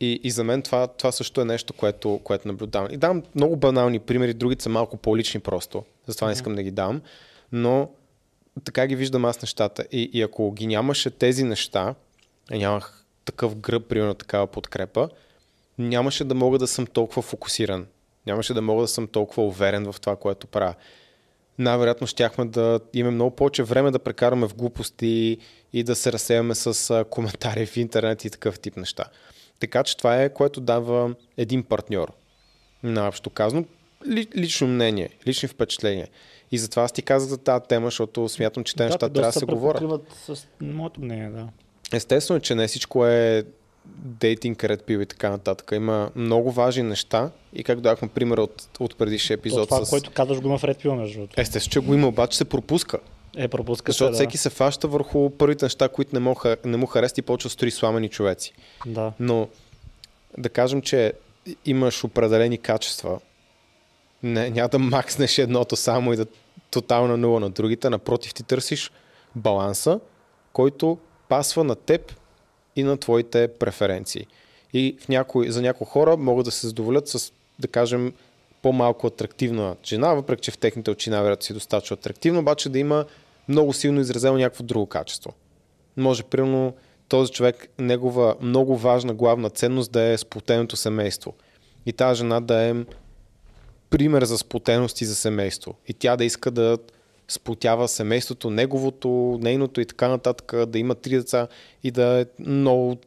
И, 0.02 0.20
и 0.24 0.32
за 0.32 0.44
мен 0.44 0.62
това, 0.62 0.88
това 0.88 1.12
също 1.12 1.42
е 1.42 1.46
нещо, 1.46 1.74
което, 1.74 2.20
което 2.24 2.48
наблюдавам. 2.48 2.88
И 2.92 2.98
давам 2.98 3.24
много 3.36 3.56
банални 3.56 4.00
примери, 4.00 4.34
другите 4.34 4.64
са 4.64 4.70
малко 4.70 4.98
по-лични 4.98 5.40
просто, 5.40 5.84
затова 6.08 6.28
не 6.28 6.34
искам 6.34 6.56
да 6.56 6.64
ги 6.64 6.72
дам, 6.72 7.02
но 7.52 7.90
така 8.64 8.88
ги 8.88 8.96
виждам 8.96 9.26
аз 9.26 9.42
нещата. 9.42 9.86
И, 9.92 10.10
и 10.14 10.22
ако 10.22 10.52
ги 10.52 10.68
нямаше 10.68 11.10
тези 11.10 11.44
неща, 11.44 11.96
нямах 12.52 13.06
такъв 13.26 13.56
гръб, 13.56 13.88
примерно 13.88 14.14
такава 14.14 14.48
подкрепа, 14.48 15.10
нямаше 15.78 16.24
да 16.24 16.36
мога 16.36 16.60
да 16.60 16.68
съм 16.68 16.86
толкова 16.86 17.22
фокусиран. 17.22 17.88
Нямаше 18.28 18.54
да 18.54 18.62
мога 18.62 18.82
да 18.82 18.88
съм 18.88 19.08
толкова 19.08 19.44
уверен 19.44 19.92
в 19.92 20.02
това, 20.02 20.16
което 20.16 20.48
правя. 20.48 20.76
Най-вероятно 21.58 22.08
щяхме 22.08 22.46
да 22.46 22.80
имаме 22.94 23.16
много 23.16 23.36
повече 23.36 23.64
време 23.64 23.92
да 23.92 24.00
прекараме 24.00 24.48
в 24.48 24.56
глупости 24.56 25.38
и 25.74 25.84
да 25.84 25.96
се 25.96 26.12
разсеяме 26.12 26.56
с 26.56 27.06
коментари 27.10 27.66
в 27.66 27.78
интернет 27.78 28.26
и 28.26 28.30
такъв 28.30 28.60
тип 28.60 28.78
неща. 28.78 29.06
Така 29.62 29.84
че 29.84 29.98
това 29.98 30.22
е 30.22 30.34
което 30.34 30.62
дава 30.62 31.16
един 31.38 31.64
партньор. 31.64 32.12
Наобщо 32.84 33.30
казано, 33.30 33.66
ли, 34.08 34.28
лично 34.38 34.68
мнение, 34.68 35.10
лични 35.28 35.48
впечатления. 35.48 36.08
И 36.52 36.58
затова 36.58 36.84
аз 36.84 36.92
ти 36.92 37.02
казах 37.02 37.30
за 37.30 37.38
тази 37.38 37.64
тема, 37.70 37.88
защото 37.88 38.30
смятам, 38.30 38.64
че 38.64 38.76
те 38.76 38.84
неща 38.84 39.10
трябва 39.10 39.32
да 39.32 39.40
се 39.40 39.46
говорят. 39.46 40.02
с 40.26 40.48
моето 40.62 41.02
мнение, 41.02 41.30
да. 41.30 41.48
Естествено, 41.94 42.40
че 42.40 42.56
не 42.56 42.68
всичко 42.68 43.06
е 43.06 43.44
дейтинг, 43.86 44.64
ред 44.64 44.84
пиво 44.84 45.02
и 45.02 45.06
така 45.06 45.30
нататък. 45.30 45.72
Има 45.74 46.12
много 46.16 46.52
важни 46.52 46.84
неща 46.84 47.32
и 47.54 47.64
как 47.64 47.82
дадахме 47.82 48.08
пример 48.08 48.38
от, 48.38 48.68
от 48.80 48.96
предишния 48.96 49.36
епизод. 49.36 49.70
То, 49.70 49.76
това, 49.76 49.86
с... 49.86 49.90
което 49.90 50.12
казваш 50.12 50.42
го 50.42 50.48
има 50.48 50.58
в 50.58 50.64
ред 50.64 50.78
пиво, 50.78 50.96
между 50.96 51.20
другото. 51.20 51.42
Естествено, 51.42 51.72
че 51.72 51.80
го 51.80 51.94
има, 51.94 52.08
обаче 52.08 52.38
се 52.38 52.46
пропуска. 52.46 53.00
Е, 53.38 53.48
пропуска 53.48 53.92
Защото 53.92 54.14
се, 54.14 54.18
всеки 54.18 54.38
да. 54.38 54.42
се 54.42 54.50
фаща 54.50 54.88
върху 54.88 55.30
първите 55.30 55.66
неща, 55.66 55.90
които 55.90 56.16
не 56.16 56.20
му, 56.20 56.36
не 56.66 56.78
му 56.78 56.86
харесат 56.86 57.18
и 57.18 57.22
почва 57.22 57.48
да 57.48 57.52
строи 57.52 57.72
сламени 57.72 58.10
човеци. 58.10 58.54
Да. 58.86 59.14
Но 59.20 59.48
да 60.38 60.50
кажем, 60.50 60.82
че 60.82 61.14
имаш 61.66 62.04
определени 62.04 62.58
качества, 62.58 63.20
не, 64.24 64.50
няма 64.50 64.70
да 64.70 64.80
макснеш 64.80 65.38
едното 65.38 65.76
само 65.76 66.14
и 66.14 66.16
да 66.16 66.26
тотална 66.72 67.18
нула 67.18 67.40
на 67.40 67.50
другите, 67.50 67.90
напротив 67.90 68.34
ти 68.34 68.44
търсиш 68.44 68.92
баланса, 69.36 70.00
който 70.54 70.98
пасва 71.30 71.64
на 71.64 71.76
теб 71.76 72.14
и 72.76 72.84
на 72.84 72.98
твоите 72.98 73.48
преференции. 73.48 74.28
И 74.74 74.98
в 75.02 75.10
някои, 75.10 75.52
за 75.52 75.62
някои 75.62 75.88
хора 75.88 76.18
могат 76.18 76.46
да 76.46 76.52
се 76.52 76.68
задоволят 76.68 77.08
с, 77.08 77.32
да 77.60 77.68
кажем, 77.68 78.14
по-малко 78.62 79.08
атрактивна 79.08 79.76
жена, 79.86 80.14
въпреки 80.14 80.42
че 80.42 80.52
в 80.52 80.58
техните 80.58 80.92
очи 80.92 81.10
най-вероятно 81.10 81.44
си 81.44 81.54
достатъчно 81.54 81.94
атрактивно, 81.94 82.40
обаче 82.40 82.70
да 82.70 82.80
има 82.80 83.06
много 83.48 83.74
силно 83.74 84.02
изразено 84.02 84.38
някакво 84.38 84.64
друго 84.64 84.86
качество. 84.86 85.34
Може, 85.98 86.24
примерно, 86.24 86.74
този 87.10 87.32
човек, 87.32 87.68
негова 87.80 88.36
много 88.42 88.78
важна 88.78 89.14
главна 89.14 89.50
ценност 89.50 89.92
да 89.92 90.02
е 90.02 90.18
сплотеното 90.18 90.76
семейство. 90.76 91.34
И 91.86 91.94
тази 91.94 92.18
жена 92.18 92.40
да 92.40 92.62
е 92.62 92.74
пример 93.90 94.24
за 94.24 94.38
сплотеност 94.38 95.02
и 95.02 95.06
за 95.06 95.16
семейство. 95.16 95.76
И 95.88 95.94
тя 95.94 96.18
да 96.18 96.26
иска 96.26 96.52
да 96.52 96.78
сплотява 97.28 97.88
семейството, 97.88 98.50
неговото, 98.50 99.40
нейното 99.42 99.82
и 99.82 99.86
така 99.86 100.08
нататък, 100.08 100.66
да 100.68 100.80
има 100.80 100.96
три 100.96 101.16
деца 101.16 101.48
и 101.84 101.92
да 101.92 102.22
е 102.22 102.26
много, 102.40 102.98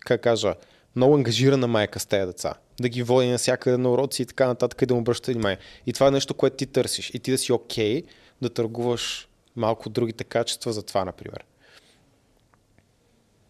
как 0.00 0.20
кажа, 0.20 0.54
много 0.96 1.14
ангажирана 1.14 1.66
майка 1.66 2.00
с 2.00 2.06
тези 2.06 2.26
деца. 2.26 2.54
Да 2.80 2.88
ги 2.88 3.02
води 3.02 3.28
навсякъде 3.28 3.76
на 3.76 3.90
уроци 3.90 4.22
и 4.22 4.26
така 4.26 4.46
нататък 4.46 4.82
и 4.82 4.86
да 4.86 4.94
му 4.94 5.00
обръща 5.00 5.32
внимание. 5.32 5.58
И 5.86 5.92
това 5.92 6.08
е 6.08 6.10
нещо, 6.10 6.34
което 6.34 6.56
ти 6.56 6.66
търсиш. 6.66 7.10
И 7.14 7.18
ти 7.18 7.30
да 7.30 7.38
си 7.38 7.52
окей 7.52 8.02
okay, 8.02 8.06
да 8.42 8.50
търгуваш 8.50 9.28
малко 9.56 9.88
другите 9.88 10.24
качества 10.24 10.72
за 10.72 10.82
това, 10.82 11.04
например. 11.04 11.44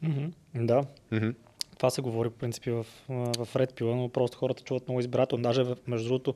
Mm-hmm. 0.04 0.32
Да. 0.54 0.84
Mm-hmm. 1.12 1.34
Това 1.76 1.90
се 1.90 2.00
говори 2.00 2.30
по 2.30 2.38
принципи 2.38 2.70
в, 2.70 2.86
в 3.08 3.48
Red 3.54 3.72
Pill, 3.72 3.84
но 3.84 4.08
просто 4.08 4.38
хората 4.38 4.62
чуват 4.62 4.88
много 4.88 5.00
избирателно. 5.00 5.42
Даже 5.42 5.64
между 5.86 6.08
другото, 6.08 6.34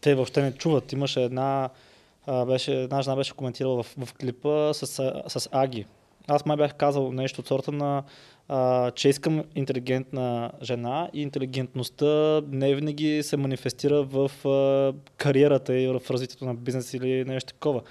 те 0.00 0.14
въобще 0.14 0.42
не 0.42 0.52
чуват. 0.52 0.92
Имаше 0.92 1.22
една, 1.22 1.70
беше, 2.46 2.82
една 2.82 3.02
жена 3.02 3.16
беше 3.16 3.34
коментирала 3.34 3.82
в, 3.82 3.94
в 4.06 4.14
клипа 4.14 4.74
с, 4.74 4.86
с 5.28 5.48
Аги. 5.52 5.86
Аз 6.28 6.46
май 6.46 6.56
бях 6.56 6.74
казал 6.74 7.12
нещо 7.12 7.40
от 7.40 7.46
сорта 7.46 7.72
на 7.72 8.02
а, 8.48 8.90
че 8.90 9.08
искам 9.08 9.44
интелигентна 9.54 10.50
жена 10.62 11.10
и 11.12 11.22
интелигентността 11.22 12.42
не 12.50 12.74
винаги 12.74 13.22
се 13.22 13.36
манифестира 13.36 14.02
в 14.02 14.48
а, 14.48 14.92
кариерата 15.16 15.78
и 15.78 15.86
в 15.86 16.10
развитието 16.10 16.44
на 16.44 16.54
бизнес 16.54 16.94
или 16.94 17.24
нещо 17.24 17.52
такова. 17.52 17.82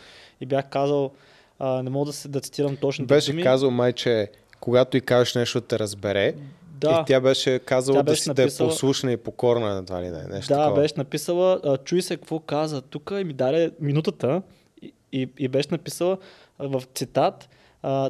И 0.41 0.45
бях 0.45 0.69
казал, 0.69 1.11
а, 1.59 1.83
не 1.83 1.89
мога 1.89 2.05
да, 2.05 2.13
се, 2.13 2.27
да 2.27 2.41
цитирам 2.41 2.77
точно. 2.77 3.05
Беше 3.05 3.31
думи. 3.31 3.43
казал 3.43 3.71
май, 3.71 3.93
че 3.93 4.31
когато 4.59 4.97
и 4.97 5.01
кажеш 5.01 5.35
нещо 5.35 5.61
те 5.61 5.79
разбере, 5.79 6.33
да. 6.79 7.01
И 7.01 7.05
тя 7.07 7.19
беше 7.19 7.59
казала 7.59 7.99
тя 7.99 8.03
беше 8.03 8.19
да 8.19 8.23
си 8.23 8.29
написала... 8.29 8.67
да 8.67 8.73
е 8.73 8.73
послушна 8.73 9.11
и 9.11 9.17
покорна, 9.17 9.77
едва 9.77 10.01
ли 10.01 10.09
не. 10.09 10.23
Нещо 10.23 10.53
да, 10.53 10.59
такова. 10.59 10.81
беше 10.81 10.93
написала, 10.97 11.77
чуй 11.83 12.01
се 12.01 12.17
какво 12.17 12.39
каза 12.39 12.81
тук 12.81 13.11
и 13.21 13.23
ми 13.23 13.33
даде 13.33 13.71
минутата 13.79 14.41
и, 14.81 14.93
и, 15.11 15.29
и 15.37 15.47
беше 15.47 15.67
написала 15.71 16.17
в 16.59 16.83
цитат 16.93 17.49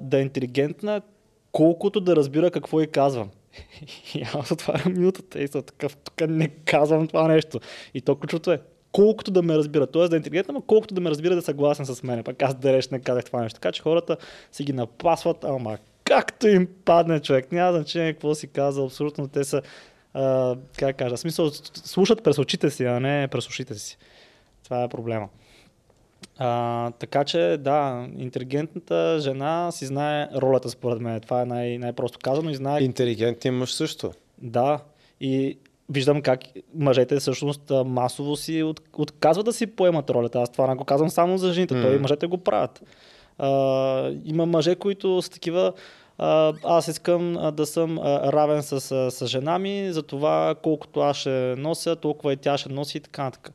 да 0.01 0.17
е 0.17 0.21
интелигентна, 0.21 1.01
колкото 1.51 2.01
да 2.01 2.15
разбира 2.15 2.51
какво 2.51 2.81
и 2.81 2.87
казвам. 2.87 3.29
И 4.15 4.21
аз 4.33 4.51
отварям 4.51 4.93
минутата 4.93 5.43
и 5.43 5.47
съм 5.47 5.63
такъв, 5.63 5.97
тук 5.97 6.29
не 6.29 6.47
казвам 6.47 7.07
това 7.07 7.27
нещо. 7.27 7.59
И 7.93 8.01
то 8.01 8.15
ключото 8.15 8.51
е, 8.51 8.59
колкото 8.91 9.31
да 9.31 9.41
ме 9.41 9.55
разбира. 9.55 9.87
Тоест 9.87 10.09
да 10.09 10.15
е 10.15 10.17
интелигентна, 10.17 10.53
но 10.53 10.61
колкото 10.61 10.93
да 10.93 11.01
ме 11.01 11.09
разбира 11.09 11.33
да 11.33 11.39
е 11.39 11.41
съгласен 11.41 11.85
с 11.85 12.03
мен. 12.03 12.23
Пак 12.23 12.41
аз 12.41 12.55
далеч 12.55 12.89
не 12.89 12.99
казах 12.99 13.25
това 13.25 13.41
нещо. 13.41 13.59
Така 13.59 13.71
че 13.71 13.81
хората 13.81 14.17
си 14.51 14.63
ги 14.63 14.73
напасват, 14.73 15.43
ама 15.43 15.77
както 16.03 16.47
им 16.47 16.67
падне 16.85 17.19
човек. 17.19 17.51
Няма 17.51 17.73
значение 17.73 18.13
какво 18.13 18.35
си 18.35 18.47
каза. 18.47 18.83
Абсолютно 18.83 19.27
те 19.27 19.43
са, 19.43 19.61
а, 20.13 20.55
как 20.77 20.97
кажа, 20.97 21.17
смисъл, 21.17 21.51
слушат 21.73 22.23
през 22.23 22.37
очите 22.37 22.69
си, 22.69 22.85
а 22.85 22.99
не 22.99 23.27
през 23.27 23.47
ушите 23.47 23.75
си. 23.75 23.97
Това 24.63 24.83
е 24.83 24.89
проблема. 24.89 25.29
А, 26.37 26.91
така 26.91 27.23
че, 27.23 27.57
да, 27.59 28.07
интелигентната 28.17 29.17
жена 29.19 29.71
си 29.71 29.85
знае 29.85 30.27
ролята, 30.35 30.69
според 30.69 31.01
мен. 31.01 31.21
Това 31.21 31.41
е 31.41 31.45
най- 31.45 31.77
най-просто 31.77 32.19
казано 32.23 32.49
и 32.49 32.55
знае... 32.55 32.81
Интелигентен 32.81 33.57
мъж 33.57 33.73
също. 33.73 34.11
Да, 34.37 34.79
и 35.21 35.57
виждам 35.89 36.21
как 36.21 36.39
мъжете 36.75 37.19
всъщност 37.19 37.71
масово 37.85 38.35
си 38.35 38.63
от, 38.63 38.81
отказват 38.93 39.45
да 39.45 39.53
си 39.53 39.67
поемат 39.67 40.09
ролята. 40.09 40.41
Аз 40.41 40.51
това 40.51 40.67
не 40.67 40.75
го 40.75 40.83
казвам 40.83 41.09
само 41.09 41.37
за 41.37 41.53
жените, 41.53 41.73
mm. 41.73 41.81
той 41.81 41.99
мъжете 41.99 42.27
го 42.27 42.37
правят. 42.37 42.83
А, 43.37 44.11
има 44.25 44.45
мъже, 44.45 44.75
които 44.75 45.21
са 45.21 45.31
такива, 45.31 45.73
а, 46.17 46.53
аз 46.63 46.87
искам 46.87 47.37
а, 47.37 47.51
да 47.51 47.65
съм 47.65 47.99
а, 47.99 48.31
равен 48.33 48.63
с, 48.63 48.81
с, 48.81 49.11
с 49.11 49.27
жена 49.27 49.59
ми, 49.59 49.87
за 49.91 50.03
това 50.03 50.55
колкото 50.63 50.99
аз 50.99 51.17
ще 51.17 51.55
нося, 51.57 51.95
толкова 51.95 52.33
и 52.33 52.37
тя 52.37 52.57
ще 52.57 52.69
носи 52.69 52.97
и 52.97 53.01
така 53.01 53.23
нататък. 53.23 53.53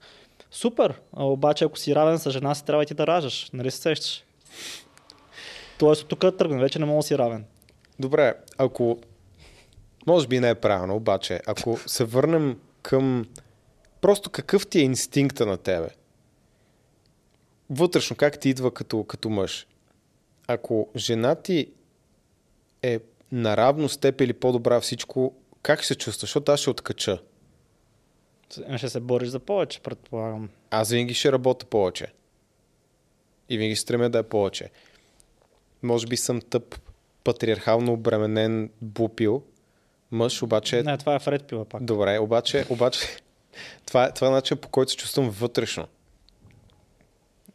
Супер, 0.50 1.00
а, 1.12 1.24
обаче 1.24 1.64
ако 1.64 1.78
си 1.78 1.94
равен 1.94 2.18
с 2.18 2.30
жена 2.30 2.54
си, 2.54 2.64
трябва 2.64 2.82
и 2.82 2.86
ти 2.86 2.94
да 2.94 3.06
раждаш, 3.06 3.50
нали 3.52 3.70
се 3.70 3.78
сещаш? 3.78 4.24
Тоест 5.78 6.02
от 6.02 6.08
тук 6.08 6.36
тръгне, 6.38 6.60
вече 6.60 6.78
не 6.78 6.84
мога 6.84 6.98
да 6.98 7.02
си 7.02 7.18
равен. 7.18 7.44
Добре, 7.98 8.34
ако 8.58 8.98
може 10.06 10.26
би 10.28 10.40
не 10.40 10.48
е 10.48 10.54
правилно, 10.54 10.96
обаче 10.96 11.40
ако 11.46 11.78
се 11.86 12.04
върнем 12.04 12.60
към 12.82 13.28
просто 14.00 14.30
какъв 14.30 14.66
ти 14.66 14.78
е 14.78 14.82
инстинкта 14.82 15.46
на 15.46 15.56
тебе? 15.56 15.88
Вътрешно, 17.70 18.16
как 18.16 18.40
ти 18.40 18.48
идва 18.48 18.74
като, 18.74 19.04
като 19.04 19.30
мъж? 19.30 19.66
Ако 20.46 20.88
жена 20.96 21.34
ти 21.34 21.66
е 22.82 23.00
наравно 23.32 23.88
с 23.88 23.98
теб 23.98 24.20
или 24.20 24.32
по-добра 24.32 24.80
всичко, 24.80 25.34
как 25.62 25.84
се 25.84 25.94
чувстваш? 25.94 26.20
Защото 26.20 26.52
аз 26.52 26.60
ще 26.60 26.70
откача. 26.70 27.18
Ще 28.76 28.88
се 28.88 29.00
бориш 29.00 29.28
за 29.28 29.38
повече, 29.38 29.80
предполагам. 29.80 30.48
Аз 30.70 30.90
винаги 30.90 31.14
ще 31.14 31.32
работя 31.32 31.66
повече. 31.66 32.06
И 33.48 33.58
винаги 33.58 33.76
ще 33.76 33.82
стремя 33.82 34.10
да 34.10 34.18
е 34.18 34.22
повече. 34.22 34.70
Може 35.82 36.06
би 36.06 36.16
съм 36.16 36.40
тъп, 36.40 36.78
патриархално 37.24 37.92
обременен 37.92 38.70
бупил, 38.82 39.42
мъж, 40.10 40.42
обаче... 40.42 40.82
Не, 40.82 40.98
това 40.98 41.14
е 41.14 41.18
Фред 41.18 41.44
пила 41.44 41.64
пак. 41.64 41.84
Добре, 41.84 42.18
обаче, 42.18 42.66
обаче 42.68 43.00
това, 43.86 44.04
е, 44.04 44.12
това 44.12 44.26
е 44.26 44.30
начин 44.30 44.56
по 44.56 44.68
който 44.68 44.90
се 44.90 44.96
чувствам 44.96 45.30
вътрешно. 45.30 45.86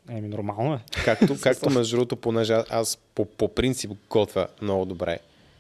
Еми, 0.10 0.28
нормално 0.28 0.74
е. 0.74 0.80
Както, 1.06 1.36
както 1.42 1.70
между 1.70 1.96
другото, 1.96 2.16
понеже 2.16 2.54
аз 2.70 2.98
по, 3.16 3.26
по 3.26 3.48
принцип 3.48 3.92
готвя 4.10 4.48
много 4.62 4.86
добре, 4.86 5.20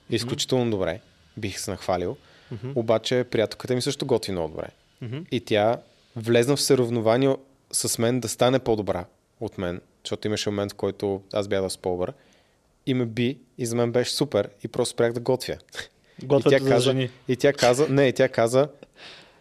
изключително 0.09 0.71
добре, 0.71 0.99
бих 1.37 1.59
се 1.59 1.71
нахвалил, 1.71 2.17
mm-hmm. 2.53 2.75
обаче 2.75 3.23
приятелката 3.31 3.75
ми 3.75 3.81
също 3.81 4.05
готви 4.05 4.31
много 4.31 4.49
добре. 4.49 4.67
Mm-hmm. 5.03 5.25
И 5.31 5.39
тя 5.39 5.77
влезна 6.15 6.55
в 6.55 6.61
съревнование 6.61 7.35
с 7.71 7.97
мен 7.97 8.19
да 8.19 8.29
стане 8.29 8.59
по-добра 8.59 9.05
от 9.39 9.57
мен, 9.57 9.81
защото 10.03 10.27
имаше 10.27 10.49
момент, 10.49 10.71
в 10.71 10.75
който 10.75 11.21
аз 11.33 11.47
бях 11.47 11.71
с 11.71 11.77
по-добър. 11.77 12.13
И 12.85 12.93
ме 12.93 13.05
би, 13.05 13.37
и 13.57 13.65
за 13.65 13.75
мен 13.75 13.91
беше 13.91 14.11
супер, 14.11 14.49
и 14.63 14.67
просто 14.67 14.93
спрях 14.93 15.13
да 15.13 15.19
готвя. 15.19 15.57
Готвят 16.23 16.53
и 16.53 16.57
тя 16.57 16.63
за 16.63 16.69
каза, 16.69 16.83
жени. 16.83 17.09
И 17.27 17.35
тя 17.35 17.53
каза, 17.53 17.87
не, 17.89 18.07
и 18.07 18.13
тя 18.13 18.29
каза, 18.29 18.67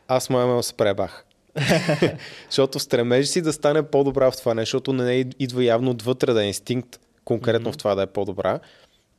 аз 0.08 0.30
моя 0.30 0.46
ме 0.46 0.62
се 0.62 0.74
пребах. 0.74 1.24
защото 2.50 2.78
стремежи 2.78 3.26
си 3.26 3.42
да 3.42 3.52
стане 3.52 3.82
по-добра 3.82 4.30
в 4.30 4.36
това 4.36 4.54
нещо, 4.54 4.76
защото 4.76 4.92
не 4.92 5.30
идва 5.38 5.64
явно 5.64 5.90
отвътре 5.90 6.32
да 6.32 6.44
е 6.44 6.46
инстинкт 6.46 7.00
конкретно 7.24 7.70
mm-hmm. 7.70 7.74
в 7.74 7.78
това 7.78 7.94
да 7.94 8.02
е 8.02 8.06
по-добра. 8.06 8.60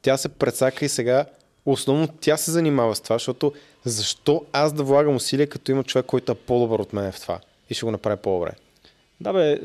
Тя 0.01 0.17
се 0.17 0.29
прецака 0.29 0.85
и 0.85 0.89
сега 0.89 1.25
основно 1.65 2.07
тя 2.07 2.37
се 2.37 2.51
занимава 2.51 2.95
с 2.95 3.01
това, 3.01 3.15
защото 3.15 3.53
защо 3.85 4.45
аз 4.53 4.73
да 4.73 4.83
влагам 4.83 5.15
усилия, 5.15 5.47
като 5.47 5.71
има 5.71 5.83
човек, 5.83 6.05
който 6.05 6.31
е 6.31 6.35
по-добър 6.35 6.79
от 6.79 6.93
мен 6.93 7.11
в 7.11 7.21
това 7.21 7.39
и 7.69 7.73
ще 7.73 7.85
го 7.85 7.91
направи 7.91 8.17
по-добре? 8.17 8.51
Да 9.21 9.33
бе, 9.33 9.59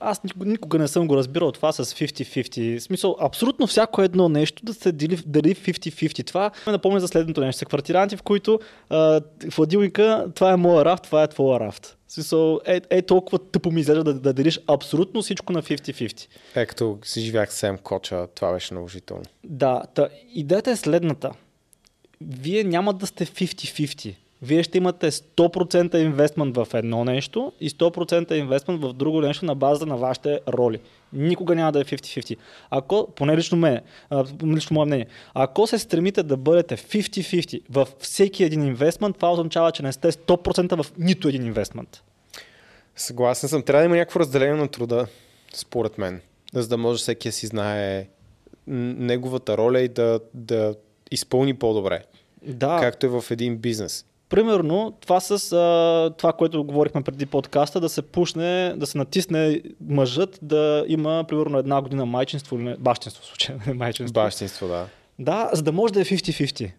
аз 0.00 0.20
никога 0.36 0.78
не 0.78 0.88
съм 0.88 1.08
го 1.08 1.16
разбирал 1.16 1.52
това 1.52 1.72
с 1.72 1.84
50-50. 1.84 2.78
В 2.78 2.82
смисъл, 2.82 3.16
абсолютно 3.20 3.66
всяко 3.66 4.02
едно 4.02 4.28
нещо 4.28 4.64
да 4.64 4.74
се 4.74 4.92
дели, 4.92 5.18
дели 5.26 5.54
50-50. 5.54 6.26
Това 6.26 6.50
ме 6.66 6.72
напомня 6.72 7.00
за 7.00 7.08
следното 7.08 7.40
нещо. 7.40 7.58
Са 7.58 7.64
квартиранти, 7.64 8.16
в 8.16 8.22
които 8.22 8.60
а, 8.90 9.20
в 9.50 9.58
ладилника 9.58 10.26
това 10.34 10.52
е 10.52 10.56
моя 10.56 10.84
рафт, 10.84 11.04
това 11.04 11.22
е 11.22 11.28
твоя 11.28 11.60
рафт. 11.60 11.96
В 12.06 12.12
смисъл, 12.12 12.60
е, 12.66 12.80
е 12.90 13.02
толкова 13.02 13.38
тъпо 13.38 13.70
ми 13.70 13.80
изглежда 13.80 14.04
да, 14.04 14.14
да 14.14 14.32
делиш 14.32 14.60
абсолютно 14.66 15.22
всичко 15.22 15.52
на 15.52 15.62
50-50. 15.62 16.26
Е, 16.54 16.66
като 16.66 16.98
си 17.02 17.20
живях 17.20 17.54
Сем 17.54 17.78
Коча, 17.78 18.26
това 18.34 18.52
беше 18.52 18.74
наложително. 18.74 19.24
Да, 19.44 19.82
та, 19.94 20.08
идеята 20.34 20.70
е 20.70 20.76
следната. 20.76 21.30
Вие 22.20 22.64
няма 22.64 22.92
да 22.92 23.06
сте 23.06 23.26
50-50 23.26 24.14
Вие 24.44 24.62
ще 24.62 24.78
имате 24.78 25.10
100% 25.10 25.96
инвестмент 25.96 26.56
в 26.56 26.68
едно 26.74 27.04
нещо 27.04 27.52
и 27.60 27.70
100% 27.70 28.32
инвестмент 28.32 28.82
в 28.82 28.92
друго 28.92 29.20
нещо 29.20 29.44
на 29.44 29.54
база 29.54 29.86
на 29.86 29.96
вашите 29.96 30.40
роли. 30.48 30.80
Никога 31.12 31.54
няма 31.54 31.72
да 31.72 31.80
е 31.80 31.84
50-50. 31.84 32.36
Ако, 32.70 33.08
поне 33.16 33.36
лично 33.36 33.58
мене, 33.58 33.82
лично 34.44 34.74
мое 34.74 34.86
мнение, 34.86 35.06
ако 35.34 35.66
се 35.66 35.78
стремите 35.78 36.22
да 36.22 36.36
бъдете 36.36 36.76
50-50 36.76 37.62
в 37.70 37.88
всеки 37.98 38.44
един 38.44 38.62
инвестмент, 38.62 39.16
това 39.16 39.32
означава, 39.32 39.72
че 39.72 39.82
не 39.82 39.92
сте 39.92 40.12
100% 40.12 40.82
в 40.82 40.92
нито 40.98 41.28
един 41.28 41.46
инвестмент. 41.46 42.02
Съгласен 42.96 43.48
съм. 43.48 43.62
Трябва 43.62 43.80
да 43.80 43.86
има 43.86 43.96
някакво 43.96 44.20
разделение 44.20 44.54
на 44.54 44.68
труда, 44.68 45.06
според 45.54 45.98
мен. 45.98 46.20
За 46.54 46.68
да 46.68 46.76
може 46.76 46.98
всеки 46.98 47.28
да 47.28 47.32
си 47.32 47.46
знае 47.46 48.08
неговата 48.66 49.58
роля 49.58 49.80
и 49.80 49.88
да, 49.88 50.20
да 50.34 50.74
изпълни 51.14 51.54
по-добре. 51.54 52.04
Да. 52.46 52.78
Както 52.80 53.06
е 53.06 53.08
в 53.08 53.24
един 53.30 53.56
бизнес. 53.56 54.04
Примерно, 54.28 54.92
това 55.00 55.20
с 55.20 55.52
а, 55.52 56.10
това, 56.18 56.32
което 56.32 56.64
говорихме 56.64 57.02
преди 57.02 57.26
подкаста, 57.26 57.80
да 57.80 57.88
се 57.88 58.02
пушне, 58.02 58.74
да 58.76 58.86
се 58.86 58.98
натисне 58.98 59.62
мъжът 59.88 60.38
да 60.42 60.84
има 60.88 61.24
примерно 61.28 61.58
една 61.58 61.82
година 61.82 62.06
майчинство 62.06 62.58
или 62.58 62.76
бащинство 62.78 63.22
в 63.22 63.26
случая, 63.26 63.58
не 63.66 63.74
майчинство. 63.74 64.14
Бащинство, 64.14 64.68
да. 64.68 64.86
Да, 65.18 65.50
за 65.52 65.62
да 65.62 65.72
може 65.72 65.94
да 65.94 66.00
е 66.00 66.04
50-50. 66.04 66.70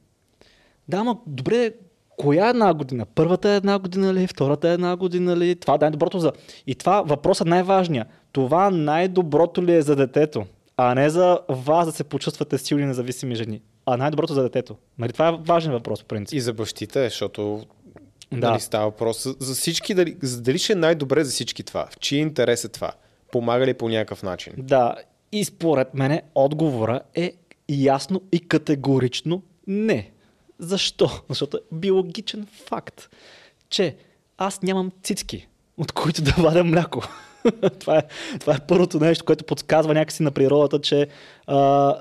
Да, 0.87 0.97
ама 0.97 1.17
добре, 1.27 1.71
коя 2.17 2.49
една 2.49 2.73
година? 2.73 3.05
Първата 3.15 3.49
е 3.49 3.55
една 3.55 3.79
година 3.79 4.13
ли? 4.13 4.27
Втората 4.27 4.69
е 4.69 4.73
една 4.73 4.95
година 4.95 5.37
ли? 5.37 5.55
Това 5.55 5.75
е 5.75 5.77
най-доброто 5.81 6.19
за... 6.19 6.31
И 6.67 6.75
това 6.75 7.01
въпросът 7.01 7.47
най-важния. 7.47 8.05
Това 8.31 8.69
най-доброто 8.69 9.63
ли 9.63 9.75
е 9.75 9.81
за 9.81 9.95
детето? 9.95 10.45
А 10.77 10.95
не 10.95 11.09
за 11.09 11.39
вас 11.49 11.85
да 11.85 11.91
се 11.91 12.03
почувствате 12.03 12.57
силни 12.57 12.85
независими 12.85 13.35
жени 13.35 13.61
а 13.85 13.97
най-доброто 13.97 14.33
за 14.33 14.43
детето. 14.43 14.75
Нали, 14.97 15.13
това 15.13 15.27
е 15.27 15.37
важен 15.39 15.71
въпрос, 15.71 16.01
в 16.01 16.05
принцип. 16.05 16.37
И 16.37 16.41
за 16.41 16.53
бащите, 16.53 17.03
защото 17.03 17.65
да. 18.31 18.49
Нали, 18.49 18.61
става 18.61 18.85
въпрос 18.85 19.27
за 19.39 19.55
всички, 19.55 19.93
дали, 19.93 20.17
дали 20.23 20.57
ще 20.57 20.73
е 20.73 20.75
най-добре 20.75 21.23
за 21.23 21.31
всички 21.31 21.63
това, 21.63 21.87
в 21.91 21.99
чий 21.99 22.19
интерес 22.19 22.63
е 22.63 22.69
това, 22.69 22.91
помага 23.31 23.65
ли 23.65 23.73
по 23.73 23.89
някакъв 23.89 24.23
начин. 24.23 24.53
Да, 24.57 24.95
и 25.31 25.45
според 25.45 25.93
мен 25.93 26.21
отговора 26.35 27.01
е 27.15 27.33
ясно 27.69 28.21
и 28.31 28.39
категорично 28.39 29.43
не. 29.67 30.11
Защо? 30.59 31.09
Защото 31.29 31.57
е 31.57 31.59
биологичен 31.71 32.47
факт, 32.67 33.09
че 33.69 33.95
аз 34.37 34.61
нямам 34.61 34.91
цицки, 35.03 35.47
от 35.77 35.91
които 35.91 36.21
да 36.21 36.31
вадя 36.37 36.63
мляко. 36.63 37.03
това, 37.79 37.97
е, 37.97 38.03
това 38.39 38.55
е 38.55 38.65
първото 38.67 38.99
нещо, 38.99 39.25
което 39.25 39.45
подсказва 39.45 39.93
някакси 39.93 40.23
на 40.23 40.31
природата, 40.31 40.81
че 40.81 41.07
а, 41.47 41.95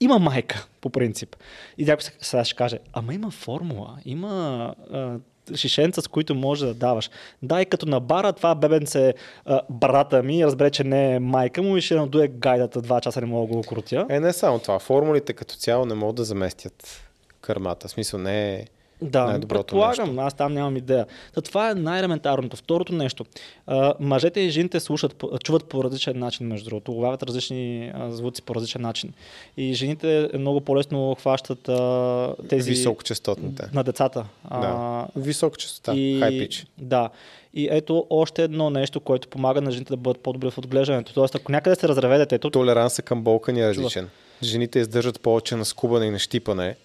има 0.00 0.18
майка, 0.18 0.66
по 0.80 0.90
принцип. 0.90 1.36
И 1.78 1.84
някой 1.84 2.04
сега 2.20 2.44
ще 2.44 2.56
каже, 2.56 2.78
ама 2.92 3.14
има 3.14 3.30
формула, 3.30 3.98
има 4.04 4.74
а, 4.92 5.18
шишенца, 5.56 6.02
с 6.02 6.08
които 6.08 6.34
може 6.34 6.66
да 6.66 6.74
даваш. 6.74 7.10
Да, 7.42 7.62
и 7.62 7.66
като 7.66 7.86
на 7.86 8.00
бара 8.00 8.32
това 8.32 8.54
бебенце 8.54 9.14
а, 9.44 9.60
брата 9.70 10.22
ми 10.22 10.46
разбере, 10.46 10.70
че 10.70 10.84
не 10.84 11.14
е 11.14 11.20
майка 11.20 11.62
му 11.62 11.76
и 11.76 11.80
ще 11.80 11.94
надуе 11.94 12.28
гайдата 12.28 12.82
два 12.82 13.00
часа, 13.00 13.20
не 13.20 13.26
мога 13.26 13.48
да 13.48 13.56
го 13.56 13.62
крутя. 13.62 14.06
Е, 14.08 14.20
не 14.20 14.32
само 14.32 14.58
това. 14.58 14.78
Формулите 14.78 15.32
като 15.32 15.54
цяло 15.54 15.86
не 15.86 15.94
могат 15.94 16.16
да 16.16 16.24
заместят 16.24 17.02
кърмата. 17.40 17.88
В 17.88 17.90
смисъл 17.90 18.20
не 18.20 18.54
е 18.54 18.66
да, 19.02 19.40
предполагам, 19.48 20.08
нещо. 20.08 20.20
аз 20.20 20.34
там 20.34 20.54
нямам 20.54 20.76
идея. 20.76 21.06
Та 21.34 21.40
това 21.40 21.70
е 21.70 21.74
най-елементарното. 21.74 22.56
Второто 22.56 22.94
нещо. 22.94 23.24
А, 23.66 23.94
мъжете 24.00 24.40
и 24.40 24.50
жените 24.50 24.80
слушат, 24.80 25.24
чуват 25.44 25.64
по 25.64 25.84
различен 25.84 26.18
начин, 26.18 26.46
между 26.46 26.70
другото, 26.70 26.92
улавят 26.92 27.22
различни 27.22 27.92
а, 27.94 28.10
звуци 28.10 28.42
по 28.42 28.54
различен 28.54 28.82
начин. 28.82 29.12
И 29.56 29.74
жените 29.74 30.30
много 30.34 30.60
по-лесно 30.60 31.14
хващат 31.14 31.68
а, 31.68 32.34
тези... 32.48 32.70
Високочастотните. 32.70 33.64
На 33.72 33.84
децата. 33.84 34.24
Да. 34.50 35.06
Високочастота, 35.16 35.94
и... 35.94 36.20
high 36.20 36.48
pitch. 36.48 36.66
Да. 36.78 37.10
И 37.54 37.68
ето 37.70 38.06
още 38.10 38.42
едно 38.42 38.70
нещо, 38.70 39.00
което 39.00 39.28
помага 39.28 39.60
на 39.60 39.70
жените 39.70 39.92
да 39.92 39.96
бъдат 39.96 40.22
по-добри 40.22 40.50
в 40.50 40.58
отглеждането. 40.58 41.14
Тоест, 41.14 41.34
ако 41.34 41.52
някъде 41.52 41.76
се 41.76 41.88
разреве 41.88 42.18
детето... 42.18 42.50
Толеранса 42.50 43.02
към 43.02 43.22
болка 43.22 43.52
ни 43.52 43.60
е 43.60 43.68
различен. 43.68 44.08
Жените 44.42 44.78
издържат 44.78 45.20
повече 45.20 45.56
на 45.56 45.64
скубане 45.64 46.06
и 46.06 46.10
на 46.10 46.18
щипане, 46.18 46.76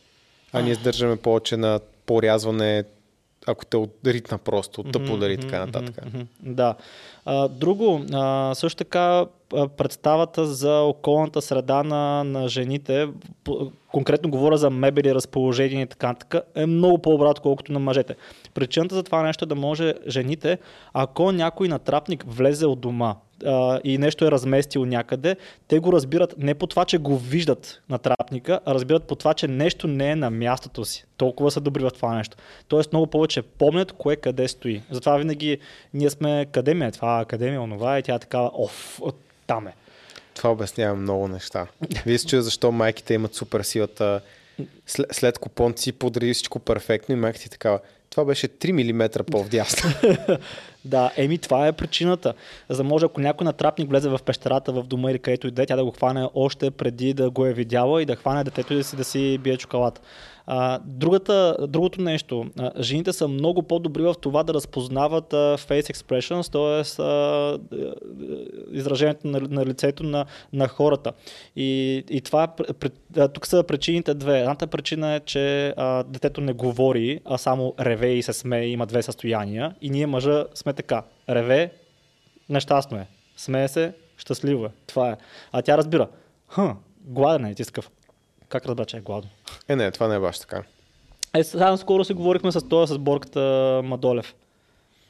а 0.53 0.61
ние 0.61 0.72
издържаме 0.72 1.16
повече 1.16 1.57
на 1.57 1.80
порязване, 2.06 2.84
ако 3.47 3.66
те 3.66 3.78
ритна 4.06 4.38
просто, 4.38 4.84
тъпо 4.84 5.18
дали 5.18 5.38
така 5.38 5.66
нататък. 5.66 5.95
Да. 6.39 6.76
Друго, 7.50 8.02
също 8.54 8.78
така 8.78 9.26
представата 9.78 10.46
за 10.46 10.80
околната 10.80 11.42
среда 11.42 11.84
на, 11.84 12.24
на 12.24 12.48
жените, 12.48 13.08
конкретно 13.92 14.30
говоря 14.30 14.58
за 14.58 14.70
мебели, 14.70 15.16
разположение 15.16 15.82
и 15.82 15.88
така, 15.88 16.14
така 16.14 16.42
е 16.56 16.66
много 16.66 16.98
по-добра, 16.98 17.30
отколкото 17.30 17.74
на 17.74 17.80
мъжете. 17.80 18.16
Причината 18.54 18.96
за 18.96 19.04
това 19.04 19.24
нещо 19.24 19.46
е 19.46 19.48
да 19.48 19.56
може 19.56 19.94
жените, 20.08 20.58
ако 20.94 21.32
някой 21.32 21.68
натрапник 21.68 22.24
влезе 22.28 22.66
от 22.66 22.80
дома 22.80 23.16
и 23.84 23.98
нещо 23.98 24.26
е 24.26 24.32
разместил 24.32 24.86
някъде, 24.86 25.36
те 25.68 25.80
го 25.80 25.94
разбират 25.94 26.36
не 26.38 26.54
по 26.54 26.68
това, 26.68 26.86
че 26.86 26.98
го 26.98 27.18
виждат 27.18 27.82
на 27.90 27.98
трапника, 27.98 28.60
а 28.66 28.74
разбират 28.74 29.04
по 29.04 29.16
това, 29.16 29.34
че 29.34 29.48
нещо 29.48 29.88
не 29.88 30.12
е 30.12 30.16
на 30.16 30.30
мястото 30.30 30.86
си. 30.86 31.06
Толкова 31.18 31.52
са 31.52 31.62
добри 31.62 31.84
в 31.84 31.92
това 31.92 32.16
нещо. 32.16 32.38
Тоест 32.68 32.94
много 32.94 33.08
повече 33.08 33.42
помнят 33.42 33.92
кое 33.92 34.16
къде 34.16 34.48
стои. 34.48 34.82
Затова 34.92 35.18
винаги 35.18 35.58
ние 35.94 36.10
сме 36.10 36.40
академия, 36.40 36.92
това 36.92 37.12
академия, 37.22 37.61
онова 37.61 37.99
и 37.99 38.03
тя 38.03 38.16
е 38.16 38.20
такава, 38.20 38.51
оф, 38.53 39.01
там 39.47 39.68
е. 39.68 39.74
Това 40.34 40.51
обяснява 40.51 40.95
много 40.95 41.28
неща. 41.28 41.68
Вие 42.05 42.20
се 42.20 42.41
защо 42.41 42.72
майките 42.72 43.14
имат 43.14 43.36
супер 43.36 43.61
силата 43.61 44.22
след, 44.88 45.07
след 45.11 45.39
купон 45.39 45.74
си 45.78 45.91
подреди 45.91 46.34
всичко 46.34 46.59
перфектно 46.59 47.14
и 47.16 47.18
майките 47.18 47.49
такава 47.49 47.80
това 48.14 48.26
беше 48.26 48.47
3 48.47 48.72
мм 48.72 49.24
по-вдясно. 49.24 49.89
да, 50.86 51.11
еми 51.18 51.38
това 51.38 51.68
е 51.68 51.72
причината. 51.72 52.34
За 52.70 52.78
да 52.78 52.84
може 52.84 53.05
ако 53.05 53.22
някой 53.22 53.45
натрапник 53.45 53.89
влезе 53.89 54.09
в 54.09 54.20
пещерата 54.26 54.72
в 54.72 54.84
дома 54.84 55.11
или 55.11 55.20
където 55.20 55.47
иде, 55.47 55.66
тя 55.66 55.76
да 55.76 55.86
го 55.86 55.91
хване 55.91 56.30
още 56.36 56.72
преди 56.72 57.14
да 57.14 57.30
го 57.30 57.45
е 57.45 57.53
видяла 57.53 58.01
и 58.01 58.05
да 58.05 58.16
хване 58.16 58.43
детето 58.43 58.74
и 58.74 58.78
да 58.78 58.84
си 58.84 58.95
да 58.95 59.03
си 59.03 59.38
бие 59.38 59.57
чоколад. 59.57 60.01
А, 60.46 60.80
другата, 60.86 61.58
другото 61.68 62.02
нещо, 62.02 62.46
а, 62.60 62.72
жените 62.80 63.14
са 63.14 63.28
много 63.28 63.64
по-добри 63.64 64.02
в 64.02 64.16
това 64.22 64.44
да 64.44 64.54
разпознават 64.54 65.34
а, 65.34 65.58
face 65.58 65.94
expressions, 65.94 66.52
т.е. 66.52 66.84
изражението 68.72 69.28
на, 69.28 69.39
на 69.39 69.66
лицето 69.66 70.04
на, 70.04 70.26
на 70.54 70.68
хората. 70.68 71.12
И, 71.56 72.04
и 72.10 72.22
това, 72.22 72.54
а, 73.18 73.28
тук 73.28 73.48
са 73.48 73.64
причините 73.64 74.14
две. 74.14 74.39
Едната 74.39 74.68
причина 74.68 75.14
е, 75.14 75.20
че 75.20 75.74
а, 75.78 76.04
детето 76.04 76.41
не 76.41 76.54
говори, 76.54 77.20
а 77.26 77.38
само 77.38 77.74
реве 77.80 78.08
и 78.08 78.24
се 78.24 78.34
смее, 78.34 78.68
има 78.68 78.86
две 78.86 79.02
състояния. 79.02 79.76
И 79.82 79.89
ние 79.89 80.08
мъжа 80.08 80.46
сме 80.54 80.74
така. 80.74 81.04
Реве, 81.30 81.72
нещастно 82.50 82.98
е. 82.98 83.08
Смее 83.38 83.68
се, 83.68 83.94
щастливо 84.18 84.66
е. 84.66 84.70
Това 84.88 85.10
е. 85.10 85.18
А 85.52 85.62
тя 85.62 85.78
разбира. 85.78 86.08
Хм, 86.48 86.70
гладен 87.02 87.46
е, 87.46 87.56
ти. 87.56 87.64
Как 88.54 88.66
разбра, 88.66 88.86
че 88.86 88.97
е 88.97 89.01
гладно? 89.01 89.30
Е, 89.68 89.76
не, 89.76 89.91
това 89.91 90.08
не 90.08 90.16
е 90.16 90.20
баш 90.20 90.39
така. 90.39 90.64
Е, 91.34 91.43
сега 91.43 91.78
скоро 91.78 92.04
си 92.04 92.14
говорихме 92.14 92.51
с 92.51 92.70
това, 92.70 92.88
с 92.88 92.97
борката 92.97 93.82
Мадолев. 93.84 94.36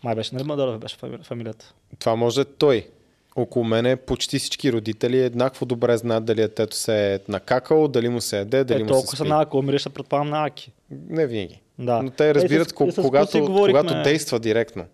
Май 0.04 0.16
беше, 0.16 0.36
нали 0.36 0.44
Мадолев 0.44 0.80
беше 0.80 0.98
фамилията? 1.24 1.74
Това 2.00 2.16
може 2.16 2.42
е 2.42 2.46
той. 2.46 2.88
Около 3.36 3.66
мене 3.66 3.96
почти 3.96 4.40
всички 4.40 4.74
родители 4.74 5.20
еднакво 5.20 5.66
добре 5.66 5.98
знаят 5.98 6.26
дали 6.26 6.42
детето 6.42 6.76
се 6.76 7.14
е 7.14 7.20
накакало, 7.28 7.88
дали 7.88 8.10
му 8.10 8.22
се 8.22 8.40
еде, 8.40 8.64
дали 8.64 8.82
е, 8.82 8.84
му 8.84 8.94
се 8.94 9.08
спи. 9.08 9.18
са 9.18 9.26
на 9.26 9.42
Ако, 9.42 9.62
мириша 9.62 9.90
предполагам 9.90 10.30
на 10.30 10.46
Аки. 10.46 10.72
Не 11.10 11.28
винаги. 11.28 11.62
Да. 11.80 12.02
Но 12.02 12.10
те 12.10 12.36
разбират, 12.36 12.68
е, 12.68 12.70
с, 12.70 12.74
когато, 12.74 13.32
с 13.32 13.46
когато 13.46 14.04
действа 14.04 14.40
директно. 14.40 14.86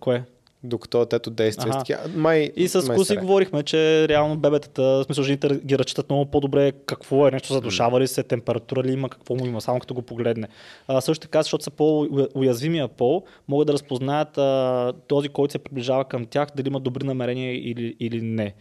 Кое? 0.00 0.24
Докато 0.64 1.06
тето 1.06 1.30
действа. 1.30 1.82
Ага. 1.90 2.00
Май, 2.14 2.52
и 2.56 2.68
с 2.68 2.94
Куси 2.94 3.16
говорихме, 3.16 3.62
че 3.62 4.08
реално 4.08 4.36
бебетата, 4.36 4.82
в 4.82 5.04
смисъл 5.04 5.24
жените 5.24 5.60
ги 5.64 5.78
разчитат 5.78 6.10
много 6.10 6.26
по-добре 6.26 6.72
какво 6.72 7.28
е, 7.28 7.30
нещо 7.30 7.52
задушава 7.52 8.00
ли 8.00 8.08
се, 8.08 8.22
температура 8.22 8.82
ли 8.82 8.92
има, 8.92 9.08
какво 9.08 9.34
му 9.34 9.46
има, 9.46 9.60
само 9.60 9.80
като 9.80 9.94
го 9.94 10.02
погледне. 10.02 10.48
А, 10.88 11.00
също 11.00 11.22
така, 11.22 11.42
защото 11.42 11.64
са 11.64 11.70
по-уязвимия 11.70 12.88
пол, 12.88 13.24
могат 13.48 13.66
да 13.66 13.72
разпознаят 13.72 14.38
а, 14.38 14.92
този, 15.08 15.28
който 15.28 15.52
се 15.52 15.58
приближава 15.58 16.04
към 16.04 16.26
тях, 16.26 16.48
дали 16.56 16.68
има 16.68 16.80
добри 16.80 17.04
намерения 17.04 17.70
или, 17.70 17.96
или 18.00 18.20
не. 18.20 18.54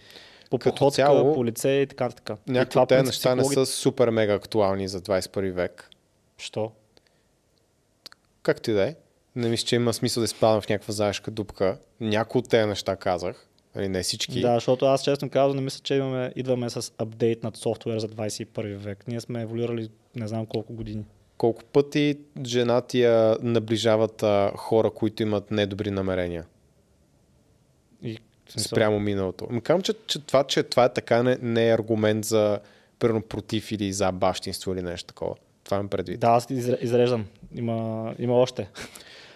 По 0.49 0.57
като 0.57 0.75
походка, 0.75 0.95
цяло, 0.95 1.34
по 1.34 1.45
лице 1.45 1.71
и 1.71 1.88
така. 1.88 2.09
така. 2.09 2.38
Някои 2.47 2.81
от 2.81 2.89
тези 2.89 3.05
неща 3.05 3.35
не 3.35 3.43
са 3.43 3.65
супер 3.65 4.09
мега 4.09 4.34
актуални 4.34 4.88
за 4.88 5.01
21 5.01 5.51
век. 5.51 5.89
Що? 6.38 6.71
Както 8.43 8.71
и 8.71 8.73
да 8.73 8.88
е 8.88 8.95
не 9.35 9.49
мисля, 9.49 9.65
че 9.65 9.76
има 9.76 9.93
смисъл 9.93 10.22
да 10.22 10.26
изпадам 10.26 10.61
в 10.61 10.69
някаква 10.69 10.93
заешка 10.93 11.31
дупка. 11.31 11.77
Някои 11.99 12.39
от 12.39 12.49
тези 12.49 12.68
неща 12.68 12.95
казах, 12.95 13.47
нали, 13.76 13.88
не 13.88 14.03
всички. 14.03 14.41
Да, 14.41 14.53
защото 14.53 14.85
аз 14.85 15.03
честно 15.03 15.30
казвам, 15.30 15.55
не 15.55 15.61
мисля, 15.61 15.80
че 15.84 15.95
имаме, 15.95 16.34
идваме 16.35 16.69
с 16.69 16.93
апдейт 16.97 17.43
над 17.43 17.57
софтуер 17.57 17.99
за 17.99 18.07
21 18.07 18.76
век. 18.76 19.07
Ние 19.07 19.22
сме 19.22 19.41
еволюирали 19.41 19.89
не 20.15 20.27
знам 20.27 20.45
колко 20.45 20.73
години. 20.73 21.03
Колко 21.38 21.64
пъти 21.64 22.18
жена 22.45 22.81
ти 22.81 23.01
я 23.01 23.38
наближават 23.41 24.23
а, 24.23 24.51
хора, 24.55 24.91
които 24.91 25.23
имат 25.23 25.51
недобри 25.51 25.91
намерения? 25.91 26.45
И, 28.03 28.18
Спрямо 28.57 28.99
миналото. 28.99 29.47
Ами 29.49 29.61
казвам, 29.61 29.81
че, 29.81 29.93
че, 30.07 30.19
това, 30.19 30.43
че 30.43 30.64
това 30.64 30.85
е 30.85 30.93
така 30.93 31.23
не, 31.23 31.38
не 31.41 31.69
е 31.69 31.73
аргумент 31.73 32.26
за 32.26 32.60
примерно 32.99 33.22
против 33.22 33.72
или 33.72 33.93
за 33.93 34.11
бащинство 34.11 34.73
или 34.73 34.81
нещо 34.81 35.07
такова. 35.07 35.35
Това 35.64 35.77
имам 35.77 35.89
предвид. 35.89 36.19
Да, 36.19 36.27
аз 36.27 36.47
изреждам. 36.81 37.26
Има, 37.55 38.15
има 38.19 38.34
още. 38.34 38.69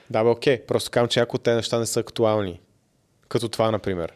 Да, 0.09 0.23
бе, 0.23 0.29
окей. 0.29 0.61
Просто 0.61 0.91
казвам, 0.91 1.07
че 1.07 1.19
ако 1.19 1.37
те 1.37 1.55
неща 1.55 1.79
не 1.79 1.85
са 1.85 1.99
актуални. 1.99 2.59
Като 3.27 3.49
това, 3.49 3.71
например. 3.71 4.13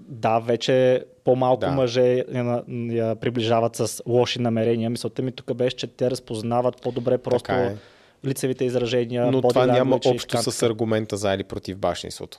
Да, 0.00 0.38
вече 0.38 1.04
по-малко 1.24 1.60
Да. 1.60 1.70
мъже 1.70 2.24
я, 2.28 2.62
я 2.90 3.14
приближават 3.16 3.76
с 3.76 4.02
лоши 4.06 4.38
намерения. 4.38 4.90
Мисълта 4.90 5.22
ми 5.22 5.32
тук 5.32 5.54
беше, 5.54 5.76
че 5.76 5.86
те 5.86 6.10
разпознават 6.10 6.82
по-добре 6.82 7.18
просто 7.18 7.42
Така 7.42 7.62
е. 7.62 7.76
лицевите 8.26 8.64
изражения. 8.64 9.30
Но 9.30 9.42
това 9.42 9.66
няма 9.66 10.00
общо 10.06 10.42
с 10.42 10.62
аргумента 10.62 11.16
за 11.16 11.34
или 11.34 11.44
против 11.44 11.78
башнинството. 11.78 12.38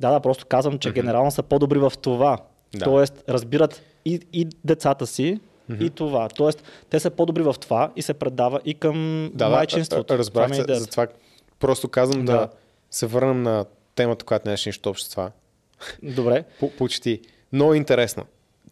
Да, 0.00 0.10
да, 0.10 0.20
просто 0.20 0.46
казвам, 0.46 0.78
че 0.78 0.92
генерално 0.92 1.30
са 1.30 1.42
по-добри 1.42 1.78
в 1.78 1.92
това. 2.02 2.38
Да. 2.74 2.84
Тоест, 2.84 3.24
разбират 3.28 3.82
и, 4.04 4.20
и 4.32 4.48
децата 4.64 5.06
си, 5.06 5.40
и 5.80 5.90
това. 5.90 6.28
Тоест, 6.28 6.62
те 6.90 7.00
са 7.00 7.10
по-добри 7.10 7.42
в 7.42 7.54
това 7.60 7.92
и 7.96 8.02
се 8.02 8.14
предава 8.14 8.60
и 8.64 8.74
към 8.74 9.30
Да, 9.34 9.48
майчинството. 9.48 10.14
да, 10.14 10.18
разбрах 10.18 10.46
Това 10.46 10.56
ми 10.56 10.72
е 10.72 10.76
се. 10.76 11.06
Просто 11.62 11.88
казвам 11.88 12.24
да. 12.24 12.32
Да. 12.32 12.48
се 12.90 13.06
върнем 13.06 13.42
на 13.42 13.64
темата, 13.94 14.24
която 14.24 14.48
нямаше 14.48 14.68
нищо 14.68 14.90
общо 14.90 15.06
с 15.06 15.10
това. 15.10 15.30
Добре. 16.02 16.44
По- 16.60 16.70
Почти. 16.70 17.20
Много 17.52 17.74
интересно. 17.74 18.24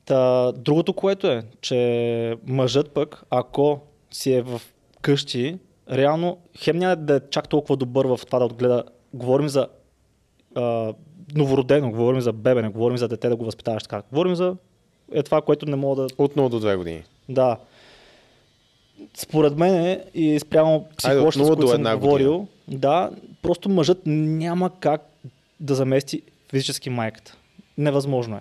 Та, 0.04 0.52
другото, 0.52 0.92
което 0.92 1.26
е, 1.26 1.42
че 1.60 2.36
мъжът 2.46 2.90
пък, 2.90 3.22
ако 3.30 3.80
си 4.10 4.32
е 4.32 4.42
в 4.42 4.62
къщи, 5.00 5.58
реално 5.92 6.38
хем 6.58 6.76
няма 6.76 6.96
да 6.96 7.16
е 7.16 7.20
чак 7.30 7.48
толкова 7.48 7.76
добър 7.76 8.06
в 8.06 8.20
това 8.26 8.38
да 8.38 8.44
отгледа. 8.44 8.84
Говорим 9.14 9.48
за 9.48 9.68
а, 10.54 10.94
новородено, 11.34 11.90
говорим 11.90 12.20
за 12.20 12.32
бебе, 12.32 12.62
не 12.62 12.68
говорим 12.68 12.98
за 12.98 13.08
дете 13.08 13.28
да 13.28 13.36
го 13.36 13.44
възпитаваш 13.44 13.82
така. 13.82 14.02
Говорим 14.12 14.34
за 14.34 14.56
е 15.12 15.22
това, 15.22 15.42
което 15.42 15.66
не 15.66 15.76
мога 15.76 16.02
да... 16.02 16.08
От 16.18 16.34
0 16.34 16.48
до 16.48 16.60
2 16.60 16.76
години. 16.76 17.04
Да. 17.28 17.56
Според 19.14 19.56
мен 19.56 19.74
е, 19.74 20.04
и 20.14 20.40
спрямо 20.40 20.88
психолозите, 20.96 21.44
с 21.44 21.56
до 21.56 21.68
съм 21.68 21.98
говорил, 21.98 22.46
да, 22.68 23.10
просто 23.42 23.68
мъжът 23.68 24.02
няма 24.06 24.70
как 24.80 25.02
да 25.60 25.74
замести 25.74 26.22
физически 26.50 26.90
майката. 26.90 27.36
Невъзможно 27.78 28.36
е. 28.36 28.40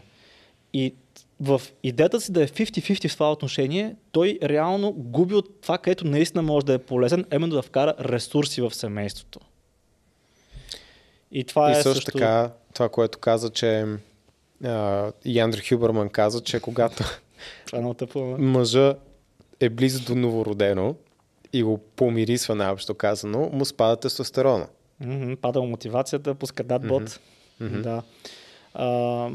И 0.73 0.93
в 1.39 1.61
идеята 1.83 2.21
си 2.21 2.31
да 2.31 2.43
е 2.43 2.47
50-50 2.47 3.09
в 3.09 3.13
това 3.13 3.31
отношение, 3.31 3.95
той 4.11 4.39
реално 4.43 4.91
губи 4.91 5.35
от 5.35 5.61
това, 5.61 5.77
където 5.77 6.07
наистина 6.07 6.41
може 6.41 6.65
да 6.65 6.73
е 6.73 6.77
полезен, 6.77 7.25
именно 7.33 7.55
да 7.55 7.61
вкара 7.61 7.93
ресурси 7.99 8.61
в 8.61 8.75
семейството. 8.75 9.39
И 11.31 11.43
това 11.43 11.69
и 11.69 11.71
е 11.71 11.75
също, 11.75 11.93
също... 11.93 12.11
така, 12.11 12.51
това, 12.73 12.89
което 12.89 13.19
каза, 13.19 13.49
че 13.49 13.85
а, 14.63 15.11
и 15.25 15.39
Андрю 15.39 15.61
Хюбърман 15.69 16.09
каза, 16.09 16.41
че 16.41 16.59
когато 16.59 17.03
е 17.73 18.37
мъжа 18.37 18.95
е 19.59 19.69
близо 19.69 20.05
до 20.05 20.15
новородено 20.15 20.95
и 21.53 21.63
го 21.63 21.77
помирисва 21.77 22.55
най-общо 22.55 22.93
казано, 22.93 23.49
му 23.53 23.65
спада 23.65 23.95
тестостерона. 23.95 24.67
Мгм, 24.99 25.33
Падала 25.41 25.65
мотивацията, 25.65 26.35
пуска 26.35 26.63
датбот. 26.63 27.19
Да. 27.61 28.03
А, 28.73 29.29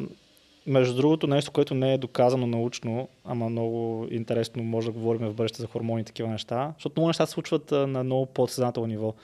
между 0.66 0.96
другото, 0.96 1.26
нещо, 1.26 1.52
което 1.52 1.74
не 1.74 1.94
е 1.94 1.98
доказано 1.98 2.46
научно, 2.46 3.08
ама 3.24 3.48
много 3.48 4.06
интересно, 4.10 4.62
може 4.62 4.86
да 4.86 4.92
говорим 4.92 5.28
в 5.28 5.34
бъдеще 5.34 5.62
за 5.62 5.66
хормони 5.66 6.00
и 6.00 6.04
такива 6.04 6.28
неща, 6.28 6.72
защото 6.76 7.00
много 7.00 7.08
неща 7.08 7.26
се 7.26 7.32
случват 7.32 7.70
на 7.70 8.04
много 8.04 8.26
подсъзнателно 8.26 8.86
ниво. 8.86 9.14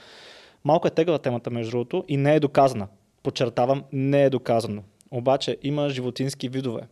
Малко 0.65 0.89
е 0.89 0.91
тегава 0.91 1.19
темата, 1.19 1.51
между 1.51 1.71
другото, 1.71 2.05
и 2.09 2.17
не 2.17 2.35
е 2.35 2.41
доказана. 2.41 2.89
Подчертавам, 3.23 3.85
не 3.93 4.25
е 4.25 4.31
доказано. 4.31 4.83
Обаче 5.11 5.57
има 5.63 5.91
животински 5.91 6.49
видове, 6.49 6.83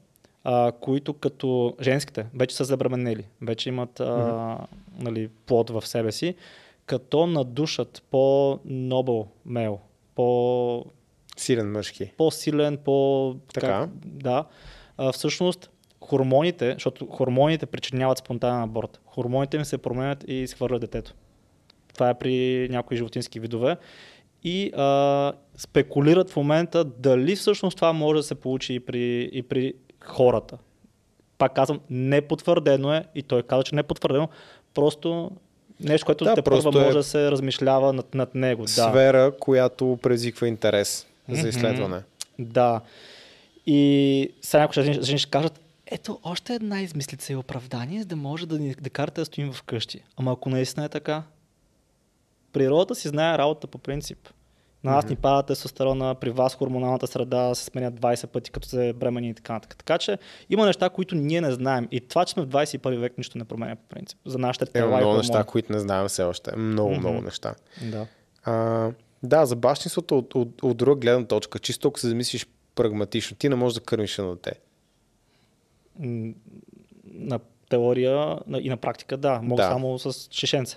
а, 0.51 0.73
които 0.73 1.15
като 1.15 1.77
женските 1.81 2.27
вече 2.35 2.57
са 2.57 2.65
забременели, 2.65 3.25
вече 3.43 3.69
имат 3.69 4.01
а, 4.01 4.59
нали, 4.99 5.29
плод 5.47 5.71
в 5.71 5.87
себе 5.87 6.13
си, 6.13 6.35
като 6.87 7.27
надушат 7.27 8.03
по-нобъл 8.11 9.29
мейл, 9.47 9.79
по 10.15 10.85
Силен 11.37 11.73
мъжки. 11.73 12.13
по-силен, 12.17 12.79
по... 12.85 13.37
Така. 13.55 13.67
Как, 13.67 13.91
да. 14.05 14.45
А, 14.97 15.13
всъщност, 15.13 15.71
хормоните, 16.01 16.73
защото 16.73 17.07
хормоните 17.07 17.67
причиняват 17.67 18.19
спонтанен 18.19 18.63
аборт. 18.63 19.01
Хормоните 19.07 19.57
им 19.57 19.65
се 19.65 19.79
променят 19.79 20.25
и 20.29 20.35
изхвърлят 20.35 20.81
детето. 20.81 21.15
Това 21.95 22.11
е 22.11 22.19
при 22.19 22.69
някои 22.71 22.97
животински 22.97 23.41
видове. 23.41 23.77
И 24.45 24.73
а, 24.77 25.33
спекулират 25.57 26.31
в 26.31 26.37
момента 26.37 26.85
дали 26.85 27.37
всъщност 27.37 27.77
това 27.77 27.93
може 27.93 28.17
да 28.17 28.23
се 28.23 28.35
получи 28.35 28.75
и 28.75 28.81
при, 28.81 29.31
и 29.33 29.43
при 29.43 29.75
хората. 30.09 30.59
Пак 31.39 31.55
казвам, 31.55 31.81
непотвърдено 31.91 32.95
е 32.95 33.05
и 33.15 33.23
той 33.23 33.43
каза, 33.43 33.63
че 33.63 33.75
не 33.75 33.81
е 33.81 33.83
потвърдено, 33.83 34.29
просто 34.75 35.31
нещо, 35.81 36.07
което 36.07 36.25
Да, 36.25 36.35
те 36.35 36.43
първа 36.43 36.71
е 36.75 36.85
може 36.85 36.97
да 36.97 37.03
се 37.03 37.31
размишлява 37.31 37.93
над, 37.93 38.15
над 38.15 38.35
него. 38.35 38.63
Да. 38.63 38.69
Сфера, 38.69 39.33
която 39.41 39.99
предизвиква 40.03 40.49
интерес 40.49 41.07
Мгм. 41.29 41.41
за 41.41 41.49
изследване. 41.49 42.03
Да. 42.39 42.81
И 43.67 44.33
сега 44.43 44.61
някои 44.61 44.83
жени, 44.83 45.03
жени 45.03 45.19
ще 45.19 45.31
кажат, 45.31 45.61
ето 45.87 46.19
още 46.23 46.55
една 46.55 46.81
измислица 46.81 47.33
и 47.33 47.37
оправдание, 47.37 48.01
за 48.01 48.07
да 48.07 48.17
може 48.17 48.47
да 48.47 48.59
ни 48.59 48.75
да 48.81 48.91
карате 48.91 49.21
да 49.21 49.25
стоим 49.25 49.53
вкъщи. 49.53 50.01
Ама 50.17 50.33
ако 50.33 50.51
наистина 50.51 50.87
е 50.87 50.89
така, 50.89 51.23
природата 52.53 52.95
си 52.95 53.09
знае 53.09 53.39
работа 53.39 53.67
по 53.67 53.79
принцип. 53.79 54.29
На 54.85 54.91
нас 54.91 55.07
ни 55.07 55.17
пада 55.17 55.43
тестостерона, 55.45 56.15
при 56.15 56.31
вас 56.31 56.55
хормоналната 56.55 57.07
среда 57.07 57.55
се 57.55 57.65
сменя 57.65 57.93
20 57.93 58.27
пъти, 58.27 58.51
като 58.51 58.69
се 58.69 58.93
бремени 58.93 59.29
и 59.29 59.35
така 59.35 59.53
нататък. 59.53 59.79
Така 59.79 59.99
че 59.99 60.19
има 60.51 60.67
неща, 60.67 60.91
които 60.91 61.15
ние 61.15 61.41
не 61.41 61.53
знаем. 61.53 61.89
И 61.91 62.01
това, 62.01 62.25
че 62.25 62.33
сме 62.33 62.43
в 62.43 62.49
21 62.49 62.97
век, 62.97 63.19
нищо 63.19 63.39
не 63.39 63.45
променя 63.45 63.77
по 63.77 63.83
принцип. 63.85 64.19
За 64.25 64.39
нашите 64.39 64.67
тела 64.67 64.93
и 64.93 64.97
много 64.97 65.17
неща, 65.17 65.45
които 65.45 65.73
не 65.73 65.79
знаем 65.79 66.09
все 66.09 66.23
още. 66.23 66.57
Много, 66.57 66.91
Мгм. 66.91 67.01
много 67.01 67.21
неща. 67.21 67.55
Да. 67.83 68.07
А, 68.45 68.91
да, 69.23 69.47
за 69.47 69.57
бащинството 69.57 70.19
от, 70.19 70.35
от, 70.35 70.63
от 70.63 70.77
друга 70.77 70.97
гледна 70.97 71.27
точка, 71.27 71.59
чисто 71.59 71.89
ако 71.89 72.01
се 72.01 72.09
замислиш 72.09 72.47
прагматично, 72.75 73.37
ти 73.37 73.49
не 73.49 73.55
можеш 73.55 73.75
да 73.75 73.81
кърмиш 73.81 74.19
едно 74.19 74.35
дете. 74.35 74.53
На 77.07 77.39
теория 77.69 78.17
на- 78.47 78.59
и 78.59 78.69
на 78.69 78.77
практика, 78.77 79.17
да. 79.17 79.41
Мога 79.43 79.63
Да. 79.63 79.69
само 79.69 79.99
с 79.99 80.29
шишенце. 80.31 80.77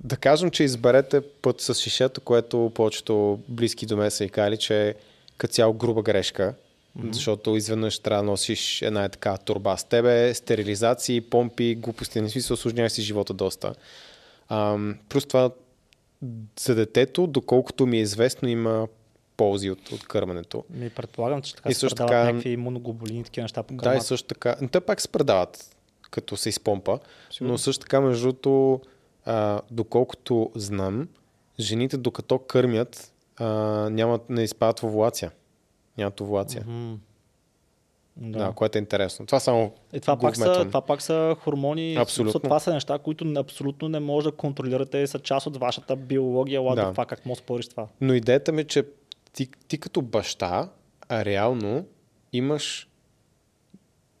Да 0.00 0.16
кажем, 0.16 0.50
че 0.50 0.64
изберете 0.64 1.20
път 1.20 1.60
с 1.60 1.74
шишето, 1.74 2.20
което 2.20 2.72
повечето 2.74 3.40
близки 3.48 3.86
до 3.86 3.96
мен 3.96 4.10
са 4.10 4.24
и 4.24 4.28
кали, 4.28 4.56
че 4.56 4.88
е 4.88 4.94
като 5.38 5.54
цяло 5.54 5.72
груба 5.74 6.02
грешка, 6.02 6.54
mm-hmm. 6.98 7.12
защото 7.12 7.56
изведнъж 7.56 7.98
трябва 7.98 8.22
да 8.24 8.30
носиш 8.30 8.82
една 8.82 9.04
е 9.04 9.08
така 9.08 9.36
турба 9.36 9.76
с 9.76 9.84
тебе, 9.84 10.34
стерилизации, 10.34 11.20
помпи, 11.20 11.74
глупости, 11.74 12.20
не 12.20 12.28
смисъл, 12.28 12.54
осложняваш 12.54 12.92
си 12.92 13.02
живота 13.02 13.34
доста. 13.34 13.74
Ам, 14.48 14.98
плюс 15.08 15.26
това 15.26 15.50
за 16.60 16.74
детето, 16.74 17.26
доколкото 17.26 17.86
ми 17.86 17.98
е 17.98 18.00
известно, 18.00 18.48
има 18.48 18.88
ползи 19.36 19.70
от, 19.70 19.92
от 19.92 20.06
кърменето. 20.06 20.64
Ми 20.70 20.90
предполагам, 20.90 21.42
че 21.42 21.54
така 21.54 21.68
И 21.70 21.74
се 21.74 21.80
също 21.80 21.96
предават 21.96 22.10
така- 22.10 22.24
някакви 22.24 22.50
имуноглобулини 22.50 23.24
такива 23.24 23.42
неща 23.44 23.62
по 23.62 23.74
Да, 23.74 23.76
и 23.76 23.78
кърмата. 23.78 24.04
също 24.04 24.28
така. 24.28 24.56
Те 24.72 24.80
пак 24.80 25.00
се 25.00 25.08
предават, 25.08 25.76
като 26.10 26.36
се 26.36 26.48
изпомпа. 26.48 26.98
Сигурно. 27.30 27.52
Но 27.52 27.58
също 27.58 27.82
така, 27.82 28.00
между 28.00 28.22
другото, 28.26 28.80
а, 29.26 29.60
доколкото 29.70 30.50
знам, 30.54 31.08
жените 31.60 31.96
докато 31.96 32.38
кърмят, 32.38 33.12
а, 33.36 33.46
нямат, 33.90 34.30
не 34.30 34.42
изпадат 34.42 34.80
в 34.80 34.84
овулация. 34.84 35.30
Нямат 35.98 36.20
овулация. 36.20 36.64
Мгм. 36.66 36.94
Да. 38.16 38.38
Да. 38.38 38.52
което 38.52 38.78
е 38.78 38.80
интересно. 38.80 39.26
Това 39.26 39.40
само 39.40 39.72
И 39.92 40.00
това 40.00 40.18
пак, 40.18 40.36
са, 40.36 40.64
това 40.64 40.80
пак 40.80 41.02
са 41.02 41.36
хормони. 41.40 41.96
Абсолютно. 41.96 42.40
Това 42.40 42.60
са 42.60 42.72
неща, 42.74 42.98
които 42.98 43.32
абсолютно 43.36 43.88
не 43.88 44.00
може 44.00 44.24
да 44.24 44.32
контролирате 44.32 44.98
и 44.98 45.06
са 45.06 45.18
част 45.18 45.46
от 45.46 45.56
вашата 45.56 45.96
биология. 45.96 46.62
Ладно, 46.62 46.84
Да. 46.84 46.90
това 46.90 47.06
как 47.06 47.26
може 47.26 47.38
спориш 47.38 47.68
това? 47.68 47.86
Но 48.00 48.14
идеята 48.14 48.52
ми 48.52 48.60
е, 48.60 48.64
че 48.64 48.84
ти, 49.32 49.48
ти 49.68 49.78
като 49.78 50.02
баща, 50.02 50.68
а 51.08 51.24
реално 51.24 51.84
имаш 52.32 52.88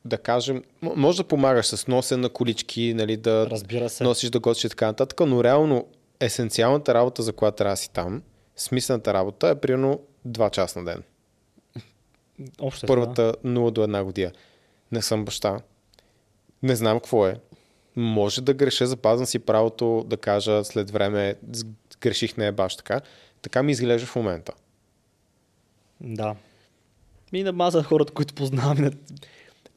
да 0.06 0.18
кажем, 0.18 0.62
може 0.82 1.18
да 1.18 1.24
помагаш 1.24 1.66
с 1.66 1.86
носене 1.86 2.22
на 2.22 2.28
колички, 2.28 2.94
нали, 2.94 3.16
да 3.16 3.46
Разбира 3.50 3.88
се. 3.88 4.04
носиш 4.04 4.30
да 4.30 4.40
готвиш 4.40 4.64
и 4.64 4.68
така 4.68 4.86
нататък, 4.86 5.20
но 5.20 5.44
реално 5.44 5.86
есенциалната 6.20 6.94
работа, 6.94 7.22
за 7.22 7.32
която 7.32 7.56
трябва 7.56 7.72
да 7.72 7.76
си 7.76 7.90
там, 7.90 8.22
смислената 8.56 9.14
работа 9.14 9.48
е 9.48 9.54
примерно 9.54 10.00
2 10.28 10.50
часа 10.50 10.78
на 10.78 10.84
ден. 10.84 11.02
Общо, 12.60 12.86
Първата 12.86 13.34
0 13.44 13.70
до 13.70 13.80
1 13.80 14.02
година. 14.02 14.32
Не 14.92 15.02
съм 15.02 15.24
баща. 15.24 15.60
Не 16.62 16.76
знам 16.76 16.98
какво 16.98 17.26
е. 17.26 17.40
Може 17.96 18.40
да 18.42 18.54
греша, 18.54 18.86
запазвам 18.86 19.26
си 19.26 19.38
правото 19.38 20.04
да 20.06 20.16
кажа 20.16 20.64
след 20.64 20.90
време 20.90 21.34
«С- 21.52 21.64
греших 22.00 22.36
не 22.36 22.46
е 22.46 22.52
баш 22.52 22.76
така. 22.76 23.00
Така 23.42 23.62
ми 23.62 23.72
изглежда 23.72 24.06
в 24.06 24.16
момента. 24.16 24.52
Да. 26.00 26.36
И 27.32 27.42
на 27.42 27.52
база 27.52 27.82
хората, 27.82 28.12
които 28.12 28.34
познавам, 28.34 28.90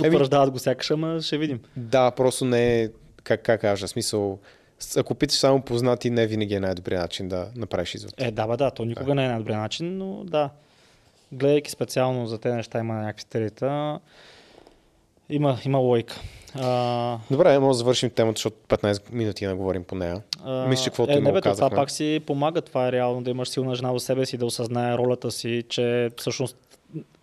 потвърждават 0.04 0.52
го 0.52 0.60
сякаш, 0.60 0.92
ама 0.92 1.22
ще 1.22 1.38
видим. 1.38 1.60
Да, 1.76 2.12
просто 2.12 2.46
не 2.46 2.82
е, 2.82 2.90
как, 3.24 3.42
как 3.42 3.62
кажа, 3.62 3.88
смисъл, 3.88 4.40
ако 4.98 5.16
питаш 5.16 5.38
само 5.38 5.62
познати, 5.62 6.10
не 6.10 6.28
винаги 6.28 6.54
е 6.54 6.60
най-добрият 6.60 7.02
начин 7.02 7.28
да 7.28 7.48
направиш 7.56 7.96
извод. 7.96 8.14
Е, 8.18 8.32
да, 8.32 8.48
бе, 8.48 8.58
да, 8.58 8.72
то 8.72 8.86
никога 8.86 9.16
не 9.16 9.26
е 9.26 9.28
най-добрият 9.28 9.62
начин, 9.62 9.98
но 9.98 10.24
да. 10.24 10.50
Гледайки 11.32 11.72
специално 11.72 12.28
за 12.28 12.38
тези 12.38 12.56
неща 12.56 12.80
има 12.80 12.94
някакви 12.94 13.22
стерита. 13.22 14.00
Има, 15.30 15.58
има 15.66 15.78
лойка. 15.78 16.16
А... 16.56 17.18
Добре, 17.32 17.60
може 17.60 17.76
да 17.76 17.78
завършим 17.78 18.10
темата, 18.10 18.38
защото 18.38 18.58
15 18.68 19.14
минути 19.14 19.46
да 19.46 19.56
говорим 19.56 19.84
по 19.84 19.96
нея. 19.96 20.22
А, 20.44 20.68
Мисля, 20.68 20.86
каквото 20.86 21.12
е, 21.12 21.20
не, 21.20 21.32
бе, 21.32 21.42
това 21.42 21.70
пак 21.70 21.92
си 21.92 22.22
помага. 22.28 22.62
Това 22.62 22.88
е 22.88 22.92
реално 22.92 23.22
да 23.22 23.30
имаш 23.30 23.50
силна 23.50 23.76
жена 23.76 23.94
до 23.94 24.00
себе 24.00 24.26
си, 24.26 24.38
да 24.38 24.46
осъзнае 24.46 24.98
ролята 24.98 25.32
си, 25.32 25.64
че 25.70 26.10
всъщност 26.18 26.58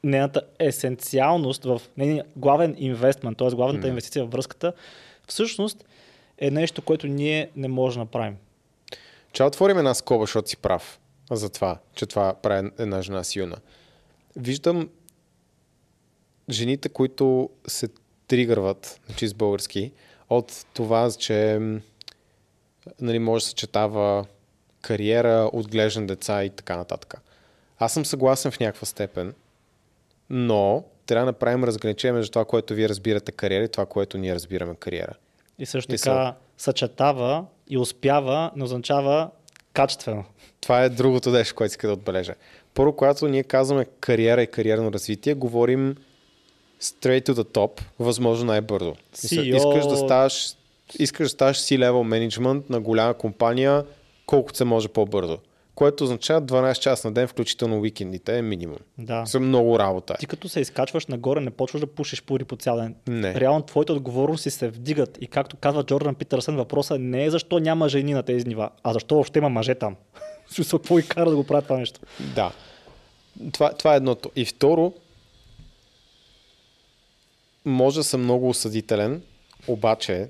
нейната 0.05 0.43
есенциалност 0.59 1.64
в 1.64 1.82
нейния 1.97 2.24
главен 2.36 2.74
инвестмент, 2.78 3.38
т.е. 3.38 3.51
главната 3.51 3.86
М. 3.86 3.88
инвестиция 3.88 4.24
в 4.24 4.30
връзката, 4.30 4.72
всъщност 5.28 5.84
е 6.38 6.51
нещо, 6.51 6.82
което 6.82 7.06
ние 7.06 7.51
не 7.56 7.68
можем 7.68 8.01
да 8.01 8.05
направим. 8.05 8.36
Че 9.32 9.43
отворим 9.43 9.78
една 9.78 9.94
скоба, 9.94 10.22
защото 10.22 10.48
си 10.48 10.56
прав 10.56 11.01
за 11.30 11.48
това, 11.48 11.78
че 11.94 12.06
това 12.06 12.34
прави 12.43 12.70
една 12.78 13.02
жена 13.02 13.24
силна. 13.24 13.56
Виждам 14.36 14.88
жените, 16.51 16.88
които 16.88 17.51
се 17.66 17.88
тригърват, 18.28 19.01
на 19.09 19.14
чист 19.14 19.36
български, 19.36 19.93
от 20.30 20.66
това, 20.74 21.10
че 21.18 21.60
нали, 23.01 23.18
може 23.18 23.44
да 23.44 23.48
съчетава 23.48 24.26
кариера, 24.80 25.51
отглеждане 25.52 26.06
деца 26.06 26.44
и 26.44 26.51
така 26.51 26.76
нататък. 26.76 27.14
Аз 27.78 27.93
съм 27.93 28.05
съгласен 28.05 28.51
в 28.51 28.60
някаква 28.60 28.86
степен, 28.86 29.34
но 30.30 30.84
трябва 31.06 31.24
да 31.24 31.32
направим 31.32 31.64
разграничение 31.64 32.12
между 32.12 32.30
това, 32.30 32.44
което 32.44 32.74
вие 32.74 32.88
разбирате 32.88 33.32
кариера 33.32 33.64
и 33.64 33.68
това, 33.68 33.86
което 33.86 34.18
ние 34.18 34.34
разбираме 34.34 34.74
кариера. 34.74 35.14
И 35.58 35.66
също 35.66 35.96
така 35.96 36.34
съчетава 36.58 37.44
и 37.68 37.78
успява, 37.78 38.50
не 38.56 38.64
означава 38.64 39.30
качествено. 39.72 40.24
Това 40.60 40.82
е 40.82 40.88
другото 40.88 41.30
нещо, 41.30 41.54
което 41.54 41.70
иска 41.70 41.86
да 41.86 41.92
отбележа. 41.92 42.34
Първо, 42.74 42.96
когато 42.96 43.28
ние 43.28 43.42
казваме 43.42 43.86
кариера 44.00 44.42
и 44.42 44.46
кариерно 44.46 44.92
развитие, 44.92 45.34
говорим 45.34 45.96
straight 46.82 47.28
to 47.28 47.32
the 47.32 47.44
top, 47.44 47.82
възможно 47.98 48.46
най-бързо. 48.46 48.94
CEO. 49.14 49.56
Искаш 49.56 49.86
да 49.86 49.96
ставаш, 49.96 50.54
искаш 50.98 51.24
да 51.24 51.28
ставаш 51.28 51.56
C-level 51.56 52.02
менеджмент 52.02 52.70
на 52.70 52.80
голяма 52.80 53.14
компания, 53.14 53.84
колкото 54.26 54.56
се 54.56 54.64
може 54.64 54.88
по-бързо. 54.88 55.38
Което 55.76 56.04
означава 56.04 56.42
12 56.42 56.78
часа 56.78 57.08
на 57.08 57.14
ден, 57.14 57.28
включително 57.28 57.80
уикендите, 57.80 58.38
е 58.38 58.42
минимум. 58.42 58.76
Да. 58.98 59.26
Са 59.26 59.40
много 59.40 59.78
работа. 59.78 60.12
е. 60.12 60.16
Ти 60.16 60.26
като 60.26 60.48
се 60.48 60.60
изкачваш 60.60 61.06
нагоре, 61.06 61.40
не 61.40 61.50
почваш 61.50 61.80
да 61.80 61.86
пушиш 61.86 62.22
пури 62.22 62.44
по 62.44 62.56
цял 62.56 62.76
ден. 62.76 62.94
Не. 63.08 63.40
Реално 63.40 63.62
твоите 63.62 63.92
отговорности 63.92 64.50
се 64.50 64.68
вдигат. 64.68 65.18
И 65.20 65.26
както 65.26 65.56
казва 65.56 65.84
Джордан 65.84 66.14
Питърсън, 66.14 66.56
въпросът 66.56 67.00
не 67.00 67.24
е 67.24 67.30
защо 67.30 67.58
няма 67.58 67.88
жени 67.88 68.14
на 68.14 68.22
тези 68.22 68.46
нива, 68.46 68.70
а 68.82 68.92
защо 68.92 69.14
въобще 69.14 69.38
има 69.38 69.48
мъже 69.48 69.74
там. 69.74 69.96
Смисъл, 70.50 70.78
какво 70.78 70.98
и 70.98 71.08
кара 71.08 71.30
да 71.30 71.36
го 71.36 71.44
правят 71.44 71.64
това 71.64 71.78
нещо? 71.78 72.00
Да. 72.34 72.52
Това, 73.52 73.72
това 73.72 73.92
е 73.94 73.96
едното. 73.96 74.30
И 74.36 74.44
второ, 74.44 74.92
може 77.64 78.00
да 78.00 78.04
съм 78.04 78.22
много 78.22 78.48
осъдителен, 78.48 79.22
обаче, 79.68 80.28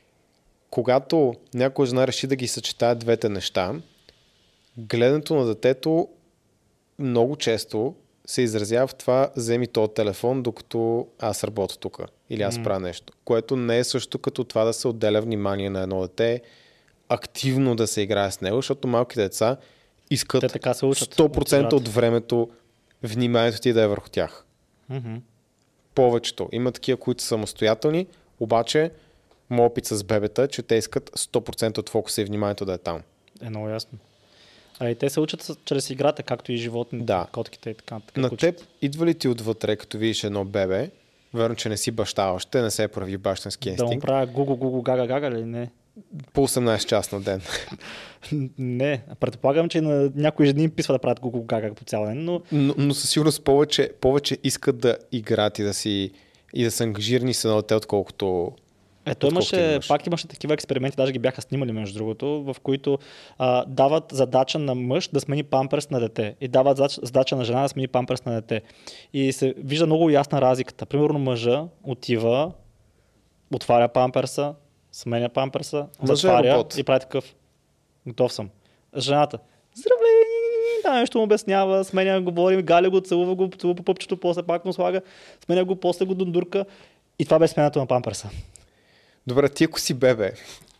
когато 0.70 1.34
някоя 1.54 1.86
жена 1.86 2.06
реши 2.06 2.26
да 2.26 2.36
ги 2.36 2.48
съчетае 2.48 2.94
двете 2.94 3.28
неща, 3.28 3.74
гледането 4.78 5.34
на 5.34 5.46
детето 5.46 6.08
много 6.98 7.36
често 7.36 7.94
се 8.26 8.42
изразява 8.42 8.86
в 8.86 8.94
това, 8.94 9.30
вземи 9.36 9.66
този 9.66 9.92
телефон, 9.92 10.42
докато 10.42 11.06
аз 11.18 11.44
работя 11.44 11.78
тук 11.78 12.00
или 12.30 12.42
аз 12.42 12.62
правя 12.62 12.80
нещо. 12.80 13.12
Което 13.24 13.56
не 13.56 13.78
е 13.78 13.84
също 13.84 14.18
като 14.18 14.44
това 14.44 14.64
да 14.64 14.72
се 14.72 14.88
отделя 14.88 15.20
внимание 15.20 15.70
на 15.70 15.82
едно 15.82 16.00
дете, 16.00 16.42
активно 17.08 17.76
да 17.76 17.86
се 17.86 18.00
играе 18.00 18.30
с 18.30 18.40
него, 18.40 18.56
защото 18.56 18.88
малките 18.88 19.22
деца 19.22 19.56
искат 20.10 20.40
Те 20.40 20.48
така 20.48 20.74
се 20.74 20.86
учат. 20.86 21.14
100% 21.14 21.66
от 21.66 21.72
играта. 21.72 21.90
времето 21.90 22.50
вниманието 23.02 23.60
ти 23.60 23.72
да 23.72 23.82
е 23.82 23.86
върху 23.86 24.08
тях. 24.08 24.44
Мгм. 24.88 25.14
Повечето. 25.94 26.48
Има 26.52 26.72
такива, 26.72 26.98
които 26.98 27.22
са 27.22 27.28
самостоятелни, 27.28 28.06
обаче 28.40 28.90
моят 29.50 29.72
опит 29.72 29.86
с 29.86 30.04
бебета, 30.04 30.48
че 30.48 30.62
те 30.62 30.74
искат 30.74 31.10
100% 31.10 31.78
от 31.78 31.88
фокуса 31.88 32.20
и 32.20 32.24
вниманието 32.24 32.64
да 32.64 32.72
е 32.72 32.78
там. 32.78 33.02
Е 33.42 33.50
много 33.50 33.68
ясно. 33.68 33.98
А 34.80 34.90
и 34.90 34.94
те 34.94 35.10
се 35.10 35.20
учат 35.20 35.42
с- 35.42 35.56
чрез 35.64 35.90
играта, 35.90 36.22
както 36.22 36.52
и 36.52 36.56
животните, 36.56 37.04
Да. 37.04 37.26
котките 37.32 37.70
и 37.70 37.74
така. 37.74 37.94
нататък 37.94 38.16
На 38.16 38.26
учат. 38.26 38.38
теб 38.38 38.60
идва 38.82 39.06
ли 39.06 39.14
ти 39.14 39.28
отвътре, 39.28 39.76
като 39.76 39.98
видиш 39.98 40.24
едно 40.24 40.44
бебе, 40.44 40.90
верно, 41.34 41.56
че 41.56 41.68
не 41.68 41.76
си 41.76 41.90
баща 41.90 42.24
още, 42.24 42.62
не 42.62 42.70
се 42.70 42.82
е 42.82 42.88
прояви 42.88 43.16
бащански 43.16 43.70
Да 43.70 43.76
му 43.76 43.82
инстинкт, 43.84 44.06
правя 44.06 44.26
гугу, 44.26 44.56
гугу, 44.56 44.82
гага, 44.82 45.06
гага 45.06 45.26
или 45.28 45.44
не? 45.44 45.70
по 46.32 46.40
18 46.40 46.86
часа 46.86 47.16
на 47.16 47.22
ден. 47.22 47.40
не. 48.58 49.02
Предполагам, 49.20 49.68
че 49.68 49.80
на 49.80 50.10
някои 50.14 50.46
жени 50.46 50.62
им 50.62 50.70
писва 50.70 50.94
да 50.94 50.98
правят 50.98 51.20
гугу, 51.20 51.42
гага 51.42 51.74
по 51.74 51.84
цял 51.84 52.04
ден, 52.04 52.24
но 52.24 52.42
Но, 52.52 52.74
но 52.76 52.94
със 52.94 53.10
сигурност 53.10 53.44
повече, 53.44 53.92
повече 54.00 54.38
искат 54.44 54.78
да 54.78 54.96
играят 55.12 55.58
и 55.58 55.62
да, 55.62 55.74
си, 55.74 56.10
и 56.54 56.64
да 56.64 56.70
са 56.70 56.84
ангажирани 56.84 57.34
с 57.34 57.44
едно 57.44 57.56
дете, 57.56 57.74
отколкото 57.74 58.52
Ето 59.06 59.26
имаше, 59.26 59.70
имаш. 59.72 59.88
пак 59.88 60.06
имаше 60.06 60.28
такива 60.28 60.54
експерименти, 60.54 60.96
даже 60.96 61.12
ги 61.12 61.18
бяха 61.18 61.42
снимали 61.42 61.72
между 61.72 61.98
другото, 61.98 62.26
в 62.42 62.56
които 62.62 62.98
а, 63.38 63.64
дават 63.64 64.04
задача 64.12 64.58
на 64.58 64.74
мъж 64.74 65.08
да 65.08 65.20
смени 65.20 65.42
памперс 65.42 65.90
на 65.90 66.00
дете 66.00 66.36
и 66.40 66.48
дават 66.48 66.78
задач- 66.78 67.04
задача 67.04 67.36
на 67.36 67.44
жена 67.44 67.62
да 67.62 67.68
смени 67.68 67.88
памперс 67.88 68.24
на 68.24 68.32
дете. 68.34 68.62
И 69.12 69.32
се 69.32 69.54
вижда 69.56 69.86
много 69.86 70.10
ясна 70.10 70.40
разликата. 70.40 70.86
Примерно 70.86 71.18
мъжа 71.18 71.64
отива, 71.84 72.52
отваря 73.54 73.88
памперса, 73.88 74.54
сменя 74.92 75.28
памперса, 75.28 75.86
Мъжът 76.00 76.12
е 76.12 76.16
затваря 76.16 76.54
робот. 76.54 76.78
и 76.78 76.84
прави 76.84 77.00
такъв. 77.00 77.34
Готов 78.06 78.32
съм. 78.32 78.48
Жената. 78.96 79.38
Здравей! 79.74 80.10
Да, 80.84 80.92
нещо 80.92 81.18
му 81.18 81.24
обяснява, 81.24 81.84
сменя, 81.84 82.20
говори, 82.20 82.62
галя 82.62 82.90
го, 82.90 83.00
целува 83.00 83.34
го, 83.34 83.50
целува 83.58 83.76
по 83.76 83.82
пъпчето, 83.82 84.16
после 84.16 84.42
пак 84.42 84.64
му 84.64 84.72
слага, 84.72 85.00
сменя 85.44 85.64
го, 85.64 85.76
после 85.76 86.04
го 86.04 86.14
дундурка. 86.14 86.64
И 87.18 87.24
това 87.24 87.38
бе 87.38 87.48
сменято 87.48 87.78
на 87.78 87.86
памперса. 87.86 88.30
Добре, 89.26 89.48
ти 89.48 89.64
ако 89.64 89.80
си 89.80 89.94
бебе, 89.94 90.32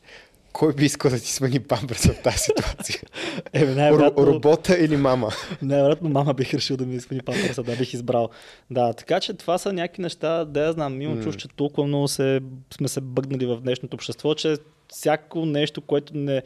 кой 0.52 0.74
би 0.74 0.84
искал 0.84 1.10
да 1.10 1.18
ти 1.18 1.32
смени 1.32 1.60
памперса 1.60 2.12
в 2.12 2.22
тази 2.22 2.38
ситуация? 2.38 3.00
Е, 3.52 3.60
Ро- 3.66 3.74
най-вероятно, 3.74 4.26
робота 4.26 4.78
или 4.78 4.96
мама? 4.96 5.30
най-вероятно 5.62 6.08
мама 6.08 6.34
бих 6.34 6.54
решил 6.54 6.76
да 6.76 6.86
ми 6.86 7.00
смени 7.00 7.22
памперса, 7.22 7.62
да 7.62 7.76
бих 7.76 7.94
избрал. 7.94 8.28
Да, 8.70 8.92
така 8.92 9.20
че 9.20 9.34
това 9.34 9.58
са 9.58 9.72
някакви 9.72 10.02
неща, 10.02 10.44
да 10.44 10.60
я 10.60 10.72
знам, 10.72 11.02
имам 11.02 11.16
М. 11.18 11.22
чувство, 11.24 11.40
че 11.40 11.56
толкова 11.56 11.86
много 11.86 12.08
се, 12.08 12.40
сме 12.74 12.88
се 12.88 13.00
бъгнали 13.00 13.46
в 13.46 13.56
днешното 13.56 13.94
общество, 13.94 14.34
че 14.34 14.56
всяко 14.92 15.46
нещо, 15.46 15.80
което 15.80 16.16
не, 16.16 16.42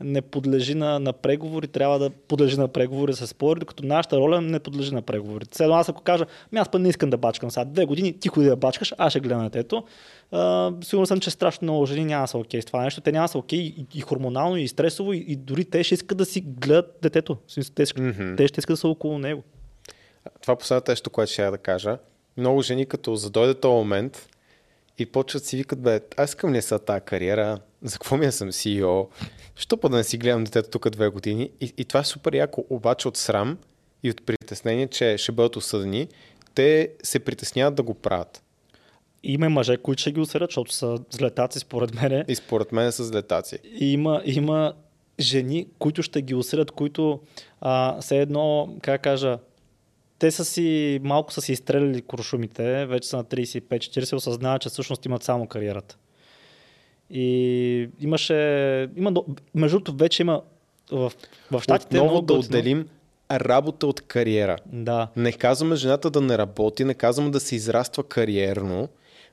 не 0.00 0.22
подлежи 0.22 0.74
на, 0.74 0.98
на 0.98 1.12
преговори, 1.12 1.68
трябва 1.68 1.98
да 1.98 2.10
подлежи 2.10 2.56
на 2.56 2.68
преговори, 2.68 3.14
се 3.14 3.26
спори, 3.26 3.60
докато 3.60 3.86
нашата 3.86 4.16
роля 4.16 4.40
не 4.40 4.58
подлежи 4.58 4.94
на 4.94 5.02
преговори. 5.02 5.44
Седно 5.52 5.74
аз 5.74 5.88
ако 5.88 6.02
кажа, 6.02 6.26
ми 6.52 6.58
аз 6.58 6.68
пък 6.68 6.80
не 6.80 6.88
искам 6.88 7.10
да 7.10 7.16
бачкам 7.16 7.50
сега 7.50 7.64
две 7.64 7.84
години, 7.84 8.12
ти 8.12 8.28
ходи 8.28 8.46
да 8.46 8.56
бачкаш, 8.56 8.94
аз 8.98 9.12
ще 9.12 9.20
гледам 9.20 9.44
детето. 9.44 9.84
А, 10.32 10.72
сигурен 10.84 11.06
съм, 11.06 11.20
че 11.20 11.30
страшно 11.30 11.64
много 11.64 11.86
жени 11.86 12.04
няма 12.04 12.28
са 12.28 12.38
окей 12.38 12.62
с 12.62 12.64
това 12.64 12.82
нещо. 12.82 13.00
Те 13.00 13.12
няма 13.12 13.28
са 13.28 13.38
окей 13.38 13.58
и, 13.58 13.86
и 13.94 14.00
хормонално, 14.00 14.56
и 14.56 14.68
стресово, 14.68 15.12
и, 15.12 15.24
и 15.28 15.36
дори 15.36 15.64
те 15.64 15.84
ще 15.84 15.94
искат 15.94 16.18
да 16.18 16.24
си 16.24 16.40
гледат 16.40 16.98
детето. 17.02 17.36
Те, 17.74 17.84
те 18.36 18.46
ще 18.48 18.60
искат 18.60 18.72
да 18.72 18.76
са 18.76 18.88
около 18.88 19.18
него. 19.18 19.42
Това 20.42 20.52
е 20.54 20.58
последното 20.58 20.90
нещо, 20.90 21.10
което 21.10 21.32
ще 21.32 21.42
я 21.42 21.50
да 21.50 21.58
кажа. 21.58 21.98
Много 22.36 22.62
жени, 22.62 22.86
като 22.86 23.14
задойде 23.14 23.54
този 23.54 23.74
момент 23.74 24.28
и 24.98 25.06
почват 25.06 25.44
си 25.44 25.56
викат, 25.56 25.80
бе, 25.80 26.00
аз 26.16 26.30
искам 26.30 26.54
ли 26.54 26.62
са 26.62 26.78
тази 26.78 27.00
кариера, 27.00 27.58
за 27.82 27.92
какво 27.92 28.16
ми 28.16 28.26
да 28.26 28.32
съм 28.32 28.48
CEO, 28.48 29.06
що 29.56 29.76
па 29.76 29.88
да 29.88 29.96
не 29.96 30.04
си 30.04 30.18
гледам 30.18 30.44
детето 30.44 30.70
тук 30.70 30.90
две 30.90 31.08
години. 31.08 31.50
И, 31.60 31.72
и 31.76 31.84
това 31.84 32.00
е 32.00 32.04
супер 32.04 32.34
яко, 32.34 32.64
обаче 32.70 33.08
от 33.08 33.16
срам 33.16 33.58
и 34.02 34.10
от 34.10 34.26
притеснение, 34.26 34.86
че 34.86 35.18
ще 35.18 35.32
бъдат 35.32 35.56
осъдени, 35.56 36.08
те 36.54 36.90
се 37.02 37.18
притесняват 37.18 37.74
да 37.74 37.82
го 37.82 37.94
правят. 37.94 38.42
Има 39.22 39.46
и 39.46 39.48
мъже, 39.48 39.76
които 39.76 40.00
ще 40.00 40.12
ги 40.12 40.20
осъдят, 40.20 40.50
защото 40.50 40.72
са 40.72 40.98
злетаци, 41.10 41.58
според 41.58 41.94
мен. 41.94 42.24
И 42.28 42.34
според 42.34 42.72
мен 42.72 42.92
са 42.92 43.04
с 43.04 43.14
летаци. 43.14 43.58
И 43.80 43.92
има, 43.92 44.22
има 44.24 44.72
жени, 45.20 45.66
които 45.78 46.02
ще 46.02 46.22
ги 46.22 46.34
осъдят, 46.34 46.70
които 46.70 47.20
а, 47.60 48.00
все 48.00 48.18
едно, 48.18 48.76
как 48.82 49.02
кажа, 49.02 49.38
те 50.18 50.30
са 50.30 50.44
си, 50.44 51.00
малко 51.02 51.32
са 51.32 51.40
си 51.40 51.52
изстреляли 51.52 52.02
куршумите, 52.02 52.86
вече 52.86 53.08
са 53.08 53.16
на 53.16 53.24
35-40, 53.24 54.16
осъзнават, 54.16 54.62
че 54.62 54.68
всъщност 54.68 55.06
имат 55.06 55.22
само 55.22 55.46
кариерата. 55.46 55.96
И 57.10 57.88
имаше, 58.00 58.34
има, 58.96 59.12
между 59.54 59.78
другото, 59.78 59.96
вече 59.96 60.22
има 60.22 60.42
в, 60.92 61.12
в 61.50 61.62
щатите 61.62 61.96
Отново 61.96 62.12
много 62.12 62.26
да 62.26 62.34
готино. 62.34 62.58
отделим 62.58 62.88
работа 63.32 63.86
от 63.86 64.00
кариера. 64.00 64.56
Да. 64.66 65.08
Не 65.16 65.32
казваме 65.32 65.76
жената 65.76 66.10
да 66.10 66.20
не 66.20 66.38
работи, 66.38 66.84
не 66.84 66.94
казваме 66.94 67.30
да 67.30 67.40
се 67.40 67.56
израства 67.56 68.02
кариерно, 68.02 68.88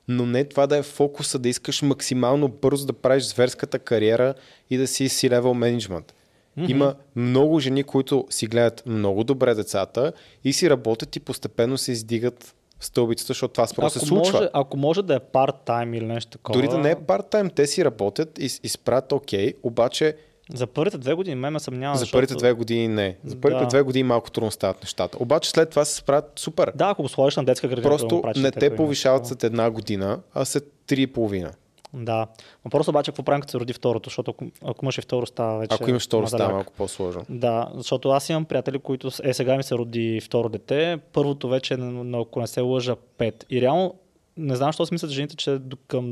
но 0.08 0.26
не 0.26 0.44
това 0.44 0.66
да 0.66 0.76
е 0.76 0.82
фокуса, 0.82 1.38
да 1.38 1.48
искаш 1.48 1.82
максимално 1.82 2.48
бързо 2.48 2.86
да 2.86 2.92
правиш 2.92 3.24
зверската 3.24 3.78
кариера 3.78 4.34
и 4.70 4.76
да 4.76 4.86
си 4.86 5.08
си 5.08 5.30
левел 5.30 5.54
менеджмент. 5.54 6.14
Мгм. 6.56 6.70
Има 6.70 6.94
много 7.16 7.60
жени, 7.60 7.82
които 7.82 8.26
си 8.30 8.46
гледат 8.46 8.82
много 8.86 9.24
добре 9.24 9.54
децата 9.54 10.12
и 10.44 10.52
си 10.52 10.70
работят 10.70 11.16
и 11.16 11.20
постепенно 11.20 11.78
се 11.78 11.92
издигат 11.92 12.54
в 12.78 12.84
стълбицата, 12.86 13.26
защото 13.26 13.52
това 13.52 13.66
просто 13.76 13.98
се 13.98 14.06
случва. 14.06 14.32
може, 14.38 14.48
ако 14.52 14.76
може 14.76 15.02
да 15.02 15.14
е 15.14 15.20
парт-тайм 15.20 15.96
или 15.96 16.06
нещо 16.06 16.30
такова. 16.30 16.58
Дори 16.58 16.68
да 16.68 16.78
не 16.78 16.90
е 16.90 16.96
парт-тайм, 16.96 17.54
те 17.54 17.66
си 17.66 17.84
работят 17.84 18.38
и, 18.38 18.50
и 18.62 18.68
спрат 18.68 19.12
окей, 19.12 19.52
обаче 19.62 20.16
За 20.54 20.66
първите 20.66 20.98
две 20.98 21.14
години 21.14 21.36
ме 21.36 21.50
ме 21.50 21.60
съмнява. 21.60 21.96
За 21.96 21.98
защото... 21.98 22.16
първите 22.18 22.34
две 22.34 22.52
години 22.52 22.88
не. 22.88 23.16
За 23.24 23.36
първите 23.36 23.64
Да. 23.64 23.68
две 23.68 23.82
години 23.82 24.02
малко 24.02 24.30
трудно 24.30 24.50
стават 24.50 24.82
нещата. 24.82 25.18
Обаче 25.20 25.50
след 25.50 25.70
това 25.70 25.84
се 25.84 25.94
справят 25.94 26.32
супер. 26.36 26.72
Да, 26.74 26.88
ако 26.88 27.02
го 27.02 27.08
сложиш 27.08 27.36
на 27.36 27.44
детска 27.44 27.68
градина. 27.68 27.82
да 27.82 27.88
Просто 27.88 28.22
прачиш 28.22 28.42
не 28.42 28.50
те 28.50 28.76
повишават 28.76 29.26
след 29.26 29.44
една 29.44 29.70
година, 29.70 30.20
а 30.34 30.44
след 30.44 30.72
три 30.86 31.02
и 31.02 31.06
половина. 31.06 31.52
Да. 31.96 32.26
Въпросът 32.64 32.88
обаче 32.88 33.10
е 33.10 33.12
какво 33.12 33.22
правим 33.22 33.40
като 33.40 33.50
се 33.50 33.60
роди 33.60 33.72
второто, 33.72 34.10
защото 34.10 34.30
ако, 34.30 34.44
ако 34.64 34.84
имаш 34.84 34.98
и 34.98 35.00
второ 35.00 35.26
става 35.26 35.58
вече. 35.58 35.74
Ако 35.74 35.90
имаш 35.90 36.06
второ, 36.06 36.26
става 36.26 36.52
малко 36.52 36.72
по-сложно. 36.72 37.24
Да, 37.28 37.70
защото 37.74 38.10
аз 38.10 38.28
имам 38.28 38.44
приятели, 38.44 38.78
които 38.78 39.10
е 39.22 39.34
сега 39.34 39.56
ми 39.56 39.62
се 39.62 39.74
роди 39.74 40.20
второ 40.20 40.48
дете, 40.48 40.98
първото 41.12 41.48
вече 41.48 41.74
е, 41.74 41.76
ако 42.14 42.40
не 42.40 42.46
се 42.46 42.60
лъжа, 42.60 42.96
5. 43.18 43.44
И 43.50 43.60
реално 43.60 43.94
не 44.36 44.56
знам, 44.56 44.68
защо 44.68 44.86
си 44.86 44.94
мислят 44.94 45.10
жените, 45.10 45.36
че 45.36 45.58
до 45.58 45.76
към 45.88 46.04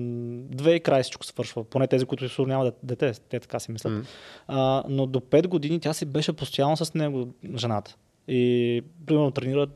две 0.49 0.75
и 0.75 0.81
край 0.81 1.03
всичко 1.03 1.27
свършва. 1.27 1.65
Поне 1.65 1.87
тези, 1.87 2.07
които 2.07 2.29
сигурно 2.29 2.53
нямат 2.53 2.75
дете, 2.83 3.13
те 3.29 3.41
така 3.41 3.61
си 3.61 3.73
мислят. 3.73 3.93
М. 3.93 4.03
А, 4.49 4.85
но 4.89 5.07
до 5.07 5.21
5 5.21 5.47
години 5.47 5.81
тя 5.81 5.93
си 5.93 6.05
беше 6.05 6.33
постоянно 6.33 6.77
с 6.77 6.95
него, 6.95 7.29
жената. 7.57 7.97
И 8.29 8.83
примерно 9.07 9.31
тренира 9.31 9.67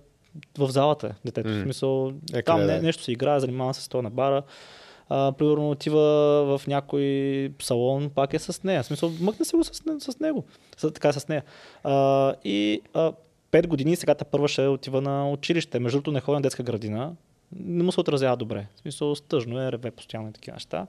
в 0.59 0.70
залата 0.70 1.14
детето. 1.24 1.48
М. 1.48 1.55
В 1.55 1.62
смисъл, 1.62 2.12
Е, 2.32 2.43
там 2.43 2.56
къде 2.56 2.66
да 2.66 2.72
не, 2.72 2.78
е? 2.78 2.82
нещо 2.82 3.02
се 3.02 3.12
играе, 3.12 3.40
занимава 3.40 3.74
се 3.74 3.82
с 3.82 3.89
това 3.89 4.02
на 4.02 4.10
бара. 4.10 4.43
А, 5.09 5.32
примерно 5.32 5.70
отива 5.70 6.01
в 6.59 6.66
някой 6.66 7.05
салон, 7.62 8.10
пак 8.10 8.35
е 8.35 8.39
с 8.39 8.62
нея. 8.64 8.82
В 8.82 8.86
смисъл, 8.86 9.12
мъкне 9.20 9.44
се 9.44 9.56
го 9.56 9.64
с, 9.64 9.70
с 10.01 10.20
него. 10.20 10.44
С, 10.76 10.90
така 10.93 11.12
с 11.12 11.28
нея. 11.28 11.43
А, 11.85 12.35
и 12.44 12.80
а, 12.94 13.12
5 13.52 13.66
години 13.66 13.97
сега 13.97 14.14
те 14.14 14.24
първа 14.24 14.48
ще 14.48 14.66
отива 14.66 15.01
на 15.01 15.30
училище. 15.30 15.78
Между 15.78 15.97
другото 15.97 16.12
не 16.12 16.20
ходи 16.20 16.35
на 16.35 16.43
детска 16.43 16.62
градина. 16.62 17.12
Не 17.56 17.82
му 17.85 17.93
се 17.93 18.01
отразява 18.01 18.36
добре. 18.36 18.66
В 18.76 18.80
смисъл, 18.80 19.14
стъжно 19.14 19.60
е, 19.60 19.72
реве 19.72 19.90
постоянно 19.90 20.28
и 20.28 20.32
такива 20.32 20.55
неща. 20.55 20.86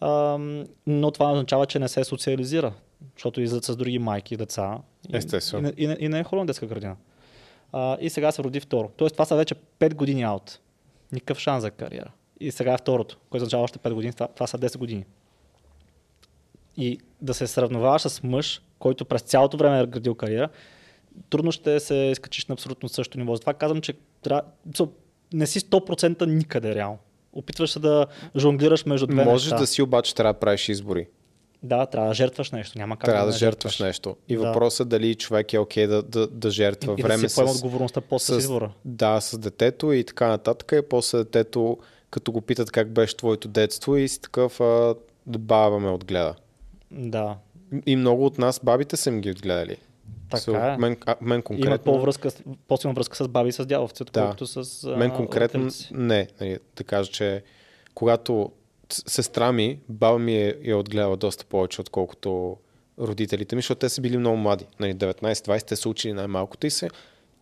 А, 0.00 0.38
но 0.86 1.10
това 1.10 1.32
означава, 1.32 1.66
че 1.66 1.78
не 1.78 1.88
се 1.88 2.04
социализира, 2.04 2.72
защото 3.16 3.40
излизат 3.40 3.64
с 3.64 3.76
други 3.76 3.98
майки 3.98 4.36
деца. 4.36 4.78
Естествено. 5.12 5.72
И, 5.76 5.86
не- 5.86 5.92
и, 5.92 6.04
и 6.04 6.08
не 6.08 6.18
е 6.20 6.24
ходи 6.24 6.40
на 6.40 6.46
детска 6.46 6.66
градина. 6.66 6.96
А, 7.72 7.96
и 8.00 8.10
сега 8.10 8.32
се 8.32 8.42
роди 8.42 8.60
второ. 8.60 8.90
Тоест 8.96 9.14
това 9.14 9.24
са 9.24 9.36
вече 9.36 9.54
5 9.54 9.94
години 9.94 10.22
аут. 10.22 10.58
Никакъв 11.12 11.38
шанс 11.38 11.62
за 11.62 11.70
кариера. 11.70 12.10
И 12.44 12.50
сега 12.50 12.72
е 12.72 12.78
второто, 12.78 13.18
което 13.30 13.42
означава 13.42 13.62
още 13.62 13.78
5 13.78 13.92
години. 13.92 14.12
Това, 14.12 14.28
това 14.28 14.46
са 14.46 14.58
10 14.58 14.78
години. 14.78 15.04
И 16.76 16.98
да 17.20 17.34
се 17.34 17.46
сравноваваш 17.46 18.02
с 18.02 18.22
мъж, 18.22 18.62
който 18.78 19.04
през 19.04 19.22
цялото 19.22 19.56
време 19.56 19.80
е 19.80 19.86
градил 19.86 20.14
кариера, 20.14 20.48
трудно 21.30 21.52
ще 21.52 21.80
се 21.80 21.94
изкачиш 21.94 22.46
на 22.46 22.52
абсолютно 22.52 22.88
същото 22.88 23.18
ниво. 23.18 23.36
Затова 23.36 23.54
казвам, 23.54 23.80
че 23.80 23.94
не 25.32 25.46
си 25.46 25.60
100% 25.60 26.26
никъде 26.26 26.74
реално. 26.74 26.98
Опитваш 27.32 27.70
се 27.70 27.78
да 27.78 28.06
жонглираш 28.36 28.84
между 28.84 29.06
две 29.06 29.24
Можеш 29.24 29.46
неща. 29.46 29.60
да 29.60 29.66
си, 29.66 29.82
обаче 29.82 30.14
трябва 30.14 30.32
да 30.32 30.38
правиш 30.38 30.68
избори. 30.68 31.06
Да, 31.62 31.86
трябва 31.86 32.08
да 32.08 32.14
жертваш 32.14 32.50
нещо. 32.50 32.78
Няма 32.78 32.96
как 32.96 33.04
Трябва 33.04 33.26
да 33.26 33.32
не 33.32 33.38
жертваш 33.38 33.78
нещо. 33.80 34.16
И 34.28 34.36
Да. 34.36 34.46
въпросът 34.46 34.86
е 34.86 34.88
дали 34.88 35.14
човек 35.14 35.52
е 35.52 35.58
окей 35.58 35.86
да, 35.86 36.02
да, 36.02 36.26
да 36.26 36.50
жертва 36.50 36.94
И, 36.98 37.00
и 37.00 37.02
време 37.02 37.22
да 37.22 37.28
си 37.28 37.34
поема 37.34 37.52
с, 37.52 37.56
отговорността 37.56 38.00
после 38.00 38.34
с 38.34 38.38
избора. 38.38 38.72
Да, 38.84 39.20
с 39.20 39.38
детето 39.38 39.92
и 39.92 40.04
така 40.04 40.28
нататък. 40.28 40.72
И 40.76 40.88
после 40.90 41.18
детето, 41.18 41.78
като 42.14 42.32
го 42.32 42.40
питат 42.40 42.70
как 42.70 42.90
беше 42.90 43.16
твоето 43.16 43.48
детство 43.48 43.96
и 43.96 44.08
си 44.08 44.20
такъв, 44.20 44.60
а, 44.60 44.94
да 45.26 45.38
баба 45.38 45.78
ме 45.78 45.90
отгледа. 45.90 46.34
Да. 46.90 47.36
И 47.86 47.96
много 47.96 48.26
от 48.26 48.38
нас 48.38 48.60
бабите 48.64 48.96
са 48.96 49.10
им 49.10 49.20
ги 49.20 49.30
отгледали. 49.30 49.76
Така 50.30 50.42
So, 50.42 50.74
е. 50.74 50.78
Мен, 50.78 50.96
а, 51.06 51.16
мен 51.20 51.32
Имат 51.32 51.44
конкретно, 51.44 51.92
по-връзка, 51.92 52.30
с- 52.30 52.42
по-силна 52.68 52.94
връзка 52.94 53.16
с 53.16 53.28
баби 53.28 53.48
и 53.48 53.52
с 53.52 53.66
дядовци, 53.66 54.02
отколкото 54.02 54.46
с 54.46 54.84
а, 54.84 54.96
мен 54.96 55.10
конкретно 55.10 55.70
си. 55.70 55.88
не. 55.92 56.28
Нали, 56.40 56.58
да 56.76 56.84
кажа, 56.84 57.10
че 57.10 57.42
когато 57.94 58.52
сестра 58.90 59.52
ми, 59.52 59.78
баба 59.88 60.18
ми 60.18 60.36
е, 60.36 60.54
е 60.62 60.74
отгледала 60.74 61.16
доста 61.16 61.44
повече, 61.44 61.80
отколкото 61.80 62.56
родителите 62.98 63.56
ми, 63.56 63.62
защото 63.62 63.78
те 63.78 63.88
са 63.88 64.00
били 64.00 64.18
много 64.18 64.36
млади. 64.36 64.66
Нали, 64.80 64.94
19-20, 64.94 65.66
те 65.66 65.76
са 65.76 65.88
учили 65.88 66.12
най-малкото 66.12 66.66
и 66.66 66.70
се 66.70 66.90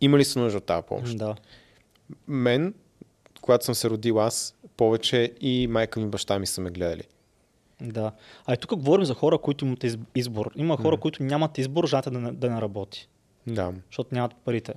имали 0.01 0.25
са 0.25 0.39
нужда 0.39 0.57
от 0.57 0.63
тази 0.63 0.85
помощ. 0.87 1.17
Да. 1.17 1.35
Мен, 2.27 2.73
когато 3.43 3.65
съм 3.65 3.75
се 3.75 3.89
родил 3.89 4.21
аз, 4.21 4.55
повече 4.77 5.33
и 5.41 5.67
майка 5.67 5.99
ми 5.99 6.05
и 6.05 6.09
баща 6.09 6.39
ми 6.39 6.47
са 6.47 6.61
ме 6.61 6.69
гледали. 6.69 7.03
Да. 7.81 8.11
А 8.45 8.53
и 8.53 8.57
тук 8.57 8.75
говорим 8.75 9.05
за 9.05 9.13
хора, 9.13 9.37
които 9.37 9.65
имат 9.65 9.83
из- 9.83 9.97
избор. 10.15 10.51
Има 10.55 10.77
хора, 10.77 10.97
които 10.97 11.23
нямат 11.23 11.57
избор, 11.57 11.87
жената 11.87 12.11
да 12.11 12.19
не, 12.19 12.31
да 12.31 12.49
не 12.49 12.61
работи, 12.61 13.09
Да. 13.47 13.71
защото 13.85 14.15
нямат 14.15 14.35
парите. 14.35 14.73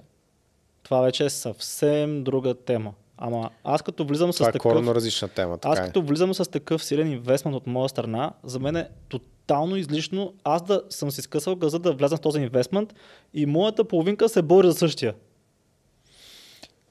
Това 0.82 1.00
вече 1.00 1.24
е 1.24 1.30
съвсем 1.30 2.24
друга 2.24 2.54
тема. 2.56 2.92
Ама 3.18 3.50
аз 3.64 3.82
като 3.82 4.04
влизам 4.04 4.30
Това 4.30 4.44
с 4.44 4.48
е 4.48 4.52
такъв... 4.52 4.62
коренно 4.62 4.94
различна 4.94 5.28
тема. 5.28 5.58
Така 5.58 5.72
Аз 5.72 5.78
е. 5.78 5.82
като 5.82 6.02
влизам 6.02 6.34
с 6.34 6.50
такъв 6.50 6.84
силен 6.84 7.12
инвестмент 7.12 7.56
от 7.56 7.66
моя 7.66 7.88
страна, 7.88 8.32
за 8.44 8.58
мен 8.58 8.76
е 8.76 8.88
тотално 9.08 9.76
излишно 9.76 10.34
аз 10.44 10.62
да 10.62 10.82
съм 10.90 11.10
си 11.10 11.22
скъсал 11.22 11.56
газа 11.56 11.78
да 11.78 11.92
вляза 11.92 12.16
в 12.16 12.20
този 12.20 12.40
инвестмент 12.40 12.94
и 13.34 13.46
моята 13.46 13.84
половинка 13.84 14.28
се 14.28 14.42
бори 14.42 14.66
за 14.66 14.74
същия. 14.74 15.14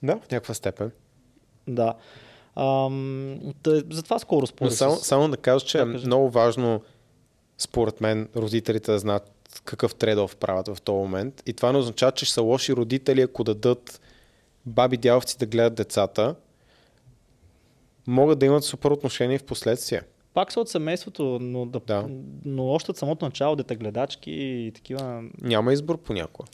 Да, 0.03 0.13
в 0.13 0.31
някаква 0.31 0.53
степен. 0.53 0.91
Да. 1.67 1.93
Ам, 2.55 3.39
тъй, 3.63 3.81
затова 3.89 4.19
скоро 4.19 4.41
Но 4.41 4.47
спорих. 4.47 4.73
само, 4.73 4.95
с- 4.95 4.99
само 4.99 5.29
да 5.29 5.37
кажа, 5.37 5.65
че 5.65 5.77
Да, 5.77 5.83
е 5.83 5.87
кажи. 5.87 6.05
много 6.05 6.29
важно, 6.29 6.81
според 7.57 8.01
мен, 8.01 8.29
родителите 8.35 8.91
да 8.91 8.99
знаят 8.99 9.31
какъв 9.63 9.95
трейд 9.95 10.35
правят 10.35 10.67
в 10.67 10.81
този 10.81 10.95
момент. 10.95 11.43
И 11.45 11.53
това 11.53 11.71
не 11.71 11.77
означава, 11.77 12.11
че 12.11 12.25
ще 12.25 12.33
са 12.33 12.41
лоши 12.41 12.73
родители, 12.73 13.21
ако 13.21 13.43
дадат 13.43 14.01
баби 14.65 14.97
дядовци 14.97 15.37
да 15.37 15.45
гледат 15.45 15.75
децата. 15.75 16.35
Могат 18.07 18.39
да 18.39 18.45
имат 18.45 18.63
супер 18.63 18.91
отношение 18.91 19.37
в 19.37 19.43
последствие. 19.43 20.01
Пак 20.33 20.51
са 20.51 20.59
от 20.59 20.69
семейството, 20.69 21.37
но, 21.41 21.65
да, 21.65 21.79
Да. 21.79 22.05
но 22.45 22.67
още 22.67 22.91
от 22.91 22.97
самото 22.97 23.25
начало 23.25 23.55
дете 23.55 23.75
гледачки 23.75 24.31
и 24.31 24.71
такива. 24.75 25.23
Няма 25.41 25.73
избор 25.73 25.97
понякога. 25.97 26.47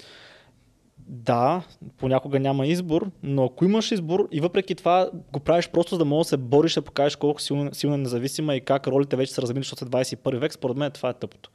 Да, 1.13 1.63
понякога 1.97 2.39
няма 2.39 2.67
избор, 2.67 3.11
но 3.23 3.45
ако 3.45 3.65
имаш 3.65 3.91
избор 3.91 4.27
и 4.31 4.41
въпреки 4.41 4.75
това 4.75 5.09
го 5.33 5.39
правиш 5.39 5.69
просто 5.69 5.95
за 5.95 5.99
да 5.99 6.05
можеш 6.05 6.25
да 6.25 6.29
се 6.29 6.37
бориш, 6.37 6.73
да 6.73 6.81
покажеш 6.81 7.15
колко 7.15 7.41
силно 7.41 7.71
е 7.83 7.97
независима 7.97 8.55
и 8.55 8.61
как 8.61 8.87
ролите 8.87 9.15
вече 9.15 9.33
са 9.33 9.41
размили, 9.41 9.63
защото 9.63 9.85
е 9.85 9.87
21 9.87 10.37
век, 10.37 10.53
според 10.53 10.77
мен 10.77 10.91
това 10.91 11.09
е 11.09 11.13
тъпото. 11.13 11.51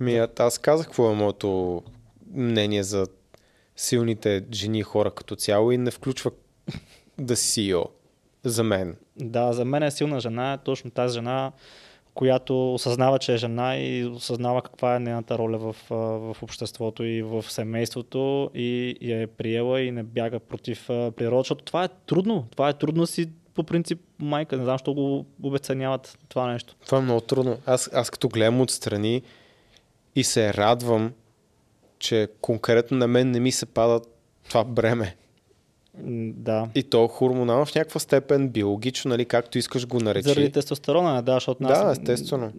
Ми, 0.00 0.26
аз 0.38 0.58
казах 0.58 0.86
какво 0.86 1.10
е 1.10 1.14
моето 1.14 1.82
мнение 2.34 2.82
за 2.82 3.06
силните 3.76 4.44
жени 4.52 4.78
и 4.78 4.82
хора 4.82 5.10
като 5.10 5.36
цяло 5.36 5.72
и 5.72 5.78
не 5.78 5.90
включва 5.90 6.30
да 7.18 7.36
си 7.36 7.72
CEO. 7.72 7.84
За 8.44 8.62
мен. 8.62 8.96
Да, 9.16 9.52
за 9.52 9.64
мен 9.64 9.82
е 9.82 9.90
силна 9.90 10.20
жена, 10.20 10.52
е 10.52 10.58
точно 10.58 10.90
тази 10.90 11.14
жена, 11.14 11.52
която 12.20 12.74
осъзнава, 12.74 13.18
че 13.18 13.34
е 13.34 13.36
жена 13.36 13.76
и 13.76 14.04
осъзнава 14.04 14.62
каква 14.62 14.96
е 14.96 14.98
нейната 14.98 15.38
роля 15.38 15.58
в, 15.58 15.76
в 15.90 16.42
обществото 16.42 17.04
и 17.04 17.22
в 17.22 17.44
семейството 17.48 18.50
и 18.54 18.96
я 19.00 19.22
е 19.22 19.26
приела 19.26 19.80
и 19.80 19.90
не 19.90 20.02
бяга 20.02 20.40
против 20.40 20.84
природа, 20.86 21.40
защото 21.40 21.64
това 21.64 21.84
е 21.84 21.88
трудно. 22.06 22.46
Това 22.50 22.68
е 22.68 22.72
трудно 22.72 23.06
си 23.06 23.30
по 23.54 23.62
принцип 23.62 24.00
майка. 24.18 24.56
Не 24.56 24.64
знам, 24.64 24.74
защо 24.74 24.94
го 24.94 25.26
обесценяват 25.42 26.18
това 26.28 26.52
нещо. 26.52 26.76
Това 26.86 26.98
е 26.98 27.02
много 27.02 27.20
трудно. 27.20 27.58
Аз, 27.66 27.90
аз 27.92 28.10
като 28.10 28.28
гледам 28.28 28.60
отстрани 28.60 29.22
и 30.16 30.24
се 30.24 30.54
радвам, 30.54 31.12
че 31.98 32.28
конкретно 32.40 32.96
на 32.96 33.06
мен 33.06 33.30
не 33.30 33.40
ми 33.40 33.52
се 33.52 33.66
пада 33.66 34.00
това 34.48 34.64
бреме. 34.64 35.16
Да. 35.98 36.68
И 36.74 36.82
то 36.82 37.08
хормонално 37.08 37.66
в 37.66 37.74
някаква 37.74 38.00
степен, 38.00 38.48
биологично, 38.48 39.08
нали, 39.08 39.24
както 39.24 39.58
искаш 39.58 39.86
го 39.86 40.00
наречи. 40.00 40.28
Заради 40.28 40.52
тестостерона, 40.52 41.22
да, 41.22 41.34
защото 41.34 41.62
нас, 41.62 41.84
Да, 41.84 41.90
естествено. 41.90 42.52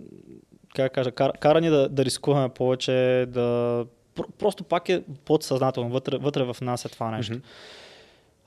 как 0.76 0.94
кажа, 0.94 1.12
кара, 1.12 1.34
кара 1.34 1.62
ни 1.62 1.70
да, 1.70 1.90
да 1.90 2.06
рискуваме 2.06 2.50
повече, 2.50 3.26
да... 3.30 3.86
Про- 4.16 4.32
Просто 4.40 4.64
пак 4.64 4.90
е 4.90 5.04
подсъзнателно, 5.26 5.90
вътре, 5.90 6.18
вътре 6.18 6.44
в 6.44 6.58
нас 6.62 6.86
е 6.86 6.90
това 6.90 7.12
нещо. 7.12 7.34
Мгм. 7.34 7.42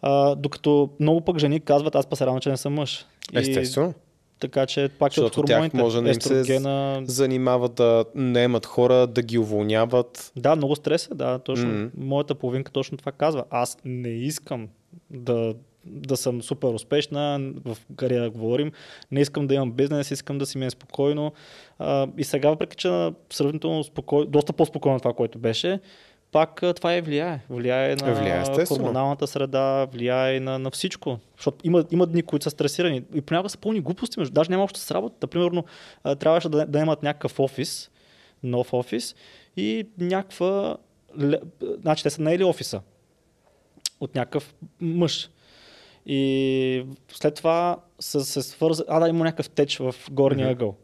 А, 0.03 0.35
докато 0.35 0.91
много 1.01 1.21
пък 1.21 1.39
жени 1.39 1.61
казват, 1.61 1.95
аз 1.95 2.07
па 2.07 2.17
се 2.17 2.27
радвам, 2.27 2.41
че 2.41 2.51
не 2.51 2.57
съм 2.57 2.75
мъж. 2.75 3.07
Естествено. 3.35 3.95
Така 4.45 4.67
че 4.67 4.89
пак 4.99 5.17
е 5.17 5.21
от 5.21 5.35
хормоните. 5.35 5.77
може 5.77 6.03
да 6.03 6.09
им 6.09 6.21
се. 6.21 6.61
Занимават 7.05 7.75
да 7.75 8.05
наемат 8.15 8.67
хора, 8.67 9.07
да 9.07 9.23
ги 9.23 9.39
уволняват. 9.39 10.33
Да, 10.37 10.57
много 10.57 10.77
стрес 10.77 11.09
е, 11.13 11.15
да, 11.15 11.39
точно. 11.39 11.69
Мгм. 11.69 11.87
Моята 11.97 12.35
половинка 12.35 12.73
точно 12.73 12.99
това 12.99 13.13
казва. 13.13 13.45
Аз 13.51 13.79
не 13.85 14.09
искам 14.09 14.69
да, 15.11 15.55
да 15.85 16.17
съм 16.17 16.43
супер 16.43 16.69
успешна, 16.69 17.53
в 17.65 17.77
кариера 17.97 18.31
говорим, 18.31 18.73
не 19.11 19.21
искам 19.21 19.47
да 19.47 19.55
имам 19.55 19.73
бизнес, 19.73 20.11
искам 20.11 20.39
да 20.39 20.47
си 20.47 20.59
ми 20.59 20.67
е 20.67 20.71
спокойно. 20.71 21.33
А, 21.79 22.09
и 22.19 22.25
сега, 22.25 22.49
въпреки 22.49 22.77
че 22.77 23.11
сравнително 23.33 23.85
спокойно, 23.85 24.27
доста 24.27 24.53
по-спокойно 24.53 24.99
това, 24.99 25.13
което 25.13 25.39
беше, 25.39 25.81
пак 26.35 26.63
това 26.77 26.95
е 26.95 27.01
влияе. 27.01 27.41
Влияе 27.51 27.97
на 27.97 28.15
Влияе, 28.15 28.41
естествено. 28.41 28.79
хормоналната 28.79 29.27
среда, 29.27 29.85
влияе 29.85 30.41
на, 30.41 30.59
на 30.59 30.71
всичко. 30.71 31.19
Защото 31.37 31.59
има, 31.65 31.85
има 31.91 32.07
дни, 32.07 32.23
които 32.23 32.45
са 32.45 32.51
стресирани. 32.51 33.03
И 33.15 33.21
понякога 33.21 33.49
са 33.49 33.59
пълни 33.59 33.81
глупости, 33.81 34.19
между. 34.19 34.35
даже 34.35 34.51
няма 34.51 34.65
общо 34.65 34.81
с 34.81 34.91
работата. 34.91 35.27
Примерно, 35.27 35.65
трябваше 36.19 36.49
да, 36.49 36.67
да 36.67 36.79
имат 36.79 37.03
някакъв 37.03 37.41
офис, 37.41 37.91
нов 38.43 38.73
офис 38.73 39.15
и 39.57 39.87
някаква... 39.99 40.77
Значи 41.81 42.03
те 42.03 42.11
са 42.11 42.23
наели 42.23 42.45
офиса 42.45 42.81
от 44.01 44.15
някакъв 44.15 44.55
мъж. 44.81 45.31
И 46.07 46.85
след 47.09 47.35
това 47.35 47.77
са 48.01 48.25
се 48.25 48.43
свързали... 48.43 48.87
А, 48.91 49.01
да, 49.01 49.09
има 49.09 49.25
някакъв 49.25 49.51
теч 49.51 49.79
в 49.79 49.95
горния 50.11 50.51
ъгъл. 50.51 50.77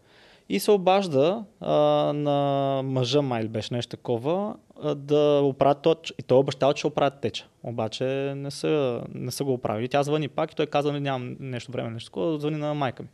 И 0.51 0.61
се 0.61 0.71
обажда 0.71 1.45
а, 1.61 1.73
на 2.13 2.81
мъжа 2.85 3.23
май 3.23 3.49
беше 3.49 3.75
нещо 3.75 3.91
такова 3.91 4.55
а, 4.83 4.95
да 4.95 5.41
оправят 5.45 5.83
то, 5.83 5.97
и 6.19 6.23
той 6.23 6.39
обещал, 6.39 6.73
че 6.73 6.87
оправят 6.87 7.21
теча. 7.21 7.45
Обаче 7.63 8.05
не 8.37 8.51
са, 8.51 9.03
не 9.15 9.31
са 9.31 9.45
го 9.45 9.53
оправили. 9.53 9.89
Тя 9.89 10.03
звъни 10.03 10.29
пак 10.29 10.53
и 10.53 10.57
той 10.57 10.67
каза, 10.67 10.93
«Нали, 10.93 11.01
нямам 11.01 11.37
нещо 11.41 11.73
време, 11.73 11.91
нещо 11.91 12.11
такова, 12.11 12.39
звъни 12.39 12.57
на 12.57 12.75
майка 12.75 13.03
ми. 13.03 13.09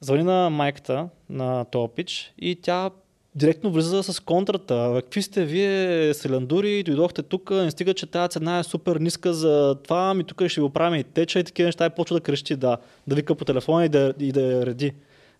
Звъни 0.00 0.22
на 0.22 0.50
майката 0.50 1.08
на 1.30 1.64
Топич 1.64 2.32
и 2.38 2.56
тя 2.62 2.90
директно 3.34 3.72
влиза 3.72 4.02
с 4.02 4.20
контрата. 4.20 4.92
Какви 4.94 5.22
сте 5.22 5.44
вие, 5.44 6.14
селандури, 6.14 6.82
дойдохте 6.82 7.22
тук, 7.22 7.50
не 7.50 7.70
стига, 7.70 7.94
че 7.94 8.06
тази 8.06 8.30
цена 8.30 8.58
е 8.58 8.62
супер 8.62 8.96
ниска 8.96 9.32
за 9.34 9.76
това, 9.84 10.14
ми 10.14 10.24
тук 10.24 10.46
ще 10.46 10.60
ви 10.60 10.64
оправим 10.64 11.00
и 11.00 11.04
теча 11.04 11.38
и 11.38 11.44
такива 11.44 11.66
неща 11.66 11.86
и 11.86 11.90
почва 11.90 12.16
да 12.16 12.20
крещи, 12.20 12.56
да, 12.56 12.76
да 13.06 13.14
вика 13.14 13.34
по 13.34 13.44
телефона 13.44 13.84
и 13.84 13.88
да, 13.88 14.14
и 14.20 14.32
да 14.32 14.42
я 14.42 14.66
реди. 14.66 14.92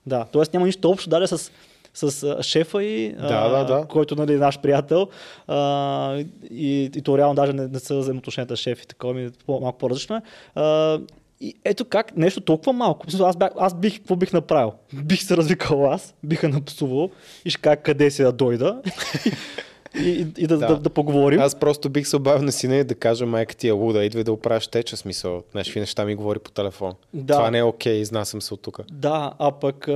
Да, 0.09 0.25
т.е. 0.25 0.43
няма 0.53 0.67
нищо 0.67 0.91
общо 0.91 1.11
даже 1.11 1.27
с, 1.27 1.51
с 1.95 2.43
шефа 2.43 2.85
и, 2.85 3.13
Да, 3.13 3.49
да, 3.49 3.65
да. 3.65 3.87
който 3.89 4.17
нали, 4.17 4.35
е 4.35 4.39
наш 4.39 4.61
приятел. 4.61 5.09
А, 5.47 6.17
и, 6.51 6.91
и 6.97 7.03
то 7.03 7.19
реално 7.19 7.35
даже 7.35 7.53
не, 7.53 7.69
не 7.69 7.79
са 7.79 7.99
взаимоотношенията 7.99 8.57
с 8.57 8.61
шеф 8.61 8.83
и 8.83 8.87
такова, 8.87 9.15
ми, 9.15 9.25
е 9.25 9.31
малко 9.49 9.79
по-различно 9.79 10.17
е. 10.17 10.23
А, 10.55 10.99
и 11.41 11.55
ето 11.65 11.85
как 11.85 12.17
нещо 12.17 12.41
толкова 12.41 12.73
малко. 12.73 13.07
Аз, 13.21 13.37
бях, 13.37 13.51
аз 13.59 13.75
бих, 13.75 13.99
какво 13.99 14.17
бих 14.17 14.33
направил? 14.33 14.73
Бих 14.93 15.23
се 15.23 15.37
развикал 15.37 15.93
аз, 15.93 16.15
биха 16.23 16.49
напсувал 16.49 17.11
и 17.45 17.51
ще 17.51 17.61
кажа 17.61 17.77
къде 17.77 18.11
си 18.11 18.23
да 18.23 18.33
дойда 18.33 18.83
и, 19.95 20.01
и, 20.01 20.27
и 20.39 20.47
да, 20.47 20.59
да. 20.59 20.67
Да. 20.67 20.77
Да, 20.77 20.91
поговорим. 20.91 21.41
Аз 21.41 21.55
просто 21.55 21.89
бих 21.89 22.09
се 22.09 22.17
обавил 22.17 22.43
на 22.43 22.53
сина 22.53 22.77
и 22.77 22.85
да 22.85 22.95
кажа 22.95 23.27
майка 23.27 23.55
ти 23.55 23.69
е 23.69 23.73
луда, 23.73 24.05
идва 24.05 24.25
да 24.25 24.33
оправиш 24.33 24.67
теча 24.67 24.97
смисъл. 24.97 25.43
Някакви 25.55 25.81
неща 25.81 26.05
ми 26.05 26.15
говори 26.15 26.39
по 26.39 26.51
телефон. 26.51 26.93
Да. 27.15 27.35
Това 27.35 27.51
не 27.51 27.59
е 27.59 27.63
окей, 27.63 27.95
изнасям 27.95 28.43
се 28.43 28.55
от 28.55 28.63
тук. 28.63 28.81
Да, 28.93 29.33
а 29.39 29.53
пък 29.53 29.89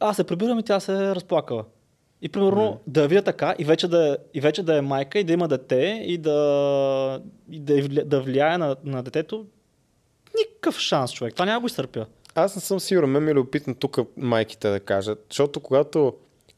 аз 0.00 0.16
се 0.16 0.24
прибирам 0.24 0.58
и 0.58 0.62
тя 0.62 0.80
се 0.80 0.92
е 0.94 1.14
разплакала. 1.14 1.64
И 2.22 2.28
примерно 2.28 2.78
да 2.86 3.02
я 3.02 3.08
видя 3.08 3.22
така 3.22 3.54
и 3.58 3.64
вече 3.64 3.88
да, 3.88 4.08
е- 4.08 4.16
и 4.34 4.40
вече 4.40 4.62
да 4.62 4.76
е 4.76 4.80
майка 4.80 5.18
и 5.18 5.24
да 5.24 5.32
има 5.32 5.48
дете 5.48 6.02
и 6.04 6.18
да, 6.18 7.20
и 7.50 7.60
да, 7.60 7.74
вля- 7.74 8.04
да 8.04 8.20
влияе 8.20 8.58
на, 8.58 8.76
на 8.84 9.02
детето, 9.02 9.46
никакъв 10.38 10.78
шанс, 10.78 11.12
човек. 11.12 11.32
Това 11.34 11.46
няма 11.46 11.60
го 11.60 11.66
изтърпя. 11.66 12.06
Аз 12.34 12.54
не 12.54 12.60
съм 12.62 12.80
сигурен, 12.80 13.10
ме 13.10 13.20
ми 13.20 13.30
е 13.30 13.34
любопитно 13.34 13.74
тук 13.74 13.98
майките 14.16 14.70
да 14.70 14.80
кажат, 14.80 15.26
защото 15.30 15.60
когато 15.60 16.14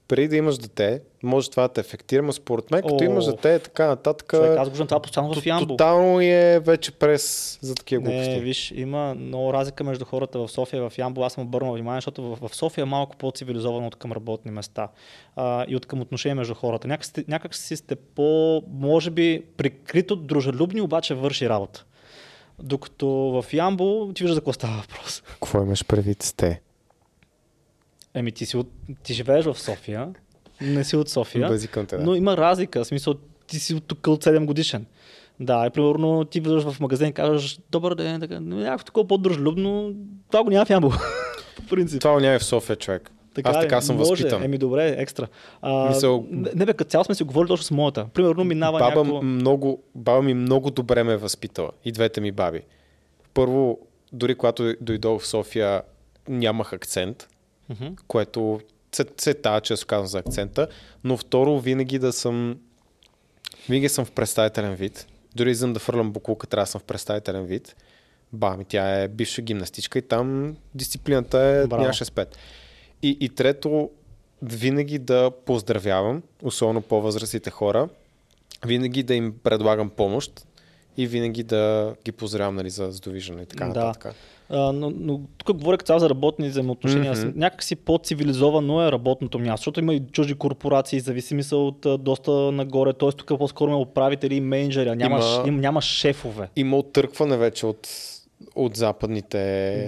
преди 0.09 0.29
да 0.29 0.37
имаш 0.37 0.59
дете, 0.59 1.01
може 1.23 1.51
това 1.51 1.63
да 1.63 1.69
те 1.69 1.81
ефектира, 1.81 2.23
но 2.23 2.33
според 2.33 2.71
мен, 2.71 2.83
като 2.83 2.97
О. 3.01 3.05
имаш 3.05 3.25
дете, 3.25 3.55
е 3.55 3.59
така 3.59 3.87
нататък, 3.87 4.31
Човек, 4.31 4.59
аз 4.59 4.71
го 4.71 4.77
това 4.77 5.01
постоянно 5.01 5.35
в 5.35 5.47
Ямбол. 5.47 5.77
тотално 5.77 6.21
е 6.21 6.61
вече 6.65 6.93
прес 6.93 7.59
за 7.63 7.75
такива 7.75 8.03
глупости. 8.03 8.31
Не, 8.31 8.41
виж, 8.41 8.73
има 8.77 9.15
много 9.15 9.53
разлика 9.53 9.85
между 9.85 10.05
хората 10.05 10.39
в 10.39 10.49
София 10.49 10.79
и 10.79 10.91
в 10.91 10.99
Ямбол. 10.99 11.25
Аз 11.25 11.33
съм 11.33 11.45
обърнал 11.45 11.73
внимание, 11.73 11.97
защото 11.97 12.23
в, 12.23 12.49
в 12.49 12.57
София 12.57 12.83
е 12.83 12.85
малко 12.85 13.17
по-цивилизовано 13.17 13.87
от 13.87 13.97
към 13.97 14.13
работни 14.13 14.51
места 14.51 14.89
а, 15.37 15.65
и 15.69 15.77
от 15.77 15.87
към 15.87 16.01
отношение 16.01 16.35
между 16.35 16.55
хората. 16.55 16.89
Някак, 16.89 17.05
сте, 17.05 17.25
някак 17.29 17.55
си 17.55 17.77
сте 17.77 17.97
по, 17.97 18.63
може 18.73 19.11
би, 19.11 19.45
прикрито 19.57 20.17
дружелюбни, 20.17 20.81
обаче 20.81 21.15
върши 21.15 21.49
работа. 21.49 21.85
Докато 22.63 23.09
в 23.09 23.45
Ямбол 23.53 24.13
ти 24.15 24.23
виждаш 24.23 24.35
за 24.35 24.41
какво 24.41 24.53
става 24.53 24.77
въпрос. 24.77 25.23
Какво 25.33 25.63
имаш 25.63 25.85
предвид 25.85 26.23
с 26.23 26.33
те? 26.33 26.61
Еми, 28.19 28.33
ти, 28.33 28.47
си 28.47 28.57
от, 28.57 28.71
ти 29.03 29.15
живееш 29.15 29.45
в 29.45 29.61
София, 29.61 30.09
не 30.61 30.85
си 30.85 30.97
от 30.97 31.09
София, 31.09 31.49
Базикам 31.49 31.87
те, 31.87 31.97
да. 31.97 32.05
но 32.05 32.15
има 32.15 32.37
разлика. 32.37 32.85
В 32.85 32.87
смисъл, 32.87 33.15
ти 33.47 33.59
си 33.59 33.75
от 33.75 33.85
тук 33.85 34.07
от 34.07 34.25
7 34.25 34.45
годишен. 34.45 34.87
Да, 35.41 35.67
и 35.67 35.71
примерно 35.71 36.25
ти 36.25 36.41
влизаш 36.41 36.65
в 36.65 36.81
магазин 36.81 37.09
и 37.09 37.13
казваш, 37.13 37.59
добър 37.71 37.95
ден, 37.95 38.21
така, 38.21 38.41
някакво 38.41 38.85
такова 38.85 39.09
по-дружелюбно, 39.09 39.95
това 40.31 40.45
го 40.45 40.51
няма 40.51 40.67
в 40.67 40.71
Ямбол. 40.71 40.91
По 41.57 41.63
принцип. 41.63 42.01
Това 42.01 42.21
няма 42.21 42.35
и 42.35 42.39
в 42.39 42.45
София, 42.45 42.77
човек. 42.77 43.11
Аз 43.45 43.57
ли? 43.57 43.61
така 43.61 43.81
съм 43.81 43.97
Може. 43.97 44.11
възпитан. 44.11 44.43
Еми 44.43 44.59
добре, 44.59 44.95
екстра. 44.99 45.27
А, 45.63 45.89
Мисъл- 45.89 46.27
не, 46.31 46.51
не 46.55 46.67
бе, 46.67 46.73
като 46.75 46.91
цяло 46.91 47.05
сме 47.05 47.15
си 47.15 47.25
говорили 47.25 47.49
точно 47.49 47.65
с 47.65 47.71
моята. 47.71 48.07
Примерно 48.15 48.45
минава 48.45 48.79
Баба, 48.79 48.95
някакво... 48.97 49.23
много, 49.23 49.83
баба 49.95 50.23
ми 50.23 50.35
много 50.35 50.71
добре 50.71 51.03
ме 51.05 51.13
е 51.13 51.17
възпитала. 51.17 51.71
И 51.85 51.93
двете 51.93 52.21
ми 52.21 52.33
баби. 52.33 52.61
Първо, 53.35 53.79
дори 54.13 54.35
когато 54.35 54.75
дойдох 54.81 55.23
в 55.23 55.27
София, 55.27 55.83
нямах 56.29 56.73
акцент, 56.73 57.29
Мгм. 57.69 57.87
което 58.07 58.61
се, 58.93 59.07
се 59.17 59.35
тая, 59.35 59.61
често 59.61 59.87
казвам 59.87 60.07
за 60.07 60.19
акцента, 60.19 60.69
но 61.05 61.17
второ, 61.17 61.59
винаги 61.59 61.99
да 61.99 62.13
съм 62.13 62.59
винаги 63.69 63.89
съм 63.89 64.05
в 64.05 64.11
представителен 64.11 64.75
вид. 64.75 65.07
Дори 65.35 65.55
за 65.55 65.73
да 65.73 65.81
фърлям 65.81 66.13
буклука, 66.13 66.47
трябва 66.47 66.63
да 66.63 66.71
съм 66.71 66.81
в 66.81 66.85
представителен 66.85 67.45
вид. 67.45 67.77
Ба, 68.33 68.57
ми 68.57 68.65
тя 68.65 69.03
е 69.03 69.09
бивша 69.09 69.43
гимнастичка 69.43 69.99
и 69.99 70.03
там 70.03 70.57
дисциплината 70.75 71.39
е 71.39 71.67
Браво. 71.67 71.83
нямаше 71.83 72.05
с 72.05 72.11
пет. 72.11 72.37
И, 73.03 73.19
и 73.21 73.29
трето, 73.29 73.91
винаги 74.43 74.99
да 74.99 75.31
поздравявам, 75.47 76.23
особено 76.43 76.83
по-възрастните 76.83 77.51
хора, 77.51 77.89
винаги 78.67 79.03
да 79.03 79.15
им 79.15 79.35
предлагам 79.43 79.91
помощ 79.91 80.47
и 80.99 81.07
винаги 81.07 81.43
да 81.43 81.95
ги 82.05 82.13
поздравявам 82.13 82.55
нали, 82.55 82.71
за 82.71 82.91
задовижване 82.91 83.43
и 83.43 83.47
така 83.47 83.65
Да. 83.65 83.69
нататък. 83.69 84.15
А, 84.51 84.73
но, 84.73 84.93
но 84.97 85.21
тук 85.39 85.57
говоря 85.57 85.79
като 85.79 85.99
за 85.99 86.11
работни 86.11 86.49
взаимоотношения. 86.49 87.15
Mm-hmm. 87.15 87.37
Някак 87.37 87.63
си 87.63 87.77
по-цивилизовано 87.77 88.87
е 88.87 88.93
работното 88.93 89.39
място, 89.39 89.61
защото 89.61 89.81
има 89.81 89.95
и 89.95 90.03
чужди 90.13 90.35
корпорации, 90.35 91.01
зависими 91.01 91.43
са 91.43 91.57
от 91.57 91.87
а, 91.87 91.99
доста 91.99 92.31
нагоре. 92.33 92.93
Т.е. 92.93 93.13
тук 93.13 93.39
по-скоро 93.39 93.71
има 93.71 93.79
управители 93.81 94.35
и 94.35 94.41
менеджери, 94.41 94.89
а 94.89 94.95
няма, 94.95 95.17
Има- 95.17 95.45
има... 95.47 95.61
няма 95.61 95.83
шефове. 95.83 96.49
Има 96.57 96.77
оттъркване 96.77 97.37
вече 97.37 97.67
от, 97.67 97.89
от 98.55 98.77
западните 98.77 99.39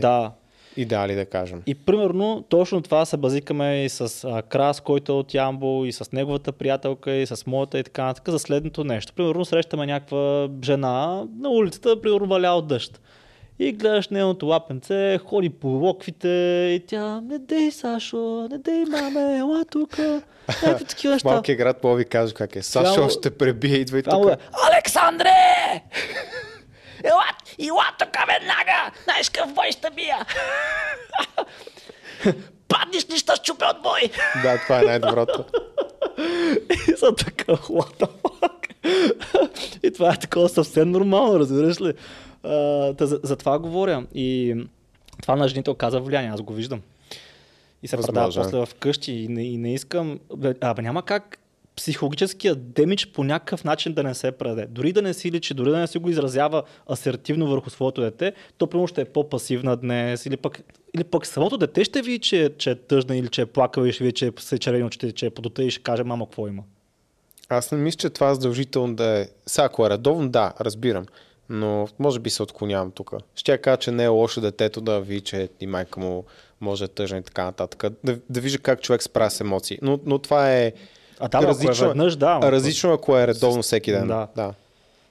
Да. 0.00 0.32
Идеали, 0.76 1.14
да 1.14 1.26
кажем. 1.26 1.62
И 1.66 1.74
примерно 1.76 2.44
точно 2.48 2.82
това 2.82 3.04
се 3.04 3.16
базикаме 3.16 3.84
и 3.84 3.88
с 3.88 4.00
а, 4.24 4.42
Крас, 4.42 4.80
който 4.80 5.12
е 5.12 5.16
от 5.16 5.34
Ямбол, 5.34 5.86
и 5.86 5.92
с 5.92 6.12
неговата 6.12 6.52
приятелка, 6.52 7.10
и 7.12 7.26
с 7.26 7.46
моята 7.46 7.78
и 7.78 7.84
така 7.84 8.04
нататък 8.04 8.28
за 8.28 8.38
следното 8.38 8.84
нещо. 8.84 9.12
Примерно 9.12 9.44
срещаме 9.44 9.86
някаква 9.86 10.48
жена 10.64 11.06
на 11.34 11.48
улицата, 11.50 12.00
примерно 12.02 12.26
валя 12.26 12.48
от 12.48 12.66
дъжд. 12.66 13.00
И 13.58 13.72
гледаш 13.72 14.08
нейното 14.08 14.46
лапенце, 14.46 15.18
ходи 15.18 15.50
по 15.50 15.68
локвите 15.68 16.28
и 16.72 16.86
тя, 16.86 17.20
не 17.20 17.38
дей, 17.38 17.70
Сашо, 17.70 18.18
не 18.50 18.58
дей, 18.58 18.84
маме, 18.84 19.38
ела 19.38 19.64
тук. 19.64 19.98
Някакви 20.62 20.84
такива 20.84 21.14
неща. 21.14 21.28
малкия 21.28 21.56
град 21.56 21.80
Плови 21.80 22.04
кажа 22.04 22.34
как 22.34 22.56
е. 22.56 22.62
Сашо 22.62 22.94
Само- 22.94 23.10
ще 23.10 23.30
пребие, 23.30 23.76
идва 23.76 23.98
и 23.98 24.02
тук. 24.02 24.26
да, 24.26 24.36
Александре! 24.72 25.30
Ела, 27.04 27.24
ела 27.58 27.84
тук 27.98 28.16
веднага! 28.28 28.90
Знаеш 29.04 29.30
какъв 29.30 29.54
бой 29.54 29.72
ще 29.72 29.90
бия! 29.90 30.26
Паднеш 32.68 33.10
ли 33.10 33.18
ще 33.18 33.34
щупя 33.34 33.66
от 33.76 33.82
бой! 33.82 34.00
Да, 34.42 34.58
това 34.58 34.80
е 34.80 34.84
най-доброто. 34.84 35.44
И 36.70 36.96
съм 36.96 37.14
така, 37.16 37.52
what 37.52 38.00
the 38.00 38.08
fuck? 38.22 38.60
И 39.82 39.92
това 39.92 40.12
е 40.12 40.18
такова 40.18 40.48
съвсем 40.48 40.90
нормално, 40.90 41.38
разбираш 41.38 41.80
ли? 41.80 41.94
А, 42.42 42.94
та, 42.94 43.06
за, 43.06 43.20
за 43.22 43.36
това 43.36 43.58
говоря. 43.58 44.04
И 44.14 44.56
това 45.22 45.36
на 45.36 45.48
жените 45.48 45.70
оказа 45.70 46.00
влияние, 46.00 46.30
аз 46.30 46.42
го 46.42 46.52
виждам. 46.52 46.80
И 47.82 47.88
се 47.88 47.96
Възможно 47.96 48.14
предава 48.14 48.66
после 48.66 48.74
в 48.74 48.80
къщи 48.80 49.12
и 49.12 49.28
не, 49.28 49.42
и 49.42 49.56
не 49.56 49.74
искам... 49.74 50.20
Бе, 50.36 50.54
Абе, 50.60 50.82
няма 50.82 51.02
как 51.02 51.38
психологическия 51.80 52.54
демидж 52.54 53.06
по 53.06 53.24
някакъв 53.24 53.64
начин 53.64 53.92
да 53.92 54.02
не 54.02 54.14
се 54.14 54.32
предаде. 54.32 54.66
Дори 54.66 54.92
да 54.92 55.02
не 55.02 55.14
си 55.14 55.32
личи, 55.32 55.54
дори 55.54 55.70
да 55.70 55.78
не 55.78 55.86
си 55.86 55.98
го 55.98 56.10
изразява 56.10 56.62
асертивно 56.90 57.46
върху 57.46 57.70
своето 57.70 58.00
дете, 58.00 58.32
то 58.58 58.66
примерно 58.66 58.86
ще 58.86 59.00
е 59.00 59.04
по-пасивна 59.04 59.76
днес 59.76 60.26
или 60.26 60.36
пък, 60.36 60.60
или 60.94 61.04
пък 61.04 61.26
самото 61.26 61.58
дете 61.58 61.84
ще 61.84 62.02
види, 62.02 62.18
че, 62.18 62.50
че 62.58 62.70
е 62.70 62.74
тъжна 62.74 63.16
или 63.16 63.28
че 63.28 63.42
е 63.42 63.46
плакала 63.46 63.88
и 63.88 63.92
ще 63.92 64.04
види, 64.04 64.14
че 64.14 64.26
е 64.26 64.32
се 64.38 64.58
червени 64.58 64.84
очите, 64.84 65.12
че 65.12 65.26
е 65.26 65.30
подота 65.30 65.62
и 65.62 65.70
ще 65.70 65.82
каже 65.82 66.04
мама 66.04 66.26
какво 66.26 66.48
има. 66.48 66.62
Аз 67.48 67.72
не 67.72 67.78
мисля, 67.78 67.96
че 67.96 68.10
това 68.10 68.34
задължително 68.34 68.94
да 68.94 69.20
е... 69.20 69.28
Сега, 69.46 69.64
ако 69.64 69.86
е 69.86 69.90
редовно, 69.90 70.28
да, 70.28 70.52
разбирам. 70.60 71.06
Но 71.48 71.88
може 71.98 72.20
би 72.20 72.30
се 72.30 72.42
отклонявам 72.42 72.90
тук. 72.90 73.12
Ще 73.34 73.58
кажа, 73.58 73.76
че 73.76 73.90
не 73.90 74.04
е 74.04 74.08
лошо 74.08 74.40
детето 74.40 74.80
да 74.80 75.00
види, 75.00 75.20
че 75.20 75.48
и 75.60 75.66
майка 75.66 76.00
му 76.00 76.24
може 76.60 76.80
да 76.80 76.84
е 76.84 76.88
тъжна 76.88 77.18
и 77.18 77.22
така 77.22 77.44
нататък. 77.44 77.84
Да, 78.04 78.18
да 78.30 78.40
вижда 78.40 78.58
как 78.58 78.80
човек 78.80 79.02
справя 79.02 79.30
с 79.30 79.40
емоции. 79.40 79.78
Но, 79.82 80.00
но 80.06 80.18
това 80.18 80.52
е... 80.52 80.72
А 81.20 81.28
да, 81.28 81.42
различно, 81.42 81.72
ако 81.72 81.84
е 81.84 81.88
веднъж, 81.88 82.16
да. 82.16 82.26
ама- 82.30 82.52
различно, 82.52 82.92
ако 82.92 83.18
е 83.18 83.26
редовно 83.26 83.62
всеки 83.62 83.92
ден. 83.92 84.06
Да. 84.06 84.28
да. 84.36 84.54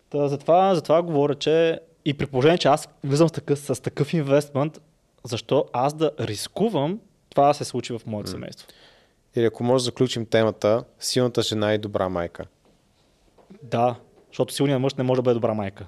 Та, 0.09 0.27
затова, 0.27 0.75
затова 0.75 1.01
говоря, 1.01 1.35
че 1.35 1.79
и 2.05 2.13
при 2.13 2.25
положение, 2.25 2.57
че 2.57 2.67
аз 2.67 2.89
влизам 3.03 3.29
с 3.29 3.31
такъв, 3.31 3.59
с 3.59 3.81
такъв 3.81 4.13
инвестмент, 4.13 4.81
защо 5.23 5.65
аз 5.73 5.93
да 5.93 6.11
рискувам 6.19 6.99
това 7.29 7.47
да 7.47 7.53
се 7.53 7.65
случи 7.65 7.93
в 7.93 8.01
моето 8.05 8.29
семейство? 8.29 8.67
Или 9.35 9.45
ако 9.45 9.63
може 9.63 9.81
да 9.81 9.85
заключим 9.85 10.25
темата, 10.25 10.83
силната 10.99 11.41
жена 11.41 11.73
и 11.73 11.77
добра 11.77 12.09
майка. 12.09 12.45
Да, 13.63 13.95
защото 14.27 14.53
силният 14.53 14.81
мъж 14.81 14.93
не 14.93 15.03
може 15.03 15.17
да 15.17 15.21
бъде 15.21 15.33
добра 15.33 15.53
майка. 15.53 15.87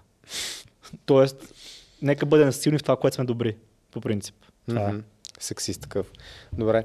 Тоест, 1.06 1.54
нека 2.02 2.26
бъдем 2.26 2.52
силни 2.52 2.78
в 2.78 2.84
това, 2.84 2.96
което 2.96 3.16
сме 3.16 3.26
добри, 3.26 3.56
по 3.92 4.02
принцип. 4.02 4.36
Е. 4.70 4.74
Мгм. 4.74 4.98
Сексист 5.40 5.82
такъв. 5.82 6.12
Добре, 6.54 6.84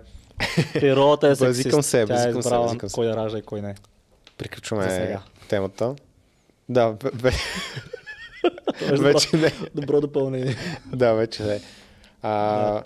Природата 0.72 1.26
е 1.26 1.30
Базикам 1.30 1.54
сексист. 1.72 1.82
се, 1.82 1.96
Тя 1.96 2.02
е 2.02 2.06
базикам 2.06 2.38
избрала 2.38 2.62
базикам 2.62 2.88
се. 2.88 2.94
кой 2.94 3.06
да 3.06 3.16
ражда 3.16 3.38
и 3.38 3.42
кой 3.42 3.62
не. 3.62 3.74
Приключваме 4.38 5.18
темата. 5.48 5.94
Да, 6.68 6.92
ве- 6.92 7.34
Това 8.78 8.86
е 8.86 8.90
добро, 8.90 9.02
вече 9.02 9.36
не. 9.36 9.52
добро 9.74 10.00
допълнение. 10.00 10.56
Да, 10.86 11.12
вече 11.12 11.42
не. 11.42 11.60
А, 12.22 12.82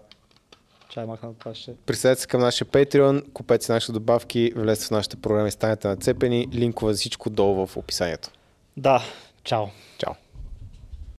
Чай 0.89 1.07
махна 1.07 1.35
това 1.35 1.55
ще. 1.55 1.75
Присъедете 1.77 2.21
се 2.21 2.27
към 2.27 2.41
нашия 2.41 2.67
Patreon, 2.67 3.33
купете 3.33 3.65
си 3.65 3.73
нашите 3.73 3.93
добавки, 3.93 4.53
влезте 4.57 4.87
в 4.87 4.91
нашата 4.91 5.17
програма 5.17 5.49
и 5.49 5.53
станете 5.53 5.89
нацепени. 5.89 6.49
Линкове 6.55 6.93
за 6.93 6.99
всичко 6.99 7.31
долу 7.31 7.67
в 7.67 7.77
описанието. 7.77 8.31
Да, 8.77 9.03
чао. 9.45 9.65
Чао. 9.99 10.13